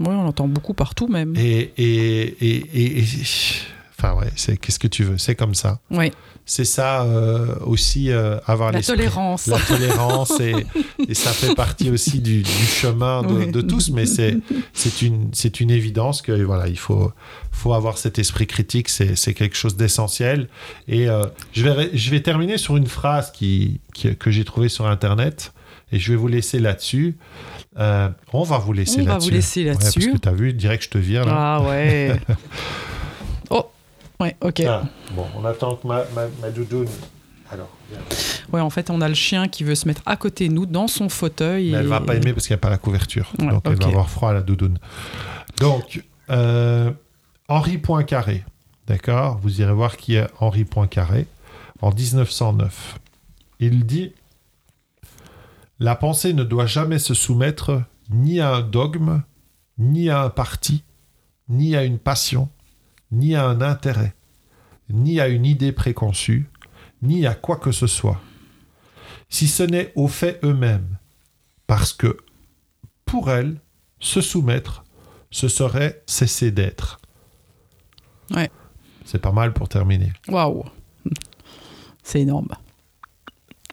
Oui, 0.00 0.08
on 0.08 0.22
l'entend 0.24 0.48
beaucoup 0.48 0.74
partout 0.74 1.08
même. 1.08 1.34
Et, 1.36 1.72
et, 1.76 2.22
et, 2.40 2.56
et- 2.74 2.98
et- 3.00 3.04
Enfin, 3.98 4.14
ouais, 4.18 4.26
c'est... 4.34 4.56
qu'est-ce 4.56 4.78
que 4.78 4.88
tu 4.88 5.04
veux? 5.04 5.18
C'est 5.18 5.34
comme 5.36 5.54
ça. 5.54 5.78
Oui, 5.90 6.10
C'est 6.46 6.66
ça 6.66 7.04
euh, 7.04 7.54
aussi, 7.64 8.10
euh, 8.10 8.36
avoir 8.46 8.70
la 8.70 8.82
tolérance. 8.82 9.46
La 9.46 9.58
tolérance, 9.58 10.38
et, 10.40 10.54
et 11.08 11.14
ça 11.14 11.30
fait 11.30 11.54
partie 11.54 11.88
aussi 11.90 12.20
du, 12.20 12.42
du 12.42 12.50
chemin 12.66 13.22
de, 13.22 13.32
Oui. 13.32 13.50
de 13.50 13.62
tous, 13.62 13.88
mais 13.90 14.04
c'est, 14.04 14.36
c'est, 14.74 15.00
une, 15.00 15.30
c'est 15.32 15.60
une 15.60 15.70
évidence 15.70 16.20
que 16.20 16.32
voilà, 16.42 16.68
il 16.68 16.78
faut, 16.78 17.12
faut 17.50 17.72
avoir 17.72 17.96
cet 17.96 18.18
esprit 18.18 18.46
critique, 18.46 18.90
c'est, 18.90 19.16
c'est 19.16 19.32
quelque 19.32 19.56
chose 19.56 19.76
d'essentiel. 19.76 20.48
Et 20.86 21.08
euh, 21.08 21.24
je, 21.54 21.66
vais, 21.66 21.90
je 21.96 22.10
vais 22.10 22.20
terminer 22.20 22.58
sur 22.58 22.76
une 22.76 22.86
phrase 22.88 23.32
qui, 23.32 23.80
qui- 23.94 24.14
que 24.14 24.30
j'ai 24.30 24.44
trouvée 24.44 24.68
sur 24.68 24.86
Internet, 24.86 25.54
et 25.92 25.98
je 25.98 26.10
vais 26.12 26.16
vous 26.16 26.28
laisser 26.28 26.58
là-dessus. 26.58 27.16
Euh, 27.78 28.10
on 28.34 28.42
va 28.42 28.58
vous 28.58 28.72
laisser 28.74 29.00
On 29.00 29.04
va 29.04 29.12
là-dessus. 29.12 29.30
vous 29.30 29.34
laisser 29.36 29.64
Ouais, 29.64 29.72
parce 29.72 29.84
là-dessus. 29.96 30.12
que 30.12 30.18
tu 30.18 30.28
as 30.28 30.32
vu, 30.32 30.52
direct, 30.52 30.84
je 30.84 30.90
te 30.90 30.98
vire 30.98 31.24
là. 31.24 31.32
Ah 31.34 31.62
ouais. 31.62 32.20
oh, 33.50 33.66
ouais, 34.20 34.36
ok. 34.40 34.60
Ah, 34.60 34.82
bon, 35.12 35.26
on 35.36 35.44
attend 35.44 35.76
que 35.76 35.86
ma, 35.86 36.04
ma, 36.14 36.26
ma 36.40 36.50
doudoune. 36.50 36.88
Alors. 37.50 37.68
Ouais, 38.52 38.60
en 38.60 38.70
fait, 38.70 38.90
on 38.90 39.00
a 39.00 39.08
le 39.08 39.14
chien 39.14 39.48
qui 39.48 39.64
veut 39.64 39.74
se 39.74 39.86
mettre 39.86 40.02
à 40.06 40.16
côté 40.16 40.48
de 40.48 40.54
nous 40.54 40.66
dans 40.66 40.88
son 40.88 41.08
fauteuil. 41.08 41.70
Mais 41.70 41.78
elle 41.78 41.86
et- 41.86 41.88
va 41.88 42.00
pas 42.00 42.14
aimer 42.16 42.32
parce 42.32 42.46
qu'il 42.46 42.54
n'y 42.54 42.58
a 42.58 42.62
pas 42.62 42.70
la 42.70 42.78
couverture. 42.78 43.32
Ouais, 43.38 43.48
donc 43.48 43.62
elle 43.66 43.76
va 43.76 43.86
avoir 43.86 44.08
froid 44.10 44.30
à 44.30 44.32
la 44.32 44.42
doudoune. 44.42 44.78
Donc, 45.58 46.02
euh, 46.30 46.90
Henri 47.48 47.78
Poincaré. 47.78 48.44
D'accord? 48.86 49.38
Vous 49.42 49.60
irez 49.60 49.72
voir 49.72 49.96
qui 49.96 50.14
est 50.16 50.26
Henri 50.40 50.64
Poincaré. 50.64 51.26
En 51.80 51.90
1909. 51.92 52.98
Il 53.60 53.84
dit 53.86 54.12
La 55.78 55.94
pensée 55.94 56.32
ne 56.32 56.44
doit 56.44 56.66
jamais 56.66 56.98
se 56.98 57.14
soumettre 57.14 57.82
ni 58.10 58.40
à 58.40 58.54
un 58.54 58.60
dogme, 58.62 59.22
ni 59.78 60.08
à 60.10 60.22
un 60.22 60.30
parti, 60.30 60.82
ni 61.48 61.76
à 61.76 61.84
une 61.84 61.98
passion, 61.98 62.48
ni 63.10 63.34
à 63.34 63.46
un 63.46 63.60
intérêt, 63.60 64.14
ni 64.90 65.20
à 65.20 65.28
une 65.28 65.46
idée 65.46 65.72
préconçue, 65.72 66.48
ni 67.02 67.26
à 67.26 67.34
quoi 67.34 67.56
que 67.56 67.72
ce 67.72 67.86
soit 67.86 68.20
si 69.34 69.48
ce 69.48 69.64
n'est 69.64 69.92
aux 69.96 70.06
faits 70.06 70.38
eux-mêmes, 70.44 70.96
parce 71.66 71.92
que 71.92 72.18
pour 73.04 73.32
elle, 73.32 73.60
se 73.98 74.20
soumettre, 74.20 74.84
ce 75.32 75.48
serait 75.48 76.04
cesser 76.06 76.52
d'être. 76.52 77.00
Ouais. 78.30 78.48
C'est 79.04 79.18
pas 79.18 79.32
mal 79.32 79.52
pour 79.52 79.68
terminer. 79.68 80.12
Waouh. 80.28 80.64
C'est 82.04 82.20
énorme. 82.20 82.54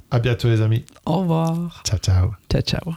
À 0.10 0.20
bientôt 0.20 0.48
les 0.48 0.62
amis. 0.62 0.84
Au 1.06 1.20
revoir. 1.20 1.84
Ciao 1.86 2.00
ciao. 2.00 2.32
Ciao, 2.50 2.62
ciao. 2.62 2.96